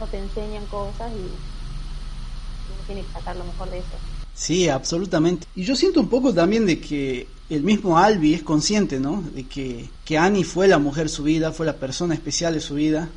que 0.00 0.06
te 0.06 0.18
enseñan 0.18 0.64
cosas 0.66 1.10
y 1.12 1.20
uno 1.20 2.82
tiene 2.86 3.02
que 3.02 3.12
sacar 3.12 3.36
lo 3.36 3.44
mejor 3.44 3.70
de 3.70 3.78
eso. 3.78 3.86
Sí, 4.34 4.68
absolutamente. 4.68 5.46
Y 5.54 5.64
yo 5.64 5.74
siento 5.74 5.98
un 5.98 6.08
poco 6.08 6.34
también 6.34 6.66
de 6.66 6.78
que 6.78 7.26
el 7.48 7.62
mismo 7.62 7.96
Albi 7.96 8.34
es 8.34 8.42
consciente, 8.42 9.00
¿no? 9.00 9.22
De 9.34 9.44
que, 9.44 9.88
que 10.04 10.18
Annie 10.18 10.44
fue 10.44 10.68
la 10.68 10.78
mujer 10.78 11.08
su 11.08 11.22
vida, 11.22 11.52
fue 11.52 11.64
la 11.64 11.72
persona 11.72 12.12
especial 12.12 12.52
de 12.52 12.60
su 12.60 12.74
vida 12.74 13.08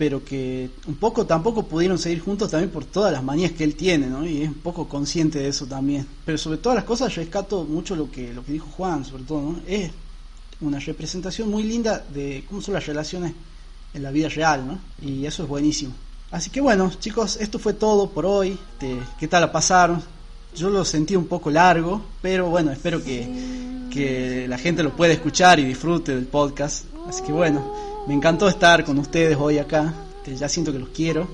pero 0.00 0.24
que 0.24 0.70
un 0.86 0.94
poco 0.94 1.26
tampoco 1.26 1.64
pudieron 1.64 1.98
seguir 1.98 2.20
juntos 2.20 2.50
también 2.50 2.70
por 2.70 2.86
todas 2.86 3.12
las 3.12 3.22
manías 3.22 3.52
que 3.52 3.64
él 3.64 3.74
tiene, 3.74 4.06
¿no? 4.06 4.26
Y 4.26 4.40
es 4.40 4.48
un 4.48 4.54
poco 4.54 4.88
consciente 4.88 5.40
de 5.40 5.48
eso 5.48 5.66
también. 5.66 6.06
Pero 6.24 6.38
sobre 6.38 6.56
todas 6.56 6.76
las 6.76 6.84
cosas 6.86 7.14
rescato 7.14 7.64
mucho 7.64 7.94
lo 7.94 8.10
que, 8.10 8.32
lo 8.32 8.42
que 8.42 8.52
dijo 8.52 8.66
Juan, 8.78 9.04
sobre 9.04 9.24
todo, 9.24 9.42
¿no? 9.42 9.60
Es 9.66 9.90
una 10.62 10.78
representación 10.78 11.50
muy 11.50 11.64
linda 11.64 12.02
de 12.14 12.46
cómo 12.48 12.62
son 12.62 12.72
las 12.72 12.86
relaciones 12.86 13.34
en 13.92 14.02
la 14.02 14.10
vida 14.10 14.30
real, 14.30 14.66
¿no? 14.66 14.78
Y 15.06 15.26
eso 15.26 15.42
es 15.42 15.48
buenísimo. 15.50 15.92
Así 16.30 16.48
que 16.48 16.62
bueno, 16.62 16.90
chicos, 16.98 17.36
esto 17.36 17.58
fue 17.58 17.74
todo 17.74 18.08
por 18.08 18.24
hoy. 18.24 18.58
Este, 18.72 18.96
¿Qué 19.18 19.28
tal 19.28 19.42
la 19.42 19.52
pasaron? 19.52 20.02
Yo 20.56 20.70
lo 20.70 20.82
sentí 20.86 21.14
un 21.14 21.26
poco 21.26 21.50
largo, 21.50 22.02
pero 22.22 22.48
bueno, 22.48 22.72
espero 22.72 23.04
que, 23.04 23.28
que 23.92 24.46
la 24.48 24.56
gente 24.56 24.82
lo 24.82 24.96
pueda 24.96 25.12
escuchar 25.12 25.60
y 25.60 25.64
disfrute 25.64 26.14
del 26.14 26.24
podcast. 26.24 26.86
Así 27.06 27.22
que 27.22 27.32
bueno, 27.32 27.90
me 28.10 28.16
encantó 28.16 28.48
estar 28.48 28.84
con 28.84 28.98
ustedes 28.98 29.36
hoy 29.38 29.58
acá. 29.58 29.94
que 30.24 30.34
Ya 30.34 30.48
siento 30.48 30.72
que 30.72 30.80
los 30.80 30.88
quiero. 30.88 31.28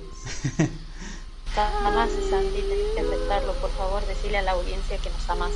Santi, 1.54 2.60
tenés 2.68 2.94
que 2.94 3.00
aceptarlo, 3.00 3.54
por 3.54 3.70
favor, 3.70 4.06
decirle 4.06 4.36
a 4.36 4.42
la 4.42 4.50
audiencia 4.50 4.98
que 4.98 5.08
nos 5.08 5.30
amas. 5.30 5.52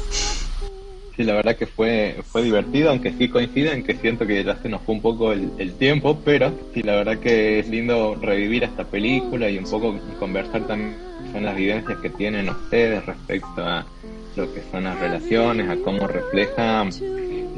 Sí, 1.15 1.25
la 1.25 1.35
verdad 1.35 1.57
que 1.57 1.67
fue, 1.67 2.17
fue 2.33 2.43
divertido, 2.43 2.89
aunque 2.89 3.13
sí 3.13 3.29
coincide 3.29 3.75
en 3.75 3.85
que 3.85 3.97
siento 3.97 4.27
que 4.27 4.43
ya 4.43 4.57
se 4.63 4.71
nos 4.71 4.81
fue 4.81 4.95
un 4.95 5.03
poco 5.03 5.33
el, 5.33 5.51
el 5.59 5.75
tiempo, 5.75 6.19
pero 6.25 6.55
sí, 6.73 6.81
la 6.83 6.95
verdad 6.95 7.19
que 7.19 7.59
es 7.59 7.69
lindo 7.69 8.15
revivir 8.15 8.65
esta 8.65 8.85
película 8.85 9.51
y 9.51 9.59
un 9.59 9.65
poco 9.65 9.95
conversar 10.19 10.67
también 10.67 10.97
con 11.35 11.45
las 11.45 11.55
vivencias 11.55 11.99
que 11.99 12.09
tienen 12.09 12.49
ustedes 12.49 13.05
respecto 13.05 13.63
a 13.63 13.85
lo 14.37 14.55
que 14.55 14.63
son 14.71 14.85
las 14.85 14.99
relaciones, 14.99 15.69
a 15.69 15.77
cómo 15.85 16.07
refleja 16.07 16.89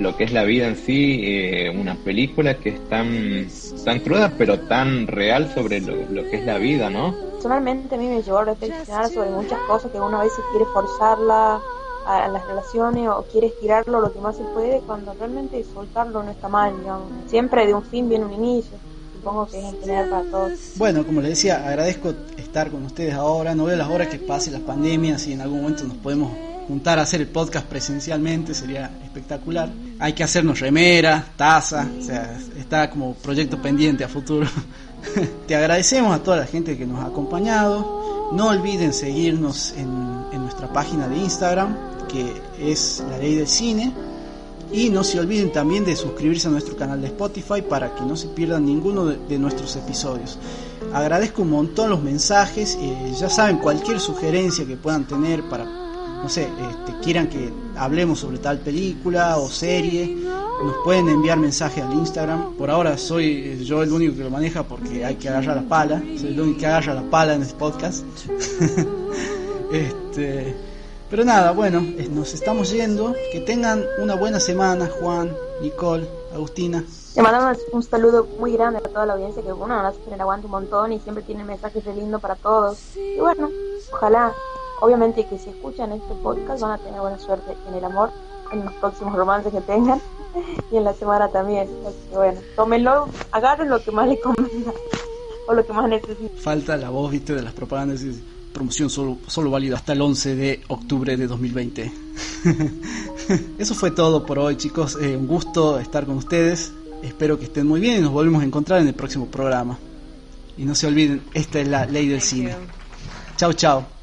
lo 0.03 0.17
que 0.17 0.25
es 0.25 0.33
la 0.33 0.45
vida 0.45 0.67
en 0.67 0.77
sí, 0.77 1.21
eh, 1.25 1.71
una 1.71 1.95
película 1.95 2.59
que 2.59 2.71
es 2.71 2.89
tan, 2.89 3.47
tan 3.85 4.01
cruda 4.01 4.33
pero 4.37 4.61
tan 4.61 5.07
real 5.07 5.53
sobre 5.55 5.81
lo, 5.81 5.95
lo 6.11 6.29
que 6.29 6.39
es 6.39 6.45
la 6.45 6.59
vida, 6.59 6.91
¿no? 6.91 7.15
Personalmente 7.33 7.95
a 7.95 7.99
mí 7.99 8.09
me 8.09 8.23
llevó 8.23 8.39
a 8.39 8.45
reflexionar 8.45 9.09
sobre 9.09 9.31
muchas 9.31 9.59
cosas 9.61 9.91
que 9.91 9.99
uno 9.99 10.21
a 10.21 10.25
veces 10.25 10.41
quiere 10.51 10.67
forzarla 10.73 11.61
a, 12.07 12.25
a 12.25 12.29
las 12.29 12.47
relaciones 12.47 13.09
o 13.09 13.25
quiere 13.31 13.49
estirarlo 13.49 14.01
lo 14.01 14.13
que 14.13 14.21
más 14.21 14.37
se 14.37 14.45
puede 14.45 14.81
cuando 14.81 15.15
realmente 15.15 15.65
soltarlo 15.73 16.23
no 16.23 16.31
está 16.31 16.49
mal, 16.49 16.77
digamos. 16.79 17.09
Siempre 17.29 17.67
de 17.67 17.75
un 17.75 17.83
fin 17.83 18.09
viene 18.09 18.25
un 18.25 18.33
inicio. 18.35 18.77
Supongo 19.15 19.47
que 19.47 19.59
es 19.59 19.65
en 19.65 19.81
general 19.81 20.11
para 20.11 20.31
todos. 20.31 20.73
Bueno, 20.77 21.07
como 21.07 21.21
les 21.21 21.31
decía, 21.31 21.67
agradezco 21.67 22.13
estar 22.37 22.71
con 22.71 22.85
ustedes 22.85 23.15
ahora. 23.15 23.55
No 23.55 23.67
veo 23.67 23.77
las 23.77 23.89
horas 23.89 24.09
que 24.09 24.19
pase 24.19 24.51
las 24.51 24.63
pandemias 24.63 25.29
y 25.29 25.33
en 25.33 25.41
algún 25.41 25.63
momento 25.63 25.85
nos 25.85 25.97
podemos 25.99 26.33
juntar 26.67 26.99
a 26.99 27.03
hacer 27.03 27.21
el 27.21 27.29
podcast 27.29 27.67
presencialmente, 27.67 28.55
sería 28.55 28.91
espectacular. 29.05 29.69
Hay 30.03 30.15
que 30.15 30.25
hacernos 30.25 30.59
remera, 30.59 31.25
taza, 31.37 31.89
o 31.97 32.03
sea, 32.03 32.37
está 32.59 32.91
como 32.91 33.15
proyecto 33.15 33.63
pendiente 33.63 34.03
a 34.03 34.09
futuro. 34.09 34.49
Te 35.47 35.55
agradecemos 35.55 36.13
a 36.13 36.21
toda 36.21 36.39
la 36.39 36.47
gente 36.47 36.77
que 36.77 36.85
nos 36.85 36.99
ha 36.99 37.07
acompañado. 37.07 38.31
No 38.33 38.49
olviden 38.49 38.93
seguirnos 38.93 39.73
en, 39.77 39.87
en 40.33 40.43
nuestra 40.43 40.73
página 40.73 41.07
de 41.07 41.19
Instagram, 41.19 41.77
que 42.09 42.35
es 42.59 43.01
La 43.09 43.19
Ley 43.19 43.37
del 43.37 43.47
Cine. 43.47 43.93
Y 44.73 44.91
no 44.91 45.05
se 45.05 45.21
olviden 45.21 45.53
también 45.53 45.85
de 45.85 45.95
suscribirse 45.95 46.49
a 46.49 46.51
nuestro 46.51 46.77
canal 46.77 47.01
de 47.01 47.07
Spotify 47.07 47.63
para 47.63 47.95
que 47.95 48.03
no 48.03 48.17
se 48.17 48.27
pierdan 48.27 48.67
ninguno 48.67 49.05
de, 49.05 49.19
de 49.29 49.39
nuestros 49.39 49.77
episodios. 49.77 50.37
Agradezco 50.93 51.43
un 51.43 51.51
montón 51.51 51.91
los 51.91 52.03
mensajes. 52.03 52.77
eh, 52.81 53.15
ya 53.21 53.31
saben, 53.31 53.59
cualquier 53.59 54.01
sugerencia 54.01 54.67
que 54.67 54.77
puedan 54.77 55.05
tener 55.07 55.49
para, 55.49 55.65
no 56.23 56.29
sé, 56.29 56.43
este, 56.71 57.01
quieran 57.03 57.29
que 57.29 57.53
hablemos 57.77 58.21
sobre 58.21 58.39
tal 58.39 58.59
película 58.59 59.39
o 59.39 59.49
serie, 59.49 60.17
nos 60.63 60.77
pueden 60.85 61.09
enviar 61.09 61.39
mensaje 61.39 61.83
al 61.83 61.93
Instagram. 61.95 62.55
Por 62.55 62.71
ahora 62.71 62.97
soy 62.97 63.57
eh, 63.61 63.65
yo 63.65 63.83
el 63.83 63.93
único 63.93 64.17
que 64.17 64.23
lo 64.23 64.31
maneja 64.31 64.63
porque 64.63 65.05
hay 65.05 65.17
que 65.17 65.29
agarrar 65.29 65.57
la 65.57 65.69
pala. 65.69 66.03
Soy 66.17 66.29
el 66.29 66.41
único 66.41 66.61
que 66.61 66.67
agarra 66.67 66.95
la 66.95 67.03
pala 67.03 67.35
en 67.35 67.43
este 67.43 67.55
podcast. 67.55 68.05
este, 69.73 70.55
pero 71.11 71.25
nada, 71.25 71.51
bueno, 71.53 71.81
nos 72.11 72.33
estamos 72.35 72.71
yendo. 72.71 73.15
Que 73.33 73.41
tengan 73.41 73.85
una 74.01 74.15
buena 74.15 74.39
semana, 74.39 74.89
Juan, 75.01 75.35
Nicole, 75.61 76.09
Agustina. 76.33 76.85
Le 77.17 77.23
mandamos 77.23 77.59
un 77.73 77.83
saludo 77.83 78.27
muy 78.39 78.53
grande 78.53 78.79
a 78.79 78.89
toda 78.89 79.05
la 79.05 79.13
audiencia 79.15 79.43
que 79.43 79.53
bueno, 79.53 79.83
nos 79.83 79.95
hacen 79.95 80.15
el 80.15 80.21
aguante 80.21 80.47
un 80.47 80.53
montón 80.53 80.93
y 80.93 81.01
siempre 81.01 81.23
tienen 81.23 81.47
mensajes 81.47 81.85
de 81.85 81.95
lindo 81.95 82.19
para 82.21 82.37
todos. 82.37 82.79
Y 82.97 83.19
bueno, 83.19 83.51
ojalá, 83.93 84.33
obviamente 84.83 85.25
que 85.27 85.39
si 85.39 85.51
escuchan 85.51 85.93
este 85.93 86.15
podcast 86.23 86.61
van 86.61 86.73
a 86.73 86.79
tener 86.79 87.01
buena 87.01 87.19
suerte 87.19 87.57
en 87.69 87.75
el 87.75 87.85
amor, 87.85 88.11
en 88.51 88.65
los 88.65 88.75
próximos 88.75 89.15
romances 89.15 89.53
que 89.53 89.61
tengan 89.61 90.01
y 90.73 90.77
en 90.77 90.85
la 90.85 90.93
semana 90.93 91.29
también. 91.29 91.69
Así 91.87 91.97
que 92.11 92.17
bueno, 92.17 92.41
tómenlo, 92.57 93.09
agarren 93.31 93.71
lo 93.71 93.81
que 93.81 93.93
más 93.93 94.09
les 94.09 94.21
convenga 94.21 94.73
o 95.49 95.55
lo 95.55 95.65
que 95.65 95.73
más 95.73 95.89
necesiten. 95.89 96.37
Falta 96.37 96.77
la 96.77 96.91
voz, 96.91 97.13
viste, 97.13 97.33
de 97.35 97.43
las 97.43 97.55
propagandas. 97.55 98.01
dice, 98.01 98.21
Promoción 98.53 98.91
solo, 98.91 99.17
solo 99.29 99.51
válida 99.51 99.77
hasta 99.77 99.95
el 99.95 100.03
11 100.03 100.35
de 100.35 100.61
octubre 100.69 101.17
de 101.17 101.27
2020. 101.27 101.93
Eso 103.59 103.75
fue 103.75 103.93
todo 103.93 104.27
por 104.27 104.39
hoy, 104.39 104.57
chicos. 104.57 104.99
Eh, 105.01 105.17
un 105.17 105.27
gusto 105.27 105.79
estar 105.79 106.05
con 106.05 106.17
ustedes. 106.17 106.71
Espero 107.03 107.39
que 107.39 107.47
estén 107.47 107.67
muy 107.67 107.81
bien 107.81 107.99
y 107.99 108.01
nos 108.03 108.13
volvemos 108.13 108.43
a 108.43 108.45
encontrar 108.45 108.83
en 108.83 108.89
el 108.89 108.95
próximo 108.95 109.27
programa. 109.27 109.79
Y 110.59 110.65
no 110.65 110.75
se 110.75 110.87
olviden, 110.87 111.23
esta 111.33 111.61
es 111.61 111.69
la 111.69 111.87
ley 111.87 112.09
del 112.09 112.21
cine. 112.21 112.55
Chao, 113.39 113.55
chao. 113.55 114.02